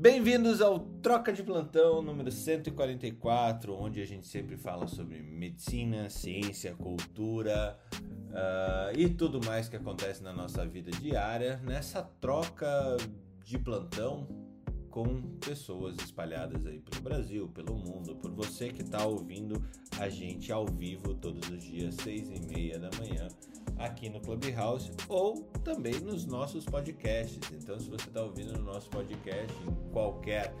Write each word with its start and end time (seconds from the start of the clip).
Bem-vindos 0.00 0.60
ao 0.60 0.78
Troca 0.78 1.32
de 1.32 1.42
Plantão 1.42 2.00
número 2.00 2.30
144, 2.30 3.74
onde 3.74 4.00
a 4.00 4.06
gente 4.06 4.28
sempre 4.28 4.56
fala 4.56 4.86
sobre 4.86 5.20
medicina, 5.20 6.08
ciência, 6.08 6.72
cultura 6.76 7.76
uh, 8.00 8.96
e 8.96 9.08
tudo 9.08 9.44
mais 9.44 9.68
que 9.68 9.74
acontece 9.74 10.22
na 10.22 10.32
nossa 10.32 10.64
vida 10.64 10.92
diária 10.92 11.60
nessa 11.64 12.00
troca 12.00 12.96
de 13.44 13.58
plantão 13.58 14.28
com 14.88 15.20
pessoas 15.44 15.96
espalhadas 15.96 16.64
aí 16.64 16.78
pelo 16.78 17.02
Brasil, 17.02 17.48
pelo 17.48 17.74
mundo, 17.74 18.14
por 18.14 18.30
você 18.30 18.68
que 18.68 18.82
está 18.82 19.04
ouvindo 19.04 19.60
a 19.98 20.08
gente 20.08 20.52
ao 20.52 20.64
vivo 20.64 21.12
todos 21.14 21.50
os 21.50 21.60
dias, 21.60 21.96
seis 21.96 22.30
e 22.30 22.38
meia 22.46 22.78
da 22.78 22.88
manhã 23.00 23.26
aqui 23.78 24.08
no 24.08 24.20
Clubhouse 24.20 24.90
ou 25.08 25.44
também 25.64 26.00
nos 26.00 26.26
nossos 26.26 26.64
podcasts. 26.64 27.38
Então, 27.52 27.78
se 27.78 27.88
você 27.88 28.08
está 28.08 28.22
ouvindo 28.22 28.52
no 28.52 28.64
nosso 28.64 28.90
podcast, 28.90 29.56
em 29.62 29.90
qualquer 29.92 30.52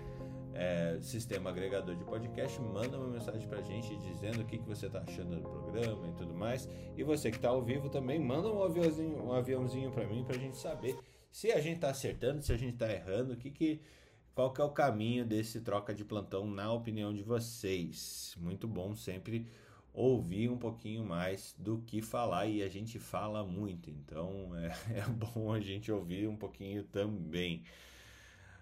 é, 0.54 0.98
sistema 1.00 1.50
agregador 1.50 1.96
de 1.96 2.04
podcast, 2.04 2.60
manda 2.60 2.96
uma 2.96 3.08
mensagem 3.08 3.46
para 3.48 3.58
a 3.58 3.62
gente 3.62 3.96
dizendo 3.98 4.42
o 4.42 4.44
que, 4.44 4.58
que 4.58 4.66
você 4.66 4.86
está 4.86 5.00
achando 5.00 5.36
do 5.36 5.42
programa 5.42 6.08
e 6.08 6.12
tudo 6.12 6.34
mais. 6.34 6.68
E 6.96 7.02
você 7.02 7.30
que 7.30 7.36
está 7.36 7.48
ao 7.48 7.62
vivo 7.62 7.88
também, 7.88 8.18
manda 8.18 8.48
um 8.48 8.62
aviãozinho, 8.62 9.22
um 9.22 9.32
aviãozinho 9.32 9.90
para 9.90 10.06
mim 10.06 10.24
para 10.24 10.36
a 10.36 10.38
gente 10.38 10.56
saber 10.56 10.96
se 11.30 11.52
a 11.52 11.60
gente 11.60 11.76
está 11.76 11.90
acertando, 11.90 12.42
se 12.42 12.52
a 12.52 12.56
gente 12.56 12.74
está 12.74 12.90
errando, 12.90 13.34
o 13.34 13.36
que 13.36 13.50
que 13.50 13.80
qual 14.34 14.52
que 14.52 14.60
é 14.60 14.64
o 14.64 14.70
caminho 14.70 15.24
desse 15.24 15.60
troca 15.60 15.92
de 15.92 16.04
plantão 16.04 16.46
na 16.46 16.72
opinião 16.72 17.12
de 17.12 17.24
vocês. 17.24 18.36
Muito 18.38 18.68
bom 18.68 18.94
sempre 18.94 19.48
ouvir 19.92 20.48
um 20.48 20.58
pouquinho 20.58 21.04
mais 21.04 21.54
do 21.58 21.78
que 21.78 22.00
falar 22.00 22.46
e 22.46 22.62
a 22.62 22.68
gente 22.68 22.98
fala 22.98 23.44
muito, 23.44 23.90
então 23.90 24.50
é, 24.56 24.66
é 25.00 25.02
bom 25.08 25.52
a 25.52 25.60
gente 25.60 25.90
ouvir 25.90 26.28
um 26.28 26.36
pouquinho 26.36 26.84
também. 26.84 27.62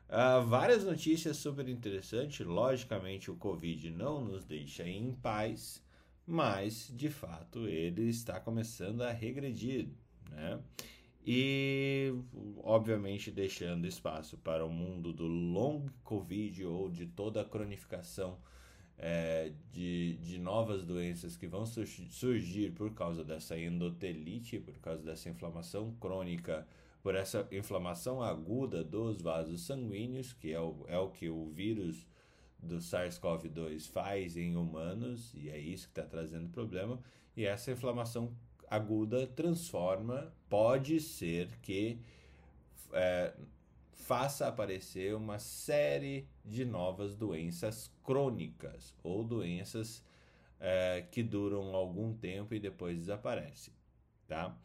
Uh, 0.09 0.47
várias 0.47 0.85
notícias 0.85 1.37
super 1.37 1.69
interessantes. 1.69 2.47
Logicamente, 2.47 3.31
o 3.31 3.35
Covid 3.35 3.91
não 3.91 4.25
nos 4.25 4.45
deixa 4.45 4.89
em 4.89 5.13
paz, 5.13 5.83
mas 6.25 6.93
de 6.95 7.11
fato 7.11 7.67
ele 7.67 8.09
está 8.09 8.39
começando 8.39 9.03
a 9.03 9.11
regredir, 9.11 9.89
né? 10.31 10.61
E 11.27 12.15
obviamente 12.63 13.33
deixando 13.33 13.85
espaço 13.85 14.39
para 14.39 14.65
o 14.65 14.71
mundo 14.71 15.13
do 15.13 15.27
long 15.27 15.87
Covid 16.05 16.65
ou 16.65 16.89
de 16.89 17.05
toda 17.07 17.41
a 17.41 17.45
cronificação 17.45 18.39
é, 18.99 19.53
de, 19.73 20.17
de 20.17 20.39
novas 20.39 20.85
doenças 20.85 21.37
que 21.37 21.47
vão 21.47 21.67
surgir 21.67 22.73
por 22.73 22.95
causa 22.95 23.23
dessa 23.23 23.59
endotelite, 23.59 24.59
por 24.59 24.79
causa 24.79 25.03
dessa 25.03 25.29
inflamação 25.29 25.95
crônica, 26.01 26.67
por 27.03 27.15
essa 27.15 27.47
inflamação 27.53 28.23
aguda 28.23 28.83
dos 28.83 29.21
vasos 29.21 29.63
sanguíneos, 29.67 30.33
que 30.33 30.53
é 30.53 30.61
o, 30.61 30.85
é 30.89 30.99
o 30.99 31.09
que 31.11 31.29
o 31.29 31.47
vírus 31.51 32.07
do 32.59 32.79
SARS-CoV-2 32.79 33.89
faz 33.89 34.37
em 34.37 34.57
humanos, 34.57 35.33
e 35.35 35.49
é 35.49 35.59
isso 35.59 35.87
que 35.87 36.01
está 36.01 36.03
trazendo 36.03 36.49
problema, 36.49 36.99
e 37.37 37.45
essa 37.45 37.71
inflamação 37.71 38.35
aguda 38.69 39.27
transforma, 39.27 40.33
pode 40.49 40.99
ser 41.01 41.49
que 41.63 42.01
é, 42.93 43.33
faça 44.07 44.47
aparecer 44.47 45.17
uma 45.17 45.41
série 45.41 46.29
de 46.45 46.65
novas 46.65 47.17
doenças 47.17 47.91
crônicas 48.05 48.95
ou 49.03 49.25
doenças 49.25 50.01
é, 50.61 51.05
que 51.11 51.25
duram 51.25 51.75
algum 51.75 52.15
tempo 52.15 52.55
e 52.55 52.61
depois 52.61 52.99
desaparecem, 52.99 53.75
tá? 54.29 54.57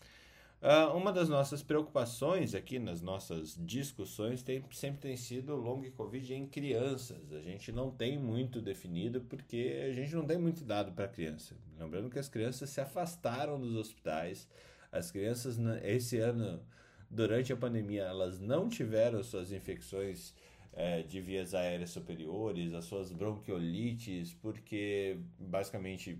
Uh, 0.61 0.95
uma 0.95 1.11
das 1.11 1.27
nossas 1.27 1.63
preocupações 1.63 2.53
aqui 2.53 2.77
nas 2.77 3.01
nossas 3.01 3.57
discussões 3.59 4.43
tem, 4.43 4.63
sempre 4.69 5.01
tem 5.01 5.17
sido 5.17 5.55
long 5.55 5.81
covid 5.97 6.35
em 6.35 6.45
crianças. 6.45 7.33
A 7.33 7.41
gente 7.41 7.71
não 7.71 7.89
tem 7.89 8.19
muito 8.19 8.61
definido 8.61 9.21
porque 9.21 9.81
a 9.89 9.91
gente 9.91 10.13
não 10.13 10.23
tem 10.23 10.37
muito 10.37 10.63
dado 10.63 10.91
para 10.91 11.07
criança. 11.07 11.55
Lembrando 11.79 12.11
que 12.11 12.19
as 12.19 12.29
crianças 12.29 12.69
se 12.69 12.79
afastaram 12.79 13.59
dos 13.59 13.75
hospitais. 13.75 14.47
As 14.91 15.09
crianças 15.09 15.57
esse 15.81 16.19
ano 16.19 16.63
durante 17.11 17.51
a 17.51 17.57
pandemia 17.57 18.03
elas 18.03 18.39
não 18.39 18.69
tiveram 18.69 19.21
suas 19.21 19.51
infecções 19.51 20.33
é, 20.73 21.03
de 21.03 21.19
vias 21.19 21.53
aéreas 21.53 21.89
superiores, 21.89 22.73
as 22.73 22.85
suas 22.85 23.11
bronquiolites, 23.11 24.33
porque 24.33 25.19
basicamente 25.37 26.17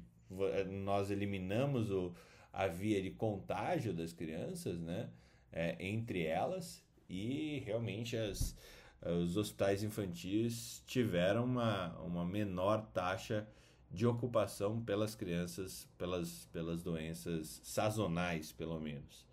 é, 0.53 0.66
nós 0.66 1.09
eliminamos 1.09 1.90
o, 1.90 2.13
a 2.51 2.68
via 2.68 3.01
de 3.01 3.12
contágio 3.12 3.94
das 3.94 4.12
crianças, 4.12 4.80
né? 4.80 5.09
É, 5.53 5.75
entre 5.80 6.25
elas, 6.25 6.81
e 7.09 7.62
realmente 7.66 8.16
as, 8.16 8.56
os 9.01 9.35
hospitais 9.35 9.84
infantis 9.84 10.81
tiveram 10.88 11.44
uma, 11.44 11.97
uma 12.00 12.25
menor 12.25 12.85
taxa 12.94 13.47
de 13.90 14.07
ocupação 14.07 14.81
pelas 14.81 15.13
crianças, 15.13 15.90
pelas, 15.97 16.46
pelas 16.53 16.81
doenças 16.81 17.59
sazonais, 17.63 18.53
pelo 18.53 18.80
menos. 18.80 19.25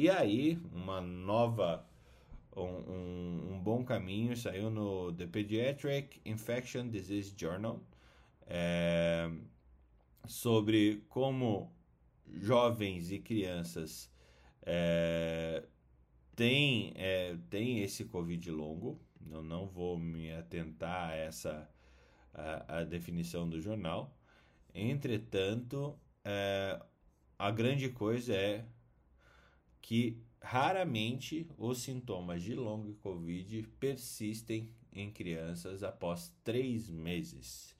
E 0.00 0.08
aí, 0.08 0.56
uma 0.72 1.00
nova, 1.00 1.84
um, 2.56 2.62
um, 2.62 3.54
um, 3.54 3.60
bom 3.60 3.84
caminho 3.84 4.36
saiu 4.36 4.70
no 4.70 5.12
The 5.12 5.26
Pediatric 5.26 6.20
Infection 6.24 6.88
Disease 6.88 7.34
Journal 7.36 7.82
é, 8.46 9.28
sobre 10.24 11.04
como 11.08 11.74
jovens 12.32 13.10
e 13.10 13.18
crianças 13.18 14.08
é, 14.62 15.64
têm, 16.36 16.92
é, 16.94 17.36
têm 17.50 17.80
esse 17.82 18.04
Covid 18.04 18.52
longo. 18.52 19.00
Eu 19.28 19.42
não 19.42 19.66
vou 19.66 19.98
me 19.98 20.32
atentar 20.32 21.10
a 21.10 21.16
essa 21.16 21.68
a, 22.32 22.78
a 22.78 22.84
definição 22.84 23.50
do 23.50 23.60
jornal. 23.60 24.16
Entretanto, 24.72 25.98
é, 26.24 26.80
a 27.36 27.50
grande 27.50 27.88
coisa 27.88 28.32
é 28.32 28.64
que 29.80 30.20
raramente 30.40 31.48
os 31.56 31.82
sintomas 31.82 32.42
de 32.42 32.54
long 32.54 32.94
COVID 33.02 33.62
persistem 33.78 34.74
em 34.92 35.10
crianças 35.10 35.82
após 35.82 36.32
três 36.42 36.88
meses. 36.88 37.76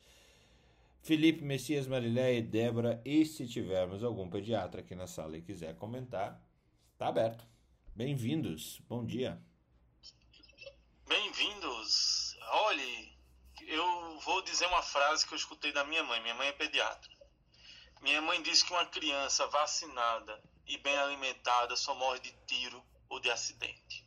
Felipe, 1.03 1.42
Messias, 1.42 1.87
Marilé 1.87 2.37
e 2.37 2.42
Débora, 2.42 3.00
e 3.04 3.25
se 3.25 3.47
tivermos 3.47 4.04
algum 4.04 4.28
pediatra 4.28 4.81
aqui 4.81 4.94
na 4.94 5.06
sala 5.06 5.38
e 5.38 5.42
quiser 5.42 5.75
comentar, 5.76 6.42
está 6.92 7.08
aberto. 7.08 7.47
Bem-vindos, 7.94 8.81
bom 8.88 9.04
dia. 9.04 9.41
Bem-vindos. 11.06 12.37
Olhe, 12.50 13.16
eu 13.66 14.20
vou 14.20 14.42
dizer 14.42 14.66
uma 14.66 14.82
frase 14.82 15.26
que 15.26 15.32
eu 15.32 15.38
escutei 15.38 15.72
da 15.72 15.84
minha 15.84 16.03
mãe. 16.03 16.20
Minha 16.20 16.34
mãe 16.34 16.48
é 16.48 16.53
pediatra. 16.53 17.10
Minha 18.03 18.20
mãe 18.20 18.42
disse 18.42 18.64
que 18.64 18.72
uma 18.72 18.87
criança 18.87 19.47
vacinada 19.47 20.42
e 20.69 20.77
bem 20.79 20.97
alimentada 20.99 21.75
só 21.75 21.95
morre 21.95 22.21
de 22.21 22.33
tiro 22.47 22.84
ou 23.09 23.19
de 23.19 23.31
acidente. 23.31 24.06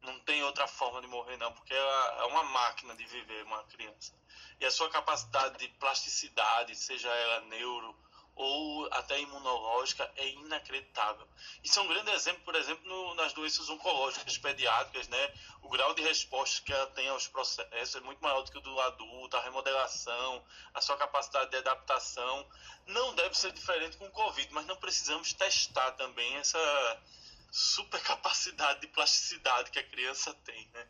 Não 0.00 0.18
tem 0.20 0.42
outra 0.42 0.66
forma 0.66 1.00
de 1.00 1.06
morrer, 1.06 1.36
não, 1.36 1.52
porque 1.52 1.72
é 1.72 2.24
uma 2.24 2.42
máquina 2.42 2.96
de 2.96 3.04
viver 3.04 3.44
uma 3.44 3.62
criança. 3.64 4.12
E 4.58 4.64
a 4.64 4.70
sua 4.70 4.90
capacidade 4.90 5.58
de 5.58 5.68
plasticidade, 5.78 6.74
seja 6.74 7.08
ela 7.08 7.40
neuro 7.42 7.94
ou 8.42 8.88
até 8.92 9.20
imunológica, 9.20 10.10
é 10.16 10.28
inacreditável. 10.28 11.26
Isso 11.62 11.78
é 11.78 11.82
um 11.82 11.86
grande 11.86 12.10
exemplo, 12.10 12.42
por 12.44 12.54
exemplo, 12.54 12.86
no, 12.88 13.14
nas 13.14 13.32
doenças 13.32 13.68
oncológicas 13.68 14.36
pediátricas, 14.38 15.06
né? 15.08 15.34
O 15.62 15.68
grau 15.68 15.94
de 15.94 16.02
resposta 16.02 16.64
que 16.64 16.72
ela 16.72 16.86
tem 16.88 17.08
aos 17.08 17.28
processos 17.28 17.94
é 17.94 18.00
muito 18.00 18.20
maior 18.20 18.42
do 18.42 18.50
que 18.50 18.58
o 18.58 18.60
do 18.60 18.80
adulto, 18.80 19.36
a 19.36 19.42
remodelação, 19.42 20.44
a 20.74 20.80
sua 20.80 20.96
capacidade 20.96 21.50
de 21.50 21.56
adaptação. 21.58 22.48
Não 22.86 23.14
deve 23.14 23.36
ser 23.36 23.52
diferente 23.52 23.96
com 23.96 24.06
o 24.06 24.10
Covid, 24.10 24.52
mas 24.52 24.66
não 24.66 24.76
precisamos 24.76 25.32
testar 25.32 25.92
também 25.92 26.34
essa 26.36 27.02
super 27.50 28.02
capacidade 28.02 28.80
de 28.80 28.88
plasticidade 28.88 29.70
que 29.70 29.78
a 29.78 29.88
criança 29.88 30.34
tem, 30.44 30.68
né? 30.72 30.88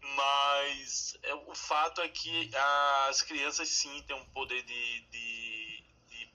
Mas 0.00 1.18
é, 1.22 1.34
o 1.34 1.54
fato 1.54 2.00
é 2.00 2.08
que 2.08 2.50
as 3.08 3.20
crianças 3.22 3.68
sim 3.68 4.02
têm 4.02 4.14
um 4.14 4.24
poder 4.26 4.62
de, 4.62 5.00
de, 5.10 5.57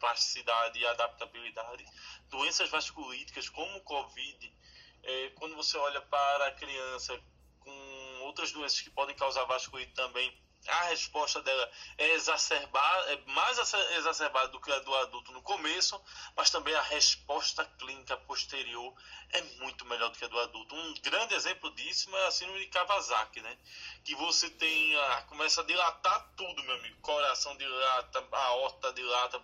plasticidade 0.03 0.77
e 0.77 0.85
adaptabilidade. 0.85 1.85
Doenças 2.29 2.69
vasculíticas 2.69 3.47
como 3.47 3.77
o 3.77 3.81
Covid, 3.83 4.53
é, 5.01 5.29
quando 5.35 5.55
você 5.55 5.77
olha 5.77 6.01
para 6.01 6.47
a 6.47 6.51
criança 6.51 7.17
com 7.61 8.19
outras 8.23 8.51
doenças 8.51 8.81
que 8.81 8.89
podem 8.89 9.15
causar 9.15 9.45
vasculite 9.45 9.93
também, 9.93 10.37
a 10.67 10.83
resposta 10.85 11.41
dela 11.41 11.71
é 11.97 12.11
exacerbada, 12.11 13.13
é 13.13 13.17
mais 13.31 13.57
exacerbada 13.97 14.47
do 14.49 14.59
que 14.61 14.71
a 14.71 14.79
do 14.79 14.95
adulto 14.95 15.31
no 15.31 15.41
começo, 15.41 16.01
mas 16.35 16.49
também 16.49 16.73
a 16.73 16.81
resposta 16.81 17.65
clínica 17.77 18.15
posterior 18.17 18.93
é 19.29 19.41
muito 19.59 19.85
melhor 19.85 20.09
do 20.09 20.17
que 20.17 20.25
a 20.25 20.29
do 20.29 20.39
adulto. 20.39 20.75
Um 20.75 20.93
grande 21.01 21.33
exemplo 21.33 21.73
disso 21.75 22.13
é 22.15 22.27
a 22.27 22.31
síndrome 22.31 22.61
de 22.61 22.67
Kawasaki, 22.67 23.41
né? 23.41 23.57
Que 24.05 24.15
você 24.15 24.49
tem, 24.49 24.95
a, 24.97 25.21
começa 25.23 25.61
a 25.61 25.65
dilatar 25.65 26.33
tudo, 26.37 26.63
meu 26.63 26.75
amigo. 26.75 27.01
Coração 27.01 27.57
dilata, 27.57 28.25
aorta 28.31 28.93
dilata, 28.93 29.41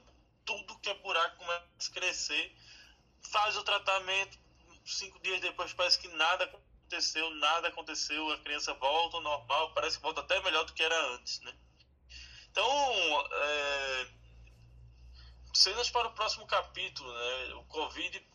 tudo 0.49 0.79
que 0.79 0.89
é 0.89 0.93
buraco 0.95 1.37
começa 1.37 1.63
a 1.77 1.93
crescer. 1.93 2.55
Faz 3.21 3.55
o 3.55 3.63
tratamento, 3.63 4.39
cinco 4.83 5.19
dias 5.19 5.39
depois 5.41 5.71
parece 5.73 5.99
que 5.99 6.07
nada 6.07 6.45
aconteceu, 6.45 7.29
nada 7.35 7.67
aconteceu, 7.67 8.31
a 8.31 8.39
criança 8.39 8.73
volta 8.73 9.17
ao 9.17 9.21
normal, 9.21 9.73
parece 9.75 9.97
que 9.97 10.01
volta 10.01 10.21
até 10.21 10.41
melhor 10.41 10.65
do 10.65 10.73
que 10.73 10.81
era 10.81 11.13
antes, 11.13 11.39
né? 11.41 11.53
Então, 12.49 12.67
é, 13.31 14.07
cenas 15.53 15.91
para 15.91 16.07
o 16.07 16.13
próximo 16.13 16.47
capítulo, 16.47 17.13
né? 17.13 17.53
O 17.53 17.63
Covid 17.65 18.27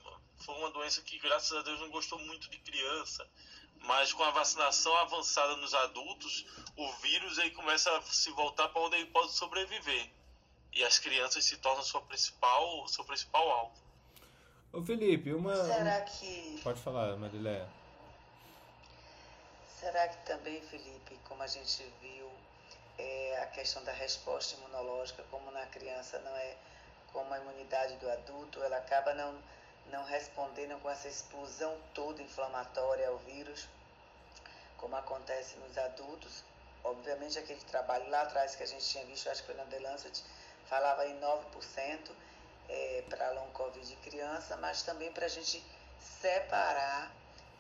foi 0.45 0.55
uma 0.55 0.71
doença 0.71 1.03
que, 1.03 1.19
graças 1.19 1.59
a 1.59 1.63
Deus, 1.63 1.81
não 1.81 1.91
gostou 1.91 2.19
muito 2.21 2.49
de 2.49 2.59
criança, 2.59 3.29
mas 3.81 4.13
com 4.13 4.23
a 4.23 4.31
vacinação 4.31 4.97
avançada 4.99 5.57
nos 5.57 5.75
adultos, 5.75 6.47
o 6.77 6.93
vírus 6.99 7.41
aí 7.41 7.51
começa 7.51 7.91
a 7.91 8.03
se 8.03 8.31
voltar 8.31 8.69
para 8.69 8.83
onde 8.83 8.97
ele 8.99 9.11
pode 9.11 9.33
sobreviver. 9.33 10.24
E 10.75 10.85
as 10.85 10.99
crianças 10.99 11.45
se 11.45 11.57
tornam 11.59 11.83
sua 11.83 12.03
principal, 12.03 12.87
seu 12.89 13.05
principal 13.05 13.49
alvo. 13.49 13.75
Ô 14.73 14.83
Felipe, 14.83 15.33
uma. 15.33 15.55
Será 15.55 16.01
que. 16.01 16.61
Pode 16.63 16.81
falar, 16.81 17.17
Marileia. 17.17 17.69
Será 19.79 20.09
que 20.09 20.27
também, 20.27 20.61
Felipe, 20.63 21.17
como 21.29 21.43
a 21.43 21.47
gente 21.47 21.85
viu, 22.01 22.29
é, 22.99 23.41
a 23.43 23.47
questão 23.47 23.85
da 23.85 23.93
resposta 23.93 24.57
imunológica, 24.57 25.23
como 25.31 25.51
na 25.51 25.67
criança 25.67 26.19
não 26.21 26.37
é 26.37 26.57
como 27.13 27.33
a 27.33 27.39
imunidade 27.39 27.95
do 27.99 28.11
adulto, 28.11 28.61
ela 28.63 28.77
acaba 28.79 29.15
não, 29.15 29.39
não 29.93 30.05
respondendo 30.05 30.81
com 30.81 30.91
essa 30.91 31.07
explosão 31.07 31.79
toda 31.95 32.21
inflamatória 32.21 33.09
ao 33.09 33.19
vírus, 33.19 33.69
como 34.77 34.97
acontece 34.97 35.57
nos 35.59 35.79
adultos. 35.79 36.43
Obviamente, 36.83 37.39
aquele 37.39 37.61
trabalho 37.61 38.11
lá 38.11 38.23
atrás 38.23 38.57
que 38.57 38.65
a 38.65 38.67
gente 38.67 38.85
tinha 38.85 39.05
visto, 39.05 39.31
acho 39.31 39.43
que 39.43 39.47
foi 39.47 39.55
na 39.55 39.65
The 39.67 39.79
Lancet, 39.79 40.25
falava 40.69 41.07
em 41.07 41.19
9% 41.21 42.11
é, 42.69 43.05
para 43.09 43.31
long 43.31 43.51
Covid 43.53 43.87
de 43.87 43.97
criança, 43.97 44.57
mas 44.57 44.83
também 44.83 45.13
para 45.13 45.27
a 45.27 45.29
gente 45.29 45.63
separar 46.21 47.13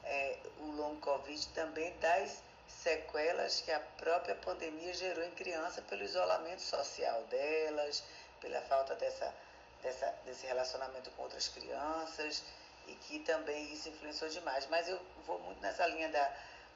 é, 0.04 0.38
o 0.60 0.70
long 0.72 0.96
Covid 0.96 1.48
também 1.48 1.96
das 1.98 2.42
sequelas 2.68 3.60
que 3.60 3.70
a 3.70 3.80
própria 3.80 4.34
pandemia 4.34 4.92
gerou 4.94 5.24
em 5.24 5.30
criança 5.32 5.82
pelo 5.82 6.02
isolamento 6.02 6.62
social 6.62 7.22
delas, 7.24 8.02
pela 8.40 8.60
falta 8.62 8.94
dessa, 8.96 9.34
dessa, 9.82 10.06
desse 10.24 10.46
relacionamento 10.46 11.10
com 11.12 11.22
outras 11.22 11.48
crianças 11.48 12.42
e 12.86 12.94
que 12.94 13.20
também 13.20 13.72
isso 13.72 13.88
influenciou 13.88 14.30
demais. 14.30 14.66
Mas 14.66 14.88
eu 14.88 15.00
vou 15.26 15.38
muito 15.40 15.60
nessa 15.60 15.86
linha 15.86 16.08
da 16.08 16.32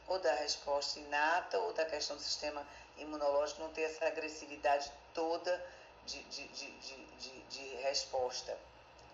ou 0.06 0.18
da 0.18 0.32
resposta 0.36 0.98
inata 0.98 1.58
ou 1.58 1.72
da 1.74 1.84
questão 1.84 2.16
do 2.16 2.22
sistema 2.22 2.66
imunológico 2.96 3.60
não 3.60 3.70
ter 3.70 3.82
essa 3.82 4.06
agressividade 4.06 4.90
toda 5.12 5.62
de, 6.08 6.22
de, 6.24 6.48
de, 6.48 7.06
de, 7.20 7.42
de 7.50 7.76
resposta. 7.82 8.58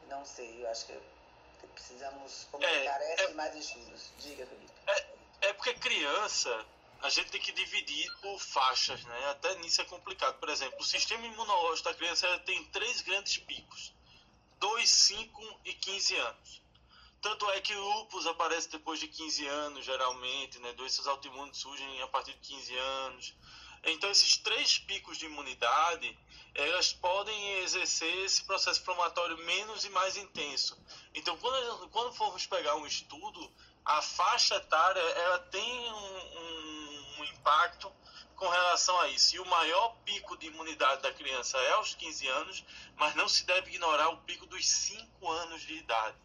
Não 0.09 0.25
sei, 0.25 0.63
eu 0.63 0.71
acho 0.71 0.87
que 0.87 0.99
precisamos 1.75 2.47
comunicar 2.51 3.01
é, 3.01 3.13
essa 3.13 3.25
é, 3.25 3.31
e 3.31 3.35
mais 3.35 3.55
estudos. 3.57 4.11
Diga, 4.19 4.47
Felipe. 4.47 4.73
É, 4.87 5.49
é 5.49 5.53
porque 5.53 5.75
criança, 5.75 6.67
a 7.03 7.09
gente 7.09 7.31
tem 7.31 7.41
que 7.41 7.53
dividir 7.53 8.11
por 8.21 8.39
faixas, 8.39 9.03
né? 9.05 9.31
Até 9.31 9.55
nisso 9.57 9.81
é 9.81 9.85
complicado. 9.85 10.39
Por 10.39 10.49
exemplo, 10.49 10.79
o 10.81 10.85
sistema 10.85 11.27
imunológico 11.27 11.89
da 11.89 11.95
criança 11.95 12.39
tem 12.41 12.65
três 12.67 13.01
grandes 13.01 13.39
picos: 13.39 13.93
2, 14.61 14.89
5 14.89 15.61
e 15.65 15.75
15 15.75 16.17
anos. 16.17 16.63
Tanto 17.21 17.51
é 17.53 17.61
que 17.63 17.75
o 17.75 17.81
lupus 17.81 18.27
aparece 18.27 18.69
depois 18.69 19.01
de 19.01 19.09
15 19.09 19.47
anos, 19.47 19.85
geralmente, 19.85 20.59
né? 20.59 20.75
Doenças 20.75 21.07
autoimunes 21.07 21.57
surgem 21.57 22.03
a 22.03 22.07
partir 22.09 22.35
de 22.35 22.41
15 22.41 22.77
anos. 22.77 23.35
Então, 23.87 24.11
esses 24.11 24.37
três 24.37 24.79
picos 24.79 25.19
de 25.19 25.27
imunidade, 25.27 26.19
elas 26.55 26.93
podem 26.93 27.59
exercer 27.61 28.25
esse 28.25 28.45
processo 28.45 28.81
inflamatório 28.81 29.37
menos 29.39 29.85
e 29.85 29.91
mais 29.91 30.17
intenso. 30.17 30.79
Então, 31.15 31.37
quando, 31.39 31.89
quando 31.89 32.15
formos 32.15 32.47
pegar 32.47 32.77
um 32.77 32.87
estudo, 32.87 33.53
a 33.85 34.01
faixa 34.01 34.57
etária 34.57 35.01
ela 35.01 35.39
tem 35.41 35.93
um, 35.93 37.21
um, 37.21 37.25
impacto 37.25 37.93
com 38.37 38.49
relação 38.49 38.99
a 39.01 39.09
isso. 39.09 39.37
E 39.37 39.41
o 39.41 39.47
maior 39.47 39.97
pico 40.05 40.37
de 40.39 40.47
imunidade 40.47 41.03
da 41.03 41.13
criança 41.13 41.59
é 41.59 41.73
aos 41.73 41.95
15 41.95 42.27
anos, 42.29 42.65
mas 42.97 43.15
não 43.15 43.29
se 43.29 43.45
deve 43.45 43.71
ignorar 43.71 44.09
o 44.09 44.19
pico 44.19 44.47
dos 44.47 44.67
5 44.67 45.31
anos 45.31 45.63
de 45.63 45.75
idade. 45.75 46.17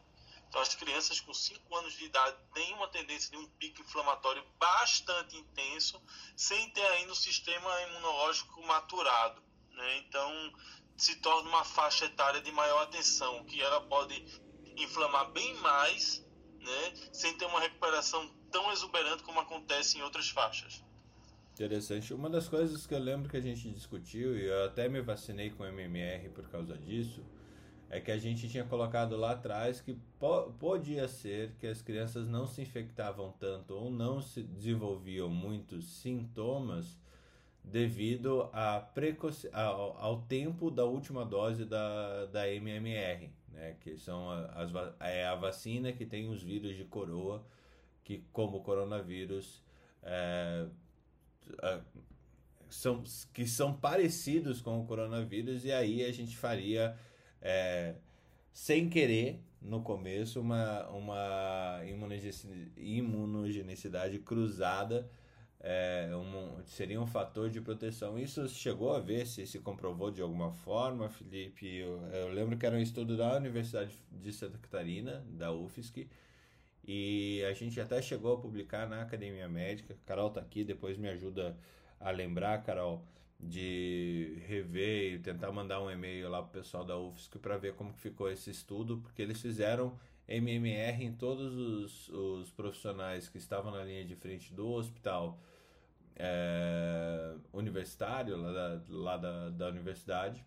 Então, 0.50 0.62
as 0.62 0.74
crianças 0.74 1.22
com 1.22 1.31
5 1.31 1.75
anos 1.75 1.94
de 1.94 2.06
idade 2.06 2.36
têm 2.56 2.74
uma 2.74 2.88
tendência 2.88 3.30
de 3.30 3.38
um 3.38 3.48
pico 3.51 3.81
inflamatório 3.81 4.44
bastante 4.60 5.38
intenso, 5.38 6.01
sem 6.36 6.72
ter 6.72 6.86
ainda 6.88 7.12
o 7.12 7.16
sistema 7.16 7.69
imunológico 7.84 8.60
maturado. 8.66 9.42
Né? 9.72 9.98
Então, 10.00 10.31
se 10.98 11.18
torna 11.18 11.48
uma 11.48 11.63
faixa 11.63 12.06
etária 12.06 12.42
de 12.42 12.51
maior 12.51 12.81
atenção, 12.81 13.46
que 13.46 13.62
ela 13.62 13.81
pode 13.81 14.25
inflamar 14.75 15.31
bem 15.31 15.54
mais, 15.56 16.25
né? 16.60 17.10
sem 17.13 17.38
ter 17.38 17.45
uma 17.45 17.60
recuperação 17.60 18.28
tão 18.52 18.72
exuberante 18.72 19.22
como 19.22 19.40
acontece 19.40 20.00
em 20.00 20.02
outras 20.02 20.30
faixas. 20.30 20.84
Interessante. 21.54 22.12
Uma 22.12 22.30
das 22.30 22.48
coisas 22.48 22.88
que 22.88 22.94
eu 22.95 23.00
lembro 23.00 23.30
que 23.30 23.38
a 23.38 23.42
gente 23.42 23.69
discutiu, 23.69 24.36
e 24.36 24.45
eu 24.48 24.66
até 24.66 24.90
me 24.90 25.02
vacinei 25.02 25.52
com 25.52 25.63
MMR 25.63 26.30
por 26.30 26.50
causa 26.50 26.75
disso, 26.75 27.24
é 27.90 28.00
que 28.00 28.12
a 28.12 28.18
gente 28.18 28.48
tinha 28.48 28.64
colocado 28.64 29.18
lá 29.18 29.32
atrás 29.32 29.82
que 29.82 29.98
po 30.20 30.52
podia 30.60 31.08
ser 31.08 31.54
que 31.60 31.66
as 31.66 31.82
crianças 31.82 32.28
não 32.28 32.46
se 32.46 32.62
infectavam 32.62 33.34
tanto 33.40 33.74
ou 33.74 33.90
não 33.90 34.22
se 34.22 34.44
desenvolviam 34.44 35.28
muitos 35.28 35.86
sintomas 35.86 36.98
devido 37.64 38.50
a 38.54 38.80
precoce 38.80 39.50
ao, 39.52 39.98
ao 39.98 40.22
tempo 40.22 40.70
da 40.70 40.86
última 40.86 41.26
dose 41.26 41.66
da, 41.66 42.26
da 42.28 42.48
MMR, 42.52 43.32
né? 43.52 43.76
que 43.82 43.98
são 43.98 44.30
as, 44.30 44.72
é 45.00 45.26
a 45.26 45.36
vacina 45.36 45.92
que 45.92 46.06
tem 46.06 46.30
os 46.30 46.42
vírus 46.42 46.76
de 46.76 46.86
coroa, 46.86 47.44
que 48.04 48.24
como 48.32 48.58
o 48.58 48.62
coronavírus 48.62 49.64
é, 50.02 50.68
é, 51.62 51.80
são, 52.70 53.04
que 53.34 53.46
são 53.46 53.74
parecidos 53.74 54.62
com 54.62 54.80
o 54.80 54.86
coronavírus 54.86 55.66
e 55.66 55.72
aí 55.72 56.04
a 56.04 56.12
gente 56.12 56.38
faria 56.38 56.98
é, 57.42 57.96
sem 58.52 58.90
querer, 58.90 59.40
no 59.62 59.82
começo, 59.82 60.40
uma, 60.40 60.88
uma 60.90 61.82
imunogenicidade 62.78 64.20
cruzada 64.20 65.10
é, 65.62 66.10
um, 66.16 66.64
seria 66.66 67.02
um 67.02 67.08
fator 67.08 67.50
de 67.50 67.60
proteção. 67.60 68.18
Isso 68.18 68.48
chegou 68.48 68.96
a 68.96 69.00
ver 69.00 69.28
se 69.28 69.46
se 69.46 69.60
comprovou 69.60 70.10
de 70.10 70.22
alguma 70.22 70.52
forma, 70.52 71.10
Felipe? 71.10 71.68
Eu, 71.68 72.02
eu 72.14 72.30
lembro 72.30 72.58
que 72.58 72.66
era 72.66 72.76
um 72.76 72.80
estudo 72.80 73.18
da 73.18 73.36
Universidade 73.36 73.94
de 74.12 74.32
Santa 74.32 74.58
Catarina, 74.58 75.24
da 75.30 75.52
UFSC, 75.52 76.08
e 76.86 77.44
a 77.44 77.54
gente 77.54 77.80
até 77.80 78.02
chegou 78.02 78.34
a 78.36 78.40
publicar 78.40 78.88
na 78.88 79.02
Academia 79.02 79.50
Médica. 79.50 79.98
Carol 80.06 80.30
está 80.30 80.42
aqui, 80.42 80.64
depois 80.64 80.98
me 80.98 81.10
ajuda 81.10 81.58
a 82.00 82.10
lembrar, 82.12 82.64
Carol 82.64 83.04
de 83.40 84.42
rever 84.48 85.14
e 85.14 85.19
tentar 85.19 85.52
mandar 85.52 85.81
um 85.81 85.90
e-mail 85.90 86.30
lá 86.30 86.42
pro 86.44 86.60
pessoal 86.60 86.84
da 86.84 86.98
UFSC 86.98 87.40
para 87.40 87.58
ver 87.58 87.74
como 87.74 87.94
que 87.94 88.02
ficou 88.02 88.30
esse 88.30 88.50
estudo, 88.52 88.98
porque 88.98 89.22
eles 89.22 89.42
fizeram 89.42 89.98
MMR 90.28 91.04
em 91.04 91.14
todos 91.14 91.56
os, 91.56 92.10
os 92.10 92.52
profissionais 92.52 93.30
que 93.30 93.38
estavam 93.38 93.72
na 93.72 93.84
linha 93.84 94.04
de 94.04 94.16
frente 94.16 94.54
do 94.54 94.69
hospital 94.69 95.40
é, 96.16 97.34
universitário, 97.54 98.36
lá, 98.36 98.52
da, 98.52 98.81
lá 98.90 99.18
da, 99.18 99.50
da 99.50 99.68
universidade, 99.69 100.46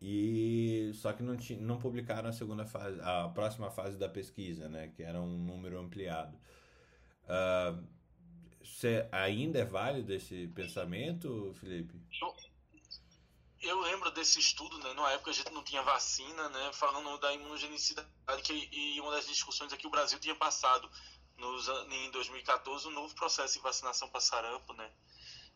e 0.00 0.92
só 0.94 1.12
que 1.12 1.22
não, 1.22 1.36
não 1.60 1.78
publicaram 1.78 2.28
a 2.28 2.32
segunda 2.32 2.64
fase, 2.64 3.00
a 3.00 3.28
próxima 3.28 3.70
fase 3.70 3.98
da 3.98 4.08
pesquisa, 4.08 4.68
né, 4.68 4.88
que 4.94 5.02
era 5.02 5.20
um 5.20 5.38
número 5.38 5.78
ampliado. 5.80 6.36
Uh, 7.24 7.82
você 8.66 9.08
ainda 9.12 9.60
é 9.60 9.64
válido 9.64 10.12
esse 10.12 10.48
pensamento, 10.48 11.54
Felipe? 11.60 11.94
Eu, 12.20 12.36
eu 13.60 13.80
lembro 13.80 14.10
desse 14.10 14.38
estudo, 14.38 14.78
né? 14.78 14.92
Na 14.94 15.12
época 15.12 15.30
a 15.30 15.34
gente 15.34 15.52
não 15.52 15.62
tinha 15.62 15.82
vacina, 15.82 16.48
né? 16.48 16.72
Falando 16.72 17.16
da 17.18 17.32
imunogenicidade, 17.32 18.08
que, 18.42 18.68
e 18.72 19.00
uma 19.00 19.12
das 19.12 19.26
discussões 19.26 19.72
é 19.72 19.76
que 19.76 19.86
o 19.86 19.90
Brasil 19.90 20.18
tinha 20.18 20.34
passado 20.34 20.90
nos, 21.36 21.68
em 21.90 22.10
2014 22.10 22.88
um 22.88 22.90
novo 22.90 23.14
processo 23.14 23.54
de 23.54 23.60
vacinação 23.60 24.08
para 24.08 24.20
sarampo, 24.20 24.72
né? 24.72 24.90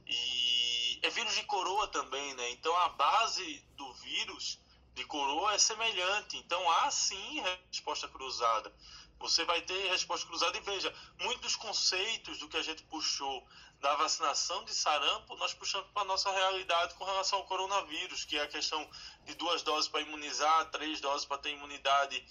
E 0.06 1.00
é 1.02 1.10
vírus 1.10 1.34
de 1.34 1.44
coroa 1.44 1.88
também, 1.88 2.34
né? 2.34 2.50
Então 2.50 2.74
a 2.76 2.88
base 2.90 3.64
do 3.76 3.92
vírus 3.94 4.58
de 4.94 5.04
coroa 5.04 5.54
é 5.54 5.58
semelhante. 5.58 6.36
Então 6.36 6.70
há 6.70 6.90
sim 6.90 7.40
resposta 7.70 8.08
cruzada 8.08 8.72
você 9.20 9.44
vai 9.44 9.60
ter 9.60 9.90
resposta 9.90 10.26
cruzada. 10.26 10.56
E 10.56 10.60
veja, 10.62 10.92
muitos 11.20 11.54
conceitos 11.54 12.38
do 12.38 12.48
que 12.48 12.56
a 12.56 12.62
gente 12.62 12.82
puxou 12.84 13.46
da 13.80 13.94
vacinação 13.96 14.64
de 14.64 14.74
sarampo, 14.74 15.36
nós 15.36 15.54
puxamos 15.54 15.88
para 15.92 16.02
a 16.02 16.06
nossa 16.06 16.30
realidade 16.30 16.94
com 16.94 17.04
relação 17.04 17.38
ao 17.38 17.46
coronavírus, 17.46 18.24
que 18.24 18.36
é 18.36 18.42
a 18.42 18.48
questão 18.48 18.88
de 19.24 19.34
duas 19.34 19.62
doses 19.62 19.88
para 19.88 20.00
imunizar, 20.00 20.70
três 20.70 21.00
doses 21.00 21.26
para 21.26 21.38
ter 21.38 21.50
imunidade 21.50 22.22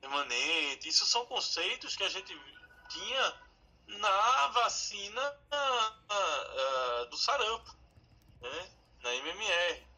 permanente. 0.00 0.88
Isso 0.88 1.04
são 1.06 1.26
conceitos 1.26 1.96
que 1.96 2.04
a 2.04 2.08
gente 2.08 2.38
tinha 2.88 3.34
na 3.86 4.46
vacina 4.48 5.36
uh, 5.52 7.06
do 7.06 7.16
sarampo, 7.16 7.74
né? 8.40 8.70
na 9.02 9.14
MMR. 9.14 9.88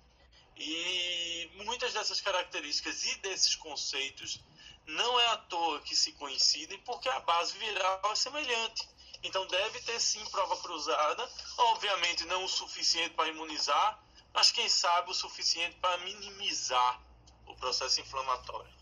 E 0.56 1.50
muitas 1.64 1.92
dessas 1.92 2.20
características 2.20 3.04
e 3.04 3.14
desses 3.16 3.54
conceitos 3.56 4.40
não 4.86 5.20
é 5.20 5.26
à 5.28 5.36
toa 5.36 5.80
que 5.80 5.94
se 5.94 6.12
coincidem, 6.12 6.78
porque 6.80 7.08
a 7.08 7.20
base 7.20 7.56
viral 7.58 8.00
é 8.04 8.14
semelhante. 8.14 8.88
Então 9.22 9.46
deve 9.46 9.80
ter 9.80 10.00
sim 10.00 10.24
prova 10.30 10.56
cruzada, 10.56 11.28
obviamente 11.58 12.24
não 12.24 12.44
o 12.44 12.48
suficiente 12.48 13.14
para 13.14 13.28
imunizar, 13.28 14.02
mas 14.32 14.50
quem 14.50 14.68
sabe 14.68 15.10
o 15.10 15.14
suficiente 15.14 15.76
para 15.76 15.98
minimizar 15.98 17.02
o 17.46 17.54
processo 17.56 18.00
inflamatório. 18.00 18.72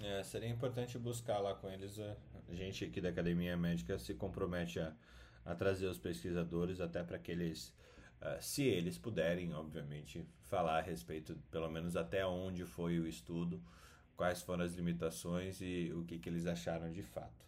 É, 0.00 0.22
seria 0.22 0.48
importante 0.48 0.98
buscar 0.98 1.38
lá 1.38 1.54
com 1.54 1.68
eles. 1.68 1.98
A 1.98 2.54
gente 2.54 2.84
aqui 2.84 3.00
da 3.00 3.08
Academia 3.08 3.56
Médica 3.56 3.98
se 3.98 4.14
compromete 4.14 4.78
a, 4.80 4.94
a 5.44 5.54
trazer 5.54 5.86
os 5.86 5.98
pesquisadores 5.98 6.80
até 6.80 7.02
para 7.02 7.18
que 7.18 7.30
eles, 7.32 7.74
uh, 8.20 8.40
se 8.40 8.62
eles 8.62 8.96
puderem, 8.96 9.52
obviamente, 9.54 10.26
falar 10.44 10.78
a 10.78 10.82
respeito, 10.82 11.36
pelo 11.50 11.68
menos 11.68 11.96
até 11.96 12.26
onde 12.26 12.64
foi 12.64 12.98
o 12.98 13.06
estudo, 13.06 13.62
quais 14.16 14.42
foram 14.42 14.64
as 14.64 14.72
limitações 14.72 15.60
e 15.60 15.92
o 15.94 16.04
que, 16.04 16.18
que 16.18 16.28
eles 16.28 16.46
acharam 16.46 16.90
de 16.92 17.02
fato. 17.02 17.42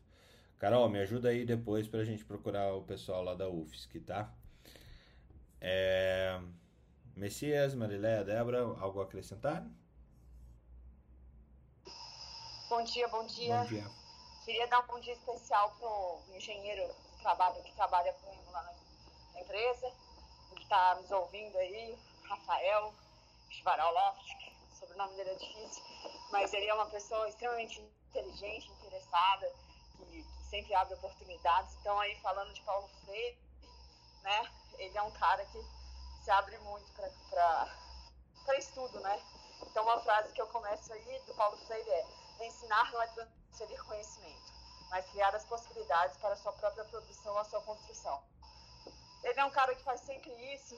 Carol, 0.59 0.89
me 0.89 0.99
ajuda 1.01 1.29
aí 1.29 1.45
depois 1.45 1.87
para 1.87 2.01
a 2.01 2.05
gente 2.05 2.25
procurar 2.25 2.75
o 2.75 2.83
pessoal 2.83 3.23
lá 3.23 3.35
da 3.35 3.49
UFSC, 3.49 4.01
tá? 4.01 4.33
É... 5.61 6.41
Messias, 7.17 7.75
Mariléia, 7.75 8.25
Débora, 8.25 8.61
algo 8.81 9.01
a 9.01 9.05
acrescentar? 9.05 9.65
Bom 12.69 12.83
dia, 12.83 13.07
bom 13.09 13.27
dia. 13.27 13.57
Bom 13.59 13.67
dia. 13.67 13.85
Queria 14.45 14.67
dar 14.67 14.81
um 14.81 14.87
bom 14.87 15.01
dia 15.01 15.13
especial 15.13 15.71
pro 15.79 16.37
engenheiro 16.37 16.83
que 17.17 17.23
trabalha, 17.23 17.63
que 17.63 17.73
trabalha 17.73 18.13
comigo 18.15 18.51
lá 18.51 18.63
na 19.33 19.41
empresa, 19.41 19.93
que 20.57 20.63
está 20.63 20.97
nos 20.97 21.11
ouvindo 21.11 21.57
aí, 21.57 21.97
Rafael 22.25 22.93
Schwaroloft, 23.51 24.53
sobrenome 24.79 25.17
dele 25.17 25.31
é 25.31 25.35
difícil, 25.35 25.83
mas 26.35 26.53
ele 26.53 26.67
é 26.67 26.75
uma 26.75 26.87
pessoa 26.87 27.29
extremamente 27.29 27.81
inteligente, 28.09 28.69
interessada, 28.73 29.49
que, 29.97 30.05
que 30.05 30.45
sempre 30.51 30.75
abre 30.75 30.95
oportunidades. 30.95 31.77
Então 31.77 31.99
aí 32.01 32.19
falando 32.21 32.53
de 32.53 32.61
Paulo 32.63 32.89
Freire, 33.05 33.39
né? 34.21 34.51
Ele 34.79 34.99
é 34.99 35.03
um 35.03 35.13
cara 35.13 35.45
que 35.45 35.65
se 36.25 36.31
abre 36.33 36.59
muito 36.59 36.93
para 37.31 38.59
estudo, 38.59 38.99
né? 38.99 39.23
Então 39.63 39.85
uma 39.85 40.01
frase 40.01 40.33
que 40.33 40.43
eu 40.43 40.49
começo 40.49 40.93
aí 40.93 41.21
do 41.21 41.35
Paulo 41.35 41.57
Freire 41.69 41.89
é 41.89 42.05
Ensinar 42.41 42.91
não 42.91 43.01
é 43.01 43.07
transferir 43.07 43.85
conhecimento, 43.85 44.53
mas 44.91 45.09
criar 45.13 45.33
as 45.37 45.45
possibilidades 45.45 46.17
para 46.17 46.33
a 46.33 46.37
sua 46.37 46.53
própria 46.55 46.85
produção, 46.87 47.39
a 47.39 47.45
sua 47.45 47.63
construção. 47.63 48.21
Ele 49.23 49.39
é 49.39 49.45
um 49.45 49.53
cara 49.53 49.73
que 49.73 49.85
faz 49.85 50.01
sempre 50.01 50.33
isso, 50.53 50.77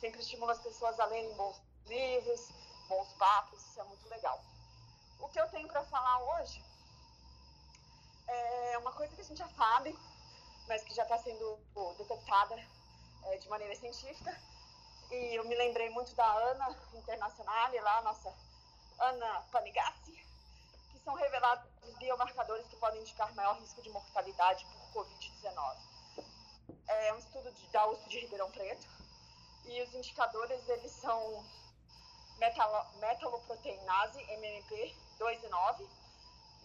sempre 0.00 0.20
estimula 0.20 0.52
as 0.52 0.60
pessoas 0.60 1.00
a 1.00 1.06
lerem 1.06 1.34
bons 1.34 1.62
livros, 1.86 2.50
bons 2.90 3.10
papos, 3.14 3.58
isso 3.64 3.80
é 3.80 3.84
muito 3.84 4.06
legal. 4.10 4.38
O 5.20 5.28
que 5.28 5.40
eu 5.40 5.48
tenho 5.48 5.68
para 5.68 5.84
falar 5.84 6.18
hoje 6.34 6.62
é 8.28 8.78
uma 8.78 8.92
coisa 8.92 9.14
que 9.14 9.20
a 9.20 9.24
gente 9.24 9.38
já 9.38 9.48
sabe, 9.48 9.96
mas 10.68 10.82
que 10.82 10.94
já 10.94 11.02
está 11.02 11.18
sendo 11.18 11.58
detectada 11.98 12.56
é, 13.24 13.36
de 13.38 13.48
maneira 13.48 13.74
científica. 13.74 14.38
E 15.10 15.38
eu 15.38 15.44
me 15.44 15.54
lembrei 15.54 15.88
muito 15.90 16.14
da 16.14 16.26
Ana 16.26 16.76
Internacional, 16.94 17.72
lá, 17.82 18.02
nossa 18.02 18.34
Ana 18.98 19.42
Panigassi, 19.52 20.26
são 21.06 21.14
revelados 21.14 21.70
biomarcadores 21.98 22.66
que 22.66 22.76
podem 22.76 23.00
indicar 23.00 23.32
maior 23.34 23.56
risco 23.60 23.80
de 23.80 23.88
mortalidade 23.90 24.66
por 24.92 25.04
Covid-19. 25.04 25.76
É 26.88 27.14
um 27.14 27.18
estudo 27.18 27.52
de, 27.52 27.66
da 27.68 27.86
USP 27.88 28.08
de 28.08 28.20
Ribeirão 28.20 28.50
Preto 28.50 28.88
e 29.66 29.82
os 29.82 29.94
indicadores 29.94 30.68
eles 30.68 30.90
são 30.90 31.44
metalo, 32.38 32.86
metaloproteinase, 32.98 34.20
MMP 34.22 34.96
2 35.18 35.44
e 35.44 35.48
9, 35.48 35.88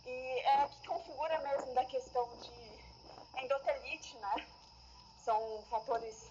e 0.06 0.40
é 0.40 0.68
que 0.68 0.88
configura 0.88 1.40
mesmo 1.42 1.74
da 1.74 1.86
questão 1.86 2.28
de 2.38 3.44
endotelite, 3.44 4.18
né? 4.18 4.48
São 5.24 5.64
fatores 5.70 6.30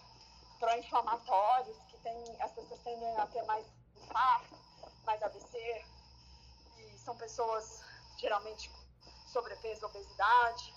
pró-inflamatórios 0.59 1.79
que 1.89 1.97
tem, 1.99 2.43
as 2.43 2.53
pessoas 2.53 2.81
tendem 2.81 3.17
a 3.17 3.27
ter 3.27 3.43
mais 3.45 3.67
infarto, 3.97 4.59
mais 5.05 5.23
AVC, 5.23 5.85
e 6.79 6.99
são 6.99 7.17
pessoas 7.17 7.83
geralmente 8.19 8.71
sobrepeso, 9.27 9.87
obesidade. 9.87 10.75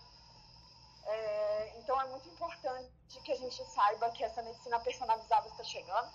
É, 1.05 1.73
então 1.79 1.99
é 1.99 2.05
muito 2.05 2.29
importante 2.29 3.19
que 3.23 3.31
a 3.31 3.35
gente 3.35 3.63
saiba 3.71 4.09
que 4.11 4.23
essa 4.23 4.41
medicina 4.41 4.79
personalizada 4.79 5.47
está 5.49 5.63
chegando, 5.63 6.11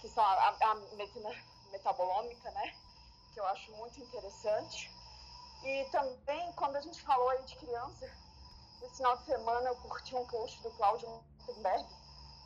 que 0.00 0.08
são 0.08 0.22
a, 0.22 0.48
a, 0.48 0.74
medicina 0.96 1.30
metabolômica, 1.70 2.50
né? 2.50 2.74
Que 3.32 3.40
eu 3.40 3.46
acho 3.46 3.72
muito 3.72 4.00
interessante. 4.00 4.90
E 5.62 5.84
também, 5.90 6.52
quando 6.52 6.76
a 6.76 6.80
gente 6.80 7.00
falou 7.02 7.28
aí 7.30 7.42
de 7.44 7.56
criança, 7.56 8.10
esse 8.82 8.96
final 8.96 9.16
de 9.16 9.24
semana 9.24 9.68
eu 9.68 9.76
curti 9.76 10.14
um 10.14 10.26
post 10.26 10.62
do 10.62 10.70
Cláudio 10.72 11.08
Montenberg, 11.08 11.86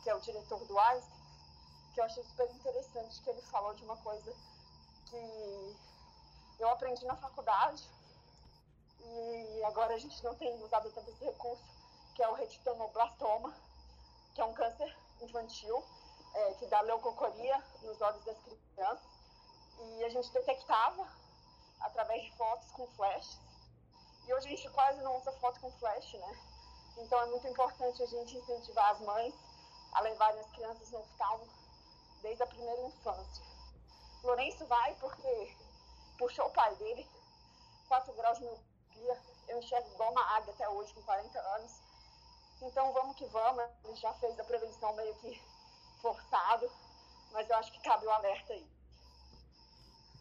que 0.03 0.09
é 0.09 0.15
o 0.15 0.21
diretor 0.21 0.63
do 0.65 0.79
Einstein, 0.79 1.19
que 1.93 1.99
eu 1.99 2.05
achei 2.05 2.23
super 2.23 2.49
interessante, 2.49 3.21
que 3.21 3.29
ele 3.29 3.41
falou 3.41 3.73
de 3.73 3.83
uma 3.83 3.97
coisa 3.97 4.33
que 5.05 5.75
eu 6.59 6.69
aprendi 6.69 7.05
na 7.05 7.15
faculdade, 7.17 7.83
e 9.01 9.63
agora 9.65 9.95
a 9.95 9.97
gente 9.97 10.23
não 10.23 10.35
tem 10.35 10.63
usado 10.63 10.89
tanto 10.91 11.09
esse 11.09 11.25
recurso, 11.25 11.63
que 12.15 12.23
é 12.23 12.29
o 12.29 12.33
retinoblastoma, 12.33 13.53
que 14.33 14.41
é 14.41 14.45
um 14.45 14.53
câncer 14.53 14.95
infantil, 15.21 15.83
é, 16.33 16.53
que 16.53 16.67
dá 16.67 16.81
leucocoria 16.81 17.63
nos 17.81 17.99
olhos 18.01 18.23
das 18.25 18.37
crianças. 18.39 19.19
E 19.79 20.03
a 20.03 20.09
gente 20.09 20.31
detectava 20.31 21.07
através 21.81 22.21
de 22.21 22.35
fotos 22.35 22.71
com 22.71 22.87
flash. 22.87 23.39
E 24.27 24.33
hoje 24.33 24.47
a 24.47 24.49
gente 24.49 24.69
quase 24.69 25.01
não 25.01 25.17
usa 25.17 25.31
foto 25.33 25.59
com 25.59 25.71
flash, 25.73 26.13
né? 26.13 26.39
Então 26.97 27.19
é 27.21 27.25
muito 27.27 27.47
importante 27.47 28.03
a 28.03 28.05
gente 28.05 28.37
incentivar 28.37 28.91
as 28.91 28.99
mães 29.01 29.33
a 29.93 30.01
levarem 30.01 30.39
as 30.39 30.51
crianças 30.51 30.91
no 30.91 30.99
oftalmo 30.99 31.47
desde 32.21 32.43
a 32.43 32.47
primeira 32.47 32.81
infância. 32.81 33.43
Lourenço 34.23 34.65
vai 34.67 34.93
porque 34.95 35.55
puxou 36.17 36.45
o 36.45 36.51
pai 36.51 36.75
dele, 36.75 37.09
4 37.87 38.13
graus 38.13 38.37
de 38.37 38.45
eu 39.47 39.57
enxergo 39.57 39.89
igual 39.93 40.11
uma 40.11 40.35
águia 40.35 40.53
até 40.53 40.69
hoje, 40.69 40.93
com 40.93 41.01
40 41.03 41.39
anos. 41.39 41.71
Então 42.61 42.91
vamos 42.93 43.15
que 43.15 43.25
vamos. 43.27 43.63
Ele 43.85 43.95
já 43.95 44.13
fez 44.15 44.39
a 44.39 44.43
prevenção 44.43 44.93
meio 44.93 45.15
que 45.15 45.41
forçado, 46.01 46.69
mas 47.31 47.49
eu 47.49 47.55
acho 47.57 47.71
que 47.71 47.81
cabe 47.81 48.05
o 48.05 48.11
alerta 48.11 48.53
aí. 48.53 48.65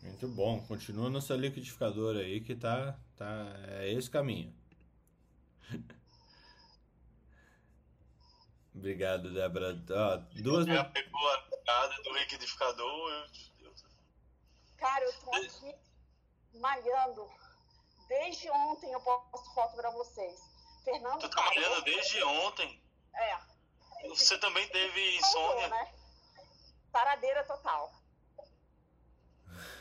Muito 0.03 0.29
bom. 0.29 0.65
Continua 0.67 1.11
no 1.11 1.21
seu 1.21 1.37
liquidificador 1.37 2.17
aí 2.17 2.41
que 2.41 2.55
tá, 2.55 2.99
tá 3.17 3.53
é 3.81 3.93
esse 3.93 4.09
caminho. 4.11 4.55
Obrigado, 8.75 9.33
Débora. 9.35 9.75
duas. 9.75 10.67
Já 10.67 10.85
pegou 10.85 11.29
a 11.33 11.39
pegada 11.43 12.03
do 12.03 12.13
liquidificador? 12.15 13.27
Eu... 13.61 13.73
Cara, 14.77 15.05
eu 15.05 15.13
tô 15.21 15.35
aqui 15.35 15.75
malhando 16.55 17.29
Desde 18.09 18.51
ontem 18.51 18.91
eu 18.91 19.01
posto 19.01 19.55
foto 19.55 19.77
para 19.77 19.91
vocês. 19.91 20.41
Fernando. 20.83 21.21
Tu 21.21 21.29
tá 21.29 21.43
malhando 21.43 21.83
desde 21.83 22.23
ontem? 22.25 22.83
É. 23.15 23.39
Você 24.07 24.39
também 24.39 24.67
teve 24.69 25.17
insônia? 25.17 25.69
Né? 25.69 25.89
Paradeira 26.93 27.45
total. 27.45 27.93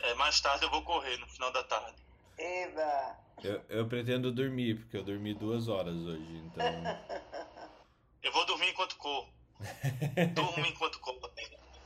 É, 0.00 0.14
mais 0.14 0.40
tarde 0.40 0.64
eu 0.64 0.70
vou 0.70 0.82
correr 0.82 1.16
no 1.18 1.26
final 1.28 1.52
da 1.52 1.62
tarde. 1.64 1.96
Eba! 2.36 3.16
Eu, 3.42 3.64
eu 3.68 3.88
pretendo 3.88 4.32
dormir, 4.32 4.80
porque 4.80 4.96
eu 4.96 5.04
dormi 5.04 5.34
duas 5.34 5.68
horas 5.68 5.94
hoje, 5.94 6.36
então. 6.44 6.64
eu 8.22 8.32
vou 8.32 8.44
dormir 8.46 8.70
enquanto 8.70 8.96
corro. 8.96 9.32
Durmo 10.34 10.66
enquanto 10.66 11.00
corro. 11.00 11.30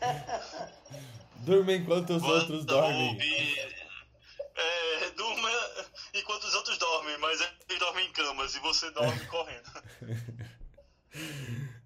Durma 1.44 1.72
enquanto 1.72 2.10
os 2.10 2.22
vou, 2.22 2.30
outros 2.30 2.64
dormem. 2.64 3.18
É, 4.54 5.10
durma 5.10 5.50
enquanto 6.14 6.44
os 6.44 6.54
outros 6.54 6.78
dormem, 6.78 7.18
mas 7.18 7.40
eles 7.40 7.78
dormem 7.78 8.06
em 8.06 8.12
camas 8.12 8.54
e 8.54 8.58
você 8.60 8.90
dorme 8.90 9.26
correndo. 9.26 9.70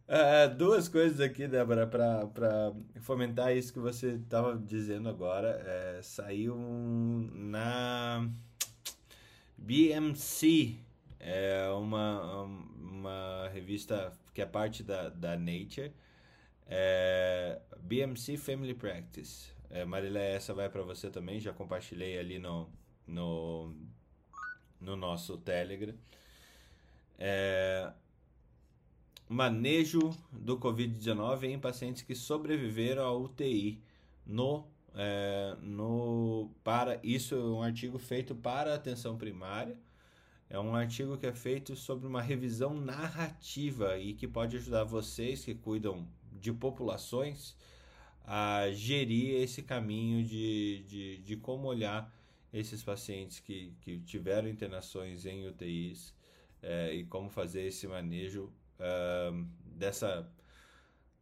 Uh, 0.09 0.55
duas 0.55 0.89
coisas 0.89 1.21
aqui, 1.21 1.49
Débora, 1.49 1.85
para 1.85 2.73
fomentar 3.01 3.57
isso 3.57 3.73
que 3.73 3.81
você 3.81 4.13
estava 4.13 4.57
dizendo 4.57 5.09
agora. 5.09 5.61
É, 5.67 6.01
saiu 6.01 6.57
na 7.35 8.29
BMC, 9.59 10.77
é 11.19 11.69
uma, 11.71 12.43
uma 12.43 13.49
revista 13.53 14.13
que 14.33 14.41
é 14.41 14.47
parte 14.47 14.85
da, 14.85 15.09
da 15.09 15.37
Nature. 15.37 15.93
É, 16.69 17.61
BMC 17.81 18.37
Family 18.37 18.75
Practice. 18.75 19.51
É, 19.71 19.85
Marilé, 19.85 20.35
essa 20.35 20.55
vai 20.55 20.69
para 20.69 20.83
você 20.83 21.11
também, 21.11 21.41
já 21.41 21.53
compartilhei 21.53 22.17
ali 22.17 22.39
no, 22.39 22.71
no, 23.09 23.75
no 24.81 24.95
nosso 24.95 25.37
Telegram. 25.39 25.95
É, 27.19 27.93
manejo 29.29 30.11
do 30.33 30.59
Covid-19 30.59 31.45
em 31.45 31.59
pacientes 31.59 32.03
que 32.03 32.15
sobreviveram 32.15 33.05
à 33.05 33.13
UTI 33.13 33.83
no 34.25 34.65
é, 34.99 35.55
no 35.61 36.51
para 36.65 36.99
isso 37.03 37.35
é 37.35 37.39
um 37.39 37.63
artigo 37.63 37.99
feito 37.99 38.35
para 38.35 38.75
atenção 38.75 39.17
primária. 39.17 39.77
É 40.49 40.59
um 40.59 40.75
artigo 40.75 41.19
que 41.19 41.27
é 41.27 41.33
feito 41.33 41.77
sobre 41.77 42.07
uma 42.07 42.23
revisão 42.23 42.73
narrativa 42.73 43.99
e 43.99 44.15
que 44.15 44.27
pode 44.27 44.57
ajudar 44.57 44.85
vocês 44.85 45.45
que 45.45 45.55
cuidam 45.55 46.09
de 46.33 46.53
populações 46.53 47.55
a 48.25 48.71
gerir 48.73 49.35
esse 49.43 49.63
caminho 49.63 50.25
de, 50.25 50.85
de, 50.89 51.19
de 51.19 51.37
como 51.37 51.69
olhar 51.69 52.13
esses 52.53 52.83
pacientes 52.83 53.41
que, 53.41 53.75
que 53.83 53.99
tiveram 54.01 54.49
internações 54.49 55.27
em 55.27 55.47
UTIs 55.47 56.15
é, 56.63 56.95
e 56.95 57.05
como 57.05 57.29
fazer 57.29 57.67
esse 57.67 57.87
manejo 57.87 58.51
uh, 58.81 59.47
dessa 59.65 60.29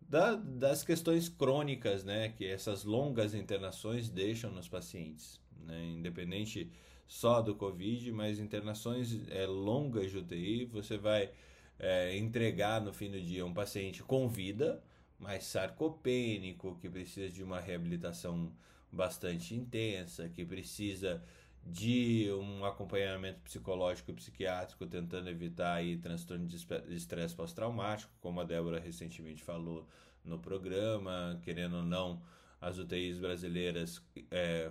da, 0.01 0.35
das 0.35 0.83
questões 0.83 1.29
crônicas, 1.29 2.05
né, 2.05 2.29
que 2.29 2.47
essas 2.47 2.85
longas 2.85 3.35
internações 3.35 4.09
deixam 4.09 4.51
nos 4.51 4.69
pacientes, 4.69 5.41
né, 5.67 5.83
independente 5.87 6.71
só 7.07 7.41
do 7.41 7.55
COVID, 7.55 8.13
mas 8.13 8.39
internações 8.39 9.29
é, 9.31 9.47
longas 9.47 10.11
de 10.11 10.19
UTI, 10.19 10.67
você 10.67 10.97
vai 10.97 11.31
é, 11.79 12.17
entregar 12.17 12.81
no 12.81 12.93
fim 12.93 13.11
do 13.11 13.21
dia 13.21 13.45
um 13.45 13.53
paciente 13.53 14.03
com 14.03 14.29
vida, 14.29 14.83
mas 15.19 15.45
sarcopênico, 15.45 16.77
que 16.81 16.89
precisa 16.89 17.31
de 17.31 17.43
uma 17.43 17.61
reabilitação 17.61 18.53
bastante 18.91 19.55
intensa, 19.55 20.29
que 20.29 20.45
precisa 20.45 21.23
de 21.67 22.31
um 22.33 22.65
acompanhamento 22.65 23.41
psicológico 23.41 24.11
e 24.11 24.15
psiquiátrico 24.15 24.87
tentando 24.87 25.31
evitar 25.31 25.75
aí 25.75 25.97
transtorno 25.97 26.47
de 26.47 26.57
estresse 26.95 27.35
pós-traumático, 27.35 28.13
como 28.21 28.41
a 28.41 28.45
Débora 28.45 28.79
recentemente 28.79 29.43
falou 29.43 29.89
no 30.23 30.39
programa, 30.39 31.41
querendo 31.43 31.77
ou 31.77 31.83
não, 31.83 32.23
as 32.61 32.79
UTIs 32.79 33.19
brasileiras, 33.19 34.03
é, 34.31 34.71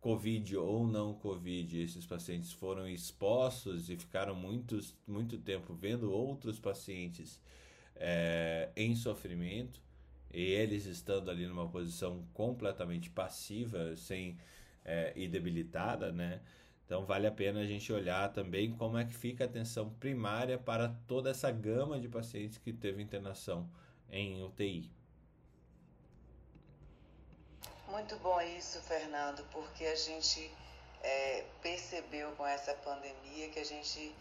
Covid 0.00 0.56
ou 0.56 0.86
não 0.86 1.14
Covid, 1.14 1.80
esses 1.80 2.04
pacientes 2.04 2.52
foram 2.52 2.86
expostos 2.88 3.88
e 3.88 3.96
ficaram 3.96 4.34
muitos, 4.34 4.94
muito 5.06 5.38
tempo 5.38 5.74
vendo 5.74 6.12
outros 6.12 6.58
pacientes 6.58 7.40
é, 7.96 8.70
em 8.76 8.94
sofrimento 8.94 9.80
e 10.32 10.42
eles 10.42 10.84
estando 10.84 11.30
ali 11.30 11.46
numa 11.46 11.68
posição 11.68 12.26
completamente 12.34 13.08
passiva, 13.08 13.96
sem 13.96 14.36
é, 14.84 15.12
e 15.16 15.26
debilitada, 15.26 16.12
né? 16.12 16.40
Então 16.84 17.06
vale 17.06 17.26
a 17.26 17.32
pena 17.32 17.60
a 17.60 17.66
gente 17.66 17.92
olhar 17.92 18.30
também 18.32 18.72
como 18.76 18.98
é 18.98 19.04
que 19.04 19.14
fica 19.14 19.44
a 19.44 19.46
atenção 19.46 19.90
primária 19.90 20.58
para 20.58 20.88
toda 21.06 21.30
essa 21.30 21.50
gama 21.50 21.98
de 21.98 22.08
pacientes 22.08 22.58
que 22.58 22.72
teve 22.72 23.02
internação 23.02 23.68
em 24.10 24.42
UTI. 24.42 24.90
Muito 27.88 28.16
bom 28.16 28.40
isso, 28.40 28.80
Fernando, 28.82 29.44
porque 29.50 29.84
a 29.86 29.94
gente 29.94 30.50
é, 31.02 31.44
percebeu 31.62 32.32
com 32.32 32.46
essa 32.46 32.74
pandemia 32.74 33.48
que 33.50 33.60
a 33.60 33.64
gente 33.64 34.14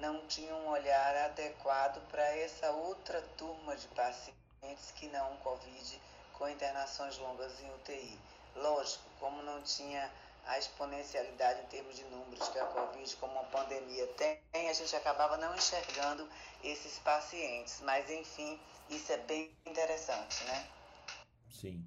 não 0.00 0.26
tinha 0.26 0.54
um 0.54 0.68
olhar 0.68 1.16
adequado 1.26 2.00
para 2.10 2.24
essa 2.38 2.70
outra 2.70 3.20
turma 3.36 3.76
de 3.76 3.86
pacientes 3.88 4.90
que 4.96 5.08
não 5.08 5.36
Covid 5.36 6.00
com 6.32 6.48
internações 6.48 7.18
longas 7.18 7.60
em 7.60 7.70
UTI. 7.74 8.18
Lógico, 8.56 9.04
como 9.22 9.40
não 9.44 9.62
tinha 9.62 10.10
a 10.44 10.58
exponencialidade 10.58 11.60
em 11.62 11.66
termos 11.66 11.94
de 11.94 12.02
números 12.06 12.48
que 12.48 12.58
a 12.58 12.64
Covid, 12.66 13.16
como 13.16 13.38
a 13.38 13.44
pandemia 13.44 14.04
tem, 14.18 14.68
a 14.68 14.72
gente 14.72 14.94
acabava 14.96 15.36
não 15.36 15.54
enxergando 15.54 16.28
esses 16.64 16.98
pacientes. 16.98 17.80
Mas, 17.84 18.10
enfim, 18.10 18.58
isso 18.90 19.12
é 19.12 19.18
bem 19.18 19.52
interessante, 19.64 20.42
né? 20.44 20.66
Sim. 21.48 21.86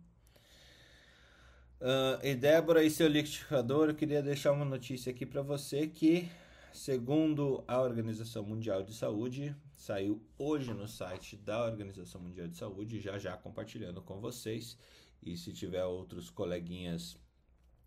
Uh, 1.82 2.24
e 2.24 2.34
Débora 2.34 2.82
e 2.82 2.90
seu 2.90 3.10
liquidificador, 3.10 3.90
eu 3.90 3.96
queria 3.96 4.24
deixar 4.24 4.54
uma 4.54 4.64
notícia 4.64 5.12
aqui 5.12 5.26
para 5.26 5.42
você 5.42 5.88
que, 5.88 6.32
segundo 6.74 7.66
a 7.68 7.82
Organização 7.82 8.44
Mundial 8.44 8.82
de 8.82 8.94
Saúde, 8.94 9.54
saiu 9.76 10.26
hoje 10.38 10.74
no 10.74 10.88
site 10.88 11.36
da 11.36 11.66
Organização 11.66 12.22
Mundial 12.22 12.48
de 12.48 12.56
Saúde, 12.56 13.02
já 13.02 13.20
já 13.20 13.36
compartilhando 13.36 14.02
com 14.02 14.22
vocês. 14.22 14.78
E 15.22 15.36
se 15.36 15.52
tiver 15.52 15.84
outros 15.84 16.30
coleguinhas 16.30 17.18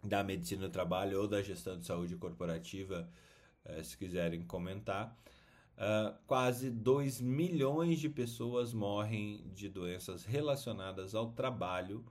da 0.02 0.22
medicina 0.22 0.68
do 0.68 0.72
trabalho 0.72 1.20
ou 1.20 1.28
da 1.28 1.42
gestão 1.42 1.78
de 1.78 1.84
saúde 1.84 2.16
corporativa, 2.16 3.08
eh, 3.64 3.82
se 3.82 3.96
quiserem 3.96 4.42
comentar, 4.42 5.16
uh, 5.76 6.16
quase 6.26 6.70
2 6.70 7.20
milhões 7.20 7.98
de 7.98 8.08
pessoas 8.08 8.72
morrem 8.72 9.44
de 9.54 9.68
doenças 9.68 10.24
relacionadas 10.24 11.14
ao 11.14 11.32
trabalho 11.32 12.04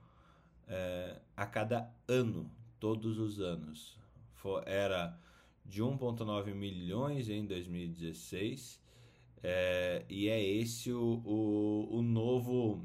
uh, 0.64 1.20
a 1.36 1.46
cada 1.46 1.90
ano, 2.06 2.50
todos 2.78 3.18
os 3.18 3.40
anos. 3.40 3.98
For, 4.34 4.62
era 4.66 5.18
de 5.64 5.82
1,9 5.82 6.54
milhões 6.54 7.28
em 7.28 7.44
2016 7.44 8.80
é, 9.42 10.04
e 10.08 10.28
é 10.28 10.42
esse 10.42 10.92
o, 10.92 11.22
o, 11.24 11.98
o 11.98 12.02
novo 12.02 12.84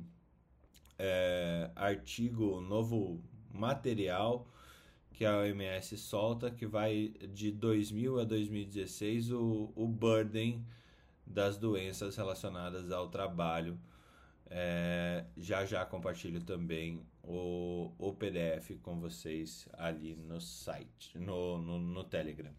artigo, 1.75 2.61
novo 2.61 3.21
material 3.51 4.47
que 5.13 5.25
a 5.25 5.37
OMS 5.37 5.97
solta, 5.97 6.49
que 6.51 6.65
vai 6.65 7.09
de 7.29 7.51
2000 7.51 8.19
a 8.19 8.23
2016 8.23 9.31
o, 9.31 9.71
o 9.75 9.87
burden 9.87 10.65
das 11.25 11.57
doenças 11.57 12.15
relacionadas 12.17 12.91
ao 12.91 13.07
trabalho. 13.09 13.79
É, 14.49 15.25
já 15.37 15.65
já 15.65 15.85
compartilho 15.85 16.43
também 16.43 17.05
o, 17.23 17.91
o 17.97 18.13
PDF 18.13 18.77
com 18.81 18.99
vocês 18.99 19.67
ali 19.73 20.15
no 20.15 20.41
site, 20.41 21.17
no, 21.17 21.57
no, 21.57 21.79
no 21.79 22.03
Telegram. 22.03 22.53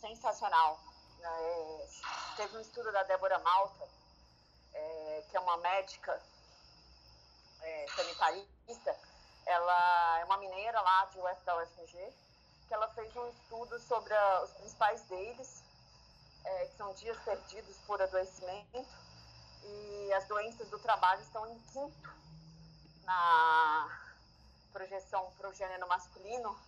Sensacional. 0.00 0.78
É, 1.22 1.88
teve 2.36 2.56
um 2.56 2.60
estudo 2.60 2.92
da 2.92 3.02
Débora 3.04 3.38
Malta 3.40 3.88
é, 4.76 5.24
que 5.30 5.36
é 5.36 5.40
uma 5.40 5.56
médica 5.58 6.20
é, 7.62 7.86
sanitarista, 7.94 8.96
ela 9.46 10.18
é 10.20 10.24
uma 10.24 10.38
mineira 10.38 10.80
lá 10.80 11.04
de 11.06 11.18
UF, 11.18 11.44
da 11.44 11.62
UFMG, 11.62 12.12
que 12.66 12.74
ela 12.74 12.88
fez 12.88 13.14
um 13.16 13.28
estudo 13.28 13.78
sobre 13.80 14.14
a, 14.14 14.42
os 14.42 14.50
principais 14.52 15.02
deles, 15.02 15.62
é, 16.44 16.66
que 16.66 16.76
são 16.76 16.92
dias 16.94 17.16
perdidos 17.24 17.76
por 17.86 18.00
adoecimento, 18.02 18.86
e 19.62 20.12
as 20.12 20.26
doenças 20.26 20.68
do 20.68 20.78
trabalho 20.78 21.20
estão 21.22 21.46
em 21.46 21.58
quinto 21.72 22.14
na 23.04 24.00
projeção 24.72 25.32
para 25.38 25.48
o 25.48 25.54
gênero 25.54 25.88
masculino 25.88 26.58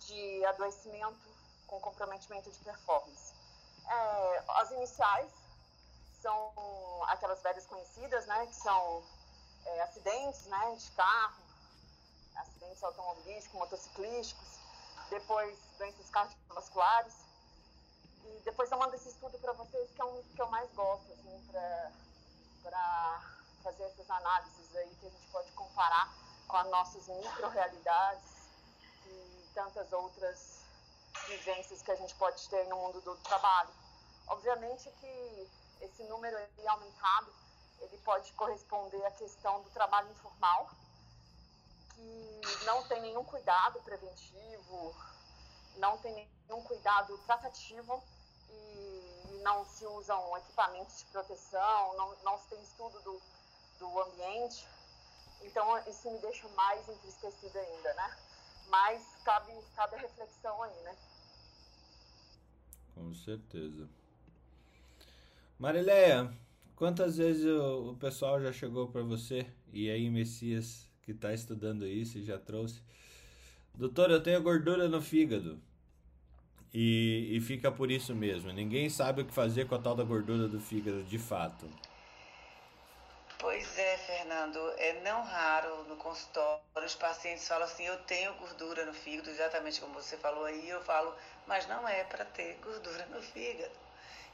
de 0.00 0.44
adoecimento 0.46 1.28
com 1.66 1.80
comprometimento 1.80 2.50
de 2.50 2.58
performance. 2.58 3.32
É, 3.86 4.44
as 4.48 4.70
iniciais 4.72 5.30
são 6.20 6.52
aquelas 7.08 7.42
velhas 7.42 7.66
conhecidas, 7.66 8.26
né, 8.26 8.46
que 8.46 8.56
são 8.56 9.02
é, 9.66 9.82
acidentes, 9.82 10.46
né, 10.46 10.74
de 10.76 10.90
carro, 10.92 11.42
acidentes 12.36 12.82
automobilísticos, 12.82 13.58
motociclísticos, 13.58 14.58
depois 15.10 15.58
doenças 15.78 16.10
cardiovasculares. 16.10 17.14
E 18.24 18.40
depois 18.44 18.70
eu 18.70 18.78
mando 18.78 18.94
esse 18.96 19.08
estudo 19.08 19.38
para 19.38 19.52
vocês, 19.52 19.90
que 19.92 20.00
é 20.00 20.04
um 20.04 20.22
que 20.22 20.40
eu 20.40 20.46
mais 20.48 20.70
gosto, 20.72 21.12
assim, 21.12 21.46
para 22.62 23.20
fazer 23.62 23.84
essas 23.84 24.10
análises 24.10 24.76
aí 24.76 24.94
que 25.00 25.06
a 25.06 25.10
gente 25.10 25.26
pode 25.28 25.50
comparar 25.52 26.12
com 26.48 26.56
as 26.56 26.70
nossas 26.70 27.06
micro-realidades 27.08 28.48
e 29.06 29.48
tantas 29.54 29.92
outras 29.92 30.60
vivências 31.26 31.82
que 31.82 31.90
a 31.90 31.96
gente 31.96 32.14
pode 32.16 32.48
ter 32.48 32.66
no 32.68 32.76
mundo 32.76 33.00
do 33.00 33.16
trabalho. 33.18 33.70
Obviamente 34.26 34.90
que 35.00 35.50
esse 35.80 36.02
número 36.04 36.36
aí 36.36 36.66
aumentado, 36.68 37.32
ele 37.80 37.98
pode 37.98 38.32
corresponder 38.32 39.04
à 39.04 39.10
questão 39.12 39.62
do 39.62 39.70
trabalho 39.70 40.10
informal, 40.10 40.70
que 41.94 42.64
não 42.64 42.82
tem 42.88 43.00
nenhum 43.02 43.24
cuidado 43.24 43.80
preventivo, 43.82 44.94
não 45.76 45.98
tem 45.98 46.14
nenhum 46.14 46.62
cuidado 46.62 47.16
tratativo 47.18 48.02
e 48.50 49.40
não 49.42 49.64
se 49.66 49.86
usam 49.86 50.36
equipamentos 50.38 50.98
de 50.98 51.04
proteção, 51.06 51.96
não, 51.96 52.16
não 52.22 52.38
se 52.38 52.48
tem 52.48 52.62
estudo 52.62 53.00
do, 53.02 53.22
do 53.78 54.00
ambiente. 54.02 54.66
Então, 55.42 55.78
isso 55.86 56.10
me 56.10 56.18
deixa 56.18 56.48
mais 56.50 56.88
entristecida 56.88 57.60
ainda, 57.60 57.94
né? 57.94 58.16
Mas 58.68 59.02
cabe, 59.24 59.52
cabe 59.76 59.96
a 59.96 59.98
reflexão 59.98 60.62
aí, 60.62 60.82
né? 60.82 60.96
Com 62.94 63.12
certeza. 63.14 63.88
Marileia, 65.58 66.32
quantas 66.76 67.16
vezes 67.16 67.44
o, 67.44 67.90
o 67.90 67.96
pessoal 67.96 68.40
já 68.40 68.52
chegou 68.52 68.88
para 68.88 69.02
você 69.02 69.46
e 69.72 69.90
aí 69.90 70.08
Messias 70.10 70.88
que 71.02 71.12
está 71.12 71.32
estudando 71.32 71.86
isso 71.86 72.18
e 72.18 72.24
já 72.24 72.38
trouxe, 72.38 72.82
doutor, 73.74 74.10
eu 74.10 74.22
tenho 74.22 74.42
gordura 74.42 74.88
no 74.88 75.02
fígado 75.02 75.60
e, 76.72 77.28
e 77.36 77.40
fica 77.40 77.70
por 77.70 77.90
isso 77.90 78.14
mesmo. 78.14 78.52
Ninguém 78.52 78.88
sabe 78.88 79.22
o 79.22 79.24
que 79.24 79.32
fazer 79.32 79.68
com 79.68 79.74
a 79.74 79.78
tal 79.78 79.94
da 79.94 80.04
gordura 80.04 80.48
do 80.48 80.60
fígado 80.60 81.02
de 81.04 81.18
fato. 81.18 81.68
Pois 83.38 83.78
é, 83.78 83.98
Fernando, 83.98 84.58
é 84.78 85.02
não 85.02 85.22
raro 85.22 85.84
no 85.84 85.96
consultório 85.96 86.64
os 86.82 86.94
pacientes 86.94 87.46
falam 87.46 87.64
assim: 87.64 87.84
eu 87.84 87.96
tenho 88.04 88.34
gordura 88.34 88.84
no 88.84 88.92
fígado, 88.92 89.30
exatamente 89.30 89.80
como 89.80 89.94
você 89.94 90.16
falou 90.16 90.44
aí. 90.44 90.68
Eu 90.68 90.82
falo, 90.82 91.14
mas 91.46 91.66
não 91.66 91.88
é 91.88 92.04
para 92.04 92.24
ter 92.24 92.58
gordura 92.62 93.06
no 93.06 93.22
fígado. 93.22 93.74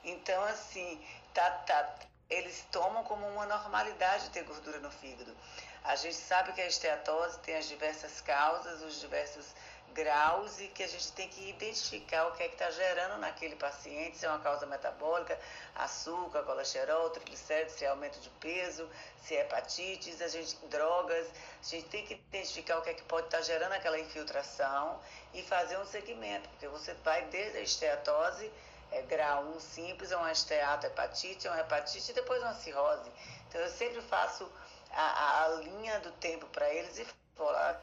Então, 0.05 0.43
assim, 0.45 1.01
tá, 1.35 1.51
tá, 1.51 1.83
eles 2.31 2.65
tomam 2.71 3.03
como 3.05 3.27
uma 3.27 3.45
normalidade 3.45 4.31
ter 4.31 4.45
gordura 4.45 4.79
no 4.79 4.91
fígado. 4.91 5.37
A 5.83 5.97
gente 5.97 6.17
sabe 6.17 6.53
que 6.53 6.61
a 6.61 6.67
esteatose 6.67 7.39
tem 7.41 7.57
as 7.57 7.67
diversas 7.67 8.21
causas, 8.21 8.81
os 8.83 9.01
diversos 9.01 9.47
graus 9.93 10.61
e 10.61 10.69
que 10.69 10.83
a 10.83 10.87
gente 10.87 11.13
tem 11.13 11.29
que 11.29 11.51
identificar 11.51 12.29
o 12.29 12.33
que 12.33 12.43
é 12.43 12.49
que 12.49 12.55
está 12.55 12.71
gerando 12.71 13.19
naquele 13.19 13.57
paciente, 13.57 14.17
se 14.17 14.27
é 14.27 14.29
uma 14.29 14.39
causa 14.39 14.67
metabólica, 14.67 15.39
açúcar, 15.75 16.43
colesterol, 16.43 17.11
triglicéridos, 17.11 17.75
se 17.75 17.85
é 17.85 17.89
aumento 17.89 18.21
de 18.21 18.31
peso, 18.31 18.89
se 19.23 19.35
é 19.35 19.41
hepatites, 19.41 20.21
a 20.23 20.29
gente, 20.29 20.57
drogas, 20.67 21.27
a 21.61 21.67
gente 21.67 21.89
tem 21.89 22.07
que 22.07 22.15
identificar 22.15 22.79
o 22.79 22.83
que 22.83 22.91
é 22.91 22.95
que 22.95 23.03
pode 23.03 23.27
estar 23.27 23.39
tá 23.39 23.43
gerando 23.43 23.73
aquela 23.73 23.99
infiltração 23.99 25.01
e 25.35 25.43
fazer 25.43 25.79
um 25.79 25.87
segmento, 25.87 26.49
porque 26.51 26.69
você 26.69 26.95
vai 27.03 27.25
desde 27.27 27.59
a 27.59 27.63
esteatose, 27.63 28.51
é, 28.93 29.03
grau 29.03 29.45
1 29.45 29.61
simples, 29.61 30.11
é 30.13 30.17
uma 30.17 30.33
esteatohepatite, 30.33 31.47
é 31.47 31.51
uma 31.51 31.61
hepatite 31.61 32.11
e 32.11 32.15
depois 32.15 32.43
uma 32.43 32.55
cirrose. 32.55 33.11
Então 33.49 33.61
eu 33.61 33.71
sempre 33.71 34.01
faço 34.03 34.51
a, 34.93 35.45
a 35.45 35.49
linha 35.49 36.01
do 36.01 36.11
tempo 36.13 36.47
para 36.47 36.69
eles 36.73 36.99
e 36.99 37.07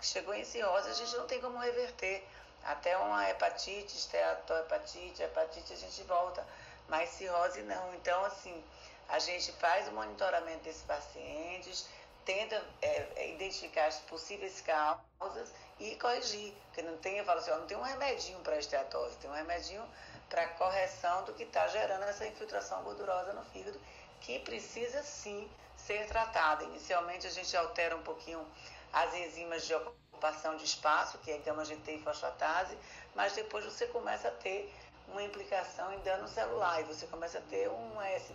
chegou 0.02 0.34
em 0.34 0.44
cirrose, 0.44 0.90
a 0.90 0.94
gente 0.94 1.16
não 1.16 1.28
tem 1.28 1.42
como 1.42 1.58
reverter. 1.58 2.24
Até 2.64 2.98
uma 2.98 3.30
hepatite, 3.30 3.96
esteatohepatite, 3.96 5.24
hepatite, 5.24 5.72
a 5.72 5.76
gente 5.78 6.04
volta. 6.04 6.46
Mas 6.90 7.10
cirrose 7.10 7.62
não. 7.62 7.94
Então, 7.96 8.26
assim, 8.26 8.64
a 9.08 9.20
gente 9.20 9.52
faz 9.54 9.88
o 9.88 9.92
monitoramento 9.92 10.64
desses 10.64 10.84
pacientes, 10.84 11.88
tenta 12.26 12.62
é, 12.82 13.08
é 13.16 13.30
identificar 13.34 13.86
as 13.86 14.00
possíveis 14.00 14.62
causas 14.62 15.50
e 15.80 15.96
corrigir. 15.96 16.54
Porque 16.66 16.82
não 16.82 16.98
tem, 16.98 17.18
eu 17.18 17.26
falo 17.26 17.40
assim, 17.40 17.52
ó, 17.52 17.58
não 17.58 17.68
tem 17.68 17.78
um 17.78 17.82
remedinho 17.82 18.40
para 18.40 18.58
esteatose, 18.58 19.16
tem 19.18 19.30
um 19.30 19.34
remedinho 19.34 19.88
para 20.30 20.48
correção 20.50 21.24
do 21.26 21.34
que 21.34 21.44
está 21.44 21.68
gerando 21.68 22.04
essa 22.04 22.26
infiltração 22.28 22.84
gordurosa 22.84 23.34
no 23.34 23.44
fígado, 23.46 23.80
que 24.22 24.40
precisa 24.40 25.02
sim 25.04 25.50
ser 25.76 26.06
tratada. 26.08 26.64
Inicialmente 26.66 27.28
a 27.28 27.30
gente 27.30 27.56
altera 27.56 27.96
um 27.96 28.04
pouquinho 28.04 28.46
as 28.92 29.14
enzimas 29.14 29.66
de 29.66 29.74
ocupação 29.74 30.58
de 30.58 30.66
espaço, 30.66 31.18
que 31.20 31.32
é 31.32 31.38
gama-GT 31.40 31.96
e 31.96 32.04
fosfatase, 32.04 32.78
mas 33.16 33.34
depois 33.34 33.64
você 33.64 33.88
começa 33.88 34.28
a 34.28 34.32
ter 34.32 34.74
uma 35.08 35.24
implicação 35.24 35.94
em 35.94 36.00
dano 36.00 36.28
celular 36.28 36.82
e 36.82 36.84
você 36.84 37.08
começa 37.08 37.38
a 37.38 37.42
ter 37.42 37.70
um 37.70 38.00
AST, 38.00 38.34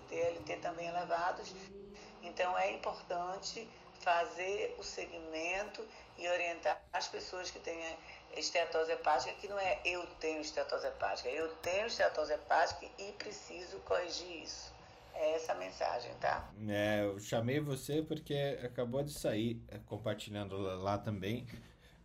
também 0.62 0.86
elevados. 0.86 1.52
Então 2.22 2.56
é 2.56 2.70
importante 2.70 3.68
fazer 4.00 4.74
o 4.78 4.82
segmento 4.82 5.86
e 6.18 6.28
orientar 6.28 6.80
as 6.92 7.08
pessoas 7.08 7.50
que 7.50 7.58
têm 7.58 7.96
esteatose 8.36 8.92
hepática, 8.92 9.32
que 9.34 9.48
não 9.48 9.58
é 9.58 9.80
eu 9.84 10.06
tenho 10.20 10.40
esteatose 10.40 10.86
hepática, 10.86 11.28
eu 11.28 11.48
tenho 11.56 11.86
esteatose 11.86 12.32
hepática 12.32 12.86
e 12.98 13.12
preciso 13.12 13.78
corrigir 13.80 14.42
isso. 14.42 14.72
É 15.14 15.34
essa 15.34 15.52
a 15.52 15.54
mensagem, 15.54 16.12
tá? 16.20 16.50
É, 16.68 17.04
eu 17.04 17.18
chamei 17.18 17.60
você 17.60 18.02
porque 18.02 18.58
acabou 18.64 19.02
de 19.02 19.12
sair, 19.12 19.62
é, 19.68 19.78
compartilhando 19.78 20.56
lá 20.56 20.96
também, 20.96 21.46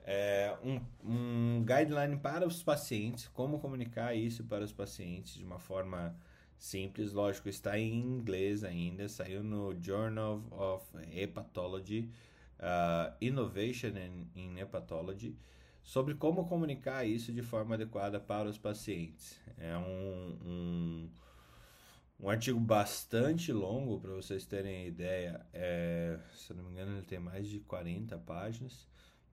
é, 0.04 0.56
um, 0.63 0.82
um 1.04 1.66
guideline 1.66 2.18
para 2.18 2.46
os 2.46 2.62
pacientes, 2.63 3.28
como 3.30 3.60
comunicar 3.60 4.16
isso 4.16 4.44
para 4.44 4.63
os 4.63 4.74
pacientes 4.74 5.36
de 5.36 5.44
uma 5.44 5.60
forma 5.60 6.16
simples. 6.58 7.13
Lógico, 7.13 7.50
está 7.50 7.78
em 7.78 7.94
inglês 8.00 8.63
ainda, 8.63 9.08
saiu 9.08 9.44
no 9.44 9.76
Journal 9.82 10.42
of 10.52 10.86
Hepatology, 11.12 12.10
uh, 12.60 13.13
Innovation 13.22 13.98
in, 13.98 14.28
in 14.36 14.58
Hepatology, 14.58 15.36
sobre 15.88 16.15
como 16.15 16.45
comunicar 16.45 17.06
isso 17.08 17.32
de 17.32 17.41
forma 17.41 17.76
adequada 17.76 18.19
para 18.19 18.50
os 18.50 18.58
pacientes. 18.58 19.39
É 19.58 19.78
um, 19.78 20.38
um 20.45 21.10
um 22.19 22.30
artigo 22.30 22.60
bastante 22.60 23.54
longo, 23.54 24.00
para 24.00 24.12
vocês 24.12 24.45
terem 24.45 24.88
ideia. 24.88 25.39
É, 25.54 26.19
se 26.34 26.54
não 26.54 26.63
me 26.63 26.71
engano, 26.71 26.97
ele 26.97 27.06
tem 27.06 27.19
mais 27.19 27.47
de 27.47 27.60
40 27.60 28.17
páginas. 28.17 28.88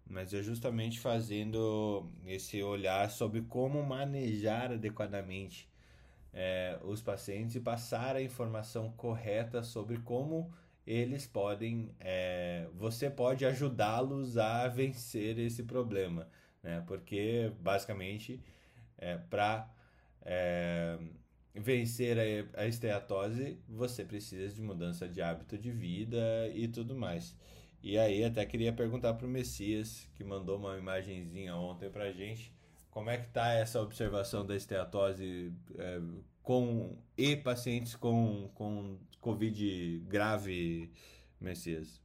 Mas 0.06 0.32
é 0.32 0.42
justamente 0.42 1.00
fazendo 1.00 2.06
esse 2.26 2.62
olhar 2.62 3.10
sobre 3.10 3.40
como 3.42 3.82
manejar 3.82 4.70
adequadamente 4.70 5.68
é, 6.32 6.78
os 6.84 7.02
pacientes 7.02 7.56
e 7.56 7.60
passar 7.60 8.14
a 8.14 8.22
informação 8.22 8.92
correta 8.92 9.62
sobre 9.62 9.98
como 9.98 10.52
eles 10.86 11.26
podem, 11.26 11.90
é, 11.98 12.68
você 12.74 13.08
pode 13.08 13.44
ajudá-los 13.46 14.36
a 14.36 14.68
vencer 14.68 15.38
esse 15.38 15.62
problema, 15.62 16.28
né? 16.64 16.83
Porque 16.87 17.53
basicamente 17.61 18.42
é, 18.98 19.18
para 19.18 19.70
é, 20.22 20.98
vencer 21.55 22.18
a, 22.18 22.62
a 22.62 22.66
esteatose, 22.66 23.61
você 23.68 24.05
precisa 24.05 24.53
de 24.53 24.62
mudança 24.62 25.07
de 25.07 25.22
hábito 25.22 25.57
de 25.57 25.70
vida 25.70 26.48
e 26.55 26.66
tudo 26.66 26.96
mais. 26.96 27.37
E 27.83 27.98
aí 27.98 28.24
até 28.24 28.44
queria 28.46 28.72
perguntar 28.72 29.12
para 29.14 29.27
o 29.27 29.31
Messias, 29.31 30.09
que 30.14 30.24
mandou 30.24 30.57
uma 30.57 30.79
imagenzinha 30.79 31.55
ontem 31.55 31.90
para 31.90 32.11
gente, 32.11 32.50
como 32.90 33.11
é 33.11 33.18
que 33.18 33.29
tá 33.29 33.53
essa 33.53 33.81
observação 33.83 34.46
da 34.46 34.57
esteatose 34.57 35.53
é, 35.77 36.00
com 36.42 36.96
e 37.16 37.37
pacientes 37.37 37.94
com, 37.94 38.48
com 38.55 38.98
Covid 39.20 39.98
grave, 40.09 40.90
Messias? 41.38 42.00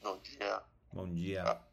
Bom 0.00 0.18
dia. 0.20 0.62
Bom 0.92 1.12
dia. 1.12 1.67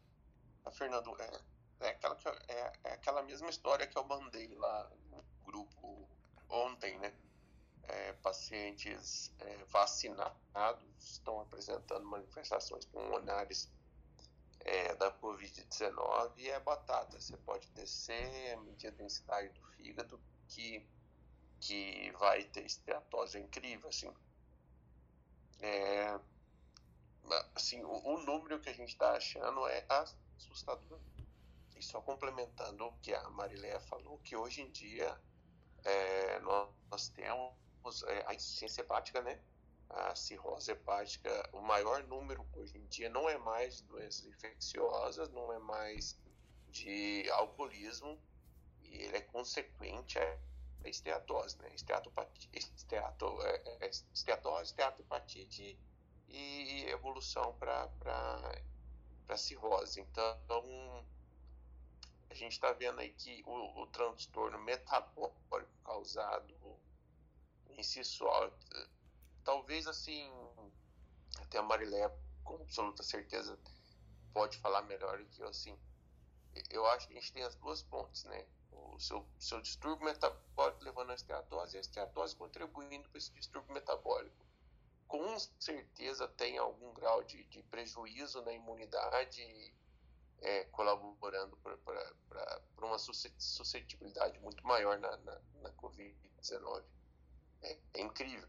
Ah, 0.66 0.70
Fernando, 0.72 1.16
é, 1.22 1.86
é, 1.86 1.88
aquela, 1.90 2.18
é, 2.48 2.72
é 2.82 2.92
aquela 2.94 3.22
mesma 3.22 3.48
história 3.48 3.86
que 3.86 3.96
eu 3.96 4.04
mandei 4.04 4.52
lá 4.56 4.90
no 5.10 5.24
grupo 5.44 6.08
ontem, 6.48 6.98
né? 6.98 7.14
É, 7.84 8.12
pacientes 8.14 9.32
é, 9.38 9.64
vacinados 9.66 10.82
estão 10.98 11.40
apresentando 11.40 12.04
manifestações 12.04 12.84
pulmonares 12.84 13.70
é, 14.58 14.92
da 14.96 15.12
Covid-19 15.12 16.32
e 16.38 16.50
é 16.50 16.58
batata. 16.58 17.20
Você 17.20 17.36
pode 17.36 17.70
descer, 17.70 18.56
medir 18.62 18.88
a 18.88 18.90
densidade 18.90 19.48
do 19.50 19.62
fígado, 19.76 20.20
que, 20.48 20.84
que 21.60 22.10
vai 22.18 22.42
ter 22.42 22.66
esteatose 22.66 23.38
incrível, 23.38 23.88
assim. 23.88 24.12
É, 25.60 26.18
assim, 27.54 27.84
o, 27.84 28.04
o 28.04 28.18
número 28.24 28.58
que 28.58 28.68
a 28.68 28.74
gente 28.74 28.88
está 28.88 29.12
achando 29.12 29.64
é 29.68 29.86
assustador. 30.36 31.00
E 31.76 31.82
só 31.82 32.00
complementando 32.00 32.86
o 32.86 32.92
que 33.00 33.12
a 33.12 33.28
Mariléia 33.30 33.78
falou, 33.80 34.18
que 34.18 34.34
hoje 34.34 34.62
em 34.62 34.70
dia 34.70 35.20
é, 35.84 36.38
nós, 36.40 36.68
nós, 36.90 37.08
temos 37.08 38.02
é, 38.04 38.24
a 38.26 38.34
insuficiência 38.34 38.80
hepática, 38.80 39.20
né? 39.22 39.40
A 39.88 40.14
cirrose 40.16 40.72
hepática, 40.72 41.30
o 41.52 41.60
maior 41.60 42.02
número 42.04 42.44
hoje 42.54 42.76
em 42.76 42.86
dia 42.86 43.08
não 43.08 43.28
é 43.28 43.38
mais 43.38 43.82
doenças 43.82 44.24
infecciosas, 44.26 45.30
não 45.30 45.52
é 45.52 45.58
mais 45.58 46.18
de 46.70 47.30
alcoolismo, 47.30 48.20
e 48.82 48.96
ele 48.96 49.18
é 49.18 49.20
consequente 49.20 50.18
a 50.18 50.38
esteatose, 50.84 51.58
né? 51.58 51.70
Esteatopatite, 51.74 52.48
esteato, 52.74 53.26
é, 53.42 53.86
é, 53.86 53.90
esteatose, 54.12 54.70
esteatopatite 54.70 55.78
e 56.28 56.84
evolução 56.88 57.54
para 57.58 57.88
cirrose. 59.34 60.00
Então, 60.00 60.38
a 62.30 62.34
gente 62.34 62.52
está 62.52 62.72
vendo 62.72 63.00
aí 63.00 63.10
que 63.12 63.42
o, 63.46 63.82
o, 63.82 63.86
transtorno 63.86 64.58
metabólico 64.58 65.72
causado 65.82 66.54
em 67.70 67.82
si 67.82 68.04
só, 68.04 68.50
talvez 69.42 69.86
assim, 69.86 70.30
até 71.38 71.58
a 71.58 71.62
Marilé 71.62 72.10
com 72.44 72.56
absoluta 72.56 73.02
certeza 73.02 73.58
pode 74.32 74.58
falar 74.58 74.82
melhor 74.82 75.18
do 75.18 75.24
que 75.26 75.42
eu, 75.42 75.48
assim, 75.48 75.76
eu 76.70 76.86
acho 76.86 77.06
que 77.06 77.16
a 77.16 77.20
gente 77.20 77.32
tem 77.32 77.42
as 77.42 77.54
duas 77.56 77.82
pontes, 77.82 78.24
né? 78.24 78.46
O 78.70 78.98
seu, 78.98 79.26
seu 79.38 79.60
distúrbio 79.60 80.04
metabólico 80.04 80.84
levando 80.84 81.10
a 81.10 81.14
esteatose 81.14 81.76
e 81.76 81.78
a 81.78 81.80
esteatose 81.80 82.36
contribuindo 82.36 83.08
para 83.08 83.18
esse 83.18 83.32
distúrbio 83.32 83.72
metabólico. 83.72 84.45
Com 85.08 85.38
certeza 85.60 86.26
tem 86.28 86.58
algum 86.58 86.92
grau 86.92 87.22
de, 87.22 87.44
de 87.44 87.62
prejuízo 87.64 88.42
na 88.42 88.52
imunidade 88.52 89.74
é, 90.40 90.64
colaborando 90.64 91.56
para 91.58 92.86
uma 92.86 92.98
suscetibilidade 92.98 94.38
muito 94.40 94.66
maior 94.66 94.98
na, 94.98 95.16
na, 95.18 95.40
na 95.62 95.70
Covid-19. 95.72 96.84
É, 97.62 97.78
é, 97.94 98.00
incrível 98.00 98.48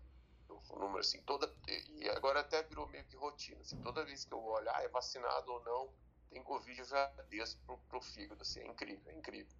o 0.70 0.80
número 0.80 1.00
assim, 1.00 1.22
toda 1.22 1.52
e 1.67 2.10
agora 2.10 2.41
até 2.41 2.62
virou 2.63 2.88
meio 2.88 3.06
que 3.06 3.15
rotina, 3.15 3.62
assim, 3.62 3.82
toda 3.82 4.04
vez 4.06 4.26
que 4.26 4.34
eu 4.34 4.43
olho, 4.43 4.70
ah, 4.72 4.82
é 4.84 4.88
vacinado 4.88 5.52
ou 5.52 5.63
não, 5.63 5.93
tem 6.30 6.43
Covid, 6.43 6.80
eu 6.80 6.86
já 6.86 7.08
desço 7.30 7.58
pro, 7.65 7.78
pro 7.89 8.02
fígado, 8.02 8.41
assim, 8.41 8.60
é 8.60 8.67
incrível, 8.67 9.12
é 9.12 9.15
incrível. 9.15 9.58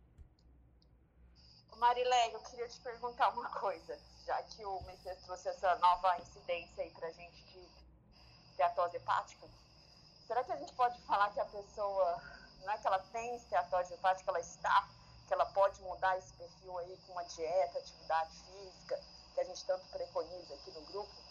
Marilé, 1.76 2.34
eu 2.34 2.42
queria 2.42 2.68
te 2.68 2.80
perguntar 2.82 3.30
uma 3.30 3.50
coisa, 3.50 4.00
já 4.28 4.44
que 4.44 4.66
o 4.66 4.82
Messias 4.82 5.18
trouxe 5.24 5.48
essa 5.48 5.74
nova 5.78 6.18
incidência 6.20 6.84
aí 6.84 6.92
pra 6.92 7.10
gente 7.12 7.42
de 7.46 7.66
esteatose 8.52 8.98
hepática, 8.98 9.48
será 10.28 10.44
que 10.44 10.52
a 10.52 10.58
gente 10.58 10.74
pode 10.74 11.00
falar 11.04 11.32
que 11.32 11.40
a 11.40 11.46
pessoa, 11.46 12.22
não 12.60 12.74
é 12.74 12.78
que 12.78 12.86
ela 12.86 13.00
tem 13.14 13.38
esteatose 13.38 13.94
hepática, 13.94 14.30
ela 14.30 14.42
está, 14.42 14.90
que 15.26 15.34
ela 15.34 15.46
pode 15.46 15.82
mudar 15.82 16.18
esse 16.18 16.34
perfil 16.34 16.78
aí 16.78 16.98
com 17.06 17.14
uma 17.14 17.24
dieta, 17.24 17.80
atividade 17.80 18.36
física, 18.52 19.02
que 19.34 19.40
a 19.40 19.44
gente 19.46 19.66
tanto 19.66 19.88
preconiza 19.88 20.54
aqui 20.56 20.72
no 20.72 20.82
grupo? 20.82 21.28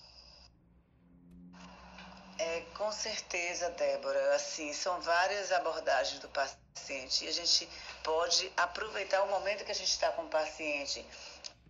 É, 2.39 2.61
com 2.77 2.93
certeza, 2.93 3.71
Débora. 3.71 4.35
Assim, 4.35 4.73
são 4.73 5.01
várias 5.01 5.53
abordagens 5.53 6.21
do 6.21 6.29
paciente 6.29 7.25
e 7.25 7.29
a 7.29 7.33
gente 7.33 7.69
pode 8.03 8.53
aproveitar 8.57 9.23
o 9.23 9.29
momento 9.29 9.65
que 9.65 9.73
a 9.73 9.75
gente 9.75 9.91
está 9.91 10.13
com 10.13 10.23
o 10.23 10.29
paciente 10.29 11.05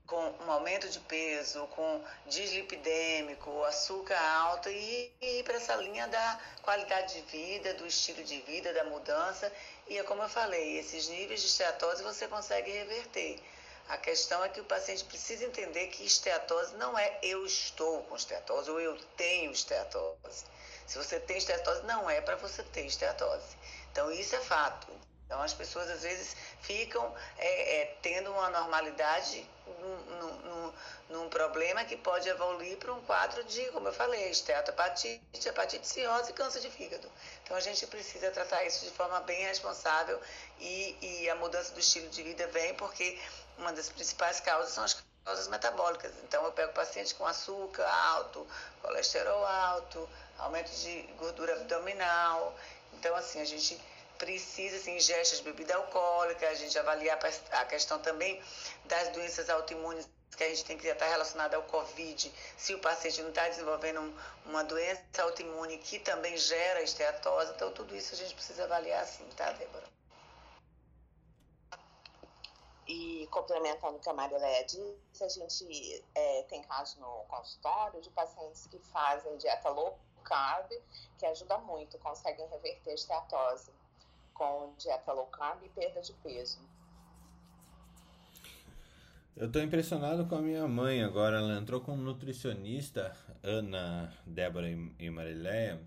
com 0.07 0.35
um 0.45 0.51
aumento 0.51 0.88
de 0.88 1.01
peso, 1.01 1.66
com 1.69 2.03
dislipidêmico, 2.27 3.64
açúcar 3.64 4.19
alto 4.19 4.69
e, 4.69 5.12
e 5.21 5.40
ir 5.40 5.42
para 5.42 5.57
essa 5.57 5.75
linha 5.77 6.07
da 6.07 6.40
qualidade 6.62 7.14
de 7.14 7.23
vida, 7.23 7.75
do 7.75 7.87
estilo 7.87 8.23
de 8.23 8.40
vida, 8.42 8.73
da 8.73 8.85
mudança. 8.85 9.53
E 9.88 9.99
é 9.99 10.03
como 10.05 10.23
eu 10.23 10.29
falei, 10.29 10.79
esses 10.79 11.09
níveis 11.09 11.40
de 11.40 11.47
esteatose 11.47 12.03
você 12.03 12.29
consegue 12.29 12.71
reverter. 12.71 13.40
A 13.88 13.97
questão 13.97 14.42
é 14.45 14.49
que 14.49 14.61
o 14.61 14.64
paciente 14.64 15.05
precisa 15.05 15.45
entender 15.45 15.88
que 15.88 16.05
esteatose 16.05 16.75
não 16.77 16.99
é 16.99 17.19
eu 17.23 17.47
estou 17.47 18.03
com 18.05 18.16
esteatose 18.16 18.71
ou 18.71 18.81
eu 18.81 18.97
tenho 19.16 19.53
esteatose. 19.53 20.45
Se 20.87 20.99
você 20.99 21.19
tem 21.21 21.38
esteatose, 21.38 21.83
não 21.85 22.09
é 22.09 22.21
para 22.21 22.37
você 22.37 22.62
ter 22.62 22.87
esteatose. 22.87 23.57
Então, 23.90 24.11
isso 24.11 24.35
é 24.37 24.40
fato. 24.40 24.88
Então, 25.27 25.43
as 25.43 25.53
pessoas 25.53 25.91
às 25.91 26.03
vezes 26.03 26.37
ficam 26.61 27.15
é, 27.37 27.81
é, 27.81 27.97
tendo 28.01 28.31
uma 28.31 28.49
normalidade 28.49 29.45
num, 29.67 29.97
num, 29.99 30.73
num, 31.11 31.29
problema 31.29 31.85
que 31.85 31.97
pode 31.97 32.29
evoluir 32.29 32.77
para 32.79 32.93
um 32.93 33.01
quadro 33.03 33.43
de, 33.43 33.65
como 33.73 33.89
eu 33.89 33.93
falei, 33.93 34.31
esteatohepatite, 34.31 35.49
hepatite 35.49 35.87
cirrose 35.87 36.31
e 36.31 36.33
câncer 36.33 36.61
de 36.61 36.71
fígado. 36.71 37.11
Então, 37.43 37.57
a 37.57 37.61
gente 37.61 37.85
precisa 37.89 38.31
tratar 38.31 38.65
isso 38.65 38.85
de 38.85 38.93
forma 38.93 39.21
bem 39.21 39.45
responsável 39.47 40.21
e, 40.61 40.97
e 41.03 41.29
a 41.29 41.35
mudança 41.35 41.73
do 41.73 41.81
estilo 41.81 42.09
de 42.09 42.23
vida 42.23 42.47
vem 42.47 42.75
porque 42.75 43.19
uma 43.59 43.73
das 43.73 43.89
principais 43.89 44.39
causas 44.39 44.73
são 44.73 44.85
as 44.85 45.05
causas 45.25 45.49
metabólicas. 45.49 46.12
Então, 46.23 46.45
eu 46.45 46.53
pego 46.53 46.73
pacientes 46.73 47.12
com 47.12 47.27
açúcar 47.27 47.85
alto, 47.85 48.47
colesterol 48.81 49.45
alto, 49.45 50.09
aumento 50.39 50.71
de 50.71 51.03
gordura 51.19 51.55
abdominal. 51.55 52.57
Então, 52.93 53.15
assim, 53.17 53.41
a 53.41 53.45
gente 53.45 53.77
precisa, 54.18 54.76
assim, 54.76 54.96
ingesta 54.96 55.37
de 55.37 55.42
bebida 55.42 55.74
alcoólica, 55.76 56.48
a 56.48 56.55
gente 56.55 56.79
avaliar 56.79 57.18
a 57.52 57.64
questão 57.64 57.98
também 58.00 58.42
das 58.85 59.09
doenças 59.11 59.48
autoimunes 59.48 60.09
que 60.37 60.44
a 60.44 60.48
gente 60.48 60.64
tem 60.64 60.76
que 60.76 60.87
estar 60.87 61.07
relacionada 61.07 61.57
ao 61.57 61.62
Covid, 61.62 62.33
se 62.57 62.74
o 62.74 62.81
paciente 62.81 63.22
não 63.22 63.31
está 63.31 63.48
desenvolvendo 63.48 64.00
um, 64.00 64.18
uma 64.44 64.62
doença 64.62 65.02
autoimune 65.22 65.79
que 65.79 65.98
também 65.98 66.37
gera 66.37 66.83
esteatose, 66.83 67.52
então 67.52 67.72
tudo 67.72 67.96
isso 67.96 68.14
a 68.14 68.18
gente 68.18 68.35
precisa 68.35 68.64
avaliar 68.64 69.02
assim, 69.02 69.26
tá, 69.31 69.50
Débora? 69.52 69.87
E 72.87 73.26
complementando 73.33 73.96
o 73.96 74.00
que 74.00 74.09
a 74.09 74.12
Marileia 74.12 74.64
disse, 74.64 75.24
a 75.24 75.29
gente 75.29 76.05
é, 76.14 76.42
tem 76.44 76.62
casos 76.62 76.96
no 76.96 77.24
consultório 77.29 78.00
de 78.00 78.11
pacientes 78.11 78.66
que 78.66 78.79
fazem 78.79 79.37
dieta 79.38 79.70
low 79.70 79.98
carb, 80.22 80.70
que 81.18 81.26
ajuda 81.26 81.59
muito, 81.59 81.98
conseguem 81.98 82.46
reverter 82.48 82.90
a 82.90 82.94
esteatose 82.94 83.72
com 84.37 84.75
dieta 84.79 85.12
low 85.12 85.27
carb 85.27 85.62
e 85.64 85.68
perda 85.68 86.01
de 86.01 86.12
peso. 86.14 86.59
Eu 89.37 89.49
estou 89.49 89.62
impressionado 89.62 90.25
com 90.27 90.37
a 90.37 90.40
minha 90.40 90.66
mãe 90.66 91.03
agora. 91.03 91.38
Ela 91.38 91.59
entrou 91.59 91.81
como 91.81 92.03
nutricionista, 92.03 93.14
Ana, 93.42 94.11
Débora 94.27 94.68
e 94.99 95.11
Marileia. 95.11 95.83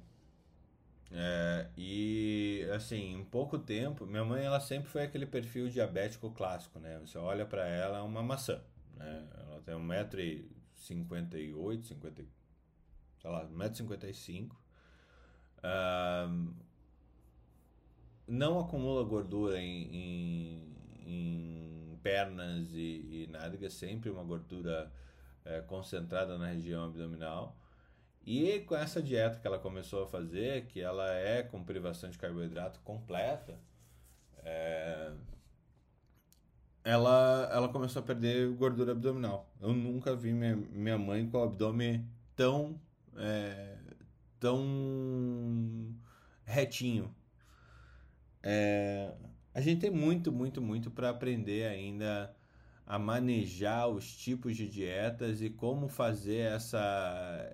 É, 1.12 1.68
e 1.76 2.70
assim, 2.76 3.16
em 3.16 3.26
pouco 3.26 3.58
tempo, 3.58 4.06
minha 4.06 4.24
mãe 4.24 4.46
ela 4.46 4.60
sempre 4.60 4.88
foi 4.90 5.02
aquele 5.04 5.26
perfil 5.26 5.68
diabético 5.68 6.30
clássico, 6.32 6.78
né? 6.80 7.00
Você 7.00 7.18
olha 7.18 7.48
para 7.48 7.68
ela, 7.68 7.98
é 7.98 8.02
uma 8.02 8.22
maçã, 8.22 8.62
né? 8.96 9.28
Ela 9.40 9.60
tem 9.62 9.74
1,58m, 9.74 11.84
50, 11.84 12.24
sei 13.20 13.32
lá, 13.32 13.44
1,55m. 13.48 14.52
Uh, 15.58 16.54
não 18.30 18.60
acumula 18.60 19.04
gordura 19.04 19.60
em, 19.60 19.96
em, 19.96 20.76
em 21.06 22.00
pernas 22.04 22.70
e, 22.74 23.26
e 23.26 23.28
nádegas, 23.32 23.74
sempre 23.74 24.10
uma 24.10 24.24
gordura 24.24 24.92
é, 25.44 25.62
concentrada 25.62 26.38
na 26.38 26.48
região 26.48 26.86
abdominal. 26.86 27.58
E 28.26 28.60
com 28.62 28.76
essa 28.76 29.02
dieta 29.02 29.40
que 29.40 29.48
ela 29.48 29.58
começou 29.58 30.04
a 30.04 30.08
fazer, 30.08 30.68
que 30.68 30.80
ela 30.80 31.12
é 31.14 31.42
com 31.42 31.64
privação 31.64 32.10
de 32.10 32.18
carboidrato 32.18 32.80
completa, 32.82 33.58
é, 34.44 35.12
ela, 36.84 37.50
ela 37.52 37.70
começou 37.70 38.02
a 38.02 38.06
perder 38.06 38.50
gordura 38.54 38.92
abdominal. 38.92 39.50
Eu 39.60 39.74
nunca 39.74 40.16
vi 40.16 40.34
minha, 40.34 40.56
minha 40.56 40.98
mãe 40.98 41.28
com 41.30 41.38
o 41.38 41.44
abdômen 41.44 42.08
tão, 42.36 42.80
é, 43.18 43.78
tão 44.40 45.96
retinho. 46.46 47.14
É, 48.44 49.14
a 49.54 49.62
gente 49.62 49.82
tem 49.82 49.92
muito, 49.92 50.32
muito, 50.32 50.62
muito 50.62 50.90
para 50.92 51.10
aprender 51.10 51.68
ainda 51.68 52.34
a 52.86 52.98
manejar 52.98 53.88
os 53.88 54.16
tipos 54.18 54.56
de 54.56 54.68
dietas 54.68 55.42
e 55.42 55.50
como 55.50 55.88
fazer 55.88 56.54
essa 56.54 57.54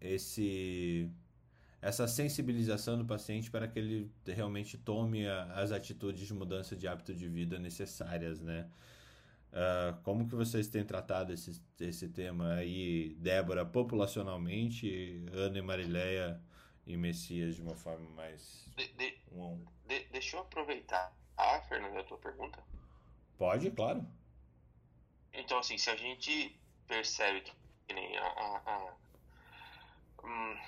esse 0.00 1.08
essa 1.80 2.06
sensibilização 2.06 2.96
do 2.98 3.04
paciente 3.04 3.50
para 3.50 3.66
que 3.68 3.78
ele 3.78 4.10
realmente 4.26 4.78
tome 4.78 5.26
a, 5.26 5.44
as 5.54 5.72
atitudes 5.72 6.26
de 6.26 6.34
mudança 6.34 6.76
de 6.76 6.86
hábito 6.86 7.14
de 7.14 7.28
vida 7.28 7.58
necessárias, 7.58 8.40
né? 8.40 8.68
Uh, 9.52 10.00
como 10.02 10.26
que 10.26 10.34
vocês 10.34 10.68
têm 10.68 10.84
tratado 10.84 11.32
esse, 11.32 11.60
esse 11.80 12.08
tema 12.08 12.54
aí, 12.54 13.14
Débora, 13.20 13.66
populacionalmente, 13.66 15.26
Ana 15.32 15.58
e 15.58 15.62
Marileia 15.62 16.40
e 16.86 16.96
Messias 16.96 17.56
de 17.56 17.62
uma 17.62 17.74
forma 17.74 18.08
mais... 18.10 18.66
De, 18.76 18.86
de, 18.88 19.18
um 19.30 19.64
de, 19.86 20.04
deixa 20.04 20.36
eu 20.36 20.40
aproveitar, 20.40 21.12
ah, 21.36 21.60
Fernanda, 21.62 22.00
a 22.00 22.04
tua 22.04 22.18
pergunta. 22.18 22.62
Pode, 23.38 23.70
claro. 23.70 24.06
Então, 25.32 25.58
assim, 25.58 25.78
se 25.78 25.90
a 25.90 25.96
gente 25.96 26.58
percebe 26.86 27.40
que, 27.40 27.52
que 27.86 27.94
nem 27.94 28.16
a, 28.16 28.26
a, 28.26 28.62
a, 28.66 28.94
hum, 30.24 30.58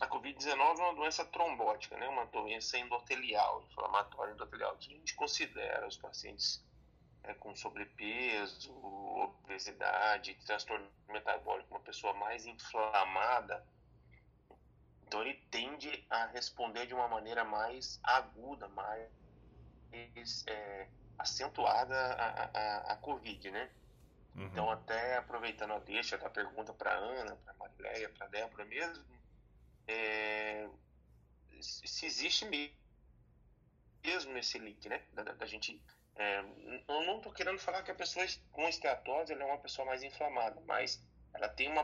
a 0.00 0.08
Covid-19 0.08 0.78
é 0.78 0.82
uma 0.82 0.94
doença 0.94 1.24
trombótica, 1.24 1.96
né? 1.96 2.08
uma 2.08 2.26
doença 2.26 2.78
endotelial, 2.78 3.62
inflamatória 3.70 4.32
endotelial, 4.32 4.76
que 4.76 4.94
a 4.94 4.96
gente 4.96 5.14
considera 5.14 5.86
os 5.86 5.96
pacientes 5.96 6.64
é, 7.22 7.34
com 7.34 7.54
sobrepeso, 7.54 8.74
obesidade, 8.74 10.34
transtorno 10.46 10.88
metabólico, 11.08 11.74
uma 11.74 11.80
pessoa 11.80 12.14
mais 12.14 12.46
inflamada, 12.46 13.64
então 15.10 15.22
ele 15.22 15.34
tende 15.50 16.06
a 16.08 16.26
responder 16.26 16.86
de 16.86 16.94
uma 16.94 17.08
maneira 17.08 17.44
mais 17.44 17.98
aguda, 18.00 18.68
mais 18.68 19.10
é, 20.46 20.88
acentuada 21.18 21.96
a, 21.96 22.44
a, 22.44 22.92
a 22.92 22.96
Covid, 22.98 23.50
né? 23.50 23.68
Uhum. 24.36 24.46
Então, 24.46 24.70
até 24.70 25.16
aproveitando 25.16 25.72
a 25.72 25.80
deixa 25.80 26.16
da 26.16 26.30
pergunta 26.30 26.72
para 26.72 26.94
Ana, 26.94 27.34
para 27.34 27.54
Marileia, 27.54 28.08
para 28.10 28.28
Débora 28.28 28.64
mesmo, 28.66 29.04
é, 29.88 30.68
se 31.60 32.06
existe 32.06 32.44
mesmo 34.04 34.38
esse 34.38 34.60
link, 34.60 34.88
né? 34.88 35.02
Da, 35.12 35.24
da 35.24 35.44
gente. 35.44 35.82
É, 36.14 36.38
eu 36.38 37.04
não 37.04 37.16
estou 37.16 37.32
querendo 37.32 37.58
falar 37.58 37.82
que 37.82 37.90
a 37.90 37.96
pessoa 37.96 38.24
com 38.52 38.68
esteatose 38.68 39.32
é 39.32 39.44
uma 39.44 39.58
pessoa 39.58 39.86
mais 39.86 40.04
inflamada, 40.04 40.60
mas 40.68 41.04
ela 41.34 41.48
tem 41.48 41.68
uma 41.68 41.82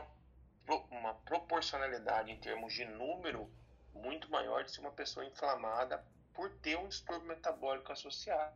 uma 0.91 1.13
proporcionalidade 1.13 2.31
em 2.31 2.39
termos 2.39 2.73
de 2.73 2.85
número 2.85 3.49
muito 3.93 4.29
maior 4.29 4.63
de 4.63 4.71
ser 4.71 4.81
uma 4.81 4.91
pessoa 4.91 5.25
inflamada 5.25 6.03
por 6.33 6.51
ter 6.57 6.77
um 6.77 6.87
distúrbio 6.87 7.27
metabólico 7.27 7.91
associado. 7.91 8.55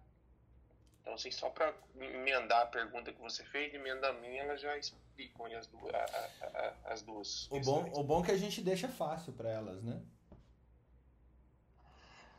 Então, 1.02 1.16
assim, 1.16 1.32
só 1.32 1.50
para 1.50 1.74
emendar 2.00 2.62
a 2.62 2.66
pergunta 2.68 3.12
que 3.12 3.20
você 3.20 3.44
fez, 3.46 3.74
emenda 3.74 4.10
a 4.10 4.14
minha, 4.14 4.44
elas 4.44 4.62
já 4.62 4.78
explicam 4.78 5.48
as 5.58 5.66
duas. 5.66 5.94
A, 5.94 6.30
a, 6.44 6.94
as 6.94 7.02
duas 7.02 7.50
o, 7.52 7.60
bom, 7.60 7.92
o 7.94 8.04
bom 8.04 8.22
é 8.22 8.26
que 8.28 8.32
a 8.32 8.38
gente 8.38 8.62
deixa 8.62 8.88
fácil 8.88 9.34
para 9.34 9.50
elas, 9.50 9.84
né? 9.84 10.00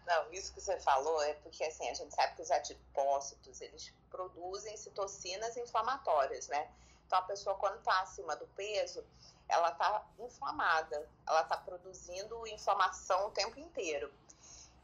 Não, 0.07 0.33
isso 0.33 0.53
que 0.53 0.61
você 0.61 0.79
falou 0.81 1.23
é 1.23 1.35
porque 1.35 1.65
assim, 1.65 1.89
a 1.89 1.95
gente 1.95 2.15
sabe 2.15 2.37
que 2.37 2.43
os 2.43 2.51
adipócitos, 2.51 3.61
eles 3.61 3.93
produzem 4.11 4.77
citocinas 4.77 5.57
inflamatórias, 5.57 6.49
né? 6.49 6.71
Então 7.07 7.19
a 7.19 7.23
pessoa 7.23 7.57
quando 7.57 7.79
está 7.79 8.01
acima 8.03 8.37
do 8.37 8.47
peso, 8.49 9.05
ela 9.53 9.71
está 9.71 10.05
inflamada, 10.19 11.09
ela 11.27 11.43
está 11.43 11.57
produzindo 11.57 12.47
inflamação 12.47 13.29
o 13.29 13.31
tempo 13.31 13.61
inteiro. 13.61 14.13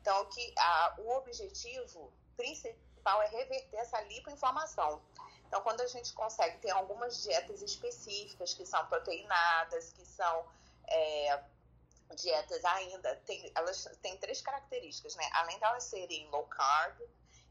Então, 0.00 0.26
que 0.26 0.54
a, 0.58 0.94
o 0.98 1.10
objetivo 1.16 2.12
principal 2.36 3.22
é 3.22 3.28
reverter 3.28 3.78
essa 3.78 4.00
lipoinflamação. 4.02 5.02
Então, 5.46 5.62
quando 5.62 5.80
a 5.80 5.86
gente 5.86 6.12
consegue 6.12 6.58
ter 6.58 6.70
algumas 6.70 7.22
dietas 7.22 7.62
específicas 7.62 8.52
que 8.52 8.66
são 8.66 8.84
proteinadas, 8.86 9.92
que 9.92 10.04
são 10.04 10.46
é, 10.86 11.42
dietas 12.14 12.62
ainda, 12.66 13.16
tem, 13.26 13.50
elas 13.54 13.88
têm 14.02 14.16
três 14.18 14.42
características, 14.42 15.16
né? 15.16 15.28
Além 15.32 15.58
delas 15.58 15.84
serem 15.84 16.28
low 16.28 16.44
carb 16.44 17.00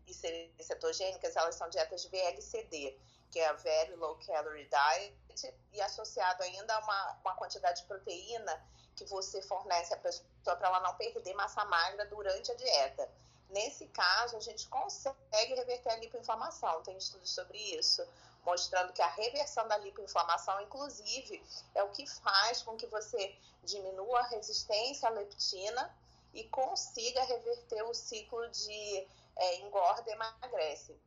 e 0.06 0.14
serem 0.14 0.54
cetogênicas, 0.60 1.36
elas 1.36 1.56
são 1.56 1.68
dietas 1.70 2.06
VLCD, 2.06 2.96
que 3.38 3.42
é 3.42 3.50
a 3.50 3.54
Very 3.54 3.94
Low 3.98 4.18
Calorie 4.26 4.68
Diet, 4.68 5.56
e 5.72 5.80
associado 5.80 6.42
ainda 6.42 6.74
a 6.74 6.80
uma, 6.80 7.18
uma 7.24 7.36
quantidade 7.36 7.82
de 7.82 7.88
proteína 7.88 8.66
que 8.96 9.06
você 9.06 9.44
fornece 9.44 9.94
à 9.94 9.98
pessoa 9.98 10.26
para 10.44 10.70
ela 10.70 10.80
não 10.80 10.96
perder 10.96 11.36
massa 11.36 11.64
magra 11.66 12.04
durante 12.08 12.52
a 12.52 12.56
dieta. 12.56 13.08
Nesse 13.52 13.86
caso, 13.90 14.38
a 14.38 14.40
gente 14.40 14.68
consegue 14.70 15.54
reverter 15.54 15.92
a 15.92 15.98
lipoinflamação, 15.98 16.82
tem 16.82 16.98
estudos 16.98 17.30
sobre 17.30 17.60
isso, 17.78 18.04
mostrando 18.44 18.92
que 18.92 19.04
a 19.04 19.08
reversão 19.10 19.68
da 19.68 19.78
lipoinflamação, 19.78 20.60
inclusive, 20.62 21.44
é 21.76 21.84
o 21.84 21.92
que 21.92 22.08
faz 22.08 22.64
com 22.64 22.76
que 22.76 22.88
você 22.88 23.36
diminua 23.64 24.22
a 24.22 24.28
resistência 24.30 25.10
à 25.10 25.12
leptina 25.12 25.96
e 26.34 26.44
consiga 26.46 27.24
reverter 27.24 27.84
o 27.84 27.94
ciclo 27.94 28.50
de 28.50 29.08
é, 29.36 29.60
engorda 29.60 30.10
e 30.10 30.14
emagrece. 30.14 31.00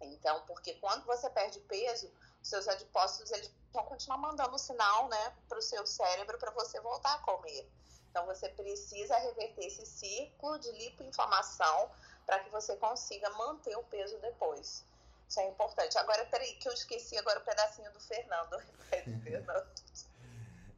Então, 0.00 0.42
porque 0.46 0.74
quando 0.74 1.04
você 1.04 1.28
perde 1.30 1.60
peso, 1.60 2.10
seus 2.42 2.68
adipócitos 2.68 3.30
eles 3.32 3.52
vão 3.72 3.84
continuar 3.84 4.18
mandando 4.18 4.54
um 4.54 4.58
sinal 4.58 5.08
né, 5.08 5.32
para 5.48 5.58
o 5.58 5.62
seu 5.62 5.86
cérebro 5.86 6.38
para 6.38 6.50
você 6.52 6.80
voltar 6.80 7.14
a 7.14 7.18
comer. 7.18 7.70
Então, 8.10 8.26
você 8.26 8.48
precisa 8.48 9.16
reverter 9.18 9.66
esse 9.66 9.84
ciclo 9.84 10.58
de 10.58 10.70
lipoinflamação 10.72 11.90
para 12.24 12.40
que 12.40 12.50
você 12.50 12.76
consiga 12.76 13.28
manter 13.30 13.76
o 13.76 13.82
peso 13.84 14.18
depois. 14.18 14.84
Isso 15.28 15.40
é 15.40 15.48
importante. 15.48 15.98
Agora, 15.98 16.24
peraí, 16.26 16.54
que 16.54 16.68
eu 16.68 16.72
esqueci 16.72 17.16
agora 17.18 17.38
o 17.38 17.44
pedacinho 17.44 17.92
do 17.92 18.00
Fernando. 18.00 18.56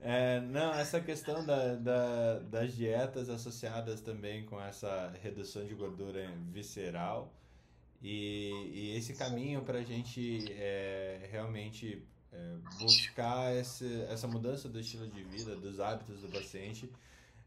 É, 0.02 0.40
não, 0.40 0.72
essa 0.72 0.98
questão 0.98 1.44
da, 1.44 1.74
da, 1.74 2.38
das 2.38 2.72
dietas 2.72 3.28
associadas 3.28 4.00
também 4.00 4.46
com 4.46 4.58
essa 4.58 5.12
redução 5.22 5.66
de 5.66 5.74
gordura 5.74 6.26
visceral 6.50 7.30
e, 8.02 8.70
e 8.72 8.96
esse 8.96 9.14
caminho 9.14 9.62
para 9.62 9.78
a 9.78 9.82
gente 9.82 10.44
é, 10.52 11.28
realmente 11.30 12.02
é, 12.32 12.56
buscar 12.78 13.54
esse, 13.54 14.02
essa 14.02 14.26
mudança 14.26 14.68
do 14.68 14.80
estilo 14.80 15.08
de 15.08 15.22
vida, 15.22 15.54
dos 15.56 15.80
hábitos 15.80 16.20
do 16.20 16.28
paciente, 16.28 16.90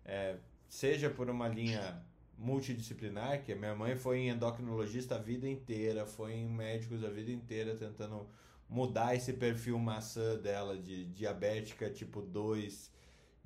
é, 0.05 0.37
seja 0.67 1.09
por 1.09 1.29
uma 1.29 1.47
linha 1.47 2.03
multidisciplinar, 2.37 3.43
que 3.43 3.53
a 3.53 3.55
minha 3.55 3.75
mãe 3.75 3.95
foi 3.95 4.19
em 4.19 4.29
endocrinologista 4.29 5.15
a 5.15 5.17
vida 5.17 5.47
inteira, 5.47 6.05
foi 6.05 6.33
em 6.33 6.49
médicos 6.49 7.03
a 7.03 7.09
vida 7.09 7.31
inteira 7.31 7.75
tentando 7.75 8.27
mudar 8.67 9.15
esse 9.15 9.33
perfil 9.33 9.77
maçã 9.79 10.35
dela 10.37 10.77
de 10.77 11.05
diabética 11.05 11.89
tipo 11.89 12.21
2 12.21 12.91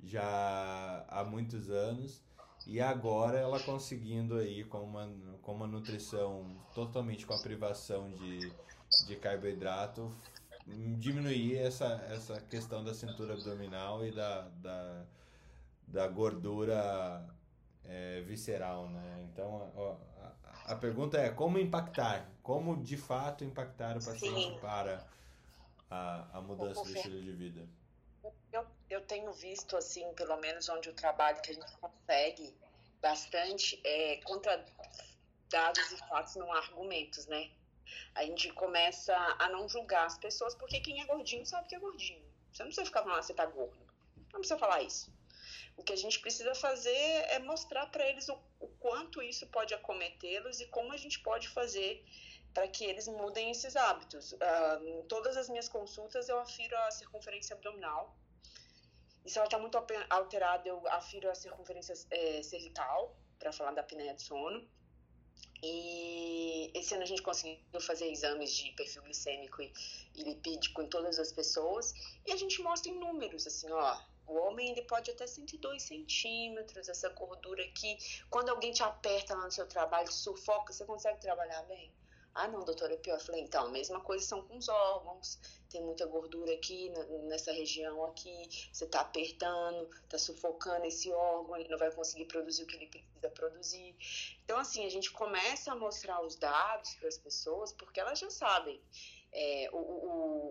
já 0.02 1.04
há 1.08 1.24
muitos 1.24 1.70
anos. 1.70 2.22
E 2.68 2.82
agora 2.82 3.38
ela 3.38 3.58
conseguindo 3.58 4.36
aí 4.36 4.62
com 4.62 4.82
uma, 4.82 5.10
com 5.40 5.54
uma 5.54 5.66
nutrição 5.66 6.54
totalmente 6.74 7.26
com 7.26 7.32
a 7.32 7.38
privação 7.38 8.12
de, 8.12 8.52
de 9.06 9.16
carboidrato 9.16 10.14
diminuir 10.98 11.56
essa, 11.56 11.86
essa 12.10 12.40
questão 12.42 12.84
da 12.84 12.92
cintura 12.92 13.32
abdominal 13.32 14.04
e 14.04 14.12
da, 14.12 14.48
da, 14.60 15.04
da 15.86 16.08
gordura 16.08 17.26
é, 17.86 18.20
visceral, 18.20 18.88
né? 18.90 19.26
Então, 19.32 19.72
ó, 19.74 19.96
a, 20.44 20.72
a, 20.72 20.76
pergunta 20.76 21.16
é 21.16 21.30
como 21.30 21.58
impactar, 21.58 22.30
como 22.42 22.76
de 22.82 22.98
fato 22.98 23.44
impactar 23.44 23.96
o 23.96 24.04
paciente 24.04 24.52
Sim. 24.52 24.58
para 24.60 25.06
a, 25.90 26.38
a 26.38 26.40
mudança 26.42 26.82
do 26.82 26.94
estilo 26.94 27.22
de 27.22 27.32
vida. 27.32 27.66
Eu, 28.90 29.00
tenho 29.02 29.32
visto, 29.32 29.76
assim, 29.76 30.12
pelo 30.14 30.36
menos 30.38 30.68
onde 30.68 30.88
o 30.88 30.94
trabalho 30.94 31.40
que 31.42 31.50
a 31.50 31.54
gente 31.54 31.72
consegue 31.78 32.54
bastante 33.00 33.80
é 33.84 34.16
contra 34.22 34.64
dados 35.48 35.92
e 35.92 35.96
fatos 36.08 36.36
não 36.36 36.52
argumentos, 36.52 37.26
né? 37.26 37.50
A 38.14 38.24
gente 38.24 38.52
começa 38.52 39.14
a 39.38 39.48
não 39.48 39.68
julgar 39.68 40.06
as 40.06 40.18
pessoas, 40.18 40.54
porque 40.54 40.80
quem 40.80 41.00
é 41.00 41.06
gordinho 41.06 41.44
sabe 41.46 41.68
que 41.68 41.74
é 41.74 41.78
gordinho. 41.78 42.24
Você 42.52 42.62
não 42.62 42.68
precisa 42.68 42.86
ficar 42.86 43.02
falando, 43.02 43.18
ah, 43.18 43.22
você 43.22 43.34
tá 43.34 43.46
gordo. 43.46 43.78
Não 44.32 44.40
precisa 44.40 44.58
falar 44.58 44.82
isso. 44.82 45.12
O 45.76 45.82
que 45.82 45.92
a 45.92 45.96
gente 45.96 46.18
precisa 46.18 46.54
fazer 46.54 46.90
é 46.90 47.38
mostrar 47.38 47.86
para 47.86 48.06
eles 48.08 48.28
o, 48.28 48.38
o, 48.58 48.68
quanto 48.80 49.22
isso 49.22 49.46
pode 49.46 49.72
acometê-los 49.72 50.60
e 50.60 50.66
como 50.66 50.92
a 50.92 50.96
gente 50.96 51.20
pode 51.20 51.48
fazer 51.48 52.04
para 52.52 52.66
que 52.66 52.84
eles 52.84 53.06
mudem 53.06 53.50
esses 53.50 53.76
hábitos. 53.76 54.32
Uh, 54.32 54.88
em 54.88 55.02
todas 55.02 55.36
as 55.36 55.48
minhas 55.48 55.68
consultas 55.68 56.28
eu 56.28 56.38
afiro 56.40 56.76
a 56.76 56.90
circunferência 56.90 57.54
abdominal. 57.54 58.16
E 59.24 59.30
se 59.30 59.38
ela 59.38 59.46
está 59.46 59.58
muito 59.58 59.76
alterada, 60.08 60.68
eu 60.68 60.86
afiro 60.88 61.30
a 61.30 61.34
circunferência 61.34 61.94
é, 62.10 62.42
cervical, 62.42 63.16
para 63.38 63.52
falar 63.52 63.72
da 63.72 63.80
apneia 63.82 64.14
de 64.14 64.22
sono. 64.22 64.66
E 65.62 66.70
esse 66.74 66.94
ano 66.94 67.02
a 67.02 67.06
gente 67.06 67.22
conseguiu 67.22 67.80
fazer 67.80 68.10
exames 68.10 68.54
de 68.54 68.70
perfil 68.72 69.02
glicêmico 69.02 69.60
e, 69.60 69.72
e 70.14 70.22
lipídico 70.22 70.82
em 70.82 70.88
todas 70.88 71.18
as 71.18 71.32
pessoas. 71.32 71.92
E 72.26 72.32
a 72.32 72.36
gente 72.36 72.62
mostra 72.62 72.90
em 72.90 72.98
números, 72.98 73.46
assim, 73.46 73.70
ó, 73.70 74.00
o 74.26 74.34
homem 74.34 74.70
ele 74.70 74.82
pode 74.82 75.10
até 75.10 75.26
102 75.26 75.82
centímetros, 75.82 76.88
essa 76.88 77.08
gordura 77.08 77.64
aqui. 77.64 77.96
Quando 78.28 78.50
alguém 78.50 78.72
te 78.72 78.82
aperta 78.82 79.34
lá 79.34 79.46
no 79.46 79.50
seu 79.50 79.66
trabalho, 79.66 80.12
sufoca, 80.12 80.72
você 80.72 80.84
consegue 80.84 81.20
trabalhar 81.20 81.62
bem? 81.62 81.92
Ah, 82.34 82.46
não, 82.46 82.64
doutora, 82.64 82.94
é 82.94 82.96
pior. 82.96 83.16
Eu 83.16 83.20
falei, 83.20 83.42
então, 83.42 83.66
a 83.66 83.70
mesma 83.70 84.00
coisa 84.00 84.24
são 84.24 84.42
com 84.42 84.56
os 84.56 84.68
órgãos. 84.68 85.38
Tem 85.68 85.82
muita 85.82 86.06
gordura 86.06 86.52
aqui, 86.52 86.90
nessa 87.24 87.52
região 87.52 88.04
aqui. 88.04 88.48
Você 88.72 88.84
está 88.84 89.00
apertando, 89.00 89.88
está 90.04 90.18
sufocando 90.18 90.84
esse 90.86 91.10
órgão, 91.10 91.56
ele 91.56 91.68
não 91.68 91.78
vai 91.78 91.90
conseguir 91.90 92.26
produzir 92.26 92.62
o 92.62 92.66
que 92.66 92.76
ele 92.76 92.86
precisa 92.86 93.30
produzir. 93.30 93.96
Então, 94.44 94.58
assim, 94.58 94.84
a 94.86 94.90
gente 94.90 95.10
começa 95.10 95.72
a 95.72 95.76
mostrar 95.76 96.20
os 96.24 96.36
dados 96.36 96.94
para 96.94 97.08
as 97.08 97.18
pessoas, 97.18 97.72
porque 97.72 98.00
elas 98.00 98.18
já 98.18 98.30
sabem 98.30 98.80
é, 99.32 99.68
o, 99.72 99.76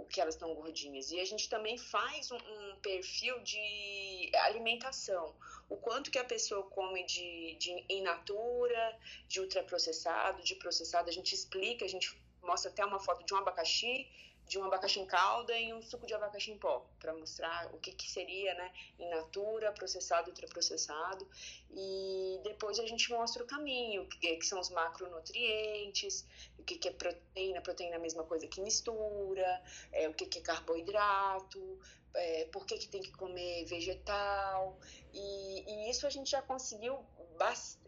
o, 0.02 0.06
que 0.10 0.22
elas 0.22 0.36
estão 0.36 0.54
gordinhas. 0.54 1.12
E 1.12 1.20
a 1.20 1.26
gente 1.26 1.50
também 1.50 1.78
faz 1.78 2.32
um, 2.32 2.38
um, 2.38 2.76
perfil 2.82 3.40
de 3.40 4.32
alimentação. 4.44 5.36
O 5.70 5.78
quanto 5.78 6.12
que 6.12 6.18
a 6.18 6.24
pessoa 6.24 6.64
come 6.64 7.04
de, 7.06 7.56
de 7.60 7.86
in 7.90 8.02
natura, 8.02 8.98
de 9.28 9.40
ultraprocessado, 9.42 10.44
de 10.44 10.56
processado. 10.56 11.10
A 11.10 11.14
gente 11.14 11.34
explica, 11.34 11.86
a 11.86 11.90
gente 11.90 12.20
mostra 12.42 12.72
até 12.72 12.86
uma 12.86 13.00
foto 13.00 13.26
de 13.26 13.34
um 13.34 13.38
abacaxi 13.38 14.08
de 14.48 14.58
um 14.58 14.64
abacaxi 14.64 15.00
em 15.00 15.06
calda 15.06 15.58
e 15.58 15.74
um 15.74 15.82
suco 15.82 16.06
de 16.06 16.14
abacaxi 16.14 16.52
em 16.52 16.58
pó, 16.58 16.86
para 17.00 17.14
mostrar 17.14 17.70
o 17.74 17.80
que, 17.80 17.92
que 17.92 18.10
seria, 18.10 18.54
né, 18.54 18.72
in 18.98 19.10
natura, 19.10 19.72
processado 19.72 20.30
ultraprocessado. 20.30 21.28
E 21.72 22.40
depois 22.44 22.80
a 22.80 22.86
gente 22.86 23.10
mostra 23.12 23.44
o 23.44 23.48
caminho, 23.48 24.08
que, 24.08 24.38
que 24.38 24.46
são 24.46 24.60
os 24.60 24.70
macronutrientes, 24.70 26.26
o 26.58 26.64
que, 26.64 26.78
que 26.78 26.88
é 26.88 26.92
proteína, 26.92 27.62
proteína 27.62 27.96
é 27.96 27.98
a 27.98 28.02
mesma 28.02 28.24
coisa 28.24 28.48
que 28.48 28.62
mistura, 28.62 29.62
é, 29.92 30.08
o 30.08 30.14
que, 30.14 30.26
que 30.26 30.40
é 30.40 30.42
carboidrato, 30.42 31.80
é, 32.14 32.46
por 32.46 32.66
que, 32.66 32.78
que 32.78 32.88
tem 32.88 33.02
que 33.02 33.12
comer 33.12 33.66
vegetal. 33.66 34.80
E, 35.14 35.64
e 35.68 35.90
isso 35.90 36.08
a 36.08 36.10
gente 36.10 36.32
já 36.32 36.42
conseguiu 36.42 37.06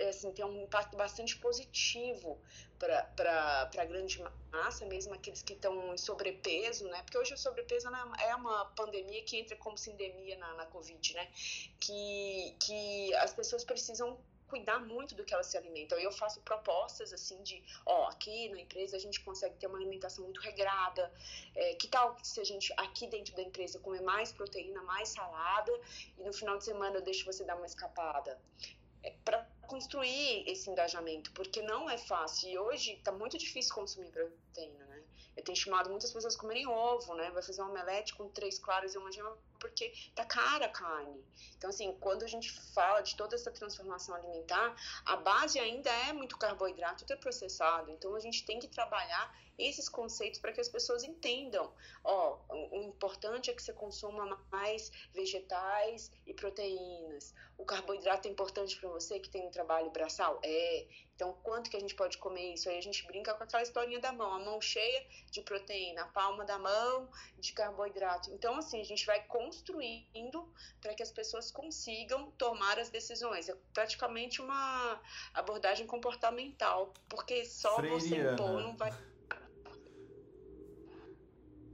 assim, 0.10 0.32
ter 0.32 0.44
um 0.44 0.64
impacto 0.64 0.96
bastante 0.96 1.38
positivo 1.38 2.40
para 2.78 3.70
a 3.78 3.86
grande 3.86 4.24
massa, 4.52 4.86
mesmo 4.86 5.14
aqueles 5.14 5.42
que 5.42 5.54
estão 5.54 5.94
em 5.94 5.98
sobrepeso, 5.98 6.88
né? 6.88 7.02
Porque 7.04 7.18
hoje 7.18 7.34
o 7.34 7.38
sobrepeso 7.38 7.90
né, 7.90 8.00
é 8.20 8.36
uma 8.36 8.66
pandemia 8.68 9.24
que 9.24 9.38
entra 9.38 9.56
como 9.58 9.78
sindemia 9.78 10.38
na, 10.38 10.54
na 10.56 10.66
Covid, 10.66 11.14
né? 11.14 11.28
Que, 11.80 12.56
que 12.60 13.14
as 13.16 13.34
pessoas 13.34 13.64
precisam 13.64 14.18
cuidar 14.50 14.80
muito 14.80 15.16
do 15.16 15.24
que 15.24 15.34
elas 15.34 15.46
se 15.46 15.58
alimentam. 15.58 15.98
Eu 15.98 16.12
faço 16.12 16.42
propostas 16.42 17.14
assim 17.14 17.42
de, 17.44 17.64
ó, 17.86 18.08
aqui 18.08 18.50
na 18.50 18.60
empresa 18.60 18.98
a 18.98 19.00
gente 19.00 19.22
consegue 19.22 19.56
ter 19.56 19.68
uma 19.68 19.78
alimentação 19.78 20.24
muito 20.26 20.42
regrada. 20.42 21.12
É, 21.56 21.76
que 21.76 21.88
tal 21.88 22.18
se 22.24 22.42
a 22.42 22.44
gente 22.44 22.74
aqui 22.76 23.08
dentro 23.08 23.36
da 23.36 23.44
empresa 23.44 23.80
comer 23.80 24.02
mais 24.02 24.32
proteína, 24.32 24.82
mais 24.84 25.10
salada 25.10 25.72
e 26.18 26.24
no 26.24 26.34
final 26.34 26.58
de 26.58 26.66
semana 26.66 26.98
eu 26.98 27.02
deixo 27.02 27.26
você 27.26 27.44
dar 27.44 27.56
uma 27.56 27.68
escapada? 27.68 28.40
É, 29.04 29.12
para 29.24 29.48
construir 29.62 30.50
esse 30.50 30.70
engajamento, 30.70 31.32
porque 31.32 31.62
não 31.62 31.90
é 31.90 31.98
fácil. 31.98 32.50
E 32.50 32.58
hoje 32.58 32.94
está 32.94 33.12
muito 33.12 33.38
difícil 33.38 33.74
consumir 33.74 34.10
proteína, 34.12 34.86
né? 34.86 35.04
Eu 35.38 35.44
tenho 35.44 35.54
estimado 35.54 35.90
muitas 35.90 36.12
pessoas 36.12 36.36
comerem 36.36 36.68
ovo, 36.68 37.16
né? 37.16 37.32
Vai 37.32 37.42
fazer 37.42 37.62
um 37.62 37.70
omelete 37.70 38.14
com 38.16 38.28
três 38.28 38.60
claras 38.60 38.94
e 38.94 38.98
uma 38.98 39.12
gema 39.12 39.38
porque 39.60 39.94
tá 40.16 40.26
cara 40.26 40.66
a 40.66 40.70
carne. 40.70 41.24
Então, 41.58 41.70
assim, 41.70 41.96
quando 42.00 42.24
a 42.24 42.28
gente 42.28 42.52
fala 42.74 43.02
de 43.02 43.16
toda 43.16 43.36
essa 43.36 43.52
transformação 43.52 44.16
alimentar, 44.16 44.76
a 45.06 45.16
base 45.16 45.60
ainda 45.60 45.90
é 45.90 46.14
muito 46.14 46.38
carboidrato 46.38 47.06
processado. 47.18 47.92
Então, 47.92 48.16
a 48.16 48.20
gente 48.20 48.46
tem 48.46 48.60
que 48.60 48.68
trabalhar 48.68 49.34
esses 49.60 49.90
conceitos 49.90 50.40
para 50.40 50.54
que 50.54 50.62
as 50.62 50.70
pessoas 50.70 51.04
entendam. 51.04 51.72
Ó, 52.04 52.40
o 52.50 52.82
importante 52.82 53.50
é 53.50 53.54
que 53.54 53.62
você 53.62 53.74
consuma 53.74 54.40
mais 54.52 54.92
vegetais 55.14 56.12
e 56.26 56.34
proteínas. 56.34 57.34
O 57.58 57.66
carboidrato 57.66 58.28
é 58.28 58.32
importante 58.32 58.78
para 58.80 58.90
você 58.90 59.20
que 59.20 59.30
tem 59.30 59.46
um 59.46 59.52
trabalho 59.52 59.92
braçal? 59.92 60.40
É. 60.44 60.88
Então, 61.14 61.34
quanto 61.44 61.70
que 61.70 61.76
a 61.76 61.80
gente 61.82 61.94
pode 61.94 62.18
comer 62.18 62.54
isso? 62.54 62.70
Aí 62.70 62.78
a 62.78 62.82
gente 62.82 63.06
brinca 63.06 63.34
com 63.34 63.44
aquela 63.44 63.62
historinha 63.62 64.00
da 64.00 64.14
mão, 64.14 64.34
a 64.34 64.40
mão 64.40 64.62
cheia 64.62 65.06
de 65.30 65.42
proteína, 65.42 66.04
a 66.04 66.06
palma 66.06 66.46
da 66.46 66.58
mão 66.58 67.10
de 67.38 67.52
carboidrato. 67.52 68.32
Então, 68.32 68.56
assim, 68.56 68.80
a 68.80 68.86
gente 68.86 69.06
vai 69.06 69.22
construindo 69.26 70.50
para 70.80 70.94
que 70.94 71.04
as 71.04 71.12
pessoas 71.12 71.52
consigam 71.52 72.32
tomar 72.38 72.80
as 72.80 72.90
decisões. 72.90 73.50
É 73.50 73.58
praticamente 73.74 74.42
uma 74.42 75.02
abordagem 75.34 75.86
comportamental, 75.86 76.94
porque 77.10 77.44
só 77.44 77.76
Freiriana. 77.76 78.00
você 78.00 78.34
impor 78.34 78.62
não 78.62 78.78
vai. 78.78 78.94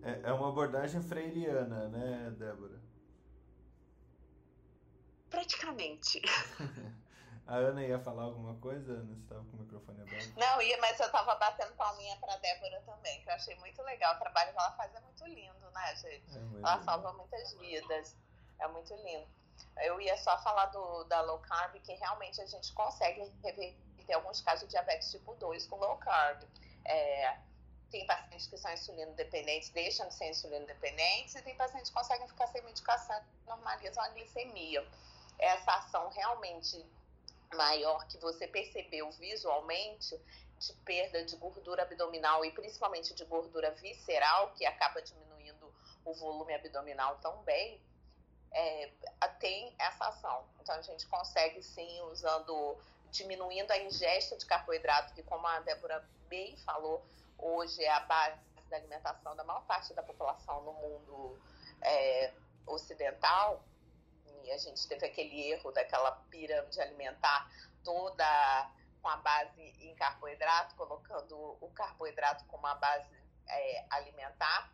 É, 0.05 0.29
é 0.29 0.31
uma 0.31 0.49
abordagem 0.49 1.01
freiriana, 1.01 1.87
né, 1.89 2.29
Débora? 2.37 2.79
Praticamente. 5.31 6.21
A 7.47 7.55
Ana 7.55 7.83
ia 7.83 7.99
falar 7.99 8.23
alguma 8.23 8.55
coisa? 8.55 8.93
Ana, 8.93 9.15
você 9.15 9.21
estava 9.21 9.43
com 9.45 9.57
o 9.57 9.59
microfone 9.61 10.01
aberto? 10.01 10.33
Não, 10.35 10.61
ia, 10.61 10.77
mas 10.79 10.99
eu 10.99 11.07
estava 11.07 11.35
batendo 11.35 11.73
palminha 11.73 12.15
para 12.17 12.37
Débora 12.37 12.81
também, 12.81 13.21
que 13.21 13.29
eu 13.29 13.33
achei 13.33 13.55
muito 13.55 13.81
legal. 13.81 14.15
O 14.15 14.19
trabalho 14.19 14.51
que 14.51 14.59
ela 14.59 14.71
faz 14.71 14.93
é 14.95 14.99
muito 14.99 15.25
lindo, 15.25 15.71
né, 15.71 15.95
gente? 15.95 16.37
É 16.37 16.57
ela 16.59 16.83
salva 16.83 17.13
muitas 17.13 17.53
vidas. 17.55 18.15
É 18.59 18.67
muito 18.67 18.95
lindo. 18.95 19.27
Eu 19.83 19.99
ia 19.99 20.17
só 20.17 20.37
falar 20.43 20.67
do, 20.67 21.03
da 21.05 21.21
low 21.21 21.39
carb, 21.39 21.75
que 21.81 21.93
realmente 21.93 22.41
a 22.41 22.45
gente 22.45 22.71
consegue 22.73 23.31
reverter 23.43 24.13
alguns 24.13 24.41
casos 24.41 24.65
de 24.65 24.71
diabetes 24.71 25.11
tipo 25.11 25.35
2 25.35 25.67
com 25.67 25.77
low 25.77 25.97
carb. 25.97 26.43
É, 26.83 27.37
tem 27.91 28.05
pacientes 28.05 28.47
que 28.47 28.57
são 28.57 28.71
insulino 28.73 29.13
dependentes, 29.13 29.69
deixam 29.69 30.07
de 30.07 30.13
ser 30.13 30.29
insulino 30.29 30.65
dependentes, 30.65 31.35
e 31.35 31.41
tem 31.41 31.55
pacientes 31.55 31.89
que 31.89 31.95
conseguem 31.95 32.27
ficar 32.27 32.47
sem 32.47 32.61
medicação 32.63 33.21
normalizam 33.45 34.03
a 34.03 34.09
glicemia. 34.09 34.85
Essa 35.37 35.71
ação 35.73 36.09
realmente 36.09 36.85
maior 37.53 38.05
que 38.07 38.17
você 38.17 38.47
percebeu 38.47 39.09
visualmente 39.11 40.19
de 40.57 40.73
perda 40.85 41.23
de 41.23 41.35
gordura 41.35 41.83
abdominal 41.83 42.43
e 42.45 42.51
principalmente 42.51 43.13
de 43.13 43.25
gordura 43.25 43.71
visceral, 43.71 44.51
que 44.53 44.65
acaba 44.65 45.01
diminuindo 45.01 45.73
o 46.03 46.13
volume 46.13 46.53
abdominal 46.53 47.17
também, 47.17 47.79
é, 48.51 48.89
tem 49.39 49.75
essa 49.77 50.07
ação. 50.07 50.45
Então 50.61 50.75
a 50.75 50.81
gente 50.81 51.05
consegue 51.07 51.61
sim 51.61 52.01
usando, 52.03 52.77
diminuindo 53.11 53.71
a 53.71 53.77
ingesta 53.77 54.37
de 54.37 54.45
carboidrato, 54.45 55.13
que 55.13 55.23
como 55.23 55.45
a 55.45 55.59
Débora 55.59 56.07
bem 56.29 56.55
falou, 56.57 57.05
hoje 57.45 57.83
é 57.83 57.91
a 57.91 57.99
base 58.01 58.39
da 58.69 58.77
alimentação 58.77 59.35
da 59.35 59.43
maior 59.43 59.63
parte 59.65 59.93
da 59.93 60.01
população 60.01 60.63
no 60.63 60.73
mundo 60.73 61.39
é, 61.81 62.33
ocidental 62.65 63.63
e 64.43 64.51
a 64.51 64.57
gente 64.57 64.87
teve 64.87 65.05
aquele 65.05 65.51
erro 65.51 65.71
daquela 65.71 66.11
pirâmide 66.29 66.79
alimentar 66.81 67.49
toda 67.83 68.71
com 69.01 69.09
a 69.09 69.17
base 69.17 69.61
em 69.79 69.93
carboidrato, 69.95 70.75
colocando 70.75 71.57
o 71.61 71.69
carboidrato 71.73 72.43
como 72.45 72.65
uma 72.65 72.75
base 72.75 73.07
é, 73.47 73.85
alimentar 73.89 74.71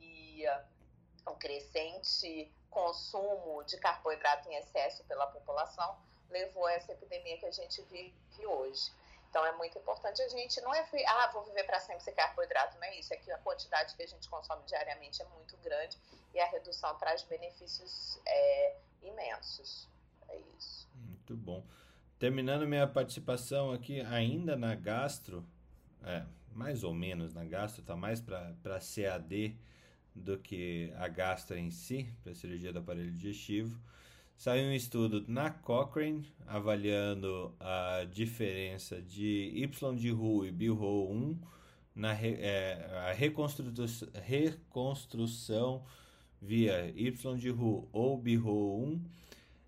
e 0.00 0.44
uh, 0.46 1.30
um 1.32 1.34
crescente 1.36 2.52
consumo 2.70 3.64
de 3.64 3.76
carboidrato 3.78 4.48
em 4.48 4.54
excesso 4.56 5.04
pela 5.04 5.26
população 5.26 5.98
levou 6.30 6.66
a 6.66 6.72
essa 6.72 6.92
epidemia 6.92 7.38
que 7.38 7.46
a 7.46 7.50
gente 7.50 7.82
vive 7.82 8.14
hoje. 8.46 8.90
Então 9.32 9.46
é 9.46 9.52
muito 9.56 9.78
importante 9.78 10.20
a 10.20 10.28
gente 10.28 10.60
não 10.60 10.74
é 10.74 10.86
ah, 11.08 11.30
vou 11.32 11.42
viver 11.42 11.64
para 11.64 11.80
sempre 11.80 12.04
sem 12.04 12.12
carboidrato, 12.12 12.76
não 12.76 12.84
é 12.84 12.98
isso, 12.98 13.14
é 13.14 13.16
que 13.16 13.30
a 13.32 13.38
quantidade 13.38 13.96
que 13.96 14.02
a 14.02 14.06
gente 14.06 14.28
consome 14.28 14.62
diariamente 14.66 15.22
é 15.22 15.24
muito 15.34 15.56
grande 15.56 15.96
e 16.34 16.38
a 16.38 16.44
redução 16.48 16.94
traz 16.98 17.22
benefícios 17.22 18.20
é, 18.26 18.76
imensos. 19.02 19.88
É 20.28 20.38
isso. 20.58 20.86
Muito 20.94 21.34
bom. 21.34 21.66
Terminando 22.18 22.66
minha 22.66 22.86
participação 22.86 23.72
aqui 23.72 24.02
ainda 24.02 24.54
na 24.54 24.74
gastro, 24.74 25.42
é, 26.04 26.26
mais 26.50 26.84
ou 26.84 26.92
menos 26.92 27.32
na 27.32 27.46
gastro, 27.46 27.82
tá 27.82 27.96
mais 27.96 28.20
para 28.20 28.54
CAD 28.80 29.58
do 30.14 30.38
que 30.38 30.92
a 30.98 31.08
gastro 31.08 31.56
em 31.56 31.70
si, 31.70 32.06
para 32.22 32.34
cirurgia 32.34 32.70
do 32.70 32.80
aparelho 32.80 33.10
digestivo. 33.10 33.80
Saiu 34.36 34.66
um 34.66 34.72
estudo 34.72 35.24
na 35.28 35.50
Cochrane 35.50 36.26
avaliando 36.46 37.54
a 37.60 38.04
diferença 38.10 39.00
de 39.00 39.52
Y 39.54 39.96
de 39.96 40.10
Ru 40.10 40.44
e 40.44 40.50
BIRO 40.50 41.10
1 41.10 41.38
na 41.94 42.12
re, 42.12 42.38
é, 42.40 43.08
a 43.08 43.12
reconstru, 43.12 43.72
reconstrução 44.24 45.84
via 46.40 46.92
Y 46.96 47.36
de 47.38 47.50
Ru 47.50 47.88
ou 47.92 48.18
BIRO 48.18 48.82
1 48.84 49.00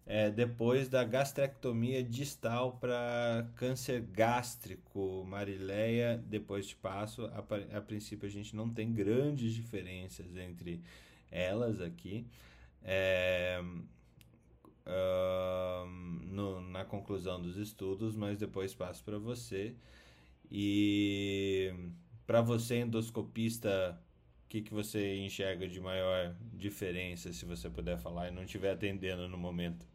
é, 0.06 0.30
depois 0.30 0.88
da 0.88 1.02
gastrectomia 1.02 2.02
distal 2.02 2.72
para 2.78 3.48
câncer 3.56 4.02
gástrico, 4.02 5.24
Marileia, 5.26 6.22
depois 6.26 6.66
te 6.66 6.76
passo. 6.76 7.24
A, 7.26 7.78
a 7.78 7.80
princípio 7.80 8.28
a 8.28 8.30
gente 8.30 8.54
não 8.54 8.68
tem 8.68 8.92
grandes 8.92 9.54
diferenças 9.54 10.36
entre 10.36 10.82
elas 11.30 11.80
aqui. 11.80 12.26
É, 12.82 13.62
uh, 14.87 15.87
no, 15.87 16.61
na 16.61 16.85
conclusão 16.85 17.41
dos 17.41 17.57
estudos, 17.57 18.14
mas 18.14 18.39
depois 18.39 18.74
passo 18.74 19.03
para 19.05 19.18
você. 19.18 19.74
E 20.51 21.72
para 22.26 22.41
você, 22.41 22.80
endoscopista, 22.80 24.01
o 24.45 24.49
que, 24.49 24.62
que 24.62 24.72
você 24.72 25.16
enxerga 25.18 25.66
de 25.66 25.80
maior 25.80 26.35
diferença, 26.53 27.32
se 27.32 27.45
você 27.45 27.68
puder 27.68 27.99
falar 27.99 28.28
e 28.28 28.30
não 28.30 28.45
estiver 28.45 28.72
atendendo 28.72 29.28
no 29.28 29.39
momento? 29.39 29.87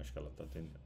Acho 0.00 0.12
que 0.12 0.18
ela 0.18 0.28
está 0.28 0.44
atendendo. 0.44 0.80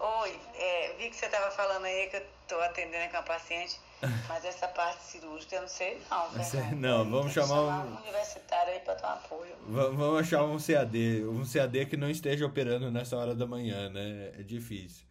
Oi, 0.00 0.40
é, 0.54 0.94
vi 0.96 1.10
que 1.10 1.16
você 1.16 1.26
estava 1.26 1.50
falando 1.50 1.84
aí 1.84 2.08
que 2.08 2.16
eu 2.16 2.26
estou 2.42 2.60
atendendo 2.60 3.10
com 3.10 3.16
a 3.16 3.22
paciente. 3.22 3.80
Mas 4.28 4.44
essa 4.44 4.68
parte 4.68 5.02
cirúrgica 5.02 5.56
eu 5.56 5.62
não 5.62 5.68
sei 5.68 6.00
não, 6.10 6.32
né? 6.32 6.74
Não, 6.76 7.10
vamos 7.10 7.32
chamar, 7.32 7.48
chamar 7.48 7.86
um... 7.86 8.00
universitário 8.02 8.72
aí 8.72 8.80
para 8.80 8.94
dar 8.94 9.14
apoio. 9.14 9.54
Vamos 9.66 10.20
achar 10.20 10.44
um 10.44 10.56
CAD, 10.58 11.24
um 11.24 11.44
CAD 11.44 11.86
que 11.86 11.96
não 11.96 12.08
esteja 12.08 12.46
operando 12.46 12.90
nessa 12.90 13.16
hora 13.16 13.34
da 13.34 13.46
manhã, 13.46 13.90
né? 13.90 14.32
É 14.38 14.42
difícil. 14.42 15.04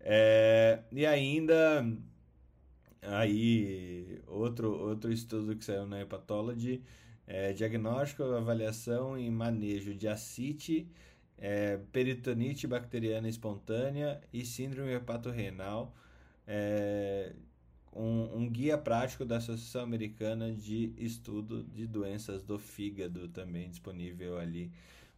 É... 0.00 0.80
E 0.92 1.04
ainda 1.04 1.86
aí 3.02 4.22
outro 4.26 4.72
outro 4.72 5.12
estudo 5.12 5.54
que 5.54 5.64
saiu 5.64 5.86
na 5.86 6.00
Hepatology 6.00 6.82
é 7.26 7.52
diagnóstico, 7.52 8.22
avaliação 8.22 9.18
e 9.18 9.28
manejo 9.30 9.94
de 9.94 10.06
ascite, 10.06 10.88
é, 11.36 11.78
peritonite 11.92 12.66
bacteriana 12.66 13.28
espontânea 13.28 14.20
e 14.32 14.44
síndrome 14.44 14.92
hepatorrenal. 14.92 15.94
É, 16.46 17.32
um, 17.96 18.42
um, 18.42 18.48
guia 18.48 18.76
prático 18.76 19.24
da 19.24 19.38
Associação 19.38 19.82
Americana 19.82 20.52
de 20.52 20.92
Estudo 20.98 21.64
de 21.64 21.86
Doenças 21.86 22.42
do 22.42 22.58
Fígado, 22.58 23.28
também 23.28 23.70
disponível 23.70 24.38
ali 24.38 24.70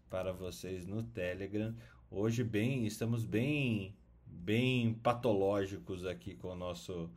para 0.08 0.32
vocês 0.32 0.86
no 0.86 1.02
Telegram. 1.02 1.74
Hoje 2.10 2.44
bem, 2.44 2.86
estamos 2.86 3.24
bem 3.24 3.94
bem 4.24 4.94
patológicos 4.94 6.04
aqui 6.06 6.34
com 6.34 6.48
o 6.48 6.54
nosso 6.54 7.10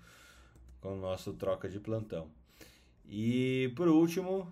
com 0.80 0.94
o 0.94 1.00
nosso 1.00 1.34
troca 1.34 1.70
de 1.70 1.80
plantão. 1.80 2.30
E 3.08 3.72
por 3.76 3.88
último, 3.88 4.52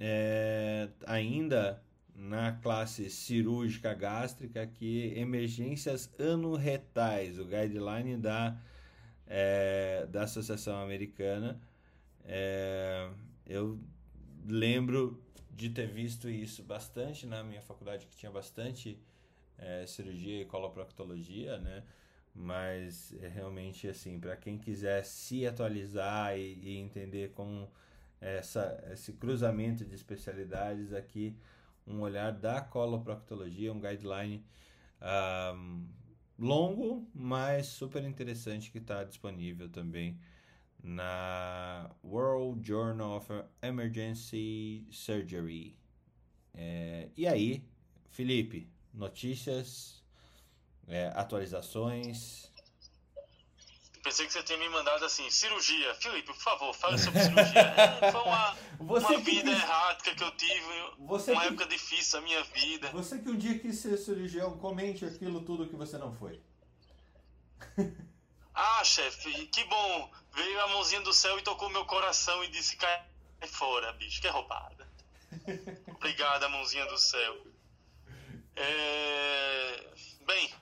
é, 0.00 0.88
ainda 1.06 1.82
na 2.14 2.52
classe 2.52 3.08
cirúrgica 3.10 3.94
gástrica 3.94 4.62
aqui 4.62 5.12
emergências 5.16 6.10
anorretais, 6.18 7.38
o 7.38 7.44
guideline 7.44 8.16
da 8.16 8.58
é, 9.26 10.06
da 10.10 10.22
Associação 10.24 10.80
Americana. 10.80 11.60
É, 12.24 13.08
eu 13.46 13.78
lembro 14.46 15.22
de 15.50 15.70
ter 15.70 15.86
visto 15.86 16.28
isso 16.28 16.62
bastante 16.62 17.26
na 17.26 17.42
minha 17.42 17.62
faculdade, 17.62 18.06
que 18.06 18.16
tinha 18.16 18.30
bastante 18.30 18.98
é, 19.58 19.86
cirurgia 19.86 20.42
e 20.42 20.44
coloproctologia, 20.44 21.58
né? 21.58 21.82
Mas 22.34 23.14
é 23.22 23.28
realmente 23.28 23.88
assim, 23.88 24.20
para 24.20 24.36
quem 24.36 24.58
quiser 24.58 25.02
se 25.04 25.46
atualizar 25.46 26.38
e, 26.38 26.58
e, 26.62 26.76
entender 26.76 27.32
como 27.32 27.70
essa, 28.20 28.84
esse 28.92 29.14
cruzamento 29.14 29.84
de 29.84 29.94
especialidades 29.94 30.92
aqui, 30.92 31.34
um 31.86 32.00
olhar 32.00 32.32
da 32.32 32.60
coloproctologia, 32.60 33.72
um 33.72 33.80
guideline 33.80 34.44
um, 35.54 35.86
longo, 36.38 37.08
mas 37.14 37.66
super 37.66 38.04
interessante 38.04 38.70
que 38.70 38.78
está 38.78 39.04
disponível 39.04 39.68
também 39.68 40.18
na 40.82 41.90
World 42.04 42.66
Journal 42.66 43.16
of 43.16 43.28
Emergency 43.62 44.86
Surgery. 44.90 45.76
É, 46.54 47.08
e 47.16 47.26
aí, 47.26 47.64
Felipe, 48.10 48.68
notícias, 48.92 50.02
é, 50.86 51.08
atualizações. 51.14 52.50
Pensei 54.06 54.24
que 54.24 54.32
você 54.32 54.42
tinha 54.44 54.56
me 54.56 54.68
mandado 54.68 55.04
assim, 55.04 55.28
cirurgia. 55.28 55.92
Felipe, 55.96 56.28
por 56.28 56.36
favor, 56.36 56.72
fale 56.72 56.96
sobre 56.96 57.20
cirurgia. 57.24 57.74
Foi 58.12 58.22
uma, 58.22 58.56
uma 58.78 59.00
vida 59.18 59.50
quis... 59.50 59.62
errática 59.62 60.14
que 60.14 60.22
eu 60.22 60.30
tive, 60.36 60.92
você 61.00 61.32
uma 61.32 61.40
que... 61.40 61.46
época 61.48 61.66
difícil 61.66 62.20
da 62.20 62.24
minha 62.24 62.44
vida. 62.44 62.88
Você 62.92 63.18
que 63.18 63.28
um 63.28 63.36
dia 63.36 63.58
quis 63.58 63.80
ser 63.80 63.96
cirurgião, 63.96 64.58
comente 64.58 65.04
aquilo 65.04 65.40
tudo 65.40 65.66
que 65.66 65.74
você 65.74 65.98
não 65.98 66.14
foi. 66.14 66.40
Ah, 68.58 68.82
chefe, 68.82 69.30
que 69.48 69.64
bom 69.64 70.10
veio 70.32 70.62
a 70.62 70.68
mãozinha 70.68 71.02
do 71.02 71.12
céu 71.12 71.38
e 71.38 71.42
tocou 71.42 71.68
meu 71.68 71.84
coração 71.84 72.42
e 72.42 72.48
disse: 72.48 72.74
cai 72.76 73.04
fora, 73.48 73.92
bicho, 73.92 74.18
que 74.18 74.26
é 74.26 74.30
roubada. 74.30 74.88
Obrigada, 75.94 76.48
mãozinha 76.48 76.86
do 76.86 76.96
céu. 76.96 77.36
É... 78.56 79.84
Bem, 80.26 80.54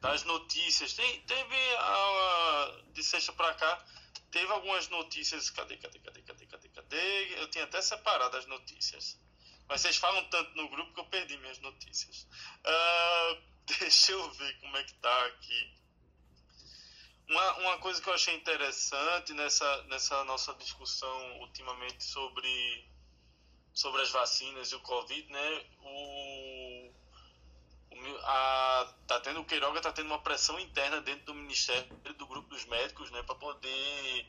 das 0.00 0.24
notícias, 0.24 0.94
tem, 0.94 1.20
teve 1.22 1.76
a, 1.78 2.82
de 2.92 3.04
sexta 3.04 3.32
pra 3.32 3.54
cá, 3.54 3.84
teve 4.30 4.50
algumas 4.52 4.88
notícias. 4.88 5.50
Cadê, 5.50 5.76
cadê, 5.76 5.98
cadê, 5.98 6.22
cadê, 6.22 6.46
cadê, 6.46 6.68
cadê? 6.70 7.40
Eu 7.40 7.48
tinha 7.50 7.64
até 7.64 7.80
separado 7.82 8.36
as 8.36 8.46
notícias. 8.46 9.18
Mas 9.68 9.82
vocês 9.82 9.96
falam 9.96 10.24
tanto 10.30 10.56
no 10.56 10.68
grupo 10.68 10.92
que 10.94 11.00
eu 11.00 11.04
perdi 11.04 11.36
minhas 11.38 11.58
notícias. 11.60 12.26
Uh, 12.64 13.42
deixa 13.78 14.12
eu 14.12 14.30
ver 14.32 14.58
como 14.60 14.76
é 14.76 14.84
que 14.84 14.94
tá 14.94 15.26
aqui. 15.26 15.80
Uma, 17.28 17.52
uma 17.58 17.78
coisa 17.78 18.02
que 18.02 18.08
eu 18.08 18.14
achei 18.14 18.34
interessante 18.34 19.32
nessa, 19.34 19.82
nessa 19.84 20.24
nossa 20.24 20.52
discussão 20.54 21.40
ultimamente 21.40 22.02
sobre, 22.02 22.88
sobre 23.72 24.02
as 24.02 24.10
vacinas 24.10 24.72
e 24.72 24.74
o 24.74 24.80
Covid, 24.80 25.30
né? 25.30 25.66
O, 25.78 26.69
a, 28.22 28.94
tá 29.06 29.20
tendo, 29.20 29.40
o 29.40 29.44
Queiroga 29.44 29.80
tá 29.80 29.92
tendo 29.92 30.06
uma 30.06 30.20
pressão 30.20 30.58
interna 30.58 31.00
dentro 31.00 31.26
do 31.26 31.34
Ministério, 31.34 31.88
do 32.16 32.26
grupo 32.26 32.48
dos 32.48 32.64
médicos, 32.66 33.10
né? 33.10 33.22
Para 33.22 33.34
poder 33.34 34.26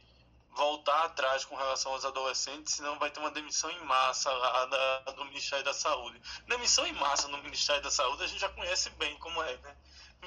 voltar 0.51 1.05
atrás 1.05 1.45
com 1.45 1.55
relação 1.55 1.93
aos 1.93 2.03
adolescentes, 2.03 2.73
senão 2.73 2.99
vai 2.99 3.09
ter 3.09 3.19
uma 3.19 3.31
demissão 3.31 3.71
em 3.71 3.79
massa 3.85 4.31
lá 4.31 4.65
da, 4.65 4.99
do 5.11 5.25
Ministério 5.25 5.63
da 5.63 5.73
Saúde. 5.73 6.21
Demissão 6.47 6.85
em 6.85 6.93
massa 6.93 7.27
no 7.27 7.37
Ministério 7.37 7.81
da 7.81 7.91
Saúde 7.91 8.23
a 8.23 8.27
gente 8.27 8.39
já 8.39 8.49
conhece 8.49 8.89
bem 8.91 9.17
como 9.19 9.41
é, 9.41 9.57
né? 9.57 9.77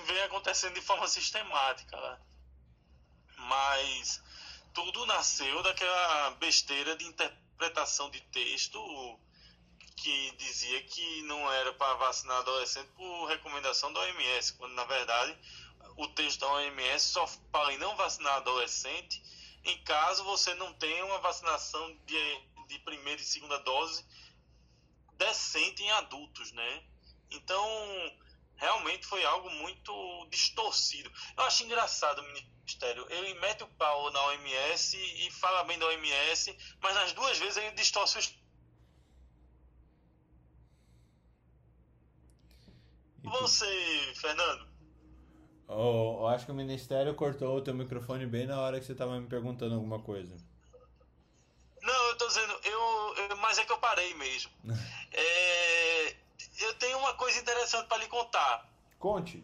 Vem 0.07 0.23
acontecendo 0.23 0.75
de 0.75 0.81
forma 0.81 1.07
sistemática 1.07 1.97
lá 1.97 2.19
mas 3.45 4.23
tudo 4.73 5.07
nasceu 5.07 5.63
daquela 5.63 6.31
besteira 6.33 6.97
de 6.97 7.05
interpretação 7.05 8.11
de 8.11 8.21
texto 8.21 8.79
que 10.05 10.37
dizia 10.37 10.83
que 10.83 11.23
não 11.23 11.51
era 11.51 11.73
para 11.73 11.95
vacinar 11.95 12.37
adolescente 12.37 12.91
por 12.95 13.25
recomendação 13.25 13.91
da 13.91 14.01
OMS, 14.01 14.53
quando 14.53 14.75
na 14.75 14.85
verdade 14.85 15.35
o 15.97 16.07
texto 16.09 16.41
da 16.41 16.53
OMS 16.53 17.07
só 17.07 17.27
fala 17.51 17.73
em 17.73 17.79
não 17.79 17.97
vacinar 17.97 18.35
adolescente 18.35 19.23
em 19.65 19.83
caso 19.83 20.23
você 20.25 20.53
não 20.57 20.75
tenha 20.75 21.07
uma 21.07 21.21
vacinação 21.21 21.99
de, 22.05 22.41
de 22.69 22.79
primeira 22.81 23.19
e 23.19 23.25
segunda 23.25 23.59
dose 23.61 24.05
decente 25.17 25.83
em 25.83 25.91
adultos, 25.93 26.53
né? 26.53 26.85
Então, 27.31 27.67
realmente 28.57 29.07
foi 29.07 29.25
algo 29.25 29.49
muito 29.49 30.29
distorcido. 30.31 31.11
Eu 31.35 31.45
acho 31.45 31.65
engraçado, 31.65 32.23
menino 32.25 32.55
Ministério. 32.59 33.07
Ele 33.11 33.35
mete 33.35 33.63
o 33.63 33.69
pau 33.69 34.11
na 34.11 34.23
OMS 34.27 34.97
e 34.97 35.31
fala 35.31 35.65
bem 35.65 35.79
da 35.79 35.87
OMS, 35.87 36.57
mas 36.81 36.95
nas 36.95 37.13
duas 37.13 37.39
vezes 37.39 37.57
ele 37.59 37.71
distorce 37.73 38.19
os. 38.19 38.44
Você, 43.25 44.13
Fernando? 44.17 44.69
Oh, 45.67 46.19
eu 46.21 46.27
acho 46.29 46.45
que 46.45 46.53
o 46.53 46.55
Ministério 46.55 47.15
cortou 47.15 47.57
o 47.57 47.63
teu 47.63 47.75
microfone 47.75 48.27
bem 48.27 48.47
na 48.47 48.61
hora 48.61 48.79
que 48.79 48.85
você 48.85 48.93
estava 48.93 49.19
me 49.19 49.27
perguntando 49.27 49.75
alguma 49.75 49.99
coisa. 49.99 50.37
Não, 51.81 52.09
eu 52.09 52.19
tô 52.19 52.29
dizendo, 52.29 52.53
eu, 52.65 53.15
eu 53.17 53.37
mas 53.39 53.59
é 53.59 53.65
que 53.65 53.73
eu 53.73 53.79
parei 53.79 54.13
mesmo. 54.15 54.51
é, 55.13 56.17
eu 56.61 56.75
tenho 56.75 56.99
uma 56.99 57.15
coisa 57.15 57.41
interessante 57.41 57.89
para 57.89 57.99
lhe 57.99 58.09
contar. 58.09 58.71
Conte. 58.99 59.43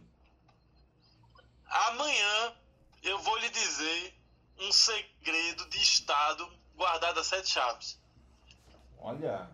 Amanhã 1.66 2.54
eu 3.02 3.18
vou 3.20 3.36
lhe 3.38 3.48
dizer 3.48 4.14
um 4.58 4.72
segredo 4.72 5.68
de 5.70 5.78
Estado 5.78 6.50
guardado 6.76 7.20
a 7.20 7.24
sete 7.24 7.48
chaves. 7.48 7.98
Olha. 8.98 9.50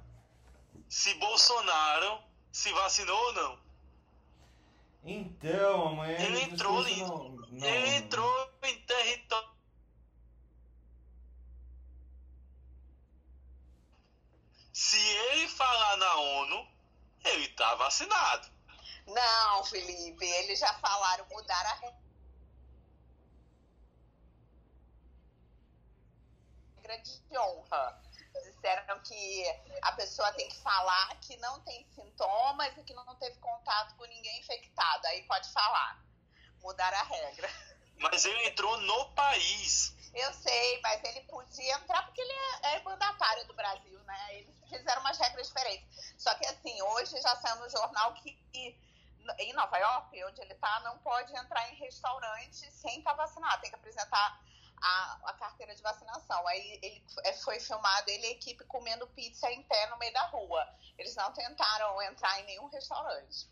Se 0.88 1.14
Bolsonaro 1.14 2.20
se 2.52 2.72
vacinou 2.72 3.16
ou 3.16 3.32
não. 3.34 3.65
Então, 5.08 5.88
amanhã 5.88 6.18
ele 6.18 6.42
entrou, 6.42 6.82
não, 6.82 7.28
não, 7.28 7.64
ele 7.64 7.94
entrou 7.94 8.50
em 8.64 8.80
território. 8.82 9.48
Se 14.72 14.98
ele 14.98 15.46
falar 15.48 15.96
na 15.96 16.16
ONU, 16.16 16.68
ele 17.24 17.46
tá 17.50 17.76
vacinado. 17.76 18.48
Não, 19.06 19.64
Felipe, 19.64 20.26
eles 20.26 20.58
já 20.58 20.74
falaram 20.80 21.24
mudar 21.30 21.64
a 21.66 21.74
regra 26.82 26.98
de 26.98 27.38
honra. 27.38 28.05
Disseram 28.66 28.98
que 28.98 29.60
a 29.80 29.92
pessoa 29.92 30.32
tem 30.32 30.48
que 30.48 30.56
falar 30.56 31.14
que 31.20 31.36
não 31.36 31.60
tem 31.60 31.86
sintomas 31.94 32.76
e 32.76 32.82
que 32.82 32.94
não 32.94 33.14
teve 33.14 33.38
contato 33.38 33.94
com 33.94 34.04
ninguém 34.06 34.40
infectado. 34.40 35.06
Aí 35.06 35.22
pode 35.22 35.48
falar. 35.52 36.02
Mudar 36.60 36.92
a 36.92 37.02
regra. 37.04 37.48
Mas 37.98 38.24
ele 38.24 38.48
entrou 38.48 38.76
no 38.78 39.12
país. 39.12 39.94
Eu 40.12 40.32
sei, 40.34 40.80
mas 40.80 41.04
ele 41.04 41.20
podia 41.22 41.76
entrar 41.76 42.04
porque 42.06 42.20
ele 42.20 42.32
é, 42.32 42.74
é 42.74 42.82
mandatário 42.82 43.46
do 43.46 43.54
Brasil, 43.54 44.00
né? 44.00 44.38
Eles 44.38 44.56
fizeram 44.68 45.00
umas 45.00 45.16
regras 45.16 45.46
diferentes. 45.46 46.14
Só 46.18 46.34
que 46.34 46.44
assim, 46.46 46.82
hoje 46.82 47.20
já 47.20 47.36
saiu 47.36 47.56
no 47.60 47.70
jornal 47.70 48.14
que 48.14 48.36
em 49.38 49.52
Nova 49.52 49.78
York, 49.78 50.24
onde 50.24 50.40
ele 50.40 50.52
está, 50.52 50.80
não 50.80 50.98
pode 50.98 51.34
entrar 51.36 51.72
em 51.72 51.76
restaurante 51.76 52.70
sem 52.72 52.98
estar 52.98 53.14
tá 53.14 53.16
vacinado. 53.16 53.60
Tem 53.60 53.70
que 53.70 53.76
apresentar 53.76 54.40
a, 54.80 55.18
a 55.24 55.32
carteira 55.34 55.74
de 55.74 55.82
vacinação. 55.82 56.46
Aí 56.48 56.78
ele 56.82 57.04
é, 57.24 57.32
foi 57.34 57.58
filmado 57.60 58.10
ele 58.10 58.26
e 58.26 58.28
a 58.28 58.32
equipe 58.32 58.64
comendo 58.64 59.06
pizza 59.08 59.50
em 59.50 59.62
pé 59.62 59.86
no 59.88 59.98
meio 59.98 60.12
da 60.12 60.26
rua. 60.26 60.66
Eles 60.98 61.14
não 61.14 61.32
tentaram 61.32 62.00
entrar 62.02 62.40
em 62.40 62.44
nenhum 62.44 62.68
restaurante. 62.68 63.48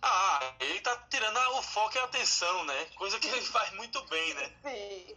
Ah, 0.00 0.54
ele 0.60 0.80
tá 0.80 0.96
tirando 1.10 1.36
o 1.56 1.62
foco 1.62 1.96
e 1.96 1.98
a 1.98 2.04
atenção, 2.04 2.64
né? 2.64 2.84
Coisa 2.96 3.18
que 3.18 3.26
ele 3.26 3.42
faz 3.42 3.72
muito 3.74 4.00
bem, 4.06 4.34
né? 4.34 4.54
Sim. 4.62 5.16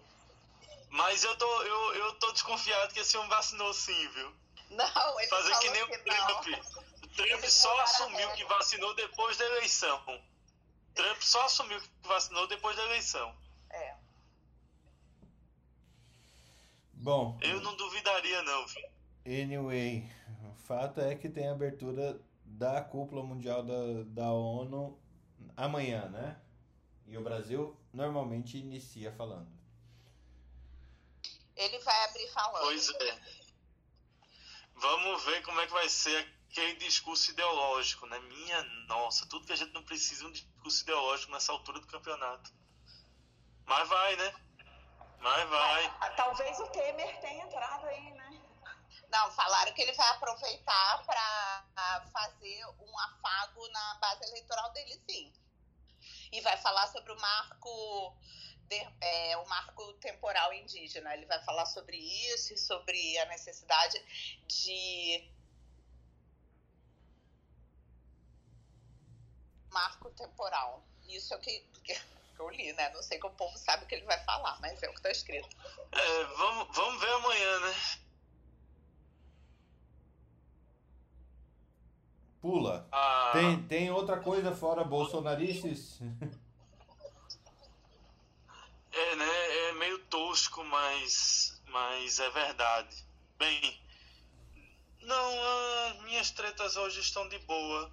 Mas 0.90 1.24
eu 1.24 1.38
tô, 1.38 1.62
eu, 1.64 1.96
eu 1.96 2.14
tô 2.16 2.32
desconfiado 2.32 2.94
que 2.94 3.00
esse 3.00 3.16
homem 3.16 3.30
vacinou 3.30 3.74
sim, 3.74 4.10
viu? 4.10 4.36
Não, 4.72 5.20
ele 5.20 5.30
Fazer 5.30 5.60
que 5.60 5.70
nem 5.70 5.88
que 5.88 5.96
o 5.96 6.04
Trump. 6.04 6.48
O 7.04 7.08
Trump 7.08 7.44
só 7.46 7.82
assumiu 7.82 8.32
que 8.32 8.44
vacinou 8.46 8.94
depois 8.96 9.38
da 9.38 9.46
eleição. 9.46 10.22
Trump 10.96 11.22
só 11.22 11.46
assumiu 11.46 11.80
que 11.80 12.08
vacinou 12.08 12.48
depois 12.48 12.76
da 12.76 12.84
eleição. 12.84 13.36
É. 13.70 13.96
Bom. 17.02 17.36
Eu 17.42 17.60
não 17.62 17.76
duvidaria, 17.76 18.44
não, 18.44 18.68
filho. 18.68 18.88
Anyway, 19.26 20.08
o 20.52 20.54
fato 20.54 21.02
é 21.02 21.16
que 21.16 21.28
tem 21.28 21.48
a 21.48 21.52
abertura 21.52 22.22
da 22.46 22.80
cúpula 22.84 23.24
mundial 23.24 23.64
da, 23.64 24.04
da 24.06 24.32
ONU 24.32 25.02
amanhã, 25.58 26.08
né? 26.10 26.40
E 27.08 27.18
o 27.18 27.24
Brasil 27.24 27.76
normalmente 27.92 28.60
inicia 28.60 29.12
falando. 29.14 29.52
Ele 31.56 31.80
vai 31.80 32.06
abrir 32.06 32.28
falando. 32.28 32.66
Pois 32.66 32.90
é. 32.90 33.20
Vamos 34.76 35.24
ver 35.26 35.42
como 35.42 35.60
é 35.60 35.66
que 35.66 35.74
vai 35.74 35.90
ser 35.90 36.18
aquele 36.52 36.76
discurso 36.76 37.32
ideológico, 37.32 38.06
né? 38.06 38.20
Minha 38.20 38.64
nossa, 38.88 39.28
tudo 39.28 39.48
que 39.48 39.54
a 39.54 39.56
gente 39.56 39.74
não 39.74 39.84
precisa 39.84 40.24
é 40.24 40.28
um 40.28 40.32
discurso 40.32 40.84
ideológico 40.84 41.32
nessa 41.32 41.52
altura 41.52 41.80
do 41.80 41.88
campeonato. 41.88 42.54
Mas 43.66 43.90
vai, 43.90 44.16
né? 44.18 44.36
Mas 45.22 45.50
vai. 45.50 45.86
Ah, 46.02 46.10
talvez 46.12 46.60
o 46.60 46.68
Temer 46.68 47.20
tenha 47.22 47.46
entrado 47.46 47.86
aí, 47.86 48.12
né? 48.12 48.42
Não, 49.10 49.32
falaram 49.32 49.72
que 49.74 49.82
ele 49.82 49.94
vai 49.94 50.08
aproveitar 50.10 51.06
para 51.06 52.06
fazer 52.12 52.66
um 52.66 53.00
afago 53.00 53.68
na 53.70 53.96
base 53.96 54.24
eleitoral 54.30 54.72
dele, 54.72 55.00
sim. 55.08 55.32
E 56.32 56.42
vai 56.42 56.58
falar 56.58 56.88
sobre 56.88 57.12
o 57.12 57.20
marco, 57.20 58.18
de, 58.68 58.88
é, 59.02 59.38
o 59.38 59.46
marco 59.48 59.94
temporal 59.96 60.54
indígena. 60.54 61.14
Ele 61.14 61.26
vai 61.26 61.44
falar 61.44 61.66
sobre 61.68 61.98
isso 61.98 62.54
e 62.54 62.58
sobre 62.58 63.18
a 63.20 63.26
necessidade 63.26 64.00
de 64.48 65.30
marco 69.70 70.10
temporal. 70.12 70.84
Isso 71.08 71.34
é 71.34 71.38
o 71.38 71.42
que 71.42 71.68
que 72.42 72.44
eu 72.44 72.50
li, 72.50 72.74
né? 72.74 72.90
Não 72.94 73.04
sei 73.04 73.20
que 73.20 73.28
o 73.28 73.32
povo 73.32 73.58
sabe 73.58 73.84
o 73.84 73.88
que 73.88 73.96
ele 73.96 74.06
vai 74.06 74.20
falar, 74.24 74.60
mas 74.60 74.82
é 74.82 74.90
o 74.90 74.94
que 74.94 75.02
tá 75.02 75.12
escrito. 75.12 75.50
É, 75.92 76.24
vamos, 76.38 76.76
vamos 76.76 77.00
ver 77.00 77.12
amanhã, 77.14 77.60
né? 77.60 77.76
Pula. 82.42 82.88
Ah. 82.92 83.30
Tem, 83.34 83.64
tem 83.68 83.92
outra 83.92 84.20
coisa 84.20 84.56
fora 84.56 84.84
bolsonarices? 84.84 86.00
É, 88.94 89.16
né? 89.16 89.70
É 89.70 89.72
meio 89.74 90.00
tosco, 90.08 90.64
mas, 90.66 91.62
mas 91.68 92.20
é 92.20 92.30
verdade. 92.32 93.06
Bem, 93.38 93.82
não, 95.02 95.88
as 95.88 96.02
minhas 96.02 96.32
tretas 96.32 96.76
hoje 96.76 97.00
estão 97.00 97.30
de 97.30 97.40
boa. 97.40 97.90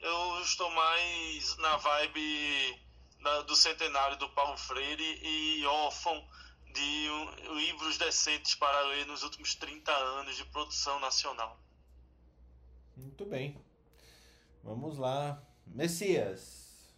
Eu 0.00 0.40
estou 0.40 0.70
mais 0.70 1.56
na 1.58 1.76
vibe 1.76 2.81
da, 3.22 3.42
do 3.42 3.56
centenário 3.56 4.18
do 4.18 4.28
Paulo 4.30 4.56
Freire 4.56 5.20
e 5.22 5.64
órfão 5.66 6.28
de 6.72 7.08
um, 7.10 7.54
livros 7.56 7.98
decentes 7.98 8.54
para 8.54 8.80
ler 8.88 9.06
nos 9.06 9.22
últimos 9.22 9.54
30 9.54 9.92
anos 9.92 10.36
de 10.36 10.44
produção 10.46 10.98
nacional. 11.00 11.60
Muito 12.96 13.24
bem. 13.24 13.62
Vamos 14.62 14.98
lá. 14.98 15.42
Messias. 15.66 16.94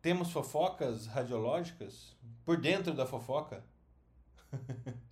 Temos 0.00 0.30
fofocas 0.32 1.06
radiológicas? 1.06 2.16
Por 2.44 2.60
dentro 2.60 2.94
da 2.94 3.06
fofoca? 3.06 3.64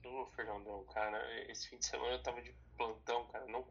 Ô, 0.05 0.27
Fernandão, 0.35 0.85
cara, 0.87 1.51
esse 1.51 1.69
fim 1.69 1.79
de 1.79 1.87
semana 1.87 2.15
eu 2.15 2.23
tava 2.23 2.41
de 2.41 2.55
plantão, 2.77 3.27
cara, 3.27 3.47
não 3.47 3.65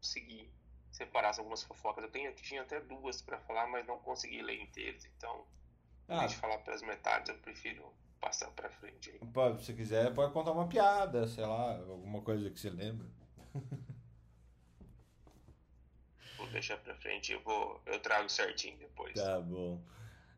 consegui 0.00 0.50
separar 0.94 1.36
algumas 1.38 1.62
fofocas. 1.62 2.04
Eu 2.04 2.10
tenho, 2.10 2.32
tinha 2.34 2.62
até 2.62 2.80
duas 2.80 3.20
para 3.20 3.38
falar, 3.40 3.66
mas 3.66 3.86
não 3.86 3.98
consegui 3.98 4.40
ler 4.40 4.62
inteiras, 4.62 5.04
então, 5.04 5.44
ah. 6.08 6.20
deixa 6.20 6.36
eu 6.36 6.40
falar 6.40 6.58
pelas 6.58 6.82
metades, 6.82 7.28
eu 7.28 7.38
prefiro 7.38 7.92
passar 8.20 8.50
para 8.52 8.70
frente. 8.70 9.10
Aí. 9.10 9.18
Pode, 9.32 9.64
se 9.64 9.74
quiser, 9.74 10.14
pode 10.14 10.32
contar 10.32 10.52
uma 10.52 10.68
piada, 10.68 11.26
sei 11.26 11.44
lá, 11.44 11.76
alguma 11.78 12.22
coisa 12.22 12.48
que 12.48 12.58
você 12.58 12.70
lembra. 12.70 13.06
Vou 16.38 16.46
deixar 16.48 16.76
pra 16.78 16.94
frente, 16.96 17.32
eu 17.32 17.40
vou, 17.42 17.80
eu 17.86 17.98
trago 18.00 18.28
certinho 18.28 18.76
depois. 18.76 19.14
Tá 19.14 19.40
bom. 19.40 19.82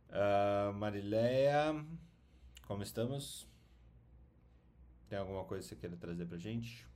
Uh, 0.09 0.73
Marileia, 0.75 1.75
como 2.67 2.83
estamos? 2.83 3.49
Tem 5.09 5.19
alguma 5.19 5.45
coisa 5.45 5.63
que 5.65 5.69
você 5.71 5.77
queira 5.81 5.97
trazer 5.97 6.27
pra 6.27 6.39
gente? 6.39 6.87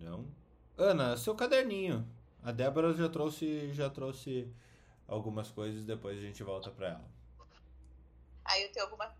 Não. 0.00 0.26
Ana, 0.80 1.14
seu 1.14 1.34
caderninho. 1.34 2.08
A 2.42 2.50
Débora 2.52 2.94
já 2.94 3.06
trouxe, 3.06 3.70
já 3.74 3.90
trouxe 3.90 4.50
algumas 5.06 5.50
coisas, 5.50 5.84
depois 5.84 6.16
a 6.16 6.22
gente 6.22 6.42
volta 6.42 6.70
pra 6.70 6.88
ela. 6.88 7.04
Aí 8.46 8.62
eu 8.62 8.72
tenho 8.72 8.86
alguma 8.86 9.14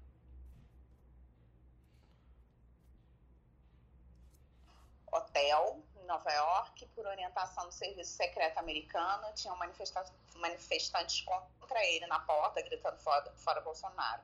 hotel 5.13 5.83
em 6.01 6.07
Nova 6.07 6.33
York, 6.33 6.87
por 6.95 7.07
orientação 7.07 7.67
do 7.67 7.73
Serviço 7.73 8.13
Secreto 8.13 8.57
Americano, 8.57 9.31
tinham 9.35 9.55
manifesta 9.59 10.03
manifestantes 10.37 11.21
contra 11.21 11.85
ele 11.89 12.07
na 12.07 12.21
porta, 12.21 12.63
gritando 12.63 12.97
fora, 13.01 13.31
fora 13.33 13.61
Bolsonaro. 13.61 14.23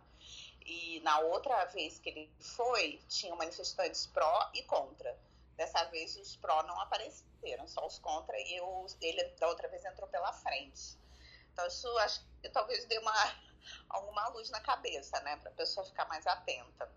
E 0.65 1.01
na 1.01 1.19
outra 1.19 1.67
vez 1.67 1.99
que 1.99 2.09
ele 2.09 2.33
foi, 2.41 2.99
tinham 3.11 3.37
manifestantes 3.37 4.07
pró 4.07 4.51
e 4.55 4.63
contra. 4.63 5.15
Dessa 5.57 5.85
vez 5.85 6.17
os 6.17 6.37
pró 6.37 6.63
não 6.65 6.79
apareceram, 6.81 7.67
só 7.67 7.87
os 7.87 7.99
contra, 7.99 8.39
e 8.39 8.57
eu, 8.57 8.87
ele 9.01 9.25
da 9.41 9.49
outra 9.49 9.69
vez 9.69 9.85
entrou 9.85 10.09
pela 10.09 10.33
frente. 10.33 10.99
Então 11.53 11.67
isso 11.67 11.89
acho 11.99 12.23
que 12.43 12.49
talvez 12.51 12.85
dê 12.85 12.99
uma, 12.99 13.13
alguma 13.89 14.29
luz 14.29 14.51
na 14.51 14.61
cabeça, 14.61 15.19
né, 15.21 15.37
para 15.37 15.51
a 15.51 15.55
pessoa 15.55 15.87
ficar 15.87 16.07
mais 16.07 16.27
atenta. 16.27 16.91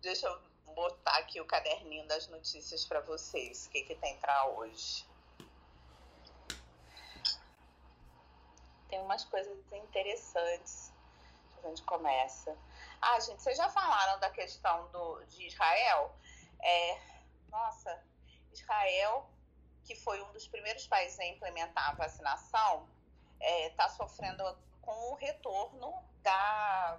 Deixa 0.00 0.26
eu 0.26 0.42
botar 0.74 1.16
aqui 1.18 1.40
o 1.40 1.46
caderninho 1.46 2.06
das 2.08 2.26
notícias 2.28 2.84
para 2.84 3.00
vocês. 3.00 3.66
O 3.66 3.70
que, 3.70 3.82
que 3.84 3.94
tem 3.94 4.18
para 4.18 4.46
hoje? 4.48 5.06
Tem 8.88 9.00
umas 9.00 9.24
coisas 9.24 9.56
interessantes. 9.72 10.92
A 11.62 11.68
gente 11.68 11.82
começa. 11.82 12.56
Ah, 13.00 13.18
gente, 13.20 13.42
vocês 13.42 13.56
já 13.56 13.68
falaram 13.68 14.18
da 14.20 14.30
questão 14.30 14.88
do, 14.88 15.24
de 15.24 15.46
Israel? 15.46 16.14
É, 16.64 16.98
nossa, 17.48 18.02
Israel, 18.52 19.28
que 19.84 19.94
foi 19.94 20.22
um 20.22 20.32
dos 20.32 20.48
primeiros 20.48 20.86
países 20.86 21.18
a 21.20 21.26
implementar 21.26 21.90
a 21.90 21.94
vacinação, 21.94 22.88
está 23.38 23.46
é, 23.46 23.70
tá 23.70 23.88
sofrendo 23.90 24.42
com 24.80 25.12
o 25.12 25.14
retorno 25.14 25.94
da, 26.22 26.98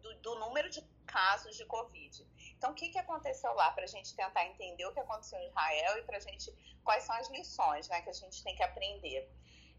do, 0.00 0.14
do 0.20 0.34
número 0.36 0.70
de 0.70 0.80
casos 1.06 1.56
de 1.56 1.64
Covid. 1.64 2.24
Então, 2.56 2.70
o 2.70 2.74
que, 2.74 2.88
que 2.88 2.98
aconteceu 2.98 3.52
lá 3.54 3.72
para 3.72 3.82
a 3.82 3.88
gente 3.88 4.14
tentar 4.14 4.46
entender 4.46 4.86
o 4.86 4.92
que 4.92 5.00
aconteceu 5.00 5.38
em 5.40 5.48
Israel 5.48 5.98
e 5.98 6.02
para 6.02 6.18
a 6.18 6.20
gente 6.20 6.54
quais 6.84 7.02
são 7.04 7.14
as 7.16 7.28
lições 7.28 7.88
né, 7.88 8.00
que 8.00 8.10
a 8.10 8.12
gente 8.12 8.42
tem 8.44 8.54
que 8.54 8.62
aprender? 8.62 9.28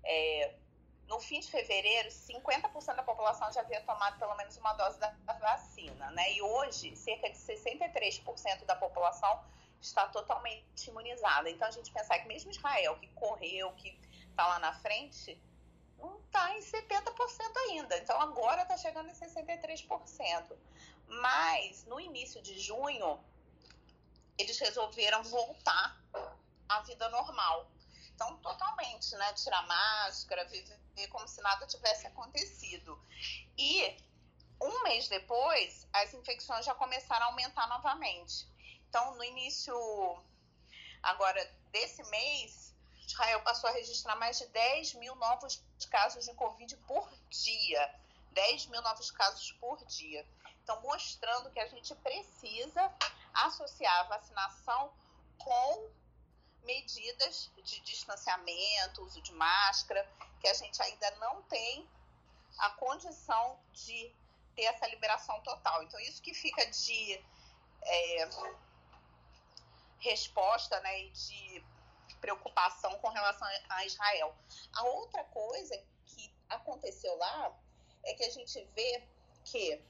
É, 0.03 0.55
no 1.11 1.19
fim 1.19 1.41
de 1.41 1.51
fevereiro, 1.51 2.07
50% 2.07 2.95
da 2.95 3.03
população 3.03 3.51
já 3.51 3.59
havia 3.59 3.81
tomado 3.81 4.17
pelo 4.17 4.33
menos 4.35 4.55
uma 4.55 4.71
dose 4.73 4.97
da 4.97 5.11
vacina, 5.41 6.09
né? 6.11 6.31
E 6.31 6.41
hoje, 6.41 6.95
cerca 6.95 7.29
de 7.29 7.37
63% 7.37 8.63
da 8.65 8.77
população 8.77 9.43
está 9.81 10.07
totalmente 10.07 10.87
imunizada. 10.87 11.49
Então, 11.49 11.67
a 11.67 11.71
gente 11.71 11.91
pensar 11.91 12.17
que 12.19 12.27
mesmo 12.29 12.49
Israel, 12.49 12.95
que 12.97 13.07
correu, 13.09 13.73
que 13.73 13.99
está 14.29 14.47
lá 14.47 14.59
na 14.59 14.73
frente, 14.79 15.37
não 15.99 16.17
está 16.19 16.55
em 16.55 16.61
70% 16.61 17.57
ainda. 17.69 17.97
Então, 17.97 18.19
agora 18.21 18.61
está 18.61 18.77
chegando 18.77 19.09
em 19.09 19.13
63%. 19.13 20.57
Mas 21.09 21.83
no 21.87 21.99
início 21.99 22.41
de 22.41 22.57
junho, 22.57 23.19
eles 24.37 24.57
resolveram 24.59 25.23
voltar 25.23 26.01
à 26.69 26.79
vida 26.83 27.09
normal. 27.09 27.67
Totalmente, 28.37 29.15
né? 29.15 29.33
Tirar 29.33 29.65
máscara, 29.67 30.45
viver 30.45 31.07
como 31.09 31.27
se 31.27 31.41
nada 31.41 31.65
tivesse 31.67 32.07
acontecido. 32.07 32.99
E 33.57 33.97
um 34.61 34.83
mês 34.83 35.07
depois, 35.07 35.87
as 35.93 36.13
infecções 36.13 36.65
já 36.65 36.75
começaram 36.75 37.25
a 37.25 37.29
aumentar 37.29 37.67
novamente. 37.67 38.47
Então, 38.87 39.15
no 39.15 39.23
início 39.23 39.73
agora 41.01 41.43
desse 41.71 42.03
mês, 42.09 42.75
Israel 43.07 43.41
passou 43.41 43.69
a 43.69 43.73
registrar 43.73 44.15
mais 44.15 44.37
de 44.37 44.45
10 44.47 44.93
mil 44.95 45.15
novos 45.15 45.63
casos 45.89 46.25
de 46.25 46.33
Covid 46.35 46.77
por 46.87 47.11
dia. 47.29 47.95
10 48.31 48.67
mil 48.67 48.81
novos 48.81 49.11
casos 49.11 49.51
por 49.53 49.83
dia. 49.85 50.25
Então, 50.63 50.79
mostrando 50.81 51.51
que 51.51 51.59
a 51.59 51.67
gente 51.67 51.93
precisa 51.95 52.93
associar 53.33 53.99
a 54.01 54.03
vacinação 54.03 54.93
com 55.37 55.89
medidas 56.63 57.51
de 57.63 57.79
distanciamento, 57.81 59.03
uso 59.03 59.21
de 59.21 59.33
máscara, 59.33 60.07
que 60.39 60.47
a 60.47 60.53
gente 60.53 60.81
ainda 60.81 61.11
não 61.11 61.41
tem 61.43 61.87
a 62.57 62.69
condição 62.71 63.59
de 63.73 64.13
ter 64.55 64.63
essa 64.63 64.87
liberação 64.87 65.39
total. 65.41 65.83
Então, 65.83 65.99
isso 65.99 66.21
que 66.21 66.33
fica 66.33 66.65
de 66.65 67.23
é, 67.83 68.29
resposta 69.99 70.79
né, 70.81 71.03
e 71.03 71.11
de 71.11 71.65
preocupação 72.19 72.97
com 72.99 73.09
relação 73.09 73.47
a 73.69 73.85
Israel. 73.85 74.35
A 74.73 74.83
outra 74.83 75.23
coisa 75.25 75.81
que 76.05 76.31
aconteceu 76.49 77.15
lá 77.17 77.57
é 78.03 78.13
que 78.13 78.23
a 78.23 78.29
gente 78.29 78.63
vê 78.75 79.07
que 79.45 79.81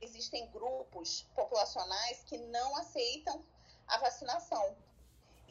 existem 0.00 0.48
grupos 0.50 1.22
populacionais 1.34 2.22
que 2.24 2.36
não 2.38 2.76
aceitam 2.76 3.44
a 3.88 3.98
vacinação. 3.98 4.76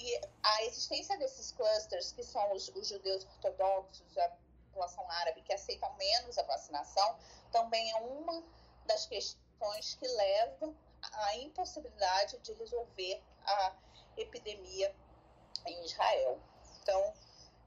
E 0.03 0.19
a 0.41 0.63
existência 0.63 1.15
desses 1.19 1.51
clusters, 1.51 2.11
que 2.11 2.23
são 2.23 2.51
os, 2.53 2.69
os 2.69 2.87
judeus 2.87 3.23
ortodoxos, 3.23 4.17
a 4.17 4.31
população 4.65 5.07
árabe, 5.11 5.43
que 5.43 5.53
aceitam 5.53 5.93
menos 5.95 6.39
a 6.39 6.43
vacinação, 6.43 7.19
também 7.51 7.91
é 7.91 7.97
uma 7.97 8.43
das 8.87 9.05
questões 9.05 9.93
que 9.93 10.07
levam 10.07 10.75
à 11.01 11.35
impossibilidade 11.37 12.39
de 12.39 12.51
resolver 12.53 13.21
a 13.45 13.75
epidemia 14.17 14.95
em 15.67 15.85
Israel. 15.85 16.39
Então, 16.81 17.13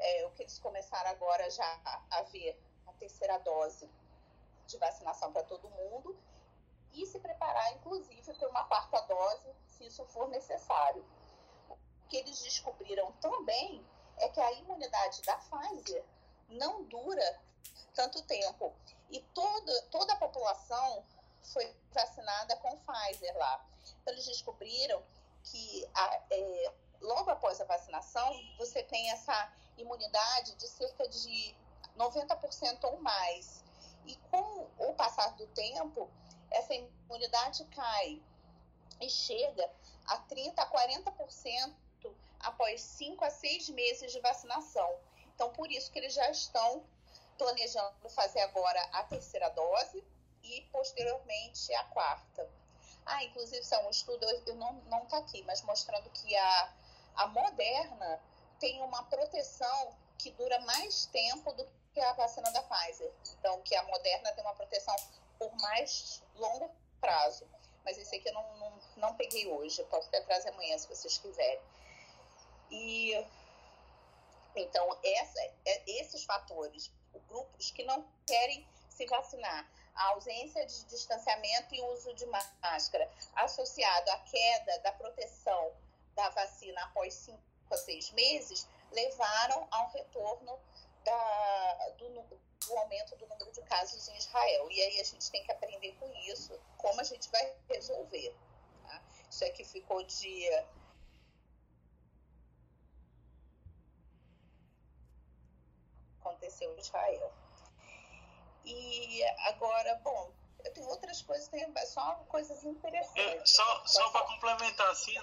é, 0.01 0.27
o 0.27 0.33
que 0.33 0.43
eles 0.43 0.59
começaram 0.59 1.11
agora 1.11 1.49
já 1.49 1.81
a 2.11 2.23
ver 2.23 2.61
a 2.89 2.93
terceira 2.95 3.39
dose 3.39 3.89
de 4.67 4.77
vacinação 4.79 5.33
para 5.33 5.45
todo 5.45 5.71
mundo 5.71 6.19
e 6.95 7.07
se 7.07 7.21
preparar, 7.21 7.75
inclusive, 7.75 8.35
para 8.35 8.49
uma 8.49 8.65
quarta 8.65 9.01
dose, 9.03 9.55
se 9.69 9.87
isso 9.87 10.05
for 10.07 10.29
necessário. 10.29 11.05
Que 12.15 12.19
eles 12.19 12.41
descobriram 12.45 13.11
também 13.15 13.85
é 14.19 14.29
que 14.29 14.41
a 14.41 14.53
imunidade 14.53 15.21
da 15.23 15.37
Pfizer 15.37 16.05
não 16.49 16.85
dura 16.85 17.41
tanto 17.93 18.23
tempo. 18.23 18.73
E 19.11 19.19
toda, 19.35 19.83
toda 19.91 20.13
a 20.13 20.17
população 20.17 21.05
foi 21.43 21.77
vacinada 21.91 22.55
com 22.59 22.79
Pfizer 22.79 23.37
lá. 23.37 23.67
Então, 24.01 24.15
eles 24.15 24.27
descobriram 24.27 25.03
que 25.43 25.91
a, 25.93 26.21
é, 26.31 26.73
logo 27.01 27.31
após 27.33 27.61
a 27.61 27.65
vacinação, 27.65 28.33
você 28.59 28.85
tem 28.85 29.11
essa 29.11 29.53
imunidade 29.77 30.55
de 30.55 30.69
cerca 30.69 31.09
de 31.09 31.57
90% 31.99 32.85
ou 32.85 33.03
mais. 33.03 33.65
E 34.07 34.15
com 34.31 34.69
o 34.79 34.95
passar 34.95 35.31
do 35.31 35.49
tempo, 35.49 36.09
essa 36.49 36.75
imunidade 36.75 37.65
cai 37.75 38.23
e 39.01 39.11
chega 39.11 39.69
a 40.07 40.21
30% 40.29 40.55
a 40.59 40.71
40% 40.71 41.84
após 42.45 42.81
5 42.81 43.25
a 43.25 43.31
6 43.31 43.71
meses 43.71 44.13
de 44.13 44.21
vacinação. 44.21 44.89
Então, 45.35 45.51
por 45.51 45.71
isso 45.71 45.91
que 45.91 45.99
eles 45.99 46.15
já 46.15 46.31
estão 46.31 46.85
planejando 47.37 48.09
fazer 48.11 48.41
agora 48.41 48.81
a 48.93 49.03
terceira 49.05 49.49
dose 49.51 50.05
e 50.43 50.61
posteriormente 50.73 51.75
a 51.75 51.85
quarta. 51.85 52.49
Ah, 53.07 53.23
inclusive, 53.25 53.61
isso 53.61 53.75
é 53.75 53.87
um 53.87 53.91
estudo, 53.91 54.25
eu 54.47 54.55
não 54.55 55.03
está 55.03 55.19
aqui, 55.19 55.43
mas 55.43 55.61
mostrando 55.63 56.09
que 56.11 56.35
a, 56.37 56.75
a 57.17 57.27
Moderna 57.27 58.21
tem 58.59 58.81
uma 58.83 59.03
proteção 59.05 59.95
que 60.19 60.31
dura 60.31 60.59
mais 60.61 61.07
tempo 61.07 61.53
do 61.53 61.67
que 61.93 62.01
a 62.01 62.13
vacina 62.15 62.51
da 62.51 62.63
Pfizer. 62.63 63.13
Então, 63.39 63.61
que 63.63 63.75
a 63.75 63.83
Moderna 63.85 64.33
tem 64.33 64.45
uma 64.45 64.55
proteção 64.55 64.95
por 65.39 65.53
mais 65.61 66.23
longo 66.37 66.71
prazo. 67.01 67.47
Mas 67.85 67.99
esse 67.99 68.17
aqui 68.17 68.29
eu 68.29 68.33
não, 68.33 68.57
não, 68.57 68.81
não 68.97 69.15
peguei 69.17 69.47
hoje, 69.47 69.81
eu 69.81 69.87
posso 69.87 70.09
até 70.09 70.21
trazer 70.23 70.49
amanhã 70.49 70.79
se 70.79 70.89
vocês 70.89 71.19
quiserem. 71.19 71.61
E 72.75 73.25
então, 74.57 74.99
essa, 75.03 75.41
é, 75.65 75.83
esses 76.01 76.25
fatores, 76.25 76.93
grupos 77.29 77.71
que 77.71 77.83
não 77.85 78.07
querem 78.27 78.67
se 78.89 79.07
vacinar, 79.07 79.69
a 79.95 80.09
ausência 80.11 80.65
de 80.67 80.85
distanciamento 80.87 81.75
e 81.75 81.81
uso 81.83 82.13
de 82.15 82.27
máscara, 82.27 83.11
associado 83.35 84.11
à 84.11 84.19
queda 84.19 84.79
da 84.81 84.93
proteção 84.93 85.73
da 86.15 86.29
vacina 86.31 86.83
após 86.85 87.15
cinco 87.15 87.41
a 87.71 87.77
seis 87.77 88.11
meses, 88.11 88.69
levaram 88.93 89.67
ao 89.71 89.89
retorno 89.91 90.59
da, 91.05 91.89
do, 91.99 92.09
do, 92.09 92.77
aumento 92.77 93.17
do 93.17 93.27
número 93.27 93.51
de 93.53 93.63
casos 93.63 94.09
em 94.09 94.17
Israel. 94.17 94.71
E 94.71 94.83
aí 94.83 95.01
a 95.01 95.05
gente 95.05 95.31
tem 95.31 95.45
que 95.45 95.51
aprender 95.51 95.93
com 95.99 96.13
isso, 96.29 96.59
como 96.77 97.01
a 97.01 97.05
gente 97.05 97.29
vai 97.31 97.55
resolver. 97.69 98.35
Tá? 98.87 99.03
Isso 99.31 99.45
aqui 99.45 99.65
ficou 99.65 100.03
de 100.05 100.49
aconteceu 106.55 106.75
em 106.75 106.81
Israel. 106.81 107.33
E 108.65 109.23
agora, 109.49 109.95
bom, 109.97 110.33
eu 110.65 110.73
tenho 110.73 110.87
outras 110.89 111.21
coisas, 111.23 111.49
tenho 111.49 111.73
só 111.87 112.15
coisas 112.29 112.65
interessantes. 112.65 113.17
É, 113.17 113.45
só 113.45 113.87
só 113.87 114.11
para 114.11 114.27
complementar 114.27 114.89
assim, 114.91 115.15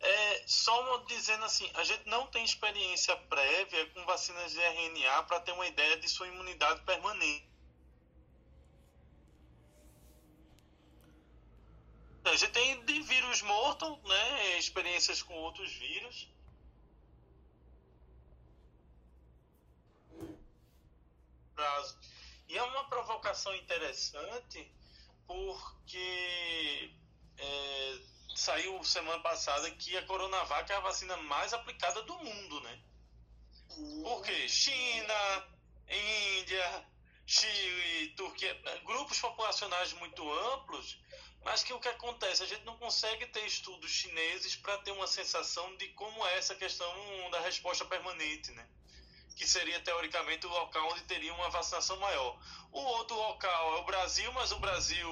é, 0.00 0.44
só 0.46 0.98
dizendo 0.98 1.44
assim, 1.44 1.70
a 1.74 1.82
gente 1.82 2.06
não 2.06 2.26
tem 2.28 2.44
experiência 2.44 3.16
prévia 3.16 3.90
com 3.90 4.04
vacinas 4.04 4.52
de 4.52 4.60
RNA 4.60 5.22
para 5.24 5.40
ter 5.40 5.52
uma 5.52 5.66
ideia 5.66 5.98
de 5.98 6.08
sua 6.08 6.28
imunidade 6.28 6.82
permanente. 6.82 7.48
A 12.24 12.36
gente 12.36 12.52
tem 12.52 12.84
de 12.84 13.00
vírus 13.00 13.40
morto, 13.40 13.98
né, 14.06 14.58
experiências 14.58 15.22
com 15.22 15.32
outros 15.32 15.72
vírus, 15.72 16.28
prazo. 21.58 21.98
E 22.46 22.56
é 22.56 22.62
uma 22.62 22.88
provocação 22.88 23.52
interessante 23.56 24.72
porque 25.26 26.90
é, 27.36 27.98
saiu 28.34 28.82
semana 28.84 29.20
passada 29.20 29.68
que 29.72 29.96
a 29.96 30.06
Coronavac 30.06 30.70
é 30.70 30.76
a 30.76 30.80
vacina 30.80 31.16
mais 31.16 31.52
aplicada 31.52 32.00
do 32.02 32.16
mundo, 32.18 32.60
né? 32.60 32.80
Porque 34.02 34.48
China, 34.48 35.48
Índia, 35.88 36.86
Chile, 37.26 38.14
Turquia, 38.16 38.54
grupos 38.86 39.20
populacionais 39.20 39.92
muito 39.94 40.22
amplos, 40.52 40.98
mas 41.44 41.62
que 41.62 41.72
o 41.72 41.80
que 41.80 41.88
acontece? 41.88 42.42
A 42.42 42.46
gente 42.46 42.64
não 42.64 42.78
consegue 42.78 43.26
ter 43.26 43.44
estudos 43.44 43.90
chineses 43.90 44.56
para 44.56 44.78
ter 44.78 44.92
uma 44.92 45.06
sensação 45.06 45.76
de 45.76 45.88
como 45.88 46.26
é 46.28 46.38
essa 46.38 46.54
questão 46.54 47.30
da 47.30 47.40
resposta 47.40 47.84
permanente, 47.84 48.52
né? 48.52 48.66
Que 49.38 49.46
seria 49.46 49.78
teoricamente 49.80 50.44
o 50.46 50.50
local 50.50 50.90
onde 50.90 51.02
teria 51.02 51.32
uma 51.32 51.48
vacinação 51.48 51.96
maior. 51.98 52.36
O 52.72 52.80
outro 52.80 53.16
local 53.16 53.76
é 53.76 53.80
o 53.80 53.84
Brasil, 53.84 54.30
mas 54.32 54.50
o 54.50 54.58
Brasil 54.58 55.08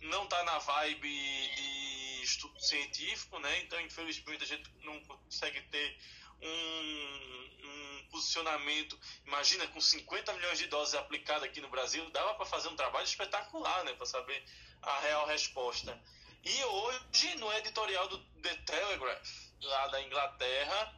não 0.00 0.24
está 0.24 0.44
na 0.44 0.58
vibe 0.58 1.10
de 1.56 2.22
estudo 2.22 2.58
científico, 2.60 3.38
né? 3.40 3.60
Então, 3.60 3.80
infelizmente, 3.80 4.44
a 4.44 4.46
gente 4.46 4.70
não 4.84 5.00
consegue 5.04 5.60
ter 5.62 5.98
um, 6.40 7.58
um 7.64 8.06
posicionamento. 8.12 8.96
Imagina, 9.26 9.66
com 9.66 9.80
50 9.80 10.32
milhões 10.34 10.58
de 10.58 10.68
doses 10.68 10.94
aplicadas 10.94 11.42
aqui 11.42 11.60
no 11.60 11.68
Brasil, 11.68 12.08
dava 12.10 12.34
para 12.34 12.46
fazer 12.46 12.68
um 12.68 12.76
trabalho 12.76 13.04
espetacular, 13.04 13.84
né? 13.84 13.92
Para 13.94 14.06
saber 14.06 14.40
a 14.82 15.00
real 15.00 15.26
resposta. 15.26 16.00
E 16.44 16.64
hoje, 16.64 17.34
no 17.38 17.52
editorial 17.54 18.06
do 18.06 18.18
The 18.40 18.54
Telegraph, 18.54 19.28
lá 19.62 19.88
da 19.88 20.00
Inglaterra, 20.00 20.94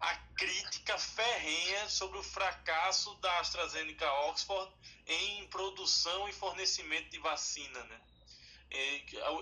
a 0.00 0.14
crítica 0.36 0.96
ferrenha 0.96 1.88
sobre 1.88 2.18
o 2.18 2.22
fracasso 2.22 3.14
da 3.16 3.40
AstraZeneca 3.40 4.10
Oxford 4.28 4.72
em 5.06 5.46
produção 5.48 6.28
e 6.28 6.32
fornecimento 6.32 7.10
de 7.10 7.18
vacina, 7.18 7.82
né? 7.84 8.00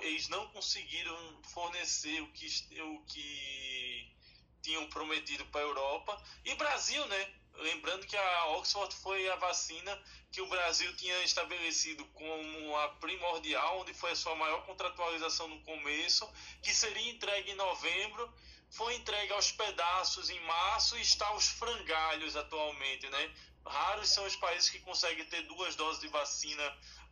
Eles 0.03 0.29
não 0.29 0.49
conseguiram 0.49 1.43
fornecer 1.43 2.21
o 2.23 2.33
que, 2.33 2.47
o 2.81 3.01
que 3.07 4.17
tinham 4.63 4.89
prometido 4.89 5.45
para 5.47 5.61
a 5.61 5.65
Europa. 5.65 6.23
E 6.45 6.55
Brasil, 6.55 7.05
né? 7.07 7.35
Lembrando 7.55 8.07
que 8.07 8.17
a 8.17 8.47
Oxford 8.49 8.95
foi 8.97 9.29
a 9.31 9.37
vacina 9.37 9.99
que 10.31 10.43
o 10.43 10.47
Brasil 10.47 10.95
tinha 10.97 11.23
estabelecido 11.25 12.05
como 12.07 12.77
a 12.77 12.89
primordial, 12.91 13.81
onde 13.81 13.95
foi 13.95 14.13
a 14.13 14.17
sua 14.17 14.35
maior 14.35 14.65
contratualização 14.67 15.49
no 15.49 15.63
começo, 15.63 16.31
que 16.63 16.75
seria 16.75 17.11
entregue 17.11 17.53
em 17.53 17.55
novembro 17.55 18.33
foi 18.71 18.97
entregue 18.97 19.33
aos 19.33 19.53
pedaços 19.53 20.31
em 20.31 20.41
março 20.41 20.97
e 20.99 21.03
está 21.03 21.27
aos 21.29 21.49
frangalhos 21.49 22.37
atualmente, 22.37 23.09
né? 23.09 23.31
Raros 23.65 24.11
são 24.11 24.25
os 24.27 24.37
países 24.37 24.71
que 24.71 24.79
conseguem 24.81 25.25
ter 25.27 25.43
duas 25.43 25.75
doses 25.75 26.01
de 26.01 26.09
vacina 26.09 26.63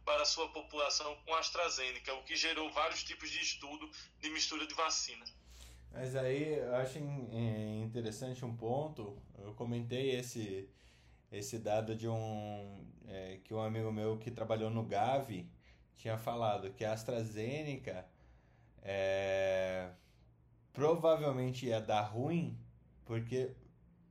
para 0.04 0.24
sua 0.24 0.48
população 0.50 1.16
com 1.24 1.34
AstraZeneca, 1.34 2.14
o 2.14 2.22
que 2.22 2.36
gerou 2.36 2.70
vários 2.70 3.02
tipos 3.02 3.30
de 3.30 3.40
estudo 3.40 3.90
de 4.20 4.30
mistura 4.30 4.66
de 4.66 4.74
vacina. 4.74 5.24
Mas 5.90 6.14
aí 6.16 6.58
eu 6.58 6.74
acho 6.76 6.98
interessante 6.98 8.44
um 8.44 8.54
ponto, 8.54 9.16
eu 9.38 9.54
comentei 9.54 10.10
esse, 10.10 10.68
esse 11.30 11.58
dado 11.58 11.94
de 11.94 12.08
um 12.08 12.84
é, 13.06 13.38
que 13.44 13.54
um 13.54 13.62
amigo 13.62 13.92
meu 13.92 14.18
que 14.18 14.30
trabalhou 14.30 14.70
no 14.70 14.82
Gavi 14.82 15.48
tinha 15.96 16.18
falado 16.18 16.72
que 16.72 16.84
a 16.84 16.92
AstraZeneca 16.92 18.06
é, 18.82 19.90
provavelmente 20.74 21.66
ia 21.66 21.80
dar 21.80 22.02
ruim, 22.02 22.58
porque 23.06 23.52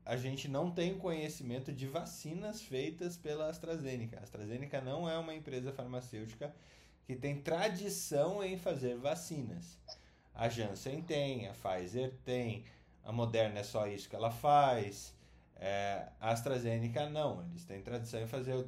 a 0.06 0.18
gente 0.18 0.48
não 0.48 0.72
tem 0.72 0.98
conhecimento 0.98 1.72
de 1.72 1.86
vacinas 1.86 2.62
feitas 2.62 3.18
pela 3.18 3.50
AstraZeneca. 3.50 4.18
A 4.20 4.24
AstraZeneca 4.24 4.82
não 4.82 5.08
é 5.08 5.18
uma 5.18 5.36
empresa 5.36 5.72
farmacêutica 5.72 6.56
que 7.06 7.16
tem 7.16 7.42
tradição 7.42 8.42
em 8.44 8.58
fazer 8.58 8.98
vacinas. 8.98 9.78
A 10.34 10.50
Janssen 10.50 11.02
tem, 11.02 11.48
a 11.48 11.54
Pfizer 11.54 12.14
tem, 12.24 12.64
a 13.04 13.12
Moderna 13.12 13.60
é 13.60 13.64
só 13.64 13.86
isso 13.86 14.10
que 14.10 14.16
ela 14.16 14.32
faz. 14.32 15.14
É, 15.58 16.08
a 16.20 16.32
AstraZeneca 16.32 17.10
não, 17.10 17.44
eles 17.44 17.66
têm 17.66 17.82
tradição 17.82 18.22
em 18.22 18.28
fazer 18.28 18.66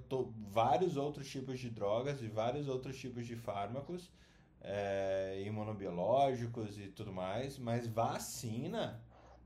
vários 0.50 0.96
outros 0.96 1.30
tipos 1.30 1.60
de 1.60 1.70
drogas 1.70 2.22
e 2.22 2.28
vários 2.28 2.68
outros 2.68 2.98
tipos 2.98 3.26
de 3.26 3.36
fármacos 3.36 4.10
é, 4.68 5.44
imunobiológicos 5.46 6.78
e 6.80 6.88
tudo 6.88 7.14
mais, 7.14 7.58
mas 7.58 7.88
vacina 7.88 9.00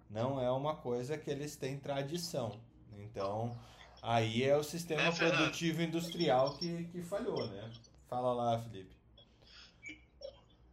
não 0.09 0.41
é 0.41 0.49
uma 0.49 0.77
coisa 0.77 1.17
que 1.17 1.29
eles 1.29 1.55
têm 1.55 1.77
tradição. 1.77 2.59
Então, 2.93 3.59
aí 4.01 4.43
é 4.43 4.55
o 4.55 4.63
sistema 4.63 5.03
é, 5.03 5.11
produtivo 5.11 5.81
industrial 5.81 6.57
que, 6.57 6.85
que 6.85 7.03
falhou, 7.03 7.45
né? 7.47 7.71
Fala 8.07 8.33
lá, 8.33 8.59
Felipe. 8.59 8.97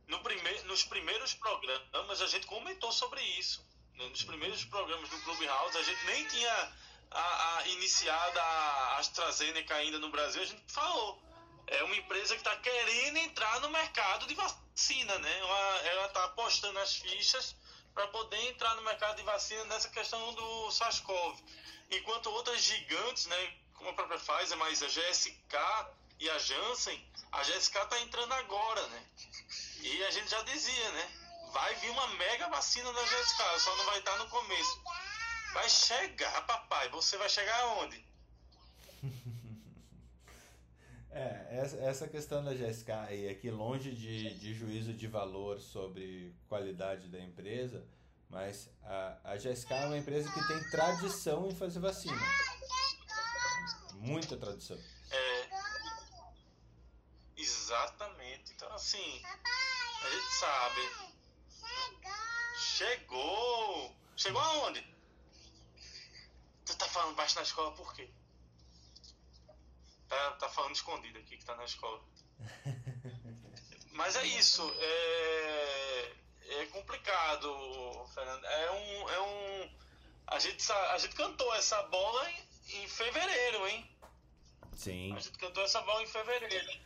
No 0.07 0.21
prime 0.21 0.63
nos 0.67 0.85
primeiros 0.85 1.35
programas 1.35 2.23
a 2.23 2.27
gente 2.29 2.47
comentou 2.47 2.93
sobre 2.93 3.21
isso. 3.39 3.67
Né? 3.99 4.09
Nos 4.09 4.23
primeiros 4.23 4.65
programas 4.65 5.09
do 5.11 5.19
Clubhouse 5.23 5.77
a 5.77 5.83
gente 5.83 6.07
nem 6.07 6.25
tinha 6.29 6.73
a, 7.11 7.59
a 7.59 7.69
iniciada 7.69 8.41
a 8.41 8.99
AstraZeneca 8.99 9.75
ainda 9.75 9.99
no 9.99 10.11
Brasil, 10.11 10.43
a 10.43 10.47
gente 10.47 10.63
falou 10.69 11.26
é 11.67 11.83
uma 11.83 11.97
empresa 11.97 12.35
que 12.35 12.41
está 12.41 12.57
querendo 12.57 13.17
entrar 13.19 13.61
no 13.61 13.71
mercado 13.71 14.27
de 14.27 14.35
vacina, 14.35 15.19
né? 15.19 15.39
Ela 15.85 16.07
está 16.07 16.25
apostando 16.25 16.79
as 16.79 16.97
fichas 16.97 17.57
para 17.95 18.07
poder 18.09 18.41
entrar 18.49 18.75
no 18.77 18.83
mercado 18.83 19.17
de 19.17 19.23
vacina 19.23 19.65
nessa 19.65 19.89
questão 19.89 20.35
do 20.35 20.71
SARS-CoV. 20.71 21.43
Enquanto 21.91 22.31
outras 22.31 22.61
gigantes, 22.63 23.27
né, 23.27 23.55
como 23.75 23.91
a 23.91 23.95
própria 23.95 24.19
Pfizer, 24.19 24.57
mas 24.59 24.83
a 24.83 24.87
GSK 24.87 25.57
e 26.19 26.31
a 26.31 26.39
Janssen, 26.39 27.13
a 27.33 27.43
GSK 27.43 27.79
está 27.79 28.01
entrando 28.01 28.33
agora, 28.35 28.87
né? 28.89 29.07
E 29.81 30.05
a 30.05 30.11
gente 30.11 30.31
já 30.31 30.43
dizia, 30.43 30.91
né? 30.93 31.11
Vai 31.53 31.75
vir 31.77 31.91
uma 31.91 32.07
mega 32.09 32.49
vacina 32.49 32.93
da 32.93 33.03
GSK, 33.03 33.61
só 33.61 33.77
não 33.77 33.85
vai 33.87 33.99
estar 33.99 34.17
no 34.19 34.29
começo. 34.29 34.83
Vai 35.53 35.69
chegar, 35.71 36.47
papai. 36.47 36.89
Você 36.91 37.17
vai 37.17 37.29
chegar 37.29 37.59
aonde? 37.61 38.06
É, 41.17 41.67
essa, 41.89 42.07
questão 42.07 42.45
da 42.45 42.53
GSK 42.53 42.91
aqui 43.31 43.51
longe 43.51 43.91
de, 43.91 44.35
de 44.35 44.53
juízo 44.53 44.93
de 44.93 45.07
valor 45.07 45.59
sobre 45.59 46.35
qualidade 46.47 47.09
da 47.09 47.19
empresa, 47.19 47.83
mas 48.29 48.69
a, 48.83 49.17
a 49.25 49.37
GSK 49.37 49.73
é 49.73 49.87
uma 49.87 49.97
empresa 49.97 50.31
que 50.31 50.47
tem 50.47 50.71
tradição 50.71 51.49
em 51.49 51.55
fazer 51.55 51.81
vacina. 51.81 52.21
Muita 53.95 54.37
tradição. 54.37 54.79
É, 55.11 55.49
exatamente. 57.35 58.53
Então, 58.53 58.71
assim, 58.75 59.23
a 59.25 60.11
gente 60.11 60.33
sabe. 60.35 60.81
Chegou! 62.59 63.97
Chegou 64.17 64.43
aonde? 64.43 64.87
Tu 66.67 66.77
tá 66.77 66.87
falando 66.89 67.17
baixo 67.17 67.37
na 67.37 67.43
escola 67.43 67.73
por 67.73 67.95
quê? 67.95 68.11
Tá, 70.09 70.33
tá 70.33 70.49
falando 70.49 70.75
escondido 70.75 71.19
aqui 71.19 71.37
que 71.37 71.45
tá 71.45 71.57
na 71.57 71.65
escola. 71.65 72.01
Mas 73.93 74.15
é 74.17 74.25
isso. 74.27 74.63
É, 74.79 76.13
é 76.61 76.67
complicado, 76.67 78.07
Fernando. 78.15 78.45
É 78.45 78.71
um, 78.71 79.11
é 79.11 79.21
um. 79.21 79.71
A 80.29 80.39
gente, 80.39 80.71
a 80.73 80.99
gente 80.99 81.15
cantou 81.15 81.53
essa 81.55 81.83
bola 81.85 82.31
em, 82.31 82.83
em 82.83 82.89
fevereiro, 82.89 83.67
hein? 83.69 83.91
Sim. 84.77 85.17
A 85.17 85.19
gente 85.19 85.39
cantou 85.39 85.65
essa 85.65 85.81
bola 85.83 86.03
em 86.03 86.07
fevereiro. 86.07 86.81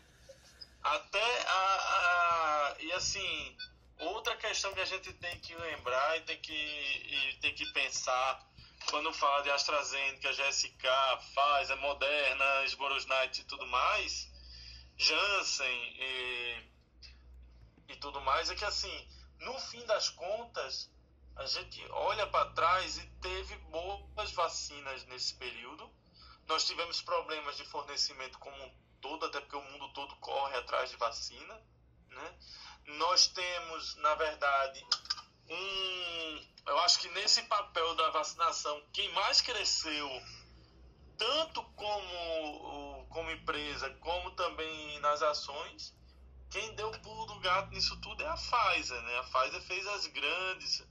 Até 0.83 1.43
a, 1.47 2.75
a. 2.75 2.77
E 2.79 2.93
assim, 2.93 3.57
outra 3.99 4.37
questão 4.37 4.73
que 4.73 4.81
a 4.81 4.85
gente 4.85 5.13
tem 5.15 5.39
que 5.41 5.55
lembrar 5.55 6.17
e 6.17 6.21
tem 6.23 6.39
que, 6.41 6.53
e 6.53 7.39
tem 7.41 7.55
que 7.55 7.67
pensar 7.73 8.50
quando 8.89 9.13
fala 9.13 9.43
de 9.43 9.51
AstraZeneca, 9.51 10.33
GSK, 10.33 10.89
Pfizer, 11.19 11.77
Moderna, 11.79 12.65
Sporosnite 12.67 13.43
e 13.43 13.45
tudo 13.45 13.67
mais, 13.67 14.29
Janssen 14.97 15.95
e, 15.99 16.71
e 17.89 17.97
tudo 17.97 18.21
mais, 18.21 18.51
é 18.51 18.55
que 18.55 18.65
assim, 18.65 19.09
no 19.41 19.59
fim 19.61 19.85
das 19.87 20.09
contas, 20.11 20.91
a 21.37 21.47
gente 21.47 21.85
olha 21.91 22.27
para 22.27 22.51
trás 22.51 22.99
e 22.99 23.07
teve 23.23 23.57
boas 23.71 24.31
vacinas 24.33 25.05
nesse 25.07 25.35
período. 25.35 25.91
Nós 26.47 26.67
tivemos 26.67 27.01
problemas 27.01 27.57
de 27.57 27.65
fornecimento 27.65 28.39
como 28.39 28.63
um 28.63 28.75
todo, 29.01 29.25
até 29.25 29.41
porque 29.41 29.57
o 29.57 29.63
mundo 29.63 29.93
todo 29.93 30.15
corre 30.17 30.57
atrás 30.59 30.91
de 30.91 30.97
vacina. 30.97 31.55
Né? 32.09 32.39
Nós 32.99 33.29
temos, 33.29 33.97
na 33.97 34.15
verdade, 34.17 34.85
um. 35.51 36.47
Eu 36.67 36.79
acho 36.81 37.01
que 37.01 37.09
nesse 37.09 37.43
papel 37.43 37.95
da 37.97 38.11
vacinação, 38.11 38.81
quem 38.93 39.11
mais 39.13 39.41
cresceu, 39.41 40.09
tanto 41.19 41.63
como, 41.75 43.07
como 43.11 43.31
empresa, 43.31 43.91
como 44.01 44.31
também 44.33 45.01
nas 45.01 45.23
ações, 45.23 45.95
quem 46.51 46.75
deu 46.75 46.91
pulo 47.03 47.27
do 47.27 47.41
gato 47.41 47.71
nisso 47.71 48.01
tudo 48.01 48.23
é 48.23 48.27
a 48.27 48.35
Pfizer. 48.35 49.01
Né? 49.03 49.19
A 49.19 49.23
Pfizer 49.25 49.63
fez 49.63 49.87
as 49.87 50.07
grandes. 50.07 50.83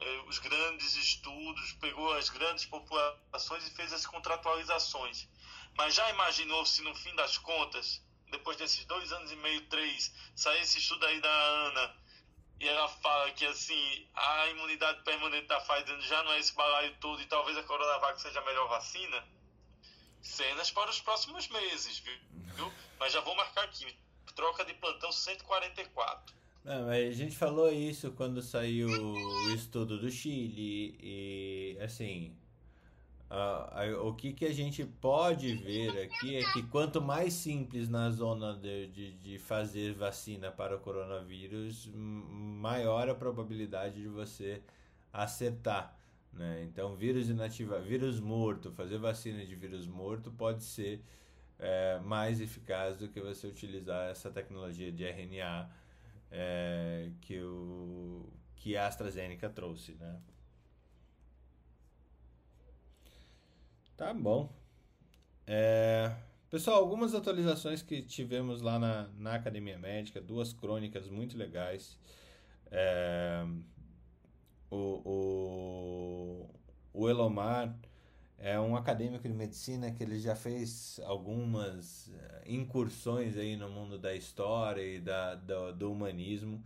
Eh, 0.00 0.22
os 0.26 0.38
grandes 0.38 0.96
estudos, 0.96 1.72
pegou 1.74 2.12
as 2.14 2.28
grandes 2.28 2.66
populações 2.66 3.66
e 3.66 3.70
fez 3.70 3.92
as 3.92 4.04
contratualizações. 4.04 5.28
Mas 5.76 5.94
já 5.94 6.10
imaginou 6.10 6.66
se 6.66 6.82
no 6.82 6.94
fim 6.96 7.14
das 7.14 7.38
contas, 7.38 8.02
depois 8.30 8.56
desses 8.56 8.84
dois 8.86 9.12
anos 9.12 9.30
e 9.30 9.36
meio, 9.36 9.68
três, 9.68 10.12
sair 10.34 10.62
esse 10.62 10.78
estudo 10.78 11.06
aí 11.06 11.20
da 11.20 11.30
Ana 11.30 12.03
e 12.60 12.68
ela 12.68 12.88
fala 12.88 13.30
que 13.32 13.44
assim 13.46 14.06
a 14.14 14.48
imunidade 14.48 15.02
permanente 15.02 15.46
da 15.46 15.60
Pfizer 15.60 16.00
já 16.00 16.22
não 16.22 16.32
é 16.32 16.38
esse 16.38 16.54
balaio 16.54 16.94
todo 17.00 17.20
e 17.20 17.26
talvez 17.26 17.56
a 17.56 17.62
Coronavac 17.62 18.20
seja 18.20 18.40
a 18.40 18.44
melhor 18.44 18.68
vacina? 18.68 19.24
Cenas 20.22 20.70
para 20.70 20.90
os 20.90 21.00
próximos 21.00 21.48
meses, 21.48 21.98
viu? 21.98 22.72
Mas 22.98 23.12
já 23.12 23.20
vou 23.20 23.34
marcar 23.34 23.64
aqui, 23.64 23.94
troca 24.34 24.64
de 24.64 24.74
plantão 24.74 25.12
144. 25.12 26.34
Não, 26.64 26.86
mas 26.86 27.08
a 27.08 27.12
gente 27.12 27.36
falou 27.36 27.70
isso 27.70 28.10
quando 28.12 28.40
saiu 28.40 28.88
o 28.88 29.50
estudo 29.50 29.98
do 29.98 30.10
Chile 30.10 30.96
e 30.98 31.78
assim 31.78 32.34
Uh, 33.30 34.06
o 34.06 34.14
que, 34.14 34.32
que 34.32 34.44
a 34.44 34.52
gente 34.52 34.84
pode 34.84 35.54
ver 35.56 36.04
aqui 36.04 36.36
é 36.36 36.42
que 36.52 36.62
quanto 36.64 37.00
mais 37.00 37.32
simples 37.32 37.88
na 37.88 38.10
zona 38.10 38.54
de, 38.54 38.86
de, 38.88 39.12
de, 39.14 39.38
fazer 39.38 39.94
vacina 39.94 40.52
para 40.52 40.76
o 40.76 40.80
coronavírus, 40.80 41.90
maior 41.94 43.08
a 43.08 43.14
probabilidade 43.14 44.02
de 44.02 44.08
você 44.08 44.62
acertar. 45.12 45.98
Né? 46.32 46.64
Então, 46.64 46.94
vírus 46.94 47.28
inativa, 47.28 47.80
vírus 47.80 48.20
morto, 48.20 48.70
fazer 48.72 48.98
vacina 48.98 49.44
de 49.44 49.54
vírus 49.56 49.86
morto 49.86 50.30
pode 50.30 50.62
ser 50.62 51.02
é, 51.58 51.98
mais 52.04 52.40
eficaz 52.40 52.96
do 52.96 53.08
que 53.08 53.20
você 53.20 53.46
utilizar 53.46 54.10
essa 54.10 54.30
tecnologia 54.30 54.92
de 54.92 55.04
RNA 55.04 55.70
é, 56.30 57.10
que, 57.20 57.40
o, 57.40 58.28
que 58.56 58.76
a 58.76 58.86
AstraZeneca 58.86 59.48
trouxe. 59.48 59.92
Né? 59.94 60.20
Tá 63.96 64.12
bom. 64.12 64.52
É... 65.46 66.14
Pessoal, 66.50 66.78
algumas 66.80 67.14
atualizações 67.14 67.82
que 67.82 68.02
tivemos 68.02 68.60
lá 68.60 68.78
na, 68.78 69.08
na 69.18 69.34
Academia 69.34 69.78
Médica, 69.78 70.20
duas 70.20 70.52
crônicas 70.52 71.08
muito 71.08 71.36
legais. 71.36 71.98
É... 72.70 73.44
O, 74.70 75.00
o, 75.04 76.50
o 76.92 77.08
Elomar 77.08 77.76
é 78.38 78.58
um 78.58 78.76
acadêmico 78.76 79.28
de 79.28 79.34
medicina 79.34 79.92
que 79.92 80.02
ele 80.02 80.18
já 80.18 80.34
fez 80.34 81.00
algumas 81.04 82.10
é, 82.12 82.42
incursões 82.52 83.36
aí 83.36 83.56
no 83.56 83.70
mundo 83.70 83.96
da 83.98 84.14
história 84.14 84.82
e 84.82 85.00
da, 85.00 85.36
do, 85.36 85.72
do 85.72 85.92
humanismo. 85.92 86.62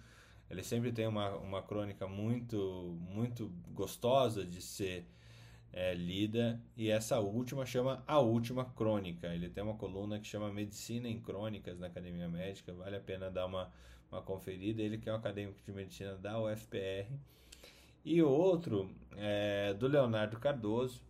Ele 0.49 0.63
sempre 0.63 0.91
tem 0.93 1.07
uma, 1.07 1.37
uma 1.37 1.63
crônica 1.63 2.07
muito, 2.09 2.97
muito 3.01 3.53
gostosa 3.75 4.47
de 4.47 4.63
ser 4.63 5.07
é, 5.73 5.95
lida 5.95 6.61
e 6.77 6.91
essa 6.91 7.19
última 7.21 7.67
chama 7.67 8.03
A 8.07 8.19
Última 8.19 8.65
Crônica. 8.65 9.27
Ele 9.29 9.49
tem 9.49 9.63
uma 9.63 9.75
coluna 9.75 10.19
que 10.19 10.27
chama 10.27 10.53
Medicina 10.53 11.09
em 11.09 11.21
Crônicas 11.21 11.79
na 11.79 11.87
Academia 11.87 12.29
Médica, 12.29 12.73
vale 12.73 12.97
a 12.97 13.01
pena 13.01 13.31
dar 13.31 13.47
uma, 13.47 13.71
uma 14.11 14.23
conferida. 14.23 14.83
Ele 14.83 14.99
que 14.99 15.09
é 15.09 15.13
um 15.13 15.17
acadêmico 15.17 15.61
de 15.65 15.73
medicina 15.73 16.17
da 16.17 16.41
UFPR. 16.41 17.11
E 18.05 18.23
outro 18.23 18.91
é 19.17 19.75
do 19.75 19.87
Leonardo 19.87 20.39
Cardoso, 20.39 21.03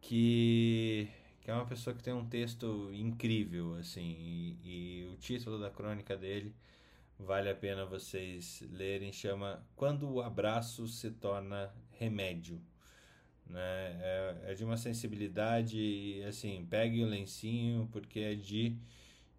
que, 0.00 1.08
que 1.40 1.50
é 1.50 1.54
uma 1.54 1.66
pessoa 1.66 1.94
que 1.94 2.02
tem 2.02 2.12
um 2.12 2.28
texto 2.28 2.90
incrível, 2.92 3.76
assim, 3.76 4.16
e, 4.18 4.58
e 4.62 5.10
o 5.12 5.16
título 5.16 5.58
da 5.58 5.70
crônica 5.70 6.16
dele 6.16 6.54
vale 7.18 7.48
a 7.50 7.54
pena 7.54 7.84
vocês 7.84 8.62
lerem, 8.70 9.12
chama 9.12 9.64
Quando 9.76 10.10
o 10.10 10.20
Abraço 10.20 10.86
se 10.88 11.10
Torna 11.10 11.72
Remédio 11.92 12.60
né? 13.50 13.98
É, 14.00 14.36
é 14.48 14.54
de 14.54 14.64
uma 14.64 14.76
sensibilidade, 14.76 16.22
assim, 16.26 16.66
pegue 16.68 17.02
o 17.02 17.06
lencinho, 17.06 17.88
porque 17.92 18.20
é 18.20 18.34
de, 18.34 18.76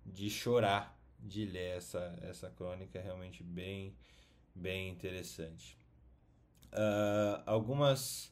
de 0.05 0.30
chorar 0.30 0.97
de 1.20 1.45
ler 1.45 1.78
essa, 1.78 2.20
essa 2.24 2.49
crônica, 2.49 2.97
é 2.97 3.01
realmente 3.01 3.43
bem, 3.43 3.95
bem 4.53 4.89
interessante. 4.89 5.78
Uh, 6.74 7.41
algumas. 7.45 8.32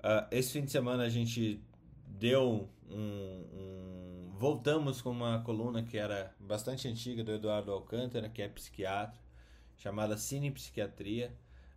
Uh, 0.00 0.26
esse 0.30 0.52
fim 0.52 0.64
de 0.64 0.70
semana 0.70 1.04
a 1.04 1.08
gente 1.08 1.60
deu 2.06 2.68
um, 2.88 2.96
um, 2.98 4.30
Voltamos 4.38 5.00
com 5.00 5.10
uma 5.10 5.40
coluna 5.40 5.82
que 5.82 5.96
era 5.96 6.34
bastante 6.38 6.86
antiga 6.86 7.24
do 7.24 7.32
Eduardo 7.32 7.72
Alcântara, 7.72 8.28
que 8.28 8.42
é 8.42 8.48
psiquiatra, 8.48 9.18
chamada 9.76 10.16
Cine 10.18 10.50
Psiquiatria 10.50 11.34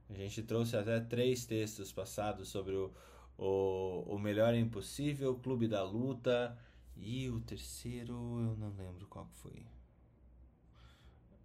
a 0.10 0.14
gente 0.14 0.42
trouxe 0.44 0.76
até 0.76 1.00
três 1.00 1.46
textos 1.46 1.92
passados 1.92 2.50
sobre 2.50 2.76
o, 2.76 2.92
o, 3.38 4.16
o 4.16 4.20
Melhor 4.20 4.54
Impossível, 4.56 5.36
Clube 5.36 5.68
da 5.68 5.84
Luta 5.84 6.58
e 6.98 7.30
o 7.30 7.40
terceiro 7.40 8.14
eu 8.14 8.58
não 8.58 8.74
lembro 8.76 9.08
qual 9.08 9.28
foi. 9.36 9.66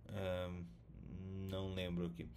Um, 0.09 0.65
não 1.49 1.73
lembro 1.75 2.07
aqui. 2.07 2.29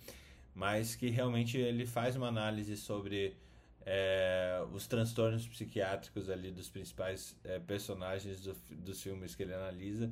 Mas 0.54 0.96
que 0.96 1.10
realmente 1.10 1.58
ele 1.58 1.86
faz 1.86 2.16
uma 2.16 2.28
análise 2.28 2.76
sobre 2.76 3.38
é, 3.86 4.62
os 4.74 4.86
transtornos 4.88 5.48
psiquiátricos 5.48 6.30
ali 6.30 6.52
dos 6.52 6.70
principais 6.70 7.38
é, 7.44 7.60
personagens 7.60 8.42
do, 8.42 8.54
dos 8.72 9.02
filmes 9.02 9.34
que 9.34 9.44
ele 9.44 9.54
analisa. 9.54 10.12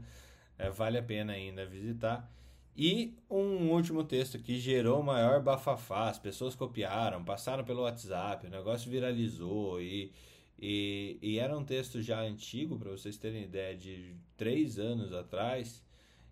É, 0.58 0.70
vale 0.70 0.98
a 0.98 1.04
pena 1.04 1.34
ainda 1.34 1.66
visitar. 1.66 2.32
E 2.78 3.14
um 3.30 3.72
último 3.72 4.04
texto 4.04 4.38
que 4.38 4.60
gerou 4.60 5.02
maior 5.02 5.42
bafafá, 5.42 6.10
as 6.10 6.20
pessoas 6.20 6.56
copiaram, 6.56 7.24
passaram 7.24 7.64
pelo 7.64 7.84
WhatsApp, 7.84 8.46
o 8.46 8.50
negócio 8.50 8.92
viralizou 8.92 9.82
e, 9.82 10.12
e, 10.60 11.18
e 11.22 11.40
era 11.40 11.58
um 11.58 11.64
texto 11.64 12.02
já 12.02 12.20
antigo, 12.20 12.78
para 12.78 12.92
vocês 12.92 13.18
terem 13.18 13.44
ideia, 13.44 13.78
de 13.78 14.14
três 14.36 14.78
anos 14.78 15.14
atrás, 15.14 15.82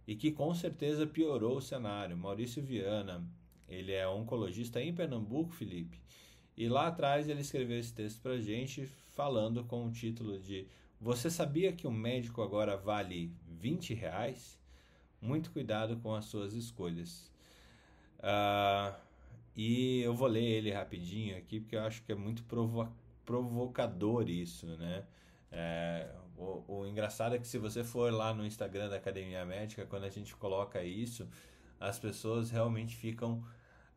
e 0.06 0.16
que 0.18 0.34
com 0.34 0.54
certeza 0.54 1.08
piorou 1.08 1.58
o 1.58 1.62
cenário. 1.62 2.18
Maurício 2.18 2.62
Viana, 2.62 3.26
ele 3.66 3.94
é 3.94 4.06
oncologista 4.06 4.82
em 4.82 4.94
Pernambuco, 4.94 5.54
Felipe, 5.54 6.02
e 6.58 6.68
lá 6.68 6.88
atrás 6.88 7.30
ele 7.30 7.40
escreveu 7.40 7.80
esse 7.80 7.94
texto 7.94 8.22
para 8.22 8.38
gente, 8.38 8.86
falando 9.14 9.64
com 9.64 9.86
o 9.86 9.92
título 9.92 10.38
de 10.38 10.68
Você 11.00 11.32
sabia 11.32 11.72
que 11.72 11.88
um 11.88 11.92
médico 11.92 12.42
agora 12.42 12.76
vale 12.76 13.32
20 13.48 13.94
reais? 13.94 14.62
Muito 15.24 15.52
cuidado 15.52 15.98
com 15.98 16.14
as 16.14 16.26
suas 16.26 16.54
escolhas. 16.54 17.32
Uh, 18.20 18.94
e 19.56 20.02
eu 20.02 20.14
vou 20.14 20.28
ler 20.28 20.44
ele 20.44 20.72
rapidinho 20.72 21.38
aqui, 21.38 21.60
porque 21.60 21.76
eu 21.76 21.84
acho 21.84 22.04
que 22.04 22.12
é 22.12 22.16
muito 22.16 22.44
provo 22.44 22.92
provocador 23.26 24.30
isso, 24.30 24.66
né? 24.78 25.06
É, 25.50 26.10
o, 26.38 26.64
o, 26.68 26.88
engraçado 26.88 27.36
é 27.36 27.40
que 27.40 27.48
se 27.48 27.58
você 27.58 27.84
for 27.84 28.12
lá 28.12 28.34
no 28.34 28.46
Instagram 28.46 28.90
da 28.90 28.98
Academia 28.98 29.46
Médica, 29.46 29.86
quando 29.86 30.04
a 30.04 30.10
gente 30.10 30.36
coloca 30.36 30.84
isso, 30.84 31.30
as 31.80 31.98
pessoas 31.98 32.52
realmente 32.52 32.96
ficam 32.98 33.42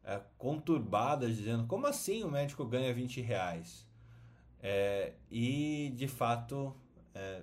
é, 0.05 0.21
conturbadas, 0.39 1.37
dizendo: 1.37 1.67
como 1.67 1.87
assim 1.89 2.23
o 2.23 2.31
médico 2.31 2.65
ganha 2.65 2.95
20 2.95 3.21
reais? 3.21 3.85
É, 4.63 5.15
e, 5.31 5.93
de 5.97 6.07
fato, 6.07 6.75
é, 7.15 7.43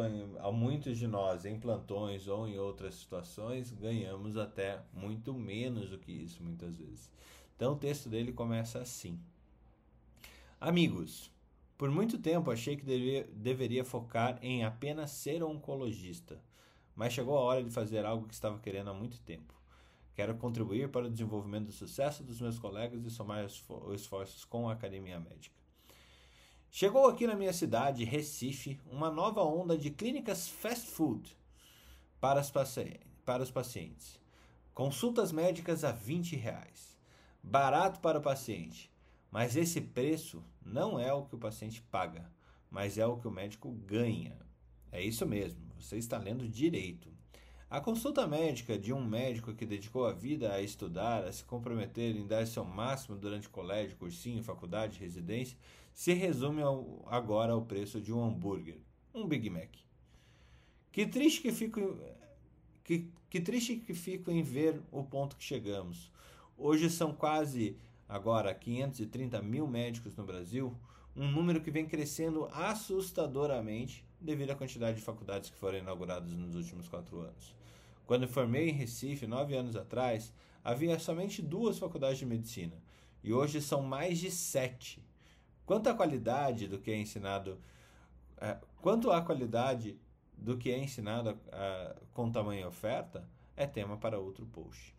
a 0.00 0.52
muitos 0.52 0.98
de 0.98 1.06
nós, 1.06 1.44
em 1.44 1.58
plantões 1.58 2.28
ou 2.28 2.46
em 2.48 2.58
outras 2.58 2.94
situações, 2.94 3.70
ganhamos 3.70 4.36
até 4.36 4.80
muito 4.92 5.32
menos 5.34 5.90
do 5.90 5.98
que 5.98 6.12
isso, 6.12 6.42
muitas 6.42 6.76
vezes. 6.76 7.10
Então, 7.56 7.72
o 7.72 7.78
texto 7.78 8.08
dele 8.08 8.32
começa 8.32 8.80
assim: 8.80 9.18
Amigos, 10.60 11.30
por 11.76 11.90
muito 11.90 12.18
tempo 12.18 12.50
achei 12.50 12.76
que 12.76 12.84
deveria, 12.84 13.28
deveria 13.32 13.84
focar 13.84 14.38
em 14.42 14.64
apenas 14.64 15.10
ser 15.10 15.42
oncologista, 15.42 16.40
mas 16.94 17.12
chegou 17.12 17.36
a 17.36 17.40
hora 17.40 17.62
de 17.62 17.70
fazer 17.70 18.04
algo 18.04 18.26
que 18.26 18.34
estava 18.34 18.58
querendo 18.58 18.90
há 18.90 18.94
muito 18.94 19.20
tempo. 19.20 19.54
Quero 20.14 20.36
contribuir 20.36 20.90
para 20.90 21.06
o 21.06 21.10
desenvolvimento 21.10 21.66
do 21.66 21.72
sucesso 21.72 22.22
dos 22.22 22.40
meus 22.40 22.58
colegas 22.58 23.04
e 23.04 23.10
somar 23.10 23.44
esforços 23.44 24.44
com 24.44 24.68
a 24.68 24.72
academia 24.72 25.18
médica. 25.18 25.63
Chegou 26.76 27.06
aqui 27.06 27.24
na 27.24 27.36
minha 27.36 27.52
cidade, 27.52 28.02
Recife, 28.02 28.80
uma 28.90 29.08
nova 29.08 29.44
onda 29.44 29.78
de 29.78 29.90
clínicas 29.90 30.48
fast 30.48 30.88
food 30.88 31.38
para, 32.20 32.42
para 33.24 33.44
os 33.44 33.50
pacientes. 33.52 34.18
Consultas 34.74 35.30
médicas 35.30 35.84
a 35.84 35.92
20 35.92 36.34
reais. 36.34 36.98
Barato 37.40 38.00
para 38.00 38.18
o 38.18 38.22
paciente. 38.22 38.90
Mas 39.30 39.54
esse 39.54 39.80
preço 39.80 40.42
não 40.66 40.98
é 40.98 41.12
o 41.12 41.22
que 41.22 41.36
o 41.36 41.38
paciente 41.38 41.80
paga, 41.80 42.28
mas 42.68 42.98
é 42.98 43.06
o 43.06 43.18
que 43.18 43.28
o 43.28 43.30
médico 43.30 43.70
ganha. 43.70 44.36
É 44.90 45.00
isso 45.00 45.24
mesmo, 45.24 45.60
você 45.78 45.96
está 45.96 46.18
lendo 46.18 46.48
direito. 46.48 47.08
A 47.74 47.80
consulta 47.80 48.24
médica 48.24 48.78
de 48.78 48.92
um 48.92 49.04
médico 49.04 49.52
que 49.52 49.66
dedicou 49.66 50.06
a 50.06 50.12
vida 50.12 50.52
a 50.52 50.62
estudar, 50.62 51.24
a 51.24 51.32
se 51.32 51.42
comprometer 51.42 52.14
em 52.14 52.24
dar 52.24 52.46
seu 52.46 52.64
máximo 52.64 53.18
durante 53.18 53.48
colégio, 53.48 53.96
cursinho, 53.96 54.44
faculdade, 54.44 55.00
residência, 55.00 55.58
se 55.92 56.12
resume 56.12 56.62
ao, 56.62 57.04
agora 57.08 57.52
ao 57.52 57.62
preço 57.62 58.00
de 58.00 58.12
um 58.12 58.24
hambúrguer, 58.24 58.78
um 59.12 59.26
Big 59.26 59.50
Mac. 59.50 59.70
Que 60.92 61.04
triste 61.04 61.42
que 61.42 61.50
fico, 61.50 61.98
que, 62.84 63.10
que 63.28 63.40
triste 63.40 63.74
que 63.74 63.92
fico 63.92 64.30
em 64.30 64.44
ver 64.44 64.80
o 64.92 65.02
ponto 65.02 65.34
que 65.34 65.42
chegamos. 65.42 66.12
Hoje 66.56 66.88
são 66.88 67.12
quase 67.12 67.76
agora 68.08 68.54
530 68.54 69.42
mil 69.42 69.66
médicos 69.66 70.14
no 70.14 70.22
Brasil, 70.22 70.72
um 71.16 71.28
número 71.28 71.60
que 71.60 71.72
vem 71.72 71.86
crescendo 71.86 72.48
assustadoramente 72.52 74.04
devido 74.20 74.52
à 74.52 74.54
quantidade 74.54 74.98
de 74.98 75.02
faculdades 75.02 75.50
que 75.50 75.56
foram 75.56 75.78
inauguradas 75.78 76.32
nos 76.34 76.54
últimos 76.54 76.86
quatro 76.86 77.18
anos. 77.18 77.63
Quando 78.06 78.28
formei 78.28 78.68
em 78.68 78.72
Recife, 78.72 79.26
nove 79.26 79.56
anos 79.56 79.76
atrás, 79.76 80.32
havia 80.62 80.98
somente 80.98 81.40
duas 81.40 81.78
faculdades 81.78 82.18
de 82.18 82.26
medicina 82.26 82.76
e 83.22 83.32
hoje 83.32 83.60
são 83.62 83.82
mais 83.82 84.18
de 84.18 84.30
sete. 84.30 85.02
Quanto 85.64 85.88
à 85.88 85.94
qualidade 85.94 86.68
do 86.68 86.78
que 86.78 86.90
é 86.90 86.98
ensinado, 86.98 87.58
é, 88.36 88.58
quanto 88.82 89.10
à 89.10 89.22
qualidade 89.22 89.98
do 90.36 90.58
que 90.58 90.70
é 90.70 90.78
ensinado 90.78 91.38
é, 91.50 91.96
com 92.12 92.30
tamanha 92.30 92.68
oferta, 92.68 93.26
é 93.56 93.66
tema 93.66 93.96
para 93.96 94.18
outro 94.18 94.44
post. 94.46 94.94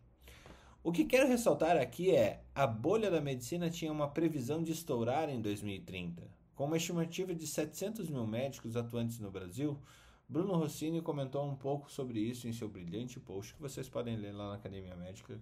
O 0.83 0.91
que 0.91 1.05
quero 1.05 1.27
ressaltar 1.27 1.77
aqui 1.77 2.15
é 2.15 2.43
a 2.53 2.65
bolha 2.65 3.11
da 3.11 3.21
medicina 3.21 3.69
tinha 3.69 3.91
uma 3.91 4.07
previsão 4.07 4.63
de 4.63 4.71
estourar 4.71 5.29
em 5.29 5.41
2030. 5.41 6.23
Com 6.55 6.65
uma 6.65 6.77
estimativa 6.77 7.35
de 7.35 7.45
700 7.45 8.09
mil 8.09 8.25
médicos 8.25 8.77
atuantes 8.77 9.19
no 9.19 9.29
Brasil, 9.29 9.79
Bruno 10.27 10.55
Rossini 10.55 11.01
comentou 11.01 11.45
um 11.47 11.55
pouco 11.55 11.91
sobre 11.91 12.19
isso 12.19 12.47
em 12.47 12.53
seu 12.53 12.67
brilhante 12.67 13.19
post 13.19 13.53
que 13.53 13.61
vocês 13.61 13.87
podem 13.87 14.17
ler 14.17 14.31
lá 14.31 14.49
na 14.49 14.55
Academia 14.55 14.95
Médica, 14.95 15.39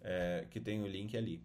é, 0.00 0.46
que 0.50 0.58
tem 0.58 0.82
o 0.82 0.86
link 0.86 1.14
ali. 1.16 1.42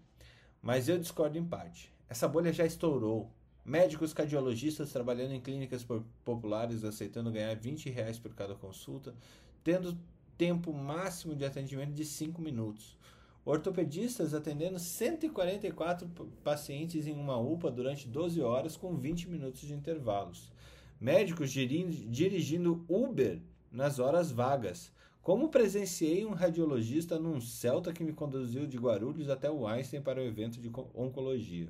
Mas 0.62 0.88
eu 0.88 0.98
discordo 0.98 1.38
em 1.38 1.46
parte. 1.46 1.92
Essa 2.08 2.28
bolha 2.28 2.54
já 2.54 2.66
estourou. 2.66 3.30
Médicos 3.66 4.14
cardiologistas 4.14 4.92
trabalhando 4.92 5.34
em 5.34 5.42
clínicas 5.42 5.86
populares 6.24 6.84
aceitando 6.84 7.32
ganhar 7.32 7.56
20 7.56 7.90
reais 7.90 8.18
por 8.18 8.34
cada 8.34 8.56
consulta, 8.56 9.14
tendo 9.64 9.98
tempo 10.38 10.74
máximo 10.74 11.36
de 11.36 11.46
atendimento 11.46 11.94
de 11.94 12.06
5 12.06 12.42
minutos. 12.42 12.98
Ortopedistas 13.46 14.34
atendendo 14.34 14.80
144 14.80 16.10
pacientes 16.44 17.08
em 17.08 17.16
uma 17.16 17.38
UPA 17.38 17.70
durante 17.70 18.08
12 18.08 18.42
horas 18.42 18.78
com 18.78 18.96
20 18.96 19.30
minutos 19.30 19.62
de 19.62 19.74
intervalos 19.74 20.53
médicos 21.04 21.52
dirigindo 21.52 22.86
Uber 22.88 23.42
nas 23.70 24.00
horas 24.00 24.32
vagas. 24.32 24.90
Como 25.22 25.50
presenciei 25.50 26.26
um 26.26 26.32
radiologista 26.32 27.20
num 27.20 27.42
Celta 27.42 27.92
que 27.92 28.06
me 28.06 28.14
conduziu 28.14 28.66
de 28.66 28.78
Guarulhos 28.78 29.30
até 29.30 29.52
o 29.52 29.68
Einstein 29.68 30.02
para 30.02 30.22
o 30.22 30.24
evento 30.24 30.62
de 30.62 30.72
oncologia. 30.94 31.68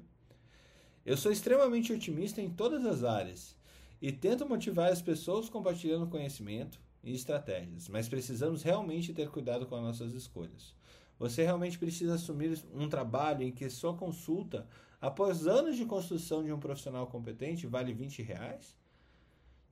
Eu 1.04 1.18
sou 1.18 1.32
extremamente 1.32 1.92
otimista 1.92 2.42
em 2.42 2.50
todas 2.50 2.86
as 2.86 3.04
áreas 3.04 3.58
e 4.00 4.12
tento 4.12 4.48
motivar 4.48 4.92
as 4.92 5.02
pessoas 5.02 5.50
compartilhando 5.50 6.06
conhecimento 6.06 6.80
e 7.04 7.12
estratégias, 7.16 7.90
mas 7.90 8.08
precisamos 8.08 8.62
realmente 8.62 9.14
ter 9.14 9.30
cuidado 9.30 9.66
com 9.66 9.76
as 9.76 9.82
nossas 9.82 10.14
escolhas. 10.14 10.76
Você 11.18 11.42
realmente 11.42 11.80
precisa 11.80 12.14
assumir 12.14 12.64
um 12.72 12.88
trabalho 12.88 13.42
em 13.42 13.52
que 13.52 13.68
sua 13.68 13.96
consulta, 13.96 14.68
após 15.02 15.48
anos 15.48 15.76
de 15.76 15.86
construção 15.86 16.44
de 16.44 16.52
um 16.52 16.60
profissional 16.60 17.08
competente, 17.08 17.66
vale 17.66 17.94
20 17.94 18.22
reais? 18.22 18.83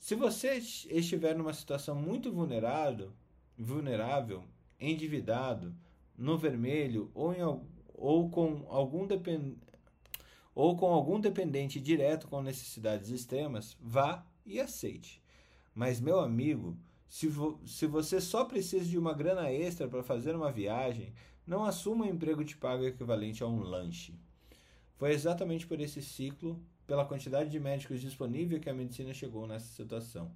Se 0.01 0.15
você 0.15 0.55
estiver 0.55 1.35
numa 1.35 1.53
situação 1.53 1.93
muito 1.93 2.31
vulnerável, 2.31 3.13
vulnerável, 3.55 4.43
endividado, 4.79 5.75
no 6.17 6.39
vermelho 6.39 7.11
ou, 7.13 7.31
em, 7.31 7.61
ou 7.93 8.27
com 8.27 8.65
algum 8.67 9.05
depend, 9.05 9.55
ou 10.55 10.75
com 10.75 10.87
algum 10.87 11.19
dependente 11.19 11.79
direto 11.79 12.27
com 12.27 12.41
necessidades 12.41 13.11
extremas, 13.11 13.77
vá 13.79 14.25
e 14.43 14.59
aceite. 14.59 15.21
Mas 15.75 16.01
meu 16.01 16.19
amigo, 16.19 16.75
se, 17.07 17.27
vo, 17.27 17.61
se 17.63 17.85
você 17.85 18.19
só 18.19 18.43
precisa 18.43 18.83
de 18.83 18.97
uma 18.97 19.13
grana 19.13 19.51
extra 19.51 19.87
para 19.87 20.01
fazer 20.01 20.35
uma 20.35 20.51
viagem, 20.51 21.13
não 21.45 21.63
assuma 21.63 22.05
um 22.05 22.09
emprego 22.09 22.43
de 22.43 22.57
paga 22.57 22.87
equivalente 22.87 23.43
a 23.43 23.47
um 23.47 23.61
lanche. 23.61 24.15
Foi 24.95 25.11
exatamente 25.11 25.67
por 25.67 25.79
esse 25.79 26.01
ciclo 26.01 26.59
pela 26.91 27.05
quantidade 27.05 27.49
de 27.49 27.57
médicos 27.57 28.01
disponíveis 28.01 28.61
que 28.61 28.69
a 28.69 28.73
medicina 28.73 29.13
chegou 29.13 29.47
nessa 29.47 29.67
situação. 29.67 30.29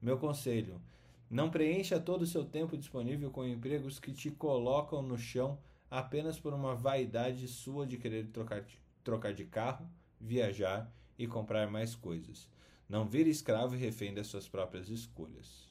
Meu 0.00 0.16
conselho: 0.16 0.80
não 1.28 1.50
preencha 1.50 2.00
todo 2.00 2.22
o 2.22 2.26
seu 2.26 2.46
tempo 2.46 2.78
disponível 2.78 3.30
com 3.30 3.44
empregos 3.44 3.98
que 4.00 4.10
te 4.10 4.30
colocam 4.30 5.02
no 5.02 5.18
chão 5.18 5.62
apenas 5.90 6.40
por 6.40 6.54
uma 6.54 6.74
vaidade 6.74 7.46
sua 7.46 7.86
de 7.86 7.98
querer 7.98 8.28
trocar, 8.28 8.64
trocar 9.04 9.34
de 9.34 9.44
carro, 9.44 9.86
viajar 10.18 10.90
e 11.18 11.26
comprar 11.26 11.70
mais 11.70 11.94
coisas. 11.94 12.48
Não 12.88 13.06
vire 13.06 13.28
escravo 13.28 13.74
e 13.74 13.78
refém 13.78 14.14
das 14.14 14.28
suas 14.28 14.48
próprias 14.48 14.88
escolhas. 14.88 15.68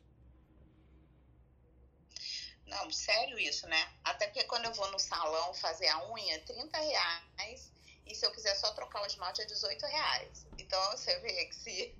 Não, 2.68 2.92
sério 2.92 3.40
isso, 3.40 3.66
né? 3.66 3.88
Até 4.04 4.28
porque 4.28 4.44
quando 4.44 4.66
eu 4.66 4.74
vou 4.76 4.92
no 4.92 5.00
salão 5.00 5.52
fazer 5.56 5.88
a 5.88 6.12
unha, 6.12 6.40
30 6.42 6.78
reais 6.78 7.76
e 8.10 8.16
se 8.16 8.26
eu 8.26 8.32
quiser 8.32 8.56
só 8.56 8.72
trocar 8.74 9.04
o 9.04 9.06
esmalte 9.06 9.42
é 9.42 9.46
18 9.46 9.86
reais. 9.86 10.46
Então 10.58 10.92
você 10.92 11.18
vê 11.20 11.46
que 11.46 11.56
se 11.56 11.96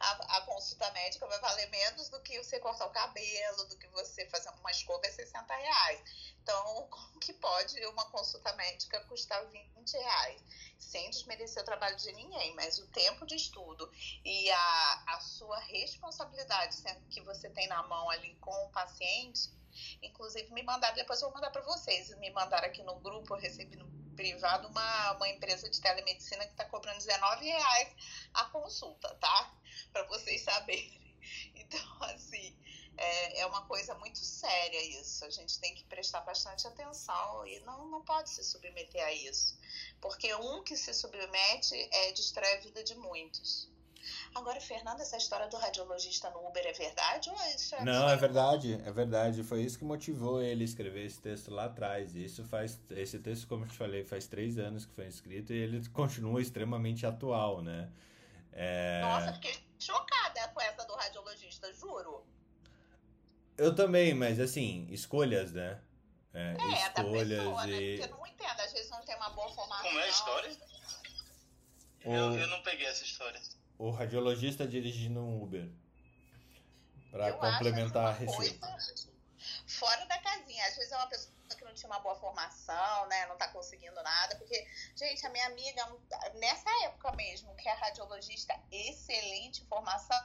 a, 0.00 0.36
a, 0.36 0.40
consulta 0.42 0.90
médica 0.92 1.26
vai 1.26 1.38
valer 1.40 1.68
menos 1.70 2.08
do 2.08 2.20
que 2.20 2.38
você 2.42 2.58
cortar 2.60 2.86
o 2.86 2.90
cabelo, 2.90 3.64
do 3.68 3.76
que 3.76 3.86
você 3.88 4.28
fazer 4.28 4.48
uma 4.50 4.70
escova 4.70 5.06
é 5.06 5.10
60 5.10 5.54
reais. 5.54 6.34
Então, 6.42 6.86
como 6.88 7.18
que 7.18 7.32
pode 7.32 7.84
uma 7.86 8.08
consulta 8.10 8.52
médica 8.54 9.00
custar 9.04 9.44
20 9.46 9.92
reais? 9.92 10.42
Sem 10.78 11.10
desmerecer 11.10 11.62
o 11.62 11.66
trabalho 11.66 11.96
de 11.96 12.12
ninguém, 12.12 12.54
mas 12.54 12.78
o 12.78 12.86
tempo 12.88 13.26
de 13.26 13.34
estudo 13.34 13.90
e 14.24 14.50
a, 14.50 15.04
a 15.08 15.20
sua 15.20 15.58
responsabilidade 15.58 16.76
que 17.10 17.20
você 17.22 17.48
tem 17.50 17.66
na 17.66 17.82
mão 17.82 18.08
ali 18.10 18.34
com 18.36 18.52
o 18.66 18.70
paciente, 18.70 19.50
inclusive 20.02 20.52
me 20.52 20.62
mandaram, 20.62 20.94
depois 20.94 21.20
eu 21.20 21.28
vou 21.28 21.34
mandar 21.34 21.50
para 21.50 21.62
vocês, 21.62 22.16
me 22.18 22.30
mandaram 22.30 22.68
aqui 22.68 22.82
no 22.82 22.96
grupo, 23.00 23.34
eu 23.34 23.40
recebi 23.40 23.76
no 23.76 23.86
privado 24.16 24.68
uma, 24.68 25.12
uma 25.12 25.28
empresa 25.28 25.68
de 25.70 25.80
telemedicina 25.80 26.44
que 26.44 26.52
está 26.52 26.64
cobrando 26.64 26.98
19 26.98 27.44
reais 27.44 27.94
a 28.34 28.44
consulta, 28.46 29.14
tá? 29.16 29.54
Para 29.92 30.02
vocês 30.04 30.42
saberem. 30.42 31.04
Então, 31.56 31.80
assim, 32.02 32.56
é, 32.96 33.40
é 33.40 33.46
uma 33.46 33.66
coisa 33.66 33.94
muito 33.96 34.18
séria 34.18 35.00
isso. 35.00 35.24
A 35.24 35.30
gente 35.30 35.58
tem 35.58 35.74
que 35.74 35.84
prestar 35.84 36.20
bastante 36.20 36.66
atenção 36.66 37.46
e 37.46 37.58
não, 37.60 37.88
não 37.88 38.02
pode 38.02 38.30
se 38.30 38.44
submeter 38.44 39.04
a 39.04 39.12
isso. 39.12 39.58
Porque 40.00 40.32
um 40.36 40.62
que 40.62 40.76
se 40.76 40.94
submete 40.94 41.74
é, 41.74 42.12
destrói 42.12 42.54
a 42.54 42.60
vida 42.60 42.84
de 42.84 42.94
muitos. 42.94 43.68
Agora, 44.34 44.60
Fernando, 44.60 45.00
essa 45.00 45.16
história 45.16 45.48
do 45.48 45.56
radiologista 45.56 46.30
no 46.30 46.46
Uber 46.46 46.64
é 46.66 46.72
verdade 46.72 47.30
ou 47.30 47.36
isso 47.54 47.74
é 47.74 47.84
Não, 47.84 48.08
é 48.08 48.16
verdade, 48.16 48.80
é 48.84 48.92
verdade. 48.92 49.42
Foi 49.42 49.62
isso 49.62 49.78
que 49.78 49.84
motivou 49.84 50.42
ele 50.42 50.62
a 50.62 50.64
escrever 50.64 51.06
esse 51.06 51.20
texto 51.20 51.50
lá 51.50 51.64
atrás. 51.64 52.14
Isso 52.14 52.44
faz, 52.44 52.78
esse 52.90 53.18
texto, 53.18 53.46
como 53.46 53.64
eu 53.64 53.68
te 53.68 53.76
falei, 53.76 54.04
faz 54.04 54.26
três 54.26 54.58
anos 54.58 54.84
que 54.84 54.92
foi 54.92 55.06
escrito 55.06 55.52
e 55.52 55.56
ele 55.56 55.88
continua 55.90 56.40
extremamente 56.40 57.06
atual, 57.06 57.62
né? 57.62 57.90
É... 58.52 59.00
Nossa, 59.02 59.32
fiquei 59.34 59.54
chocada 59.78 60.48
com 60.48 60.60
essa 60.60 60.84
do 60.84 60.94
radiologista, 60.94 61.72
juro. 61.74 62.24
Eu 63.56 63.74
também, 63.74 64.14
mas 64.14 64.38
assim, 64.38 64.86
escolhas, 64.90 65.52
né? 65.52 65.80
É, 66.34 66.50
é 66.50 66.72
escolhas 66.74 67.28
da 67.28 67.36
pessoa, 67.36 67.66
né? 67.66 67.72
e... 67.72 67.96
né? 67.96 67.96
Porque 67.96 68.12
eu 68.12 68.18
não 68.18 68.26
entendo, 68.26 68.60
às 68.60 68.72
vezes 68.72 68.90
não 68.90 69.00
tem 69.02 69.16
uma 69.16 69.30
boa 69.30 69.48
formação. 69.48 69.86
Como 69.86 69.98
é 69.98 70.04
a 70.04 70.08
história? 70.08 70.56
Eu, 72.04 72.38
eu 72.38 72.46
não 72.48 72.62
peguei 72.62 72.86
essa 72.86 73.02
história. 73.02 73.40
O 73.78 73.90
radiologista 73.90 74.66
dirigindo 74.66 75.20
um 75.20 75.42
Uber. 75.42 75.68
Eu 77.12 77.34
complementar 77.34 78.06
a 78.06 78.12
receita. 78.12 78.66
coisa 78.66 79.08
Fora 79.66 80.04
da 80.06 80.18
casinha. 80.18 80.64
Às 80.66 80.76
vezes 80.76 80.92
é 80.92 80.96
uma 80.96 81.06
pessoa 81.06 81.34
tinha 81.76 81.90
uma 81.90 82.00
boa 82.00 82.16
formação, 82.16 83.06
né? 83.06 83.26
Não 83.26 83.36
tá 83.36 83.48
conseguindo 83.48 84.02
nada. 84.02 84.36
Porque, 84.36 84.66
gente, 84.96 85.24
a 85.24 85.30
minha 85.30 85.46
amiga, 85.46 85.86
nessa 86.34 86.68
época 86.84 87.12
mesmo, 87.12 87.54
que 87.56 87.68
é 87.68 87.72
radiologista, 87.72 88.58
excelente 88.72 89.64
formação, 89.66 90.18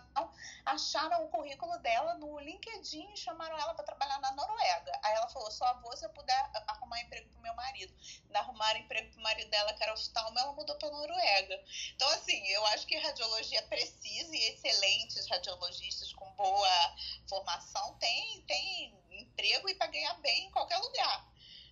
acharam 0.65 1.25
o 1.25 1.29
currículo 1.29 1.77
dela 1.79 2.15
no 2.15 2.39
LinkedIn 2.39 3.13
e 3.13 3.17
chamaram 3.17 3.57
ela 3.59 3.73
para 3.73 3.85
trabalhar 3.85 4.19
na 4.19 4.31
Noruega. 4.31 4.99
Aí 5.03 5.13
ela 5.13 5.29
falou: 5.29 5.51
só 5.51 5.73
vou 5.81 5.95
se 5.95 6.05
eu 6.05 6.09
puder 6.09 6.49
arrumar 6.67 7.01
emprego 7.01 7.29
pro 7.29 7.41
meu 7.41 7.53
marido. 7.53 7.93
Ainda 8.25 8.39
arrumaram 8.39 8.79
emprego 8.79 9.11
pro 9.11 9.21
marido 9.21 9.49
dela, 9.49 9.73
que 9.73 9.83
era 9.83 9.93
oftalmo, 9.93 10.39
ela 10.39 10.53
mudou 10.53 10.75
pra 10.77 10.89
Noruega. 10.89 11.63
Então, 11.95 12.07
assim, 12.09 12.47
eu 12.47 12.65
acho 12.67 12.87
que 12.87 12.97
radiologia 12.97 13.61
precisa 13.63 14.35
e 14.35 14.43
excelentes 14.53 15.27
radiologistas 15.27 16.13
com 16.13 16.31
boa 16.31 16.95
formação 17.27 17.95
tem, 17.99 18.41
tem 18.47 18.95
emprego 19.11 19.69
e 19.69 19.75
para 19.75 19.87
ganhar 19.87 20.13
bem 20.15 20.45
em 20.45 20.51
qualquer 20.51 20.77
lugar. 20.77 21.31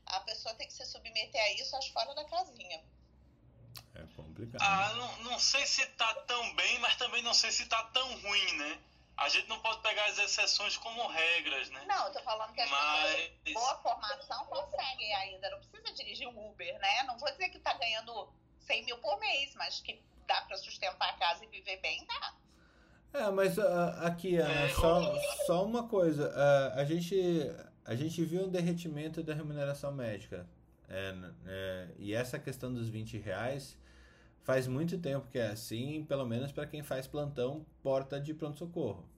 A 0.09 0.19
pessoa 0.21 0.53
tem 0.55 0.67
que 0.67 0.73
se 0.73 0.85
submeter 0.85 1.41
a 1.41 1.51
isso, 1.53 1.75
acho 1.75 1.91
fora 1.93 2.13
da 2.15 2.25
casinha. 2.25 2.81
É 3.95 4.03
complicado. 4.15 4.61
Ah, 4.61 4.93
não, 4.95 5.23
não 5.31 5.39
sei 5.39 5.65
se 5.65 5.85
tá 5.87 6.13
tão 6.27 6.55
bem, 6.55 6.79
mas 6.79 6.95
também 6.95 7.21
não 7.21 7.33
sei 7.33 7.51
se 7.51 7.65
tá 7.67 7.83
tão 7.93 8.19
ruim, 8.21 8.53
né? 8.57 8.79
A 9.17 9.27
gente 9.27 9.47
não 9.49 9.59
pode 9.59 9.81
pegar 9.81 10.05
as 10.05 10.17
exceções 10.17 10.77
como 10.77 11.05
regras, 11.07 11.69
né? 11.71 11.83
Não, 11.85 12.07
eu 12.07 12.13
tô 12.13 12.21
falando 12.21 12.53
que 12.53 12.61
as 12.61 12.69
Mas- 12.69 13.29
pessoas 13.43 13.53
boa 13.53 13.77
formação 13.81 14.45
conseguem 14.45 15.13
ainda. 15.15 15.49
Não 15.49 15.59
precisa 15.59 15.93
dirigir 15.93 16.27
um 16.27 16.49
Uber, 16.49 16.79
né? 16.79 17.03
Não 17.03 17.17
vou 17.17 17.29
dizer 17.31 17.49
que 17.49 17.59
tá 17.59 17.73
ganhando 17.73 18.31
100 18.61 18.85
mil 18.85 18.97
por 18.99 19.19
mês, 19.19 19.53
mas 19.55 19.81
que 19.81 20.01
dá 20.25 20.41
para 20.43 20.55
sustentar 20.57 21.09
a 21.09 21.13
casa 21.17 21.43
e 21.43 21.47
viver 21.47 21.77
bem, 21.81 22.05
dá. 22.07 22.33
É, 23.11 23.31
mas 23.31 23.59
ah, 23.59 24.07
aqui, 24.07 24.37
Ana, 24.37 24.53
É, 24.53 24.69
só, 24.69 25.01
só 25.45 25.65
uma 25.65 25.87
coisa. 25.89 26.31
ah, 26.35 26.79
a, 26.79 26.85
gente, 26.85 27.15
a 27.89 27.95
gente 27.95 28.23
viu 28.23 28.43
um 28.43 28.47
derretimento 28.47 29.23
da 29.23 29.33
remuneração 29.33 29.91
médica. 29.91 30.45
É, 30.87 31.15
é, 31.47 31.87
e 31.97 32.13
essa 32.13 32.37
questão 32.37 32.71
dos 32.71 32.87
20 32.87 33.17
reais 33.17 33.75
faz 34.43 34.67
muito 34.67 34.99
tempo 34.99 35.27
que 35.27 35.39
é 35.39 35.47
assim, 35.47 36.05
pelo 36.07 36.23
menos 36.23 36.51
para 36.51 36.67
quem 36.67 36.83
faz 36.83 37.07
plantão 37.07 37.65
porta 37.81 38.21
de 38.21 38.31
pronto-socorro. 38.31 39.09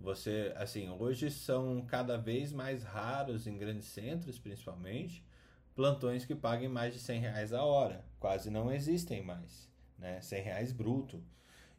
Você, 0.00 0.52
assim, 0.54 0.88
hoje 0.88 1.32
são 1.32 1.84
cada 1.84 2.16
vez 2.16 2.52
mais 2.52 2.84
raros 2.84 3.48
em 3.48 3.58
grandes 3.58 3.88
centros, 3.88 4.38
principalmente, 4.38 5.26
plantões 5.74 6.24
que 6.24 6.36
paguem 6.36 6.68
mais 6.68 6.94
de 6.94 7.00
100 7.00 7.20
reais 7.22 7.52
a 7.52 7.64
hora. 7.64 8.04
Quase 8.20 8.50
não 8.50 8.72
existem 8.72 9.20
mais, 9.20 9.68
né? 9.98 10.20
100 10.20 10.42
reais 10.44 10.72
bruto. 10.72 11.20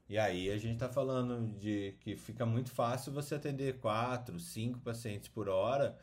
E 0.09 0.17
aí 0.17 0.51
a 0.51 0.57
gente 0.57 0.73
está 0.73 0.89
falando 0.89 1.57
de 1.57 1.95
que 2.01 2.17
fica 2.17 2.45
muito 2.45 2.69
fácil 2.69 3.13
você 3.13 3.35
atender 3.35 3.79
quatro, 3.79 4.37
cinco 4.41 4.77
pacientes 4.79 5.29
por 5.29 5.47
hora, 5.47 5.97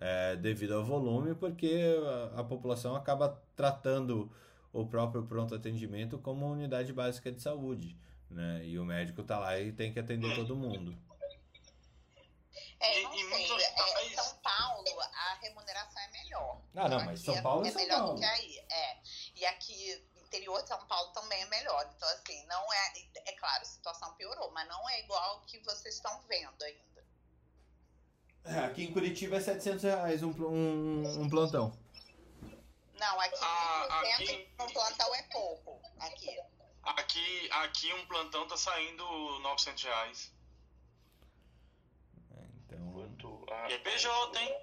é, 0.00 0.34
devido 0.36 0.74
ao 0.74 0.84
volume, 0.84 1.34
porque 1.34 1.82
a, 2.34 2.40
a 2.40 2.44
população 2.44 2.96
acaba 2.96 3.40
tratando 3.54 4.32
o 4.72 4.86
próprio 4.86 5.24
pronto 5.26 5.54
atendimento 5.54 6.18
como 6.18 6.46
uma 6.46 6.54
unidade 6.54 6.92
básica 6.92 7.30
de 7.30 7.42
saúde, 7.42 7.96
né? 8.30 8.62
E 8.64 8.78
o 8.78 8.84
médico 8.84 9.22
tá 9.22 9.38
lá 9.38 9.58
e 9.58 9.72
tem 9.72 9.92
que 9.92 9.98
atender 9.98 10.34
todo 10.34 10.56
mundo. 10.56 10.96
É, 12.80 13.02
não 13.02 13.12
sei. 13.12 13.24
muitos 13.24 13.62
É, 13.62 14.06
em 14.06 14.14
São 14.14 14.36
Paulo, 14.38 15.00
a 15.00 15.34
remuneração 15.42 16.02
é 16.02 16.08
melhor. 16.12 16.60
Ah, 16.74 16.88
não, 16.88 17.04
mas 17.04 17.20
São 17.20 17.36
é- 17.36 17.42
Paulo 17.42 17.64
é 17.64 17.68
é 17.68 17.72
São 17.72 17.82
melhor 17.82 17.98
Paulo. 17.98 18.14
do 18.14 18.20
que 18.20 18.24
aí. 18.24 18.58
É. 18.70 18.98
E 19.34 19.44
aqui, 19.44 20.02
interior 20.16 20.62
de 20.62 20.68
São 20.68 20.86
Paulo 20.86 21.12
também 21.12 21.42
é 21.42 21.46
melhor. 21.46 21.90
Então, 21.94 22.08
assim, 22.08 22.46
não 22.46 22.72
é. 22.72 22.92
É 23.26 23.32
claro, 23.32 23.60
a 23.60 23.66
situação 23.66 24.14
piorou, 24.14 24.50
mas 24.52 24.66
não 24.66 24.88
é 24.88 25.00
igual 25.00 25.22
ao 25.22 25.40
que 25.42 25.58
vocês 25.58 25.96
estão 25.96 26.22
vendo 26.22 26.62
ainda. 26.62 26.89
É, 28.44 28.58
aqui 28.60 28.84
em 28.84 28.92
Curitiba 28.92 29.36
é 29.36 29.40
700 29.40 29.82
reais 29.84 30.22
um, 30.22 30.30
um, 30.30 31.22
um 31.22 31.28
plantão. 31.30 31.72
Não, 32.98 33.20
aqui 33.20 33.38
Ah, 33.42 34.02
1.200 34.18 34.30
aqui- 34.30 34.48
no 34.58 34.72
plantão 34.72 35.14
é 35.14 35.22
pouco. 35.24 35.80
Aqui. 35.98 36.38
Aqui, 36.82 37.50
aqui 37.52 37.92
um 37.94 38.06
plantão 38.06 38.46
tá 38.48 38.56
saindo 38.56 39.04
900 39.40 39.84
reais. 39.84 40.32
É, 42.36 42.42
então, 42.64 42.92
Quanto 42.92 43.46
a- 43.52 43.70
E 43.70 43.74
é 43.74 43.78
PJ, 43.78 44.38
hein? 44.40 44.54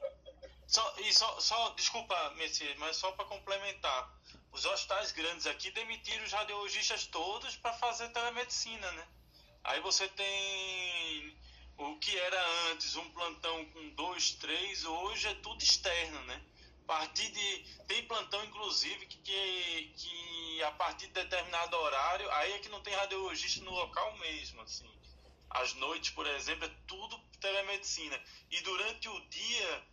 Só, 0.68 0.96
e 1.00 1.14
só, 1.14 1.40
só, 1.40 1.70
desculpa, 1.72 2.32
Messias, 2.32 2.78
mas 2.78 2.98
só 2.98 3.12
para 3.14 3.26
complementar. 3.26 4.12
Os 4.52 4.66
hospitais 4.66 5.12
grandes 5.12 5.46
aqui 5.48 5.72
demitiram 5.72 6.26
os 6.26 6.34
radiologistas 6.34 7.06
todos 7.08 7.56
para 7.56 7.74
fazer 7.74 8.10
telemedicina, 8.10 8.92
né? 8.92 9.08
Aí 9.64 9.80
você 9.82 10.08
tem 10.10 11.38
o 11.78 11.96
que 11.98 12.18
era 12.18 12.72
antes 12.72 12.96
um 12.96 13.10
plantão 13.12 13.66
com 13.66 13.90
dois, 13.90 14.32
três, 14.32 14.84
hoje 14.84 15.28
é 15.28 15.34
tudo 15.36 15.62
externo, 15.62 16.20
né? 16.24 16.42
A 16.84 16.88
partir 16.88 17.30
de. 17.32 17.78
Tem 17.88 18.04
plantão, 18.08 18.44
inclusive, 18.46 19.06
que, 19.06 19.94
que, 19.96 20.64
a 20.64 20.72
partir 20.72 21.08
de 21.08 21.14
determinado 21.14 21.76
horário, 21.78 22.30
aí 22.32 22.54
é 22.54 22.60
que 22.60 22.70
não 22.70 22.82
tem 22.82 22.94
radiologista 22.94 23.64
no 23.64 23.72
local 23.72 24.18
mesmo, 24.18 24.62
assim. 24.62 24.90
Às 25.50 25.74
noites, 25.76 26.12
por 26.12 26.26
exemplo, 26.26 26.66
é 26.66 26.72
tudo 26.88 27.20
telemedicina. 27.40 28.22
E 28.50 28.62
durante 28.62 29.08
o 29.10 29.20
dia, 29.30 29.84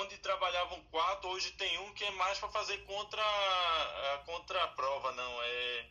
onde 0.00 0.18
trabalhavam 0.18 0.82
quatro, 0.84 1.30
hoje 1.30 1.52
tem 1.52 1.78
um 1.78 1.92
que 1.94 2.04
é 2.04 2.10
mais 2.12 2.38
para 2.38 2.50
fazer 2.50 2.78
contra 2.84 3.22
a, 3.22 4.22
contra 4.26 4.64
a 4.64 4.68
prova, 4.68 5.12
não. 5.12 5.42
É, 5.42 5.90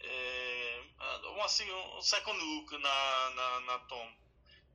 é 0.00 0.82
um, 1.36 1.42
assim, 1.42 1.70
um 1.70 2.02
second 2.02 2.38
look 2.38 2.72
na, 2.78 3.30
na, 3.30 3.60
na 3.60 3.78
Tom. 3.80 4.21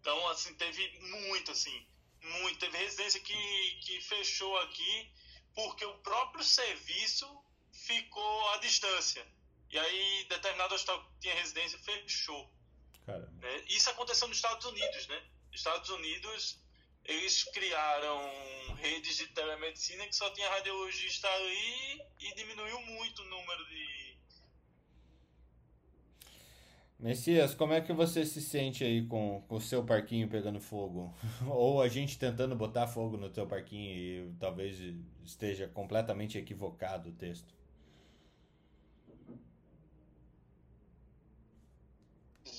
Então, 0.07 0.25
assim, 0.29 0.53
teve 0.53 0.99
muito, 1.01 1.51
assim, 1.51 1.85
muito. 2.21 2.59
Teve 2.59 2.77
residência 2.77 3.19
que, 3.19 3.79
que 3.81 3.99
fechou 3.99 4.57
aqui 4.59 5.11
porque 5.53 5.83
o 5.83 5.97
próprio 5.97 6.45
serviço 6.45 7.27
ficou 7.73 8.49
à 8.51 8.57
distância. 8.59 9.27
E 9.69 9.77
aí, 9.77 10.25
determinado 10.29 10.73
hospital 10.73 11.03
que 11.03 11.19
tinha 11.19 11.35
residência 11.35 11.77
fechou. 11.79 12.49
né? 13.05 13.65
Isso 13.67 13.89
aconteceu 13.89 14.29
nos 14.29 14.37
Estados 14.37 14.65
Unidos, 14.65 15.07
né? 15.07 15.21
Nos 15.51 15.59
Estados 15.59 15.89
Unidos, 15.89 16.57
eles 17.03 17.43
criaram 17.43 18.75
redes 18.75 19.17
de 19.17 19.27
telemedicina 19.27 20.07
que 20.07 20.15
só 20.15 20.29
tinha 20.29 20.49
radiologista 20.51 21.27
aí 21.27 22.01
e 22.21 22.33
diminuiu 22.33 22.79
muito 22.79 23.23
o 23.23 23.25
número 23.25 23.65
de. 23.67 24.06
Messias, 26.99 27.53
como 27.53 27.73
é 27.73 27.81
que 27.81 27.93
você 27.93 28.25
se 28.25 28.41
sente 28.41 28.83
aí 28.83 29.05
com 29.05 29.43
o 29.49 29.59
seu 29.59 29.85
parquinho 29.85 30.27
pegando 30.27 30.59
fogo? 30.59 31.13
Ou 31.47 31.81
a 31.81 31.87
gente 31.87 32.17
tentando 32.17 32.55
botar 32.55 32.87
fogo 32.87 33.17
no 33.17 33.29
teu 33.29 33.45
parquinho 33.45 33.91
e 33.91 34.33
talvez 34.39 34.79
esteja 35.23 35.67
completamente 35.67 36.37
equivocado 36.37 37.09
o 37.09 37.13
texto? 37.13 37.57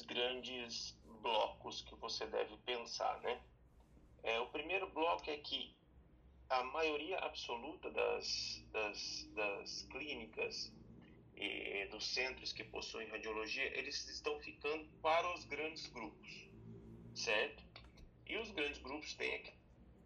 grandes 0.08 0.98
blocos 1.22 1.82
que 1.82 1.94
você 1.96 2.26
deve 2.26 2.56
pensar, 2.58 3.20
né? 3.20 3.40
É, 4.22 4.40
o 4.40 4.46
primeiro 4.48 4.90
bloco 4.90 5.30
é 5.30 5.36
que 5.36 5.72
a 6.48 6.64
maioria 6.64 7.18
absoluta 7.18 7.90
das, 7.90 8.64
das, 8.72 9.30
das 9.34 9.82
clínicas 9.90 10.72
e 11.40 11.86
dos 11.86 12.06
centros 12.06 12.52
que 12.52 12.64
possuem 12.64 13.08
radiologia, 13.08 13.78
eles 13.78 14.08
estão 14.08 14.38
ficando 14.40 14.84
para 15.00 15.32
os 15.34 15.44
grandes 15.44 15.86
grupos, 15.86 16.48
certo? 17.14 17.62
E 18.26 18.36
os 18.36 18.50
grandes 18.50 18.78
grupos 18.78 19.14
têm 19.14 19.42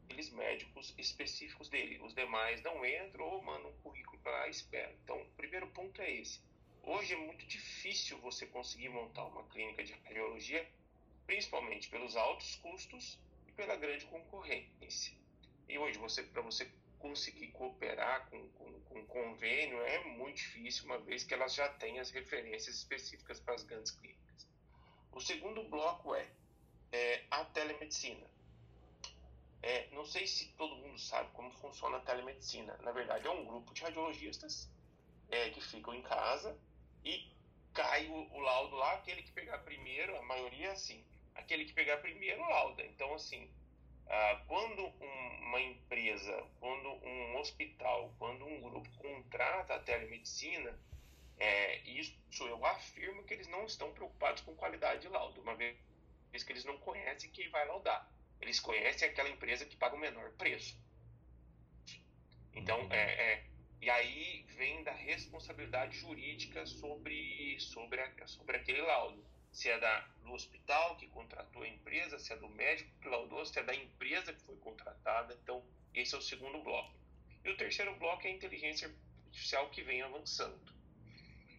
aqueles 0.06 0.30
médicos 0.30 0.94
específicos 0.98 1.68
dele. 1.68 1.98
Os 2.02 2.14
demais 2.14 2.62
não 2.62 2.84
entram 2.84 3.24
ou 3.24 3.42
mandam 3.42 3.70
um 3.70 3.76
currículo 3.78 4.18
para 4.22 4.32
lá 4.32 4.48
e 4.48 4.50
esperam. 4.50 4.92
Então, 5.02 5.20
o 5.20 5.30
primeiro 5.30 5.66
ponto 5.68 6.00
é 6.02 6.10
esse. 6.10 6.40
Hoje 6.82 7.14
é 7.14 7.16
muito 7.16 7.46
difícil 7.46 8.18
você 8.18 8.46
conseguir 8.46 8.88
montar 8.90 9.24
uma 9.24 9.44
clínica 9.44 9.82
de 9.84 9.92
radiologia, 10.04 10.68
principalmente 11.26 11.88
pelos 11.88 12.16
altos 12.16 12.56
custos 12.56 13.18
e 13.46 13.52
pela 13.52 13.76
grande 13.76 14.04
concorrência. 14.06 15.16
E 15.68 15.78
hoje, 15.78 15.98
você, 15.98 16.22
para 16.22 16.42
você 16.42 16.70
conseguir 16.98 17.48
cooperar 17.48 18.28
com, 18.30 18.48
com, 18.50 18.71
com 18.92 19.04
convênio, 19.06 19.80
é 19.82 20.04
muito 20.04 20.36
difícil, 20.36 20.84
uma 20.84 20.98
vez 20.98 21.24
que 21.24 21.32
elas 21.32 21.54
já 21.54 21.68
têm 21.68 21.98
as 21.98 22.10
referências 22.10 22.76
específicas 22.76 23.40
para 23.40 23.54
as 23.54 23.64
grandes 23.64 23.92
clínicas. 23.92 24.46
O 25.10 25.20
segundo 25.20 25.64
bloco 25.64 26.14
é, 26.14 26.28
é 26.92 27.24
a 27.30 27.44
telemedicina. 27.44 28.26
É, 29.62 29.88
não 29.92 30.04
sei 30.04 30.26
se 30.26 30.52
todo 30.54 30.76
mundo 30.76 30.98
sabe 30.98 31.30
como 31.32 31.50
funciona 31.52 31.98
a 31.98 32.00
telemedicina. 32.00 32.76
Na 32.78 32.92
verdade, 32.92 33.26
é 33.26 33.30
um 33.30 33.44
grupo 33.44 33.72
de 33.72 33.82
radiologistas 33.82 34.68
é, 35.30 35.50
que 35.50 35.60
ficam 35.60 35.94
em 35.94 36.02
casa 36.02 36.58
e 37.04 37.30
cai 37.72 38.08
o, 38.08 38.34
o 38.34 38.40
laudo 38.40 38.76
lá, 38.76 38.94
aquele 38.94 39.22
que 39.22 39.32
pegar 39.32 39.58
primeiro, 39.58 40.16
a 40.16 40.22
maioria 40.22 40.68
é 40.68 40.72
assim, 40.72 41.04
aquele 41.34 41.64
que 41.64 41.72
pegar 41.72 41.98
primeiro 41.98 42.40
lauda. 42.40 42.84
Então, 42.84 43.14
assim, 43.14 43.50
ah, 44.08 44.42
quando 44.46 44.82
um- 44.86 45.38
uma 45.48 45.60
empresa, 45.60 46.32
quando 46.60 46.88
um 46.88 47.36
hospital, 47.38 48.14
quando 48.18 48.44
um 48.46 48.60
grupo 48.60 48.90
contrata 48.98 49.74
a 49.74 49.80
telemedicina, 49.80 50.78
É, 51.38 51.80
isso 51.88 52.46
eu 52.46 52.64
afirmo 52.64 53.24
que 53.24 53.34
eles 53.34 53.48
não 53.48 53.64
estão 53.66 53.92
preocupados 53.92 54.42
com 54.42 54.54
qualidade 54.54 55.02
de 55.02 55.08
laudo, 55.08 55.40
uma 55.40 55.56
vez 55.56 55.76
que 56.44 56.52
eles 56.52 56.64
não 56.64 56.78
conhecem 56.78 57.30
quem 57.30 57.48
vai 57.50 57.66
laudar. 57.66 58.08
Eles 58.40 58.60
conhecem 58.60 59.08
aquela 59.08 59.28
empresa 59.28 59.66
que 59.66 59.76
paga 59.76 59.96
o 59.96 59.98
menor 59.98 60.30
preço. 60.34 60.78
Então, 62.54 62.80
uhum. 62.80 62.92
é, 62.92 63.32
é, 63.32 63.44
e 63.80 63.90
aí 63.90 64.44
vem 64.56 64.82
da 64.84 64.92
responsabilidade 64.92 65.98
jurídica 65.98 66.64
sobre, 66.66 67.58
sobre, 67.60 68.00
sobre 68.26 68.56
aquele 68.56 68.82
laudo. 68.82 69.24
Se 69.52 69.68
é 69.68 69.78
da, 69.78 70.00
do 70.24 70.32
hospital 70.32 70.96
que 70.96 71.06
contratou 71.08 71.62
a 71.62 71.68
empresa, 71.68 72.18
se 72.18 72.32
é 72.32 72.36
do 72.36 72.48
médico 72.48 72.90
que 73.00 73.08
laudou, 73.08 73.44
se 73.44 73.58
é 73.58 73.62
da 73.62 73.74
empresa 73.74 74.32
que 74.32 74.42
foi 74.42 74.56
contratada. 74.56 75.38
Então, 75.42 75.62
esse 75.94 76.14
é 76.14 76.18
o 76.18 76.22
segundo 76.22 76.62
bloco. 76.62 76.94
E 77.44 77.50
o 77.50 77.56
terceiro 77.56 77.94
bloco 77.96 78.26
é 78.26 78.30
a 78.30 78.34
inteligência 78.34 78.92
artificial 79.26 79.68
que 79.70 79.82
vem 79.82 80.02
avançando. 80.02 80.72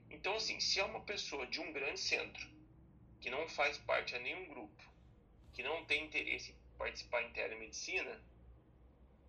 Então, 0.10 0.36
assim, 0.36 0.60
se 0.60 0.80
é 0.80 0.84
uma 0.84 1.02
pessoa 1.02 1.46
de 1.48 1.60
um 1.60 1.72
grande 1.72 2.00
centro, 2.00 2.48
que 3.20 3.30
não 3.30 3.48
faz 3.48 3.78
parte 3.78 4.16
a 4.16 4.20
nenhum 4.20 4.48
grupo, 4.48 4.84
que 5.54 5.64
não 5.64 5.86
tem 5.86 6.06
interesse 6.06 6.52
em 6.52 6.78
participar 6.78 7.24
em 7.24 7.32
telemedicina, 7.32 8.22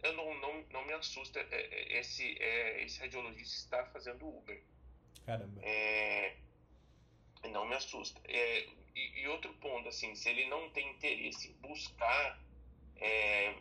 eu 0.02 0.12
não, 0.12 0.34
não, 0.40 0.62
não 0.70 0.84
me 0.84 0.92
assusta 0.92 1.40
é, 1.40 1.46
é, 1.50 1.98
esse, 1.98 2.36
é, 2.38 2.84
esse 2.84 3.00
radiologista 3.00 3.56
estar 3.56 3.86
fazendo 3.86 4.28
Uber. 4.28 4.62
Caramba. 5.24 5.60
É, 5.62 6.36
não 7.48 7.66
me 7.66 7.74
assusta. 7.74 8.20
É, 8.24 8.68
e, 8.94 9.22
e, 9.22 9.28
outro 9.28 9.52
ponto, 9.54 9.88
assim, 9.88 10.14
se 10.14 10.28
ele 10.28 10.46
não 10.48 10.70
tem 10.70 10.90
interesse 10.90 11.50
em 11.50 11.54
buscar 11.54 12.38
é, 12.96 13.54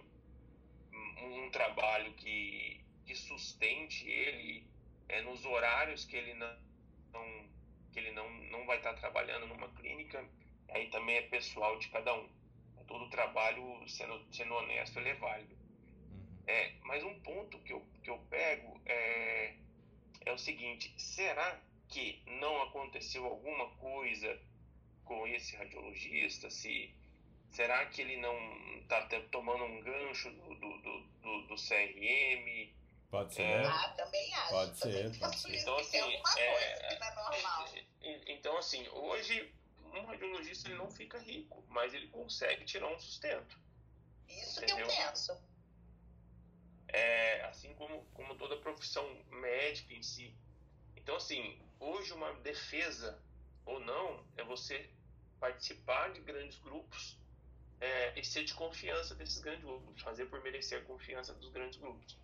um 1.21 1.49
trabalho 1.49 2.13
que, 2.13 2.83
que 3.05 3.15
sustente 3.15 4.07
ele 4.07 4.65
é, 5.09 5.21
nos 5.21 5.45
horários 5.45 6.05
que 6.05 6.15
ele 6.15 6.33
não, 6.33 6.57
não, 7.11 7.49
que 7.91 7.99
ele 7.99 8.11
não, 8.11 8.29
não 8.51 8.65
vai 8.65 8.77
estar 8.77 8.93
trabalhando 8.95 9.47
numa 9.47 9.69
clínica, 9.69 10.23
aí 10.69 10.89
também 10.89 11.17
é 11.17 11.21
pessoal 11.23 11.77
de 11.79 11.89
cada 11.89 12.13
um. 12.13 12.29
Todo 12.87 13.09
trabalho, 13.09 13.87
sendo, 13.87 14.23
sendo 14.31 14.53
honesto, 14.53 14.99
ele 14.99 15.09
é 15.09 15.15
válido. 15.15 15.55
Uhum. 15.55 16.43
É, 16.45 16.73
mas 16.83 17.03
um 17.03 17.19
ponto 17.21 17.57
que 17.59 17.71
eu, 17.71 17.83
que 18.03 18.09
eu 18.09 18.17
pego 18.29 18.79
é, 18.85 19.55
é 20.25 20.31
o 20.31 20.37
seguinte: 20.37 20.93
será 20.97 21.59
que 21.87 22.21
não 22.25 22.61
aconteceu 22.63 23.25
alguma 23.25 23.69
coisa 23.75 24.39
com 25.03 25.27
esse 25.27 25.55
radiologista? 25.55 26.49
Se 26.49 26.93
será 27.51 27.85
que 27.85 28.01
ele 28.01 28.17
não 28.17 28.35
está 28.81 29.07
tomando 29.31 29.63
um 29.63 29.81
gancho 29.81 30.31
do, 30.31 30.55
do, 30.55 30.77
do, 31.21 31.47
do 31.47 31.55
CRM? 31.55 32.73
Pode 33.09 33.35
ser. 33.35 33.43
É. 33.43 33.65
Ah, 33.65 33.93
também 33.95 34.33
acho. 34.33 34.49
Pode 34.49 34.79
ser, 34.79 35.19
pode 35.19 35.39
ser. 35.39 35.55
Então, 35.55 35.77
assim, 35.77 35.97
é, 36.37 36.93
é, 38.01 38.33
então, 38.33 38.57
assim, 38.57 38.87
hoje 38.89 39.53
um 39.93 40.05
radiologista 40.05 40.67
ele 40.67 40.77
não 40.77 40.89
fica 40.89 41.19
rico, 41.19 41.63
mas 41.69 41.93
ele 41.93 42.07
consegue 42.07 42.65
tirar 42.65 42.87
um 42.87 42.99
sustento. 42.99 43.59
Isso 44.27 44.63
entendeu? 44.63 44.87
que 44.87 44.93
eu 44.93 45.05
penso. 45.05 45.37
É, 46.87 47.41
assim 47.43 47.73
como, 47.75 48.03
como 48.13 48.35
toda 48.35 48.57
profissão 48.57 49.05
médica 49.29 49.93
em 49.93 50.01
si. 50.01 50.35
Então, 50.95 51.15
assim, 51.15 51.59
hoje 51.83 52.13
uma 52.13 52.33
defesa 52.35 53.21
ou 53.65 53.79
não 53.79 54.25
é 54.37 54.43
você 54.43 54.89
participar 55.39 56.11
de 56.11 56.21
grandes 56.21 56.57
grupos 56.59 57.17
é, 57.79 58.17
e 58.17 58.23
ser 58.23 58.45
de 58.45 58.53
confiança 58.53 59.13
desses 59.13 59.39
grandes 59.39 59.63
grupos, 59.63 60.01
fazer 60.01 60.25
por 60.27 60.41
merecer 60.41 60.81
a 60.81 60.85
confiança 60.85 61.33
dos 61.33 61.49
grandes 61.49 61.77
grupos. 61.77 62.17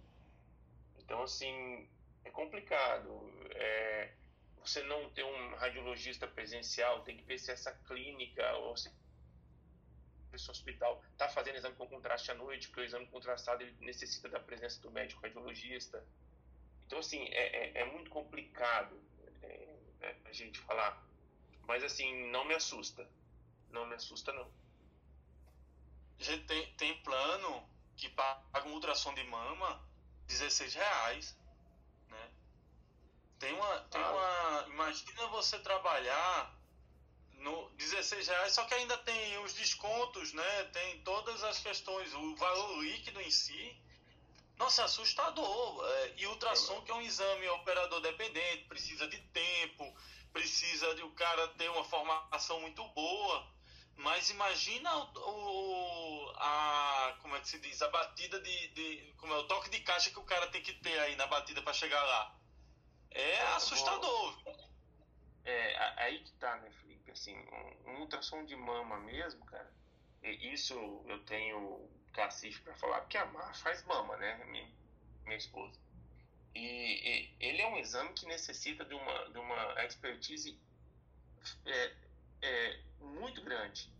Então, 0.98 1.22
assim, 1.24 1.88
é 2.24 2.30
complicado. 2.30 3.10
É, 3.56 4.14
você 4.62 4.82
não 4.84 5.10
ter 5.10 5.24
um 5.24 5.56
radiologista 5.56 6.28
presencial, 6.28 7.02
tem 7.04 7.18
que 7.18 7.24
ver 7.24 7.40
se 7.40 7.52
essa 7.52 7.72
clínica 7.88 8.54
ou 8.58 8.78
se 8.78 8.92
esse 10.32 10.52
hospital 10.52 11.04
está 11.12 11.28
fazendo 11.28 11.56
exame 11.58 11.76
com 11.76 11.88
contraste 11.88 12.32
à 12.32 12.36
noite, 12.36 12.68
porque 12.68 12.82
o 12.82 12.84
exame 12.84 13.08
contrastado 13.08 13.64
ele 13.64 13.76
necessita 13.80 14.30
da 14.30 14.40
presença 14.40 14.80
do 14.82 14.92
médico 14.92 15.22
radiologista. 15.22 16.06
Então, 16.86 17.00
assim, 17.00 17.24
é, 17.30 17.80
é, 17.80 17.82
é 17.82 17.86
muito 17.86 18.10
complicado 18.10 19.09
é, 20.02 20.08
é, 20.08 20.18
a 20.26 20.34
gente 20.34 20.60
falar. 20.60 21.04
Mas, 21.68 21.84
assim, 21.84 22.30
não 22.32 22.46
me 22.46 22.56
assusta. 22.56 23.08
Não 23.70 23.86
me 23.86 23.96
assusta, 23.96 24.34
não. 24.34 24.50
A 26.20 26.24
gente 26.24 26.46
tem, 26.46 26.74
tem 26.74 27.02
plano 27.02 27.68
que 27.96 28.10
paga 28.10 28.68
um 28.68 28.74
ultrassom 28.74 29.14
de 29.14 29.24
mama 29.26 29.82
16 30.28 30.74
reais, 30.74 31.38
né? 32.10 32.32
Tem 33.40 33.54
uma, 33.54 33.80
tem 33.82 34.02
ah. 34.02 34.12
uma, 34.12 34.68
imagina 34.68 35.28
você 35.28 35.58
trabalhar 35.60 36.54
no 37.40 37.70
16 37.72 38.28
reais, 38.28 38.54
só 38.54 38.66
que 38.66 38.74
ainda 38.74 38.98
tem 38.98 39.38
os 39.44 39.54
descontos, 39.54 40.34
né? 40.34 40.64
Tem 40.66 41.02
todas 41.02 41.44
as 41.44 41.60
questões, 41.60 42.14
o 42.14 42.36
valor 42.36 42.84
líquido 42.84 43.22
em 43.22 43.32
si. 43.32 43.78
Nossa, 44.60 44.82
é 44.82 44.86
assustador. 44.86 45.86
É, 45.90 46.14
e 46.18 46.28
ultrassom, 46.28 46.82
que 46.82 46.92
é 46.92 46.94
um 46.94 47.02
exame 47.02 47.48
operador 47.48 48.02
dependente, 48.02 48.66
precisa 48.66 49.08
de 49.08 49.18
tempo, 49.30 49.96
precisa 50.34 50.94
de 50.96 51.02
o 51.02 51.12
cara 51.12 51.48
ter 51.50 51.70
uma 51.72 51.86
formação 51.86 52.60
muito 52.60 52.86
boa. 52.90 53.48
Mas 53.96 54.30
imagina 54.30 54.96
o, 54.96 56.34
a 56.36 57.18
como 57.22 57.36
é 57.36 57.40
que 57.40 57.48
se 57.48 57.60
diz 57.60 57.82
a 57.82 57.88
batida 57.90 58.40
de, 58.40 58.68
de, 58.70 59.14
como 59.18 59.34
é 59.34 59.38
o 59.38 59.48
toque 59.48 59.70
de 59.70 59.80
caixa 59.80 60.10
que 60.10 60.20
o 60.20 60.24
cara 60.24 60.48
tem 60.48 60.62
que 60.62 60.74
ter 60.74 60.98
aí 61.00 61.16
na 61.16 61.28
batida 61.28 61.62
para 61.62 61.74
chegar 61.74 62.04
lá. 62.04 62.38
É, 63.12 63.32
é 63.36 63.42
assustador. 63.54 64.38
É 65.46 66.04
aí 66.04 66.24
que 66.24 66.32
tá, 66.34 66.58
né, 66.58 66.70
Felipe? 66.82 67.12
Assim, 67.12 67.36
um, 67.36 67.92
um 67.92 68.00
ultrassom 68.02 68.46
de 68.46 68.56
mama 68.56 69.00
mesmo, 69.00 69.46
cara. 69.46 69.74
Isso 70.22 70.74
eu 71.08 71.24
tenho 71.26 71.90
para 72.62 72.76
falar 72.76 73.02
porque 73.02 73.18
a 73.18 73.26
Mar 73.26 73.56
faz 73.56 73.84
mama, 73.86 74.18
né, 74.18 74.44
minha, 74.46 74.68
minha 75.24 75.38
esposa. 75.38 75.80
E, 76.56 76.60
e, 76.60 77.36
ele 77.40 77.62
é 77.62 77.68
um 77.68 77.78
exame 77.78 78.14
que 78.14 78.26
necessita 78.26 78.84
de 78.84 78.94
uma 78.94 79.30
de 79.30 79.38
uma 79.38 79.86
expertise 79.86 80.60
é, 81.66 81.94
é, 82.42 82.80
muito 83.00 83.42
grande. 83.42 83.92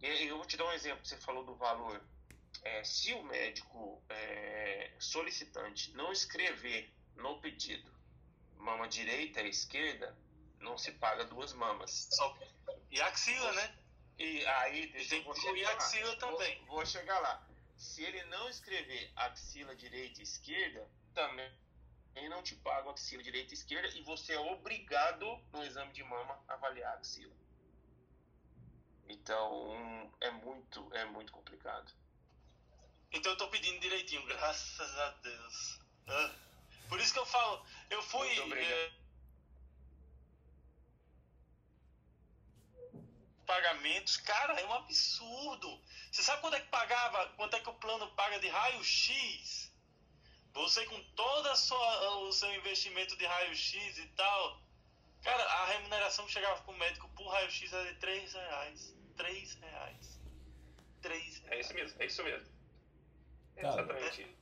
E 0.00 0.26
eu 0.26 0.36
vou 0.36 0.46
te 0.46 0.56
dar 0.56 0.66
um 0.66 0.72
exemplo, 0.72 1.04
você 1.04 1.16
falou 1.18 1.44
do 1.44 1.54
valor. 1.54 2.02
É, 2.64 2.84
se 2.84 3.12
o 3.14 3.22
médico 3.24 4.02
é, 4.08 4.90
solicitante 4.98 5.92
não 5.92 6.12
escrever 6.12 6.92
no 7.16 7.40
pedido 7.40 7.90
mama 8.62 8.88
direita 8.88 9.42
e 9.42 9.50
esquerda, 9.50 10.16
não 10.60 10.78
se 10.78 10.92
paga 10.92 11.24
duas 11.24 11.52
mamas. 11.52 12.08
E 12.90 13.00
axila, 13.00 13.52
né? 13.52 13.74
E 14.18 14.46
aí, 14.46 14.86
deixa 14.92 15.16
eu 15.16 15.34
chegar 15.34 15.56
e 15.56 15.64
axila 15.64 16.10
lá. 16.10 16.16
também. 16.16 16.58
Vou, 16.66 16.76
vou 16.76 16.86
chegar 16.86 17.18
lá. 17.18 17.46
Se 17.82 18.00
ele 18.04 18.22
não 18.26 18.48
escrever 18.48 19.12
axila 19.16 19.74
direita 19.74 20.20
e 20.20 20.22
esquerda, 20.22 20.88
também 21.12 21.52
não 22.30 22.40
te 22.40 22.54
paga 22.54 22.88
axila 22.92 23.24
direita 23.24 23.52
e 23.52 23.56
esquerda 23.56 23.88
e 23.98 24.02
você 24.02 24.34
é 24.34 24.38
obrigado 24.38 25.26
no 25.52 25.64
exame 25.64 25.92
de 25.92 26.04
mama 26.04 26.40
avaliar 26.46 26.92
a 26.92 26.98
axila. 26.98 27.34
Então 29.08 30.12
é 30.20 30.30
muito, 30.30 30.94
é 30.94 31.04
muito 31.06 31.32
complicado. 31.32 31.92
Então 33.10 33.32
eu 33.32 33.36
tô 33.36 33.48
pedindo 33.48 33.80
direitinho, 33.80 34.24
graças 34.26 34.98
a 35.00 35.10
Deus. 35.20 35.80
Ah, 36.06 36.34
por 36.88 37.00
isso 37.00 37.12
que 37.12 37.18
eu 37.18 37.26
falo, 37.26 37.66
eu 37.90 38.00
fui. 38.00 38.28
É, 38.28 38.92
pagamentos, 43.52 44.16
cara, 44.16 44.58
é 44.58 44.64
um 44.64 44.72
absurdo. 44.72 45.78
Você 46.10 46.22
sabe 46.22 46.40
quanto 46.40 46.56
é 46.56 46.60
que 46.60 46.68
pagava, 46.68 47.28
quanto 47.36 47.54
é 47.54 47.60
que 47.60 47.68
o 47.68 47.74
plano 47.74 48.10
paga 48.12 48.38
de 48.40 48.48
raio-x? 48.48 49.70
Você 50.54 50.86
com 50.86 51.02
todo 51.14 51.50
o 51.50 52.32
seu 52.32 52.54
investimento 52.54 53.14
de 53.16 53.26
raio-x 53.26 53.98
e 53.98 54.06
tal, 54.16 54.58
cara, 55.22 55.42
a 55.44 55.66
remuneração 55.66 56.24
que 56.24 56.32
chegava 56.32 56.62
pro 56.62 56.72
médico 56.78 57.08
por 57.10 57.28
raio-x 57.28 57.70
era 57.72 57.92
de 57.92 57.98
3 58.00 58.32
reais. 58.32 58.96
3 59.16 59.54
reais. 59.54 60.20
3 61.02 61.38
reais. 61.40 61.52
É 61.52 61.60
isso 61.60 61.74
mesmo, 61.74 62.02
é 62.02 62.06
isso 62.06 62.24
mesmo. 62.24 62.48
É 63.56 63.60
exatamente. 63.60 64.36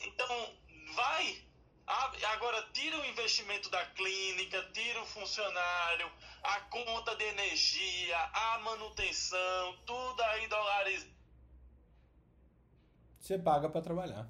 Então, 0.00 0.56
vai. 0.94 1.46
Agora, 1.86 2.62
tira 2.72 2.98
o 2.98 3.04
investimento 3.04 3.68
da 3.68 3.84
clínica, 3.86 4.62
tira 4.72 5.02
o 5.02 5.06
funcionário, 5.06 6.10
a 6.42 6.60
conta 6.62 7.14
de 7.16 7.24
energia, 7.24 8.18
a 8.18 8.58
manutenção, 8.58 9.76
tudo 9.84 10.22
aí 10.22 10.48
dólares. 10.48 11.06
Você 13.20 13.38
paga 13.38 13.68
para 13.68 13.82
trabalhar. 13.82 14.28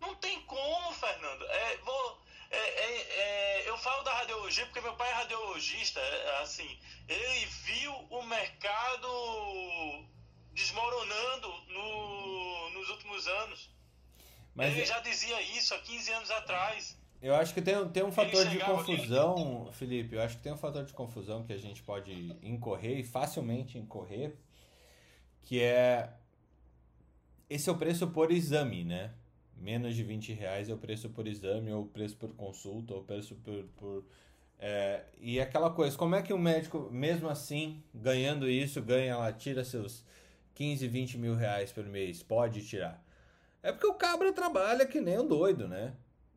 Não 0.00 0.14
tem 0.16 0.40
como, 0.46 0.92
Fernando. 0.92 1.44
É, 1.44 1.76
vou, 1.78 2.22
é, 2.50 2.56
é, 2.56 3.62
é, 3.64 3.68
eu 3.68 3.76
falo 3.78 4.02
da 4.02 4.14
radiologia 4.14 4.64
porque 4.66 4.80
meu 4.80 4.94
pai 4.96 5.08
é 5.10 5.14
radiologista, 5.14 6.00
é, 6.00 6.40
assim, 6.40 6.80
ele 7.06 7.46
viu 7.46 7.92
o 7.92 8.22
mercado 8.22 9.08
desmoronando 10.52 11.48
no, 11.68 12.70
nos 12.70 12.88
últimos 12.90 13.26
anos. 13.26 13.77
Mas 14.58 14.72
ele 14.72 14.82
é- 14.82 14.86
já 14.86 15.00
dizia 15.00 15.40
isso 15.56 15.72
há 15.72 15.78
15 15.78 16.10
anos 16.10 16.30
atrás. 16.32 16.98
Eu 17.22 17.34
acho 17.34 17.54
que 17.54 17.62
tem, 17.62 17.88
tem 17.88 18.02
um 18.04 18.12
fator 18.12 18.46
de 18.46 18.58
confusão, 18.58 19.70
Felipe. 19.72 20.14
Eu 20.14 20.22
acho 20.22 20.36
que 20.36 20.42
tem 20.42 20.52
um 20.52 20.56
fator 20.56 20.84
de 20.84 20.92
confusão 20.92 21.44
que 21.44 21.52
a 21.52 21.56
gente 21.56 21.82
pode 21.82 22.12
incorrer 22.42 22.98
e 22.98 23.02
facilmente 23.04 23.78
incorrer, 23.78 24.36
que 25.42 25.60
é 25.60 26.12
esse 27.48 27.68
é 27.68 27.72
o 27.72 27.76
preço 27.76 28.06
por 28.08 28.30
exame, 28.30 28.84
né? 28.84 29.12
Menos 29.56 29.96
de 29.96 30.04
20 30.04 30.32
reais 30.32 30.68
é 30.68 30.74
o 30.74 30.78
preço 30.78 31.08
por 31.08 31.26
exame, 31.26 31.72
ou 31.72 31.82
o 31.82 31.86
preço 31.86 32.16
por 32.16 32.32
consulta, 32.34 32.94
ou 32.94 33.00
o 33.00 33.04
preço 33.04 33.34
por. 33.36 33.64
por 33.76 34.04
é, 34.60 35.04
e 35.20 35.40
aquela 35.40 35.70
coisa, 35.70 35.96
como 35.96 36.14
é 36.14 36.22
que 36.22 36.32
o 36.32 36.38
médico, 36.38 36.88
mesmo 36.90 37.28
assim, 37.28 37.82
ganhando 37.94 38.48
isso, 38.48 38.82
ganha 38.82 39.16
lá, 39.16 39.32
tira 39.32 39.64
seus 39.64 40.04
15, 40.54 40.86
20 40.88 41.16
mil 41.16 41.34
reais 41.34 41.72
por 41.72 41.84
mês? 41.84 42.22
Pode 42.22 42.66
tirar. 42.66 43.02
É 43.62 43.72
porque 43.72 43.86
o 43.86 43.94
cabra 43.94 44.32
trabalha 44.32 44.86
que 44.86 45.00
nem 45.00 45.18
um 45.18 45.26
doido, 45.26 45.66
né? 45.68 45.92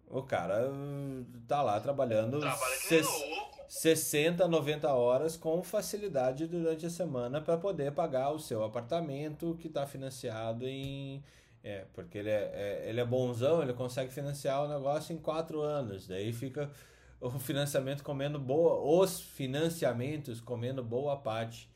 O 0.07 0.23
cara 0.23 0.69
uh, 0.69 1.26
tá 1.48 1.61
lá 1.61 1.80
trabalhando 1.80 2.39
Trabalha 2.39 2.76
ses- 2.76 3.07
nem 3.07 3.35
louco. 3.35 3.52
60, 3.69 4.48
90 4.49 4.91
horas 4.93 5.38
com 5.38 5.64
facilidade 5.64 6.45
durante 6.48 6.85
a 6.85 6.89
semana 6.89 7.39
para 7.39 7.57
poder 7.57 7.93
pagar 7.93 8.31
o 8.31 8.39
seu 8.39 8.64
apartamento 8.64 9.56
que 9.60 9.68
está 9.68 9.88
financiado 9.88 10.68
em. 10.68 11.23
É, 11.64 11.85
porque 11.93 12.18
ele 12.18 12.30
é, 12.30 12.52
é- 12.53 12.89
ele 12.89 12.99
é 12.99 13.06
bonzão, 13.06 13.61
ele 13.61 13.72
consegue 13.73 14.11
financiar 14.11 14.64
o 14.65 14.68
negócio 14.68 15.14
em 15.14 15.18
quatro 15.18 15.61
anos. 15.61 16.07
Daí 16.07 16.34
fica 16.34 16.69
o 17.22 17.30
financiamento 17.39 18.03
comendo 18.03 18.38
boa. 18.39 18.81
Os 18.81 19.22
financiamentos 19.22 20.41
comendo 20.41 20.84
boa 20.84 21.15
parte 21.15 21.69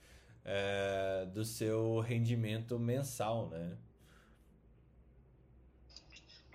é, 0.44 1.26
do 1.34 1.46
seu 1.46 2.00
rendimento 2.02 2.78
mensal, 2.78 3.48
né? 3.48 3.78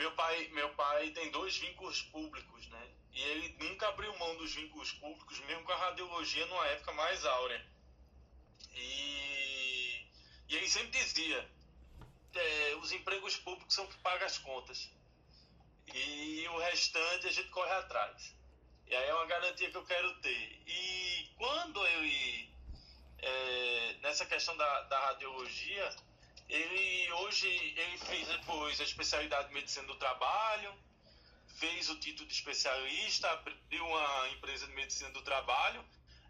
Meu 0.01 0.13
pai, 0.13 0.49
meu 0.55 0.71
pai 0.71 1.11
tem 1.11 1.31
dois 1.31 1.59
vínculos 1.59 2.01
públicos, 2.05 2.67
né? 2.69 2.91
E 3.13 3.21
ele 3.21 3.69
nunca 3.69 3.87
abriu 3.87 4.17
mão 4.17 4.35
dos 4.39 4.55
vínculos 4.55 4.93
públicos, 4.93 5.39
mesmo 5.41 5.63
com 5.63 5.73
a 5.73 5.77
radiologia 5.77 6.47
numa 6.47 6.67
época 6.69 6.91
mais 6.93 7.27
áurea. 7.27 7.63
E, 8.73 10.07
e 10.49 10.57
ele 10.57 10.71
sempre 10.71 10.99
dizia: 10.99 11.47
é, 12.35 12.77
os 12.77 12.91
empregos 12.93 13.37
públicos 13.37 13.75
são 13.75 13.87
que 13.89 13.99
pagam 13.99 14.27
as 14.27 14.39
contas. 14.39 14.91
E 15.93 16.49
o 16.49 16.59
restante 16.61 17.27
a 17.27 17.33
gente 17.33 17.51
corre 17.51 17.73
atrás. 17.73 18.35
E 18.87 18.97
aí 18.97 19.07
é 19.07 19.15
uma 19.15 19.27
garantia 19.27 19.71
que 19.71 19.77
eu 19.77 19.85
quero 19.85 20.19
ter. 20.23 20.63
E 20.67 21.31
quando 21.37 21.87
ele. 21.87 22.51
é, 23.19 23.97
nessa 24.01 24.25
questão 24.25 24.57
da, 24.57 24.83
da 24.85 24.99
radiologia, 25.09 25.95
ele 26.51 27.13
hoje 27.13 27.49
ele 27.49 27.99
fez 27.99 28.27
depois 28.29 28.81
a 28.81 28.85
especialidade 28.85 29.49
de 29.49 29.55
medicina 29.55 29.87
do 29.87 29.95
trabalho, 29.97 30.75
fez 31.47 31.89
o 31.89 31.97
título 31.99 32.27
de 32.27 32.35
especialista, 32.35 33.31
abriu 33.31 33.87
uma 33.87 34.29
empresa 34.31 34.67
de 34.67 34.73
medicina 34.73 35.11
do 35.11 35.23
trabalho 35.23 35.85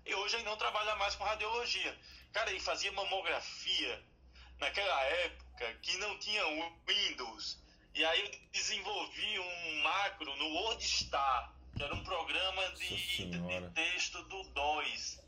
e 0.05 0.14
hoje 0.14 0.36
ele 0.36 0.44
não 0.44 0.56
trabalha 0.56 0.94
mais 0.97 1.14
com 1.14 1.24
radiologia. 1.24 1.98
Cara, 2.32 2.51
ele 2.51 2.60
fazia 2.60 2.92
mamografia 2.92 4.05
naquela 4.59 5.02
época 5.05 5.74
que 5.82 5.97
não 5.98 6.18
tinha 6.18 6.42
Windows. 6.86 7.59
E 7.94 8.05
aí 8.05 8.20
eu 8.20 8.30
desenvolvi 8.52 9.38
um 9.38 9.82
macro 9.82 10.36
no 10.36 10.48
WordStar, 10.55 11.52
que 11.76 11.82
era 11.82 11.94
um 11.94 12.05
programa 12.05 12.68
de, 12.72 13.26
de 13.26 13.70
texto 13.74 14.22
do 14.24 14.44
DOS 14.51 15.20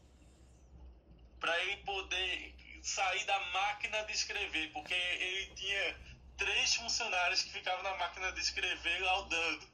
para 1.41 1.61
ele 1.65 1.79
poder 1.79 2.55
sair 2.83 3.25
da 3.25 3.39
máquina 3.47 4.03
de 4.05 4.13
escrever, 4.13 4.73
porque 4.73 4.93
ele 4.93 5.55
tinha 5.55 5.97
três 6.37 6.75
funcionários 6.75 7.43
que 7.43 7.53
ficavam 7.53 7.83
na 7.85 7.97
máquina 7.97 8.33
de 8.33 8.41
escrever 8.41 9.01
laudando 9.03 9.71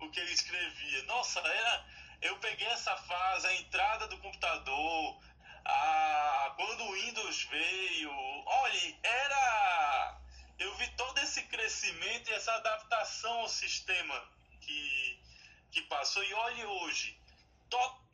o 0.00 0.10
que 0.10 0.18
ele 0.18 0.32
escrevia. 0.32 1.02
Nossa, 1.04 1.40
era 1.40 1.86
eu 2.22 2.36
peguei 2.38 2.66
essa 2.68 2.96
fase, 2.96 3.46
a 3.46 3.54
entrada 3.56 4.08
do 4.08 4.18
computador, 4.18 5.20
a 5.64 6.54
quando 6.56 6.84
o 6.84 6.92
Windows 6.92 7.44
veio, 7.44 8.10
olha, 8.10 8.98
era 9.02 10.20
eu 10.58 10.74
vi 10.76 10.88
todo 10.96 11.18
esse 11.18 11.42
crescimento 11.44 12.30
e 12.30 12.32
essa 12.32 12.52
adaptação 12.54 13.40
ao 13.40 13.48
sistema 13.48 14.24
que 14.62 15.22
que 15.70 15.82
passou 15.82 16.24
e 16.24 16.32
olhe 16.32 16.64
hoje, 16.64 17.20
totalmente 17.68 18.07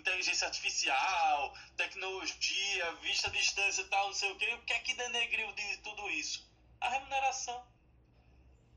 inteligência 0.00 0.46
artificial, 0.46 1.54
tecnologia, 1.76 2.92
vista 3.02 3.28
à 3.28 3.30
distância 3.30 3.82
e 3.82 3.86
tal, 3.86 4.06
não 4.06 4.14
sei 4.14 4.30
o 4.32 4.36
que. 4.36 4.54
O 4.54 4.62
que 4.62 4.72
é 4.72 4.78
que 4.80 4.94
denegriu 4.94 5.52
de 5.52 5.76
tudo 5.78 6.10
isso? 6.10 6.48
A 6.80 6.88
remuneração. 6.88 7.66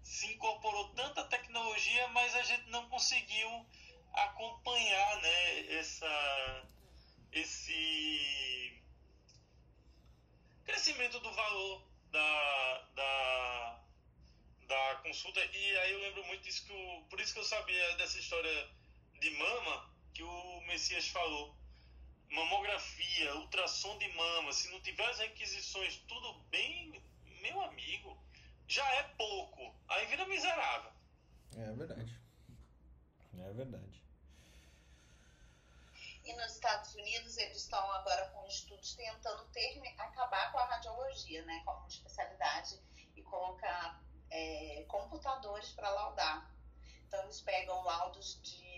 Se 0.03 0.27
incorporou 0.27 0.89
tanta 0.89 1.23
tecnologia, 1.25 2.07
mas 2.09 2.35
a 2.35 2.43
gente 2.43 2.69
não 2.69 2.87
conseguiu 2.89 3.65
acompanhar 4.13 5.21
né, 5.21 5.75
essa, 5.79 6.67
esse 7.31 8.81
crescimento 10.65 11.19
do 11.19 11.31
valor 11.31 11.83
da, 12.11 12.87
da, 12.95 13.79
da 14.67 14.95
consulta. 15.03 15.43
E 15.43 15.77
aí 15.77 15.91
eu 15.93 15.99
lembro 15.99 16.23
muito 16.25 16.43
disso 16.43 16.65
que 16.65 16.73
o, 16.73 17.05
por 17.09 17.19
isso 17.19 17.33
que 17.33 17.39
eu 17.39 17.45
sabia 17.45 17.95
dessa 17.95 18.19
história 18.19 18.82
de 19.23 19.31
mama 19.31 19.89
que 20.13 20.21
o 20.21 20.61
Messias 20.67 21.07
falou. 21.07 21.55
Mamografia, 22.29 23.35
ultrassom 23.35 23.97
de 23.97 24.07
mama, 24.13 24.51
se 24.51 24.69
não 24.69 24.81
tiver 24.81 25.07
as 25.09 25.19
requisições 25.19 25.97
tudo 26.07 26.33
bem, 26.49 27.01
meu 27.41 27.61
amigo, 27.61 28.17
já 28.67 28.85
é 28.95 29.03
pouco. 29.17 29.73
Aí 29.87 30.05
vira 30.07 30.25
miserável. 30.25 30.91
É 31.55 31.71
verdade. 31.71 32.19
É 33.39 33.53
verdade. 33.53 34.03
E 36.25 36.33
nos 36.33 36.53
Estados 36.53 36.93
Unidos 36.95 37.37
eles 37.37 37.57
estão 37.57 37.91
agora 37.91 38.27
com 38.29 38.45
estudos 38.47 38.95
tentando 38.95 39.43
termi- 39.51 39.93
acabar 39.97 40.51
com 40.51 40.57
a 40.59 40.65
radiologia, 40.65 41.43
né, 41.45 41.61
como 41.65 41.85
especialidade 41.87 42.79
e 43.15 43.21
colocar 43.21 44.01
é, 44.31 44.83
computadores 44.87 45.69
para 45.71 45.89
laudar. 45.89 46.49
Então 47.07 47.21
eles 47.25 47.41
pegam 47.41 47.83
laudos 47.83 48.41
de 48.41 48.72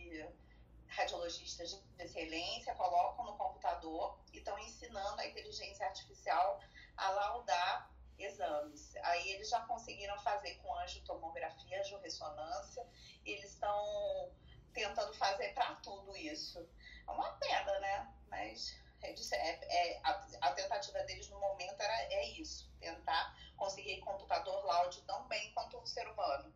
radiologistas 0.88 1.72
de 1.72 2.04
excelência, 2.04 2.74
colocam 2.76 3.26
no 3.26 3.36
computador 3.36 4.18
e 4.34 4.38
estão 4.38 4.58
ensinando 4.60 5.20
a 5.22 5.26
inteligência 5.26 5.86
artificial 5.86 6.60
a 6.96 7.10
laudar 7.10 7.90
exames. 8.18 8.96
Aí 9.04 9.30
eles 9.30 9.50
já 9.50 9.60
conseguiram 9.62 10.18
fazer 10.20 10.56
com 10.56 10.74
angiotomografia, 10.78 11.80
angiorressonância, 11.80 12.88
e 13.26 13.32
eles 13.32 13.52
estão 13.52 14.32
tentando 14.74 15.14
fazer 15.14 15.50
para 15.54 15.74
tudo 15.76 16.16
isso. 16.16 16.60
É 17.08 17.12
uma 17.12 17.32
pena, 17.34 17.80
né? 17.80 18.08
Mas 18.30 18.76
é, 19.02 19.12
é- 19.12 19.92
é- 19.94 20.00
a, 20.04 20.12
a 20.42 20.52
tentativa 20.52 21.04
deles 21.04 21.30
no 21.30 21.40
momento 21.40 21.80
era, 21.82 21.94
é 22.14 22.26
isso, 22.26 22.70
tentar 22.80 23.34
conseguir 23.56 24.00
computador 24.00 24.64
laude 24.66 25.02
tão 25.04 25.28
bem 25.28 25.52
quanto 25.52 25.78
um 25.78 25.86
ser 25.86 26.08
humano. 26.08 26.52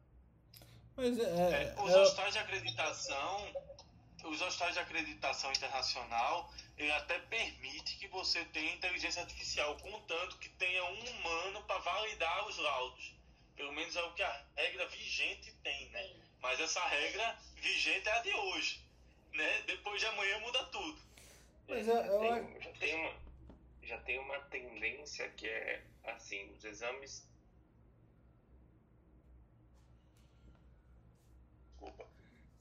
Mas 1.00 1.18
é. 1.18 1.24
É, 1.24 1.76
os 1.82 1.94
é- 1.94 2.02
hospitais 2.02 2.34
de 2.34 2.40
acreditação, 2.40 3.54
os 4.26 4.42
hospitais 4.42 4.74
de 4.74 4.80
acreditação 4.80 5.50
internacional, 5.52 6.52
ele 6.78 6.92
até 6.92 7.18
permite 7.20 7.96
que 7.98 8.08
você 8.10 8.44
tenha 8.46 8.74
inteligência 8.74 9.22
artificial, 9.22 9.78
contanto 9.78 10.38
que 10.40 10.50
tenha 10.50 10.84
um 10.84 11.10
humano 11.12 11.64
para 11.64 11.80
validar 11.80 12.46
os 12.48 12.58
laudos. 12.58 13.14
Pelo 13.56 13.72
menos 13.72 13.96
é 13.96 14.04
o 14.04 14.14
que 14.14 14.24
a 14.24 14.46
regra 14.58 14.88
vigente 14.88 15.54
tem, 15.64 15.90
né? 15.90 16.16
Mas 16.42 16.60
essa 16.60 16.86
regra 16.88 17.38
vigente 17.56 18.08
é 18.08 18.12
a 18.12 18.20
de 18.22 18.34
hoje, 18.34 18.82
né? 19.34 19.62
Depois 19.64 20.00
de 20.02 20.08
amanhã 20.08 20.40
muda 20.40 20.64
tudo. 20.66 21.02
Mas 21.68 21.86
já, 21.86 21.94
eu- 21.94 22.62
já, 22.62 22.72
tem 22.74 22.96
uma, 22.96 23.14
já 23.84 23.98
tem 24.00 24.20
uma 24.20 24.40
tendência 24.50 25.30
que 25.30 25.48
é 25.48 25.82
assim, 26.06 26.50
os 26.56 26.64
exames. 26.66 27.26
Desculpa. 31.72 32.06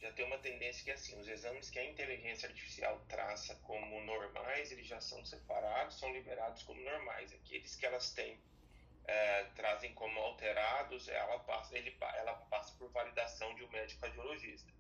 Já 0.01 0.13
tem 0.13 0.25
uma 0.25 0.39
tendência 0.39 0.85
que 0.85 0.91
é 0.91 0.95
assim, 0.95 1.19
os 1.21 1.27
exames 1.27 1.71
que 1.71 1.79
a 1.79 1.85
inteligência 1.85 2.49
artificial 2.49 3.01
traça 3.09 3.55
como 3.57 4.01
normais, 4.03 4.71
eles 4.71 4.87
já 4.87 5.01
são 5.01 5.25
separados, 5.25 5.99
são 5.99 6.13
liberados 6.13 6.63
como 6.63 6.81
normais. 6.81 7.33
Aqueles 7.33 7.75
que 7.75 7.85
elas 7.85 8.13
têm 8.13 8.39
eh, 9.09 9.47
trazem 9.57 9.93
como 9.95 10.21
alterados, 10.21 11.09
ela 11.09 11.41
passa, 11.41 11.77
ele, 11.77 11.97
ela 12.17 12.35
passa 12.51 12.77
por 12.77 12.91
validação 12.91 13.55
de 13.55 13.65
um 13.65 13.71
médico 13.71 14.03
radiologista. 14.03 14.73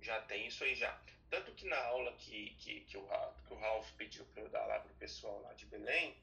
Já 0.00 0.20
tem 0.22 0.46
isso 0.46 0.64
aí 0.64 0.74
já. 0.74 0.98
Tanto 1.30 1.52
que 1.52 1.66
na 1.66 1.78
aula 1.84 2.12
que, 2.14 2.54
que, 2.56 2.80
que, 2.80 2.96
o, 2.96 3.06
que 3.46 3.52
o 3.52 3.58
Ralph 3.58 3.90
pediu 3.92 4.24
para 4.26 4.42
eu 4.42 4.48
dar 4.48 4.64
lá 4.66 4.80
para 4.80 4.90
o 4.90 4.96
pessoal 4.96 5.40
lá 5.42 5.52
de 5.52 5.66
Belém, 5.66 6.16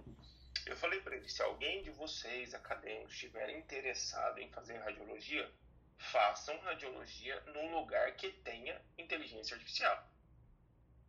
eu 0.66 0.76
falei 0.76 1.00
para 1.02 1.16
ele, 1.16 1.30
se 1.30 1.42
alguém 1.44 1.84
de 1.84 1.92
vocês, 1.92 2.56
acadêmicos, 2.56 3.14
estiver 3.14 3.50
interessado 3.52 4.40
em 4.40 4.50
fazer 4.50 4.78
radiologia, 4.78 5.50
façam 5.98 6.58
radiologia 6.60 7.40
num 7.54 7.76
lugar 7.78 8.16
que 8.16 8.32
tenha 8.32 8.82
inteligência 8.98 9.56
artificial. 9.56 10.10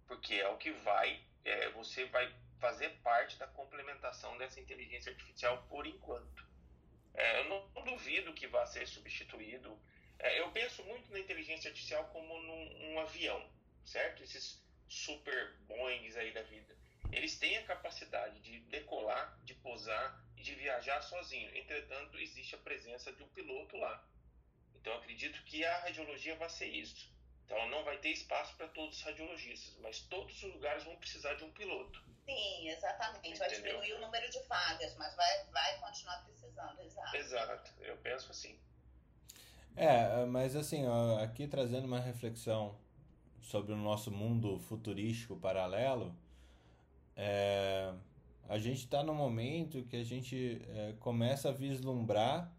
Porque 0.06 0.34
é 0.34 0.48
o 0.48 0.56
que 0.56 0.70
vai, 0.70 1.22
é, 1.44 1.70
você 1.70 2.04
vai 2.06 2.32
fazer 2.58 2.90
parte 3.02 3.36
da 3.38 3.46
complementação 3.48 4.36
dessa 4.38 4.60
inteligência 4.60 5.12
artificial 5.12 5.66
por 5.68 5.86
enquanto. 5.86 6.46
É, 7.14 7.40
eu 7.40 7.44
não 7.48 7.84
duvido 7.84 8.34
que 8.34 8.46
vá 8.46 8.66
ser 8.66 8.86
substituído 8.86 9.78
É, 10.18 10.40
eu 10.40 10.50
penso 10.50 10.82
muito 10.84 11.10
na 11.12 11.18
inteligência 11.18 11.68
artificial 11.68 12.04
como 12.08 12.40
num 12.40 12.92
um 12.92 13.00
avião, 13.00 13.50
certo? 13.84 14.22
Esses 14.22 14.64
super 14.88 15.56
Boeings 15.66 16.16
aí 16.16 16.32
da 16.32 16.42
vida. 16.42 16.74
Eles 17.12 17.38
têm 17.38 17.58
a 17.58 17.66
capacidade 17.66 18.40
de 18.40 18.60
decolar, 18.60 19.38
de 19.44 19.54
pousar 19.54 20.18
e 20.36 20.42
de 20.42 20.54
viajar 20.54 21.02
sozinho. 21.02 21.54
Entretanto, 21.56 22.18
existe 22.18 22.54
a 22.54 22.58
presença 22.58 23.12
de 23.12 23.22
um 23.22 23.28
piloto 23.28 23.76
lá. 23.76 24.02
Então, 24.86 24.98
acredito 24.98 25.42
que 25.42 25.64
a 25.64 25.78
radiologia 25.80 26.36
vai 26.36 26.48
ser 26.48 26.68
isso. 26.68 27.12
Então, 27.44 27.58
ela 27.58 27.68
não 27.68 27.82
vai 27.82 27.98
ter 27.98 28.10
espaço 28.10 28.56
para 28.56 28.68
todos 28.68 28.96
os 28.96 29.02
radiologistas, 29.02 29.76
mas 29.82 29.98
todos 30.02 30.40
os 30.40 30.54
lugares 30.54 30.84
vão 30.84 30.94
precisar 30.94 31.34
de 31.34 31.42
um 31.42 31.50
piloto. 31.50 32.00
Sim, 32.24 32.68
exatamente. 32.68 33.36
Vai 33.36 33.48
Entendeu? 33.48 33.80
diminuir 33.80 33.94
o 33.94 34.00
número 34.00 34.30
de 34.30 34.38
vagas, 34.44 34.96
mas 34.96 35.16
vai, 35.16 35.44
vai 35.46 35.80
continuar 35.80 36.24
precisando, 36.24 36.80
exato. 36.80 37.16
Exato, 37.16 37.72
eu 37.80 37.96
penso 37.96 38.30
assim. 38.30 38.56
É, 39.74 40.24
mas 40.24 40.54
assim, 40.54 40.86
ó, 40.86 41.18
aqui 41.18 41.48
trazendo 41.48 41.86
uma 41.86 41.98
reflexão 41.98 42.78
sobre 43.42 43.72
o 43.72 43.76
nosso 43.76 44.12
mundo 44.12 44.60
futurístico 44.60 45.34
paralelo, 45.34 46.16
é, 47.16 47.92
a 48.48 48.56
gente 48.56 48.84
está 48.84 49.02
no 49.02 49.12
momento 49.12 49.82
que 49.82 49.96
a 49.96 50.04
gente 50.04 50.62
é, 50.68 50.94
começa 51.00 51.48
a 51.48 51.52
vislumbrar 51.52 52.52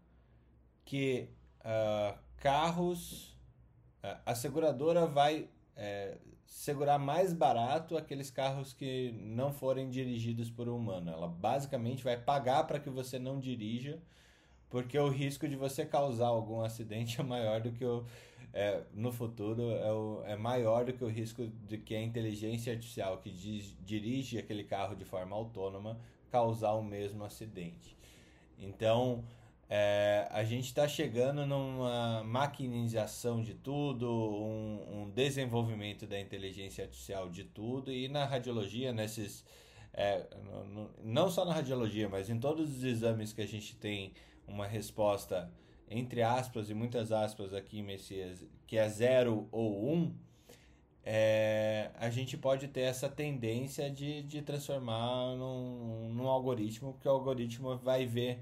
que 0.84 1.30
ah, 1.64 2.16
carros, 2.38 3.36
a- 4.02 4.20
a 4.26 4.34
seguradora 4.34 5.06
vai 5.06 5.48
é, 5.76 6.18
segurar 6.46 6.98
mais 6.98 7.32
barato 7.32 7.96
aqueles 7.96 8.30
carros 8.30 8.72
que 8.72 9.12
não 9.22 9.52
forem 9.52 9.88
dirigidos 9.90 10.50
por 10.50 10.68
um 10.68 10.76
humano. 10.76 11.10
Ela 11.10 11.28
basicamente 11.28 12.04
vai 12.04 12.16
pagar 12.16 12.64
para 12.66 12.80
que 12.80 12.90
você 12.90 13.18
não 13.18 13.38
dirija, 13.40 14.00
porque 14.70 14.98
o 14.98 15.08
risco 15.08 15.48
de 15.48 15.56
você 15.56 15.84
causar 15.86 16.28
algum 16.28 16.60
acidente 16.62 17.20
é 17.20 17.24
maior 17.24 17.60
do 17.60 17.72
que 17.72 17.84
o. 17.84 18.04
é, 18.52 18.82
no 18.94 19.12
futuro 19.12 19.70
é, 19.72 19.92
o- 19.92 20.22
é 20.24 20.36
maior 20.36 20.84
do 20.84 20.92
que 20.92 21.04
o 21.04 21.08
risco 21.08 21.46
de 21.66 21.78
que 21.78 21.94
a 21.94 22.02
inteligência 22.02 22.72
artificial 22.72 23.18
que 23.18 23.30
di- 23.30 23.76
dirige 23.84 24.38
aquele 24.38 24.64
carro 24.64 24.94
de 24.96 25.04
forma 25.04 25.36
autônoma 25.36 25.98
causar 26.30 26.72
o 26.74 26.82
mesmo 26.82 27.24
acidente. 27.24 27.96
Então, 28.58 29.24
é, 29.68 30.26
a 30.30 30.44
gente 30.44 30.66
está 30.66 30.88
chegando 30.88 31.44
numa 31.46 32.22
maquinização 32.24 33.42
de 33.42 33.54
tudo, 33.54 34.08
um, 34.10 35.02
um 35.02 35.10
desenvolvimento 35.10 36.06
da 36.06 36.18
inteligência 36.18 36.84
artificial 36.84 37.28
de 37.28 37.44
tudo, 37.44 37.92
e 37.92 38.08
na 38.08 38.24
radiologia, 38.24 38.92
nesses. 38.92 39.44
é, 39.92 40.26
no- 40.44 40.64
no- 40.66 40.90
não 41.02 41.28
só 41.30 41.44
na 41.44 41.52
radiologia, 41.54 42.08
mas 42.08 42.30
em 42.30 42.38
todos 42.38 42.70
os 42.76 42.84
exames 42.84 43.32
que 43.32 43.40
a 43.42 43.46
gente 43.46 43.74
tem 43.76 44.12
uma 44.46 44.66
resposta, 44.66 45.50
entre 45.90 46.22
aspas 46.22 46.70
e 46.70 46.74
muitas 46.74 47.10
aspas 47.12 47.52
aqui, 47.54 47.82
Messias, 47.82 48.44
que 48.66 48.76
é 48.78 48.88
zero 48.88 49.48
ou 49.50 49.90
um, 49.92 50.14
é, 51.04 51.90
a 51.94 52.10
gente 52.10 52.36
pode 52.36 52.68
ter 52.68 52.82
essa 52.82 53.08
tendência 53.08 53.90
de, 53.90 54.22
de 54.22 54.42
transformar 54.42 55.34
num, 55.36 56.10
num 56.12 56.28
algoritmo, 56.28 56.92
porque 56.92 57.08
o 57.08 57.12
algoritmo 57.12 57.76
vai 57.78 58.04
ver 58.06 58.40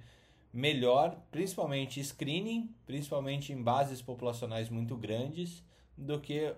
melhor, 0.53 1.17
principalmente 1.31 2.03
screening, 2.03 2.75
principalmente 2.87 3.53
em 3.53 3.63
bases 3.63 4.01
populacionais 4.01 4.69
muito 4.69 4.97
grandes, 4.97 5.63
do 5.97 6.21
que 6.21 6.55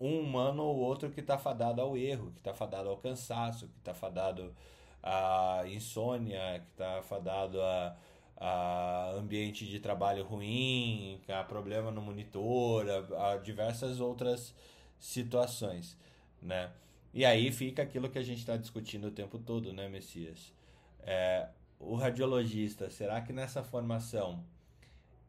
um 0.00 0.20
humano 0.20 0.62
ou 0.62 0.76
outro 0.76 1.10
que 1.10 1.20
está 1.20 1.36
fadado 1.38 1.80
ao 1.80 1.96
erro, 1.96 2.30
que 2.32 2.38
está 2.38 2.54
fadado 2.54 2.88
ao 2.88 2.96
cansaço, 2.96 3.68
que 3.68 3.78
está 3.78 3.94
fadado 3.94 4.54
à 5.02 5.62
insônia, 5.66 6.60
que 6.60 6.70
está 6.72 7.02
fadado 7.02 7.60
a, 7.60 7.96
a 8.36 9.10
ambiente 9.16 9.66
de 9.66 9.80
trabalho 9.80 10.24
ruim, 10.24 11.20
a 11.28 11.44
problema 11.44 11.90
no 11.90 12.00
monitor, 12.00 12.86
a, 12.88 13.32
a 13.32 13.36
diversas 13.38 14.00
outras 14.00 14.54
situações, 14.98 15.96
né? 16.40 16.70
E 17.12 17.24
aí 17.24 17.50
fica 17.50 17.82
aquilo 17.82 18.10
que 18.10 18.18
a 18.18 18.22
gente 18.22 18.40
está 18.40 18.56
discutindo 18.56 19.08
o 19.08 19.10
tempo 19.10 19.38
todo, 19.38 19.72
né, 19.72 19.88
Messias? 19.88 20.52
É, 21.00 21.48
o 21.78 21.94
radiologista, 21.94 22.90
será 22.90 23.20
que 23.20 23.32
nessa 23.32 23.62
formação 23.62 24.44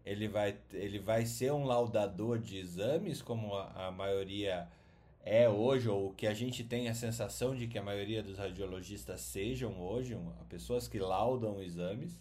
ele 0.06 0.28
vai, 0.28 0.58
ele 0.72 1.00
vai 1.00 1.26
ser 1.26 1.52
um 1.52 1.66
laudador 1.66 2.40
de 2.40 2.58
exames, 2.58 3.22
como 3.22 3.54
a, 3.56 3.88
a 3.88 3.92
maioria 3.92 4.68
é 5.22 5.50
hoje, 5.50 5.90
ou 5.90 6.14
que 6.14 6.26
a 6.26 6.34
gente 6.34 6.64
tem 6.64 6.88
a 6.88 6.94
sensação 6.94 7.54
de 7.54 7.68
que 7.68 7.78
a 7.78 7.84
maioria 7.84 8.24
dos 8.24 8.38
radiologistas 8.38 9.20
sejam 9.20 9.78
hoje, 9.82 10.18
pessoas 10.48 10.88
que 10.88 10.98
laudam 10.98 11.62
exames, 11.62 12.18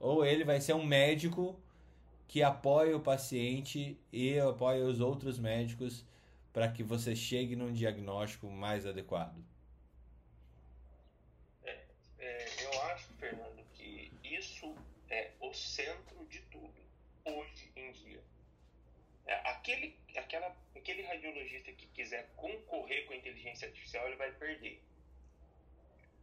ou 0.00 0.24
ele 0.24 0.42
vai 0.42 0.58
ser 0.58 0.72
um 0.72 0.84
médico 0.84 1.54
que 2.26 2.42
apoia 2.42 2.96
o 2.96 3.00
paciente 3.00 3.98
e 4.10 4.38
apoia 4.38 4.86
os 4.86 4.98
outros 4.98 5.38
médicos 5.38 6.06
para 6.50 6.66
que 6.72 6.82
você 6.82 7.14
chegue 7.14 7.54
num 7.54 7.72
diagnóstico 7.72 8.48
mais 8.48 8.86
adequado. 8.86 9.36
É, 12.18 12.46
eu 12.64 12.82
acho, 12.84 13.08
Fernando, 13.18 13.62
que 13.74 14.10
isso 14.24 14.74
centro 15.54 16.26
de 16.26 16.40
tudo, 16.42 16.82
hoje 17.24 17.72
em 17.76 17.92
dia. 17.92 18.22
É, 19.26 19.34
aquele, 19.50 19.96
aquela, 20.16 20.56
aquele 20.74 21.02
radiologista 21.02 21.72
que 21.72 21.86
quiser 21.88 22.28
concorrer 22.34 23.06
com 23.06 23.12
a 23.12 23.16
inteligência 23.16 23.68
artificial, 23.68 24.06
ele 24.06 24.16
vai 24.16 24.32
perder. 24.32 24.82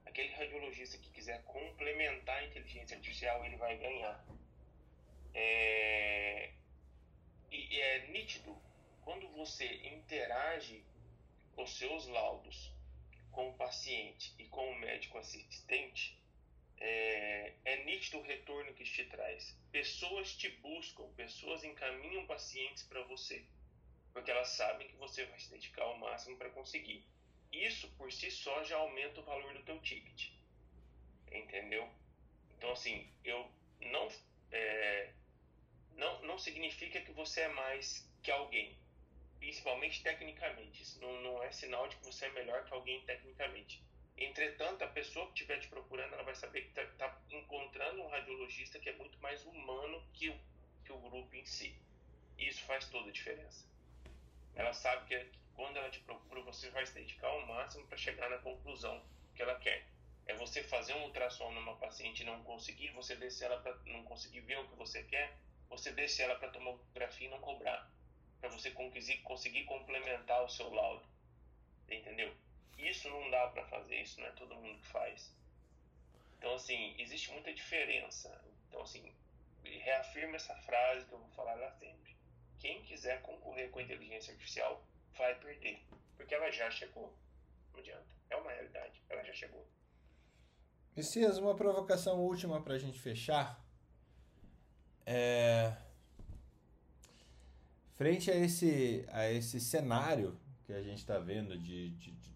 Aquele 0.06 0.34
radiologista 0.34 0.98
que 0.98 1.10
quiser 1.12 1.44
complementar 1.44 2.40
a 2.40 2.46
inteligência 2.46 2.98
artificial, 2.98 3.46
ele 3.46 3.56
vai 3.56 3.78
ganhar. 3.78 4.26
É, 5.34 6.52
e 7.52 7.80
é 7.80 8.08
nítido, 8.08 8.56
quando 9.04 9.28
você 9.30 9.66
interage 9.88 10.84
os 11.56 11.78
seus 11.78 12.08
laudos 12.08 12.74
com 13.32 13.50
o 13.50 13.54
paciente 13.54 14.34
e 14.38 14.46
com 14.46 14.70
o 14.70 14.80
médico 14.80 15.18
assistente, 15.18 16.19
é, 16.80 17.54
é 17.66 17.84
nítido 17.84 18.20
o 18.20 18.24
retorno 18.24 18.74
que 18.74 18.84
te 18.84 19.04
traz. 19.06 19.58
Pessoas 19.72 20.36
te 20.36 20.50
buscam, 20.50 21.12
pessoas 21.16 21.64
encaminham 21.64 22.26
pacientes 22.26 22.84
para 22.84 23.04
você, 23.04 23.46
porque 24.14 24.32
elas 24.32 24.50
sabem 24.50 24.88
que 24.88 24.96
você 24.96 25.26
vai 25.26 25.40
se 25.40 25.50
dedicar 25.50 25.84
ao 25.84 25.98
máximo 25.98 26.38
para 26.38 26.50
conseguir. 26.50 27.06
Isso 27.52 27.90
por 27.98 28.12
si 28.12 28.32
só 28.32 28.64
já 28.64 28.78
aumenta 28.78 29.20
o 29.20 29.24
valor 29.24 29.54
do 29.54 29.64
teu 29.64 29.80
ticket, 29.82 30.32
entendeu? 31.32 31.90
Então 32.58 32.72
assim, 32.72 33.12
eu 33.24 33.50
não 33.82 34.08
é, 34.52 35.12
não, 35.96 36.22
não 36.24 36.38
significa 36.38 37.02
que 37.02 37.12
você 37.12 37.42
é 37.42 37.48
mais 37.50 38.10
que 38.24 38.32
alguém, 38.32 38.78
principalmente 39.40 40.02
tecnicamente. 40.02 40.82
Isso 40.82 41.00
não, 41.02 41.22
não 41.22 41.44
é 41.44 41.52
sinal 41.52 41.88
de 41.88 41.98
que 41.98 42.06
você 42.06 42.26
é 42.26 42.32
melhor 42.32 42.64
que 42.66 42.74
alguém 42.74 43.02
tecnicamente. 43.06 43.84
Entretanto, 44.22 44.84
a 44.84 44.88
pessoa 44.88 45.26
que 45.28 45.32
estiver 45.32 45.60
te 45.60 45.70
procurando, 45.70 46.14
ela 46.14 46.24
vai 46.24 46.36
saber 46.36 46.64
que 46.64 46.78
está 46.78 47.18
encontrando 47.32 48.02
um 48.02 48.10
radiologista 48.10 48.78
que 48.78 48.90
é 48.90 48.94
muito 48.94 49.18
mais 49.20 49.46
humano 49.46 50.04
que 50.14 50.30
o, 50.30 50.38
que 50.84 50.92
o 50.92 51.00
grupo 51.00 51.34
em 51.34 51.46
si. 51.46 51.74
E 52.38 52.50
isso 52.50 52.62
faz 52.66 52.86
toda 52.90 53.10
a 53.10 53.14
diferença. 53.14 53.66
Ela 54.56 54.74
sabe 54.74 55.08
que 55.08 55.24
que 55.24 55.40
quando 55.56 55.78
ela 55.78 55.90
te 55.90 56.00
procura, 56.02 56.42
você 56.42 56.70
vai 56.70 56.86
se 56.86 56.94
dedicar 56.94 57.28
ao 57.28 57.46
máximo 57.48 57.88
para 57.88 57.98
chegar 57.98 58.30
na 58.30 58.40
conclusão 58.40 59.02
que 59.34 59.42
ela 59.42 59.56
quer. 59.56 59.86
É 60.28 60.34
você 60.36 60.62
fazer 60.64 60.94
um 60.96 61.04
ultrassom 61.04 61.52
numa 61.54 61.78
paciente 61.78 62.22
e 62.22 62.26
não 62.26 62.44
conseguir, 62.44 62.92
você 62.92 63.16
descer 63.16 63.46
ela 63.46 63.62
para 63.62 63.74
não 63.86 64.04
conseguir 64.04 64.42
ver 64.42 64.60
o 64.60 64.68
que 64.68 64.76
você 64.76 65.02
quer, 65.04 65.34
você 65.70 65.92
descer 65.94 66.24
ela 66.24 66.36
para 66.36 66.50
tomografia 66.50 67.28
e 67.28 67.32
não 67.32 67.40
cobrar, 67.40 67.90
para 68.42 68.50
você 68.50 68.70
conseguir, 68.72 69.20
conseguir 69.20 69.64
complementar 69.64 70.44
o 70.44 70.50
seu 70.50 70.70
laudo. 70.74 71.06
Entendeu? 71.90 72.36
Isso 72.80 73.10
não 73.10 73.30
dá 73.30 73.48
para 73.48 73.66
fazer, 73.68 74.02
isso 74.02 74.20
não 74.20 74.28
é 74.28 74.32
todo 74.32 74.56
mundo 74.56 74.80
que 74.80 74.88
faz. 74.88 75.32
Então, 76.38 76.54
assim, 76.56 76.96
existe 76.98 77.32
muita 77.32 77.54
diferença. 77.54 78.30
Então, 78.68 78.82
assim, 78.82 79.12
reafirma 79.64 80.36
essa 80.38 80.56
frase 80.56 81.06
que 81.06 81.14
eu 81.14 81.20
vou 81.20 81.30
falar 81.30 81.56
lá 81.56 81.72
sempre. 81.74 82.16
Quem 82.58 82.82
quiser 82.84 83.22
concorrer 83.22 83.70
com 83.70 83.80
a 83.80 83.84
inteligência 83.84 84.32
artificial 84.34 84.84
vai 85.18 85.36
perder, 85.40 85.82
porque 86.16 86.34
ela 86.34 86.50
já 86.52 86.70
chegou. 86.72 87.14
Não 87.74 87.80
adianta. 87.80 88.08
É 88.30 88.36
uma 88.36 88.52
realidade, 88.52 89.02
ela 89.10 89.24
já 89.24 89.34
chegou. 89.34 89.66
Messias, 90.96 91.38
uma 91.38 91.56
provocação 91.56 92.20
última 92.20 92.62
para 92.62 92.76
a 92.76 92.80
gente 92.80 93.00
fechar. 93.00 93.64
É... 95.06 95.76
Frente 97.96 98.32
a 98.32 98.36
esse, 98.36 99.06
a 99.10 99.30
esse 99.30 99.60
cenário 99.60 100.40
que 100.66 100.72
a 100.74 100.82
gente 100.82 101.00
está 101.00 101.18
vendo 101.20 101.58
de, 101.58 101.90
de- 101.92 102.12
de- 102.12 102.29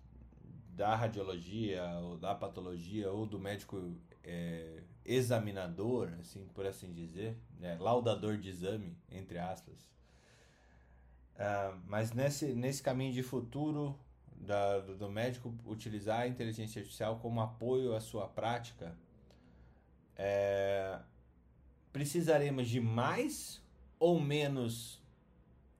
da 0.75 0.95
radiologia, 0.95 1.83
ou 2.01 2.17
da 2.17 2.33
patologia, 2.33 3.11
ou 3.11 3.25
do 3.25 3.39
médico 3.39 3.95
é, 4.23 4.81
examinador, 5.05 6.11
assim, 6.19 6.47
por 6.53 6.65
assim 6.65 6.91
dizer, 6.91 7.37
né, 7.59 7.77
laudador 7.79 8.37
de 8.37 8.49
exame, 8.49 8.97
entre 9.09 9.37
aspas. 9.37 9.89
Ah, 11.37 11.77
mas 11.87 12.11
nesse, 12.11 12.53
nesse 12.53 12.81
caminho 12.81 13.13
de 13.13 13.23
futuro 13.23 13.97
da, 14.35 14.79
do 14.79 14.95
do 14.95 15.09
médico 15.09 15.53
utilizar 15.65 16.21
a 16.21 16.27
inteligência 16.27 16.79
artificial 16.79 17.19
como 17.19 17.41
apoio 17.41 17.95
à 17.95 17.99
sua 17.99 18.27
prática, 18.27 18.95
é, 20.15 20.99
precisaremos 21.91 22.67
de 22.67 22.79
mais 22.79 23.61
ou 23.99 24.19
menos 24.19 25.02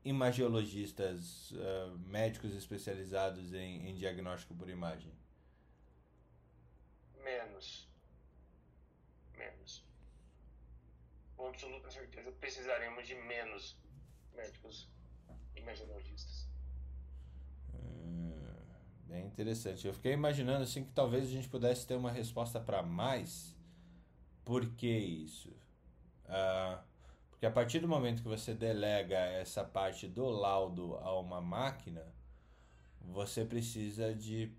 imagiologistas, 0.04 1.52
uh, 1.52 1.98
médicos 2.00 2.54
especializados 2.54 3.54
em, 3.54 3.90
em 3.90 3.96
diagnóstico 3.96 4.54
por 4.54 4.70
imagem? 4.70 5.12
Menos. 7.24 7.88
Menos. 9.38 9.86
Com 11.38 11.48
absoluta 11.48 11.90
certeza 11.90 12.32
precisaremos 12.34 13.08
de 13.08 13.16
menos 13.16 13.78
médicos 14.36 14.90
imaginologistas. 15.56 16.48
Hum, 17.74 18.36
bem 19.06 19.26
interessante. 19.26 19.88
Eu 19.88 19.94
fiquei 19.94 20.14
imaginando 20.14 20.64
assim 20.64 20.84
que 20.84 20.92
talvez 20.92 21.26
a 21.26 21.32
gente 21.32 21.50
pudesse 21.50 21.88
ter 21.88 21.96
uma 21.96 22.12
resposta 22.12 22.60
para 22.60 22.84
mais. 22.84 23.56
Por 24.44 24.76
que 24.76 24.90
isso? 24.98 25.50
Uh, 26.26 26.93
porque 27.44 27.48
a 27.48 27.52
partir 27.52 27.80
do 27.80 27.90
momento 27.90 28.22
que 28.22 28.30
você 28.30 28.53
delega 28.53 29.18
essa 29.18 29.65
parte 29.65 30.07
do 30.07 30.30
laudo 30.30 30.95
a 30.99 31.20
uma 31.20 31.41
máquina, 31.41 32.02
você 33.02 33.44
precisa 33.44 34.15
de 34.15 34.49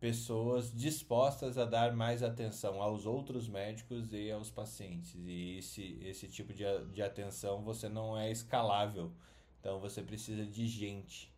pessoas 0.00 0.74
dispostas 0.74 1.56
a 1.56 1.64
dar 1.64 1.92
mais 1.92 2.24
atenção 2.24 2.82
aos 2.82 3.06
outros 3.06 3.46
médicos 3.46 4.12
e 4.12 4.28
aos 4.28 4.50
pacientes. 4.50 5.14
E 5.24 5.58
esse, 5.58 6.00
esse 6.02 6.26
tipo 6.26 6.52
de, 6.52 6.64
de 6.86 7.00
atenção 7.00 7.62
você 7.62 7.88
não 7.88 8.18
é 8.18 8.28
escalável. 8.28 9.12
Então 9.60 9.78
você 9.78 10.02
precisa 10.02 10.44
de 10.44 10.66
gente. 10.66 11.32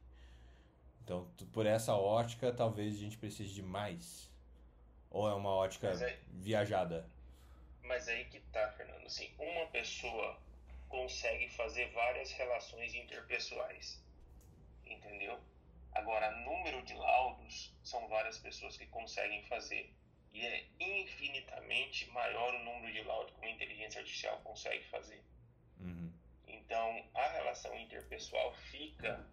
Então, 1.05 1.28
por 1.53 1.66
essa 1.66 1.94
ótica, 1.94 2.51
talvez 2.51 2.94
a 2.94 2.99
gente 2.99 3.19
precise 3.19 3.53
de 3.53 3.62
mais. 3.62 4.31
Ou 5.11 5.28
é 5.28 5.35
uma 5.35 5.51
ótica 5.51 5.90
aí, 5.90 6.16
viajada? 6.32 7.07
Mas 7.82 8.09
aí 8.09 8.24
que 8.24 8.40
tá, 8.51 8.69
Fernando. 8.69 9.05
Assim, 9.05 9.28
uma 9.39 9.66
pessoa 9.66 10.39
consegue 10.93 11.48
fazer 11.48 11.90
várias 11.93 12.31
relações 12.32 12.94
interpessoais. 12.94 13.98
Entendeu? 14.85 15.40
Agora, 15.93 16.31
número 16.31 16.82
de 16.82 16.93
laudos 16.93 17.74
são 17.82 18.06
várias 18.09 18.39
pessoas 18.39 18.77
que 18.77 18.86
conseguem 18.86 19.43
fazer. 19.44 19.90
E 20.35 20.47
é 20.47 20.66
infinitamente 20.78 22.10
maior 22.10 22.55
o 22.55 22.64
número 22.64 22.93
de 22.93 23.02
laudos 23.05 23.32
que 23.32 23.39
uma 23.40 23.51
inteligência 23.51 24.01
artificial 24.01 24.39
consegue 24.40 24.85
fazer. 24.85 25.23
Uhum. 25.81 26.12
Então, 26.47 27.09
a 27.14 27.28
relação 27.28 27.74
interpessoal 27.78 28.52
fica 28.70 29.27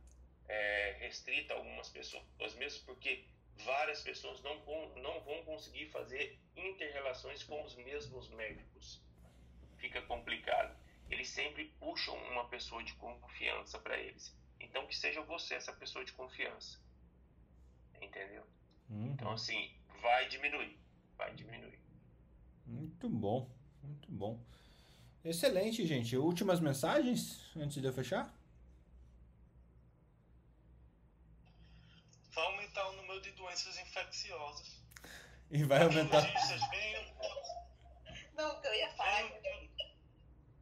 é, 0.48 0.98
restrita 1.00 1.54
a 1.54 1.58
algumas 1.58 1.90
pessoas, 1.90 2.56
mesmo 2.56 2.86
porque 2.86 3.26
várias 3.66 4.02
pessoas 4.02 4.42
não, 4.42 4.56
não 4.96 5.20
vão 5.22 5.44
conseguir 5.44 5.88
fazer 5.88 6.40
interrelações 6.56 7.44
com 7.44 7.62
os 7.64 7.76
mesmos 7.76 8.30
médicos. 8.30 9.02
Fica 9.78 10.02
complicado. 10.04 10.89
Eles 11.10 11.30
sempre 11.30 11.66
puxam 11.80 12.16
uma 12.32 12.48
pessoa 12.48 12.84
de 12.84 12.94
confiança 12.94 13.80
para 13.80 13.98
eles. 13.98 14.36
Então 14.60 14.86
que 14.88 14.96
seja 14.96 15.22
você 15.22 15.56
essa 15.56 15.74
pessoa 15.74 16.06
de 16.06 16.12
confiança. 16.14 16.80
Entendeu? 18.02 18.46
Uhum. 18.90 19.12
Então 19.14 19.32
assim, 19.32 19.74
vai 20.02 20.28
diminuir. 20.28 20.78
Vai 21.18 21.34
diminuir. 21.34 21.80
Muito 22.66 23.10
bom, 23.10 23.50
muito 23.82 24.12
bom. 24.12 24.40
Excelente, 25.24 25.86
gente. 25.86 26.16
Últimas 26.16 26.60
mensagens 26.60 27.42
antes 27.58 27.82
de 27.82 27.88
eu 27.88 27.94
fechar? 27.94 28.34
Vai 32.32 32.46
aumentar 32.46 32.88
o 32.90 32.96
número 32.96 33.20
de 33.22 33.32
doenças 33.32 33.78
infecciosas. 33.80 34.80
E 35.52 35.64
vai 35.64 35.82
aumentar. 35.82 36.22
Não, 38.34 38.58
o 38.58 38.62
que 38.62 38.68
eu 38.68 38.74
ia 38.76 38.90
falar 38.94 39.22
é 39.22 39.69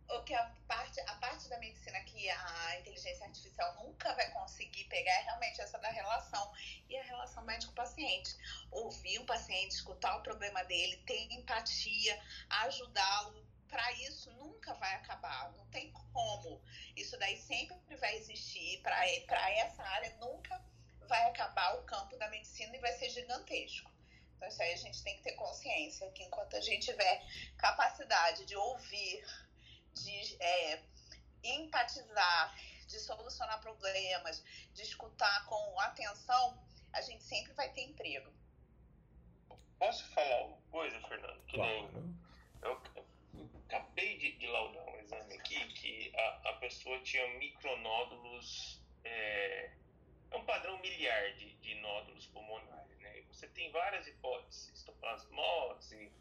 o 0.10 0.24
que 0.24 0.34
a 0.34 0.52
parte, 0.68 1.00
a 1.02 1.16
parte 1.16 1.50
da 1.50 1.58
medicina 1.60 2.00
que 2.02 2.30
a 2.30 2.80
inteligência 2.80 3.26
artificial 3.26 3.76
nunca 3.84 4.14
vai 4.14 4.30
conseguir 4.32 4.86
pegar 4.86 5.12
é 5.12 5.22
realmente 5.24 5.62
essa 5.62 5.78
da 5.80 5.90
relação 5.90 6.54
e 6.90 6.98
a 6.98 7.04
relação 7.04 7.44
médico-paciente. 7.44 8.36
Ouvir 8.72 9.20
o 9.20 9.26
paciente, 9.26 9.72
escutar 9.72 10.18
o 10.18 10.24
problema 10.24 10.64
dele, 10.64 10.98
ter 11.06 11.32
empatia, 11.34 12.22
ajudá-lo. 12.50 13.46
Para 13.68 13.92
isso 13.94 14.32
nunca 14.32 14.74
vai 14.76 14.96
acabar, 14.96 15.52
não 15.52 15.66
tem 15.68 15.92
como. 15.92 16.62
Isso 16.96 17.18
daí 17.20 17.38
sempre 17.42 17.98
vai 17.98 18.16
existir. 18.16 18.82
Para 18.82 19.52
essa 19.52 19.84
área 19.84 20.16
nunca 20.22 20.64
vai 21.02 21.26
acabar 21.26 21.76
o 21.76 21.84
campo 21.84 22.16
da 22.18 22.30
medicina 22.30 22.76
e 22.76 22.80
vai 22.80 22.94
ser 22.94 23.10
gigantesco. 23.10 23.92
Então, 24.38 24.48
isso 24.48 24.62
aí 24.62 24.72
a 24.72 24.78
gente 24.78 25.04
tem 25.04 25.18
que 25.18 25.24
ter 25.24 25.34
consciência 25.34 26.10
que 26.12 26.24
enquanto 26.24 26.56
a 26.56 26.62
gente 26.62 26.86
tiver 26.86 27.24
capacidade 27.58 28.46
de 28.46 28.56
ouvir, 28.56 29.26
de 30.04 30.38
é, 30.42 30.84
empatizar, 31.44 32.56
de 32.88 33.00
solucionar 33.00 33.62
problemas, 33.62 34.44
de 34.74 34.82
escutar 34.84 35.46
com 35.46 35.80
atenção, 35.80 36.58
a 36.94 37.02
gente 37.02 37.24
sempre 37.24 37.54
vai 37.54 37.70
ter 37.74 37.82
emprego. 37.82 38.32
Posso 39.78 40.06
falar 40.14 40.46
uma 40.46 40.62
coisa, 40.72 41.00
Fernando? 41.08 41.46
Que 41.46 41.56
claro. 41.56 41.92
nem 41.92 42.18
eu, 42.64 42.82
acabei 43.68 44.18
de, 44.18 44.32
de, 44.38 44.48
laudar 44.48 44.84
um 44.88 45.00
exame 45.00 45.36
aqui 45.36 45.68
que 45.74 46.16
a, 46.16 46.50
a 46.50 46.54
pessoa 46.54 47.00
tinha 47.02 47.28
micronódulos, 47.38 48.82
é, 49.04 49.72
é 50.32 50.38
um 50.38 50.46
padrão 50.46 50.80
miliar 50.80 51.34
de, 51.34 51.54
de 51.56 51.76
nódulos 51.76 52.26
pulmonares, 52.28 52.98
né? 53.00 53.20
E 53.20 53.22
você 53.24 53.48
tem 53.50 53.72
várias 53.72 54.08
hipóteses, 54.08 54.70
histoplasmose, 54.70 56.12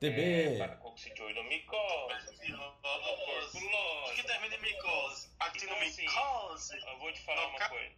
TB. 0.00 0.20
É, 0.20 0.58
paracoccidioidomicose, 0.58 2.36
tuberculose. 2.36 4.10
O 4.10 4.14
que 4.14 4.22
termina 4.24 4.54
em 4.54 4.60
micose? 4.60 5.28
Actinomicose. 5.40 6.04
Então, 6.04 6.52
assim, 6.52 6.78
eu 6.86 6.98
vou 6.98 7.12
te 7.12 7.20
falar 7.22 7.42
Não, 7.42 7.50
uma 7.50 7.68
coisa. 7.68 7.94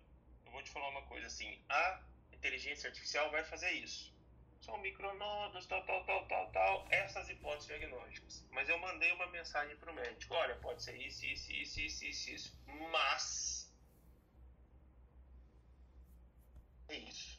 Eu 0.47 0.53
vou 0.53 0.63
te 0.63 0.71
falar 0.71 0.89
uma 0.89 1.03
coisa 1.03 1.27
assim. 1.27 1.61
A 1.69 2.01
inteligência 2.33 2.89
artificial 2.89 3.31
vai 3.31 3.45
fazer 3.45 3.73
isso. 3.73 4.17
São 4.61 4.79
micronodos, 4.79 5.67
tal, 5.67 5.85
tal, 5.85 6.05
tal, 6.05 6.27
tal, 6.27 6.51
tal. 6.53 6.87
Essas 6.91 7.29
hipóteses 7.29 7.67
diagnósticas. 7.67 8.45
Mas 8.51 8.69
eu 8.69 8.79
mandei 8.79 9.11
uma 9.13 9.27
mensagem 9.29 9.77
para 9.77 9.91
o 9.91 9.95
médico. 9.95 10.35
Olha, 10.35 10.57
pode 10.57 10.83
ser 10.83 10.97
isso, 10.97 11.25
isso, 11.25 11.53
isso, 11.53 11.81
isso, 11.81 12.05
isso, 12.05 12.31
isso. 12.31 12.63
Mas... 12.91 13.73
É 16.89 16.97
isso. 16.97 17.38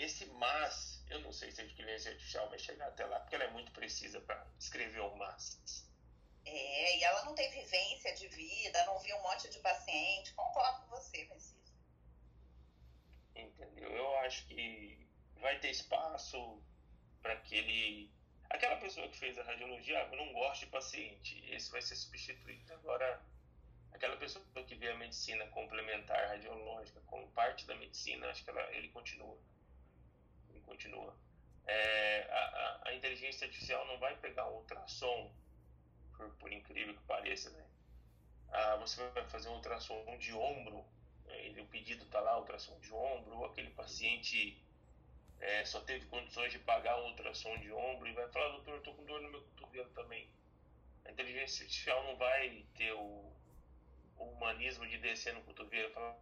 Esse 0.00 0.24
mas 0.24 1.04
eu 1.10 1.20
não 1.20 1.30
sei 1.30 1.50
se 1.50 1.60
a 1.60 1.64
inteligência 1.64 2.12
artificial 2.12 2.48
vai 2.48 2.58
chegar 2.58 2.88
até 2.88 3.04
lá, 3.04 3.20
porque 3.20 3.34
ela 3.34 3.44
é 3.44 3.50
muito 3.50 3.70
precisa 3.72 4.18
para 4.22 4.46
escrever 4.58 5.00
o 5.00 5.14
mas. 5.16 5.86
É, 6.46 6.96
e 6.96 7.04
ela 7.04 7.22
não 7.26 7.34
tem 7.34 7.50
vivência 7.50 8.14
de 8.14 8.26
vida, 8.28 8.86
não 8.86 8.98
viu 8.98 9.14
um 9.18 9.22
monte 9.22 9.50
de 9.50 9.58
paciente. 9.58 10.32
Concordo 10.32 10.80
com 10.80 10.96
você, 10.96 11.26
Messias. 11.26 11.74
Entendeu? 13.36 13.90
Eu 13.90 14.16
acho 14.20 14.46
que 14.46 15.06
vai 15.36 15.58
ter 15.60 15.68
espaço 15.68 16.62
para 17.20 17.34
aquele. 17.34 18.10
Aquela 18.48 18.76
pessoa 18.76 19.06
que 19.06 19.18
fez 19.18 19.38
a 19.38 19.42
radiologia, 19.42 20.02
ah, 20.02 20.08
eu 20.10 20.16
não 20.16 20.32
gosto 20.32 20.60
de 20.60 20.70
paciente, 20.70 21.44
esse 21.52 21.70
vai 21.70 21.82
ser 21.82 21.96
substituído. 21.96 22.72
Agora, 22.72 23.22
aquela 23.92 24.16
pessoa 24.16 24.42
que 24.66 24.74
vê 24.76 24.88
a 24.88 24.96
medicina 24.96 25.46
complementar 25.48 26.26
radiológica 26.28 27.02
como 27.02 27.30
parte 27.32 27.66
da 27.66 27.74
medicina, 27.74 28.30
acho 28.30 28.42
que 28.42 28.50
ela, 28.50 28.62
ele 28.72 28.88
continua 28.88 29.38
continua. 30.70 31.14
É, 31.66 32.22
a, 32.30 32.80
a, 32.86 32.94
inteligência 32.94 33.46
artificial 33.46 33.84
não 33.86 33.98
vai 33.98 34.16
pegar 34.16 34.48
um 34.48 34.56
ultrassom, 34.56 35.32
por, 36.16 36.30
por 36.36 36.52
incrível 36.52 36.94
que 36.94 37.02
pareça, 37.02 37.50
né? 37.50 37.64
Ah, 38.52 38.76
você 38.76 39.06
vai 39.10 39.24
fazer 39.28 39.48
um 39.48 39.54
ultrassom 39.54 40.16
de 40.18 40.32
ombro, 40.32 40.84
é, 41.28 41.60
o 41.60 41.66
pedido 41.66 42.04
está 42.04 42.20
lá, 42.20 42.38
ultrassom 42.38 42.78
de 42.80 42.92
ombro, 42.92 43.36
ou 43.38 43.44
aquele 43.46 43.70
paciente 43.70 44.60
é, 45.40 45.64
só 45.64 45.80
teve 45.80 46.06
condições 46.06 46.52
de 46.52 46.58
pagar 46.58 47.00
um 47.00 47.08
ultrassom 47.08 47.56
de 47.58 47.72
ombro 47.72 48.08
e 48.08 48.12
vai 48.12 48.28
falar, 48.28 48.48
doutor, 48.50 48.78
estou 48.78 48.94
com 48.94 49.04
dor 49.04 49.20
no 49.20 49.30
meu 49.30 49.42
cotovelo 49.42 49.90
também. 49.90 50.28
A 51.04 51.10
inteligência 51.10 51.64
artificial 51.64 52.02
não 52.04 52.16
vai 52.16 52.64
ter 52.74 52.92
o, 52.92 53.32
o 54.16 54.24
humanismo 54.24 54.86
de 54.86 54.98
descer 54.98 55.34
no 55.34 55.42
cotovelo 55.42 55.88
e 55.88 55.92
falar, 55.92 56.16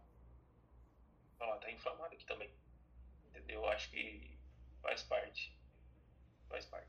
ó, 1.41 1.57
tá 1.57 1.71
inflamado 1.71 2.13
aqui 2.13 2.25
também. 2.25 2.49
Entendeu? 3.29 3.61
Eu 3.61 3.69
acho 3.69 3.89
que 3.89 4.38
Faz 4.81 5.03
parte. 5.03 5.55
Faz 6.47 6.65
parte. 6.65 6.87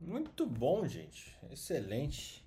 Muito 0.00 0.46
bom, 0.46 0.86
gente. 0.86 1.36
Excelente. 1.50 2.44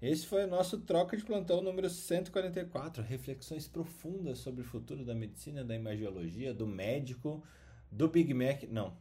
Esse 0.00 0.26
foi 0.26 0.44
o 0.44 0.48
nosso 0.48 0.80
troca 0.80 1.16
de 1.16 1.24
plantão 1.24 1.60
número 1.60 1.90
144. 1.90 3.02
Reflexões 3.02 3.66
profundas 3.66 4.38
sobre 4.38 4.62
o 4.62 4.64
futuro 4.64 5.04
da 5.04 5.14
medicina, 5.14 5.64
da 5.64 5.74
imagiologia, 5.74 6.54
do 6.54 6.66
médico, 6.66 7.42
do 7.90 8.08
Big 8.08 8.32
Mac. 8.32 8.62
Não, 8.64 8.96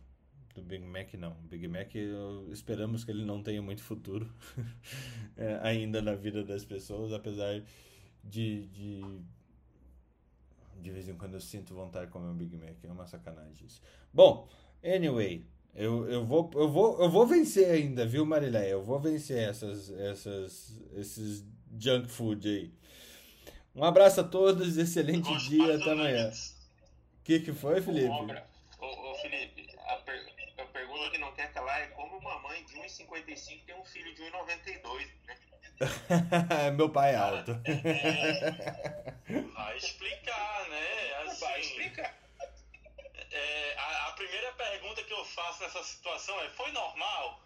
do 0.56 0.62
Big 0.64 0.84
Mac 0.84 1.14
não. 1.14 1.36
Big 1.44 1.68
Mac 1.68 1.94
esperamos 2.52 3.04
que 3.04 3.12
ele 3.12 3.24
não 3.24 3.44
tenha 3.44 3.62
muito 3.62 3.84
futuro 3.84 4.28
é, 5.38 5.60
ainda 5.62 6.02
na 6.02 6.16
vida 6.16 6.44
das 6.44 6.66
pessoas, 6.66 7.14
apesar 7.14 7.64
de, 8.24 8.66
de. 8.68 9.22
De 10.82 10.92
vez 10.92 11.08
em 11.08 11.16
quando 11.16 11.36
eu 11.36 11.42
sinto 11.42 11.74
vontade 11.74 12.08
de 12.08 12.12
comer 12.12 12.28
um 12.28 12.36
Big 12.36 12.56
Mac. 12.58 12.84
É 12.84 12.92
uma 12.92 13.06
sacanagem 13.06 13.66
isso. 13.66 13.82
Bom. 14.14 14.50
Anyway, 14.84 15.45
eu, 15.76 16.10
eu, 16.10 16.26
vou, 16.26 16.49
eu, 16.56 16.70
vou, 16.70 17.02
eu 17.04 17.10
vou 17.10 17.26
vencer 17.28 17.70
ainda, 17.70 18.06
viu, 18.06 18.26
Marilé? 18.26 18.72
Eu 18.72 18.84
vou 18.84 18.99
vencer 18.99 19.38
essas, 19.49 19.90
essas, 19.91 20.82
esses 20.95 21.44
junk 21.80 22.10
food 22.10 22.48
aí. 22.48 22.72
Um 23.76 23.84
abraço 23.84 24.22
a 24.22 24.24
todos, 24.24 24.78
excelente 24.78 25.28
Gosto 25.30 25.49
dia, 25.49 25.76
até 25.76 25.91
amanhã. 25.91 26.30
O 26.30 27.24
que, 27.24 27.40
que 27.41 27.54
foi, 27.54 27.82
Felipe? 27.82 28.08
Ô, 28.08 28.86
ô, 28.86 29.16
Felipe, 29.16 29.68
a, 29.88 29.95
per- 29.98 30.34
a 30.58 30.66
pergunta 30.66 31.12
que 31.12 31.18
não 31.20 31.32
quer 31.34 31.52
calar 31.54 31.82
é 31.82 31.88
como 31.88 32.18
uma 32.18 32.40
mãe 32.40 32.64
de 32.66 32.74
1,55 32.76 33.66
tem 33.66 33.76
um 33.80 33.84
filho 33.86 34.14
de 34.16 34.22
1,92, 34.24 35.08
né? 35.28 35.36
Meu 36.76 36.90
pai 36.90 37.14
é 37.14 37.18
alto. 37.18 37.52
Vai 39.54 39.78
explicar, 39.78 40.70
né? 40.70 41.14
Assim, 41.28 41.45
Vai 41.45 41.62
explicar. 41.62 42.18
é, 43.32 43.76
a, 43.78 44.08
a 44.08 44.12
primeira 44.14 44.52
pergunta 44.98 45.03
que 45.03 45.14
eu 45.14 45.26
faço 45.26 45.64
nessa 45.64 45.84
situação 45.84 46.40
é: 46.41 46.49
foi 46.49 46.72
normal? 46.72 47.41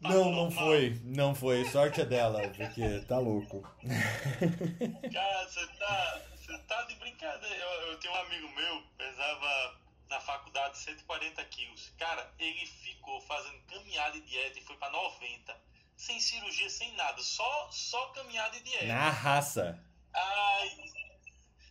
Tá 0.00 0.08
Não, 0.08 0.30
não 0.32 0.50
foi. 0.50 1.00
Não 1.04 1.34
foi. 1.34 1.64
Sorte 1.66 2.00
é 2.00 2.04
dela, 2.04 2.48
porque 2.48 3.00
tá 3.06 3.18
louco. 3.18 3.62
Cara, 5.12 5.48
você 5.48 5.66
tá, 5.78 6.22
você 6.34 6.58
tá 6.58 6.82
de 6.82 6.94
brincadeira. 6.96 7.54
Eu, 7.54 7.92
eu 7.92 7.98
tenho 7.98 8.12
um 8.12 8.16
amigo 8.16 8.48
meu, 8.50 8.82
pesava 8.98 9.80
na 10.08 10.20
faculdade 10.20 10.76
140 10.78 11.44
quilos. 11.44 11.92
Cara, 11.98 12.32
ele 12.38 12.66
ficou 12.66 13.20
fazendo 13.22 13.60
caminhada 13.66 14.16
e 14.16 14.20
dieta 14.22 14.58
e 14.58 14.62
foi 14.62 14.76
pra 14.76 14.90
90. 14.90 15.56
Sem 15.96 16.18
cirurgia, 16.18 16.68
sem 16.68 16.92
nada. 16.94 17.22
Só, 17.22 17.68
só 17.70 18.08
caminhada 18.08 18.56
e 18.56 18.60
dieta. 18.60 18.86
Na 18.86 19.08
raça. 19.08 19.80
Ai, 20.12 20.68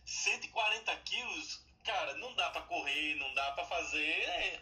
140 0.06 0.96
quilos, 1.04 1.64
cara, 1.84 2.14
não 2.14 2.34
dá 2.34 2.50
pra 2.50 2.62
correr, 2.62 3.14
não 3.16 3.32
dá 3.34 3.52
pra 3.52 3.64
fazer 3.66 4.00
é, 4.00 4.60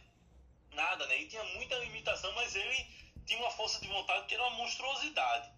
nada, 0.73 1.07
né? 1.07 1.21
E 1.21 1.29
tinha 1.29 1.43
muita 1.45 1.77
limitação, 1.77 2.33
mas 2.33 2.55
ele 2.55 2.87
tinha 3.27 3.39
uma 3.41 3.51
força 3.51 3.81
de 3.81 3.89
vontade 3.89 4.27
que 4.27 4.35
era 4.35 4.43
uma 4.47 4.57
monstruosidade. 4.57 5.51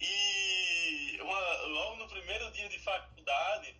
E 0.00 1.18
uma- 1.20 1.56
logo 1.62 1.96
no 1.96 2.08
primeiro 2.08 2.50
dia 2.52 2.68
de 2.68 2.78
faculdade, 2.78 3.76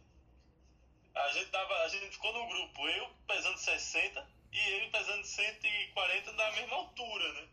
a 1.14 1.32
gente, 1.32 1.50
tava, 1.50 1.74
a 1.82 1.88
gente 1.88 2.10
ficou 2.10 2.32
no 2.32 2.46
grupo, 2.46 2.88
eu 2.88 3.10
pesando 3.26 3.58
60 3.58 4.26
e 4.52 4.58
ele 4.58 4.90
pesando 4.90 5.24
140 5.24 6.32
da 6.32 6.50
mesma 6.52 6.76
altura, 6.76 7.32
né? 7.32 7.48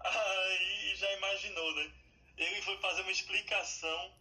Aí 0.00 0.94
já 0.96 1.12
imaginou, 1.12 1.74
né? 1.76 1.92
Ele 2.36 2.62
foi 2.62 2.76
fazer 2.78 3.02
uma 3.02 3.12
explicação 3.12 4.12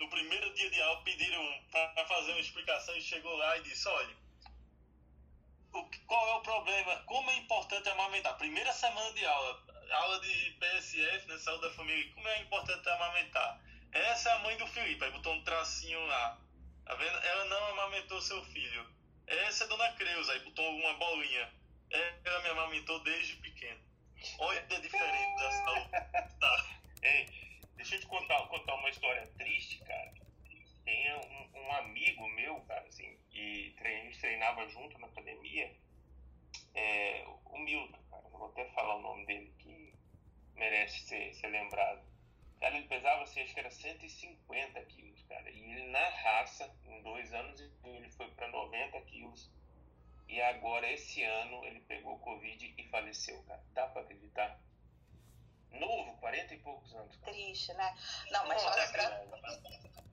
no 0.00 0.08
primeiro 0.08 0.52
dia 0.54 0.70
de 0.70 0.80
aula 0.80 1.02
pediram 1.02 1.62
para 1.70 2.06
fazer 2.06 2.32
uma 2.32 2.40
explicação 2.40 2.96
e 2.96 3.02
chegou 3.02 3.36
lá 3.36 3.58
e 3.58 3.62
disse, 3.62 3.86
olha, 3.86 4.16
qual 6.06 6.28
é 6.28 6.34
o 6.34 6.42
problema? 6.42 6.96
Como 7.06 7.30
é 7.30 7.36
importante 7.36 7.88
amamentar? 7.88 8.36
Primeira 8.36 8.72
semana 8.72 9.12
de 9.12 9.24
aula, 9.24 9.64
aula 9.92 10.20
de 10.20 10.50
PSF, 10.58 11.28
né, 11.28 11.38
saúde 11.38 11.62
da 11.62 11.70
família, 11.74 12.12
como 12.14 12.28
é 12.28 12.40
importante 12.40 12.88
amamentar? 12.88 13.60
Essa 13.92 14.30
é 14.30 14.32
a 14.32 14.38
mãe 14.40 14.56
do 14.56 14.66
Felipe, 14.68 15.04
aí 15.04 15.10
botou 15.10 15.34
um 15.34 15.42
tracinho 15.42 16.00
lá, 16.06 16.38
tá 16.84 16.94
vendo? 16.94 17.18
Ela 17.18 17.44
não 17.46 17.66
amamentou 17.68 18.20
seu 18.20 18.44
filho. 18.46 18.88
Essa 19.26 19.64
é 19.64 19.66
Dona 19.68 19.92
Creuza, 19.92 20.32
aí 20.32 20.40
botou 20.40 20.68
uma 20.76 20.94
bolinha. 20.94 21.52
Ela 21.90 22.42
me 22.42 22.48
amamentou 22.50 23.00
desde 23.00 23.36
pequeno. 23.36 23.80
Olha 24.38 24.60
a 24.60 24.80
diferença 24.80 25.36
da 25.36 25.50
saúde. 25.50 25.90
Tá. 26.40 26.80
Ei, 27.02 27.28
deixa 27.76 27.96
eu 27.96 28.00
te 28.00 28.06
contar, 28.06 28.40
contar 28.46 28.74
uma 28.76 28.88
história 28.88 29.26
triste, 29.36 29.78
cara. 29.84 30.19
Tem 30.90 31.14
um, 31.14 31.48
um 31.66 31.72
amigo 31.72 32.28
meu, 32.30 32.60
cara, 32.62 32.84
assim, 32.88 33.16
tre- 33.76 34.00
a 34.00 34.04
gente 34.04 34.18
treinava 34.20 34.68
junto 34.68 34.98
na 34.98 35.06
academia, 35.06 35.72
é, 36.74 37.24
o 37.46 37.58
Milton, 37.58 37.98
cara. 38.10 38.28
Vou 38.30 38.46
até 38.48 38.64
falar 38.72 38.96
o 38.96 39.00
nome 39.02 39.24
dele 39.26 39.52
que 39.58 39.94
merece 40.54 41.00
ser, 41.00 41.34
ser 41.34 41.48
lembrado. 41.48 42.02
Cara, 42.60 42.76
ele 42.76 42.88
pesava, 42.88 43.22
assim, 43.22 43.40
acho 43.42 43.54
que 43.54 43.60
era 43.60 43.70
150 43.70 44.82
quilos, 44.84 45.22
cara. 45.24 45.50
E 45.50 45.72
ele, 45.72 45.88
na 45.90 46.08
raça, 46.10 46.74
em 46.86 47.02
dois 47.02 47.32
anos, 47.34 47.60
ele 47.84 48.10
foi 48.10 48.28
para 48.32 48.48
90 48.48 49.00
quilos. 49.02 49.50
E 50.28 50.40
agora, 50.42 50.90
esse 50.92 51.22
ano, 51.24 51.64
ele 51.66 51.80
pegou 51.80 52.18
Covid 52.20 52.74
e 52.78 52.84
faleceu, 52.88 53.42
cara. 53.44 53.62
Dá 53.74 53.86
pra 53.88 54.02
acreditar? 54.02 54.60
Novo, 55.72 56.16
40 56.18 56.54
e 56.54 56.58
poucos 56.58 56.94
anos. 56.94 57.16
Triste, 57.18 57.72
né? 57.74 57.96
Não, 58.30 58.46
mas 58.46 58.60
só 58.60 58.70
lembrando, 58.70 59.36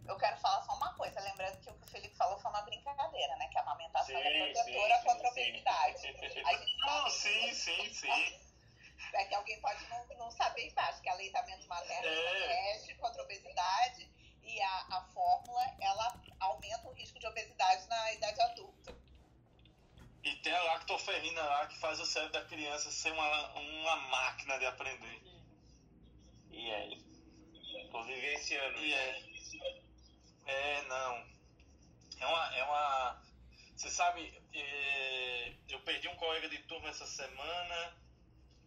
eu 0.08 0.18
quero 0.18 0.38
falar 0.38 0.62
só 0.64 0.74
uma 0.76 0.94
coisa, 0.94 1.20
lembrando 1.20 1.60
que 1.60 1.70
o 1.70 1.74
que 1.74 1.84
o 1.84 1.92
Felipe 1.92 2.16
falou 2.16 2.40
foi 2.40 2.50
uma 2.52 2.62
brincadeira, 2.62 3.36
né? 3.36 3.48
Que 3.50 3.58
a 3.58 3.62
amamentação 3.62 4.18
é 4.18 4.24
Sim, 4.24 4.54
protetora 4.54 4.98
sim, 4.98 5.04
contra 5.06 5.28
a 5.28 5.32
sim, 5.32 5.42
sim. 5.42 5.50
obesidade. 5.50 6.02
Gente 6.02 6.44
Não, 6.86 7.10
sim, 7.10 7.54
sim, 7.54 7.94
sim. 7.94 8.40
é 9.14 9.26
que 9.26 9.36
alguém 9.36 9.60
pode 9.60 9.86
não, 9.90 10.06
não 10.18 10.32
saber 10.32 10.68
embaixo, 10.68 11.02
que 11.02 11.10
aleitamento 11.10 11.68
materno 11.68 12.08
É. 12.08 12.40
protege 12.40 12.94
contra 12.96 13.22
a 13.22 13.26
obesidade 13.26 14.10
e 14.44 14.62
a, 14.62 14.88
a 14.92 15.02
fórmula, 15.14 15.62
ela 15.82 16.22
aumenta 16.40 16.88
o 16.88 16.94
risco 16.94 17.20
de 17.20 17.28
obesidade 17.28 17.86
na 17.88 18.14
idade 18.14 18.40
adulta. 18.42 18.96
E 20.24 20.36
tem 20.38 20.54
a 20.54 20.64
lactoferrina 20.64 21.42
lá 21.42 21.68
que 21.68 21.78
faz 21.80 22.00
o 22.00 22.06
cérebro 22.06 22.34
da 22.34 22.46
criança 22.46 22.92
ser 22.92 23.12
uma, 23.12 23.54
uma 23.60 23.96
máquina 24.08 24.58
de 24.58 24.66
aprender. 24.66 25.22
E 26.50 26.72
aí? 26.72 27.08
Tô 28.48 28.56
vivenciando. 28.56 28.80
E 28.80 28.94
é. 28.94 29.24
É, 30.46 30.82
não. 30.84 31.28
É 32.20 32.26
uma. 32.26 32.56
É 32.56 32.64
uma 32.64 33.22
você 33.76 33.92
sabe, 33.92 34.34
é, 34.54 35.54
eu 35.70 35.80
perdi 35.82 36.08
um 36.08 36.16
colega 36.16 36.50
de 36.50 36.58
turma 36.64 36.90
essa 36.90 37.06
semana 37.06 37.96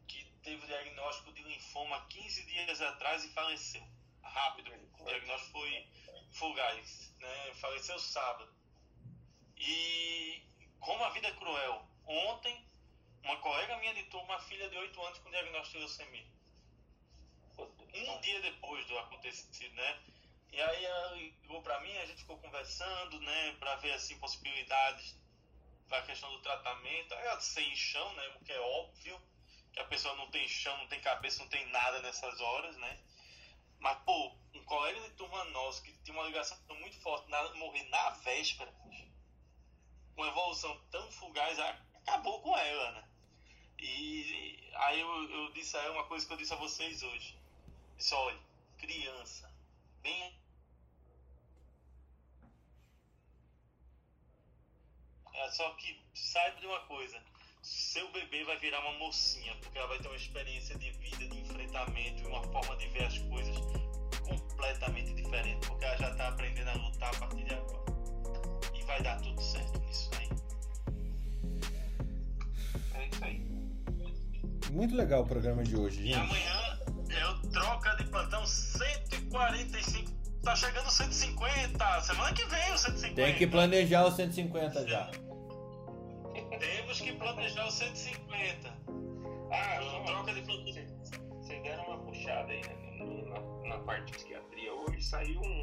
que 0.06 0.24
teve 0.44 0.62
o 0.62 0.66
diagnóstico 0.68 1.32
de 1.32 1.42
linfoma 1.42 2.06
15 2.08 2.46
dias 2.46 2.80
atrás 2.80 3.24
e 3.24 3.32
faleceu. 3.32 3.82
Rápido. 4.22 4.70
O 5.00 5.04
diagnóstico 5.04 5.52
foi 5.52 5.88
fugaz, 6.30 7.12
né? 7.18 7.54
Faleceu 7.54 7.98
sábado. 7.98 8.54
E 9.56 10.44
como 10.78 11.02
a 11.02 11.10
vida 11.10 11.26
é 11.26 11.32
cruel. 11.32 11.84
Ontem, 12.06 12.64
uma 13.24 13.36
colega 13.38 13.78
minha 13.78 13.94
de 13.94 14.04
turma, 14.04 14.34
uma 14.34 14.40
filha 14.40 14.68
de 14.68 14.76
8 14.76 15.02
anos 15.02 15.18
com 15.18 15.30
diagnóstico 15.30 15.72
de 15.72 15.78
leucemia. 15.78 16.39
Um 17.94 18.20
dia 18.20 18.40
depois 18.40 18.86
do 18.86 18.98
acontecido, 18.98 19.74
né? 19.74 20.02
E 20.52 20.60
aí 20.60 20.84
ela 20.84 21.14
ligou 21.14 21.62
pra 21.62 21.80
mim, 21.80 21.96
a 21.98 22.06
gente 22.06 22.22
ficou 22.22 22.38
conversando, 22.38 23.20
né, 23.20 23.56
pra 23.58 23.76
ver 23.76 23.92
assim 23.92 24.18
possibilidades 24.18 25.16
pra 25.88 26.02
questão 26.02 26.30
do 26.32 26.42
tratamento. 26.42 27.14
Aí 27.14 27.26
ela 27.26 27.40
sem 27.40 27.74
chão, 27.76 28.12
né, 28.14 28.28
o 28.36 28.44
que 28.44 28.52
é 28.52 28.60
óbvio, 28.60 29.20
que 29.72 29.80
a 29.80 29.84
pessoa 29.84 30.14
não 30.16 30.30
tem 30.30 30.46
chão, 30.48 30.76
não 30.78 30.88
tem 30.88 31.00
cabeça, 31.00 31.42
não 31.42 31.48
tem 31.48 31.66
nada 31.66 32.00
nessas 32.00 32.40
horas, 32.40 32.76
né? 32.76 33.00
Mas, 33.78 33.98
pô, 34.04 34.36
um 34.54 34.64
colega 34.64 35.00
de 35.00 35.10
turma 35.14 35.44
nosso 35.46 35.82
que 35.82 35.92
tinha 36.02 36.16
uma 36.16 36.26
ligação 36.26 36.58
muito 36.78 37.00
forte, 37.00 37.30
na, 37.30 37.54
morrer 37.54 37.84
na 37.84 38.10
véspera, 38.10 38.72
uma 40.16 40.28
evolução 40.28 40.78
tão 40.90 41.10
fugaz, 41.12 41.58
acabou 41.58 42.42
com 42.42 42.56
ela, 42.56 42.92
né? 42.92 43.08
E 43.78 44.70
aí 44.74 45.00
eu, 45.00 45.30
eu 45.30 45.52
disse 45.52 45.76
a 45.76 45.82
ela 45.82 45.94
uma 45.94 46.06
coisa 46.06 46.26
que 46.26 46.32
eu 46.32 46.36
disse 46.36 46.52
a 46.52 46.56
vocês 46.56 47.02
hoje. 47.02 47.39
Olha, 48.12 48.38
criança, 48.78 49.50
bem. 50.02 50.34
É 55.34 55.50
só 55.50 55.70
que 55.74 56.00
saiba 56.14 56.58
de 56.60 56.66
uma 56.66 56.80
coisa, 56.86 57.22
seu 57.62 58.10
bebê 58.12 58.42
vai 58.44 58.58
virar 58.58 58.80
uma 58.80 58.98
mocinha, 58.98 59.54
porque 59.56 59.78
ela 59.78 59.88
vai 59.88 59.98
ter 59.98 60.08
uma 60.08 60.16
experiência 60.16 60.76
de 60.78 60.90
vida, 60.92 61.28
de 61.28 61.40
enfrentamento 61.40 62.22
e 62.22 62.26
uma 62.26 62.42
forma 62.44 62.76
de 62.78 62.88
ver 62.88 63.04
as 63.04 63.18
coisas 63.18 63.56
completamente 64.26 65.12
diferente, 65.14 65.66
porque 65.66 65.84
ela 65.84 65.96
já 65.98 66.10
está 66.10 66.28
aprendendo 66.28 66.70
a 66.70 66.74
lutar 66.74 67.14
a 67.14 67.18
partir 67.18 67.44
de 67.44 67.54
agora. 67.54 67.84
E 68.74 68.82
vai 68.82 69.02
dar 69.02 69.20
tudo 69.20 69.40
certo 69.42 69.78
nisso 69.80 70.10
aí. 70.18 70.28
É 72.94 73.06
isso 73.08 73.24
aí. 73.24 73.40
Muito 74.72 74.94
legal 74.96 75.22
o 75.22 75.26
programa 75.26 75.62
de 75.62 75.76
hoje, 75.76 76.00
E 76.02 76.06
gente. 76.06 76.16
amanhã 76.16 76.69
é 77.12 77.26
o 77.28 77.40
troca 77.50 77.94
de 77.96 78.04
plantão 78.04 78.46
145. 78.46 80.10
Tá 80.42 80.56
chegando 80.56 80.90
150. 80.90 82.00
Semana 82.02 82.32
que 82.34 82.44
vem 82.46 82.72
o 82.72 82.78
150. 82.78 83.14
Tem 83.14 83.34
que 83.36 83.46
planejar 83.46 84.06
os 84.06 84.14
150 84.16 84.88
já. 84.88 85.10
Temos 86.58 87.00
que 87.00 87.12
planejar 87.12 87.66
o 87.66 87.70
150. 87.70 88.74
Ah, 89.52 89.78
O 89.80 89.84
não, 89.98 90.04
troca 90.04 90.32
de 90.34 90.42
plantão. 90.42 90.64
Vocês 91.42 91.62
deram 91.62 91.84
uma 91.84 91.98
puxada 91.98 92.50
aí 92.52 92.60
né, 92.62 92.74
na, 93.28 93.68
na 93.68 93.78
parte 93.84 94.06
de 94.06 94.12
psiquiatria. 94.12 94.72
Hoje 94.72 95.02
saiu 95.02 95.40
um, 95.40 95.60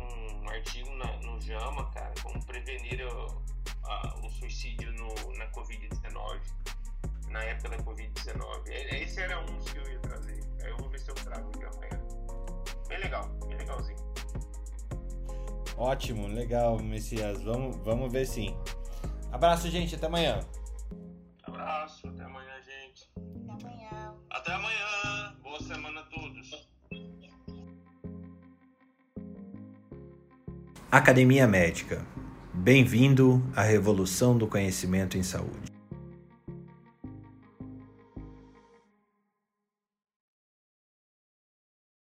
um, 0.00 0.42
um 0.44 0.48
artigo 0.50 0.90
na- 0.96 1.16
no 1.18 1.40
JAMA, 1.40 1.90
cara, 1.92 2.12
como 2.22 2.44
prevenir 2.44 3.00
o, 3.06 3.42
a- 3.84 4.14
o 4.22 4.30
suicídio 4.30 4.92
no, 4.92 5.14
na 5.36 5.46
Covid-19. 5.52 6.40
Na 7.34 7.42
época 7.42 7.70
da 7.70 7.76
Covid-19. 7.78 8.68
E- 8.68 9.02
Esse 9.02 9.20
era 9.20 9.40
um 9.40 9.58
que 9.58 9.76
eu 9.76 9.90
ia 9.90 9.98
trazer. 9.98 10.38
Aí 10.62 10.70
eu 10.70 10.76
vou 10.76 10.88
ver 10.88 11.00
se 11.00 11.10
eu 11.10 11.14
trago 11.16 11.48
aqui 11.48 11.64
amanhã. 11.64 12.00
Bem 12.88 12.98
legal, 13.00 13.28
bem 13.48 13.56
legalzinho. 13.56 13.98
Ótimo, 15.76 16.28
legal, 16.28 16.78
Messias. 16.80 17.42
Vamos, 17.42 17.76
vamos 17.78 18.12
ver 18.12 18.24
sim. 18.24 18.56
Abraço, 19.32 19.68
gente. 19.68 19.96
Até 19.96 20.06
amanhã. 20.06 20.38
Abraço, 21.42 22.06
até 22.06 22.22
amanhã, 22.22 22.54
gente. 22.62 23.10
Até 23.50 23.66
amanhã. 23.66 24.14
Até 24.30 24.52
amanhã. 24.52 25.36
Boa 25.42 25.60
semana 25.60 26.00
a 26.02 26.04
todos. 26.04 26.68
Academia 30.88 31.48
Médica. 31.48 32.06
Bem-vindo 32.52 33.42
à 33.56 33.62
revolução 33.62 34.38
do 34.38 34.46
conhecimento 34.46 35.18
em 35.18 35.24
saúde. 35.24 35.73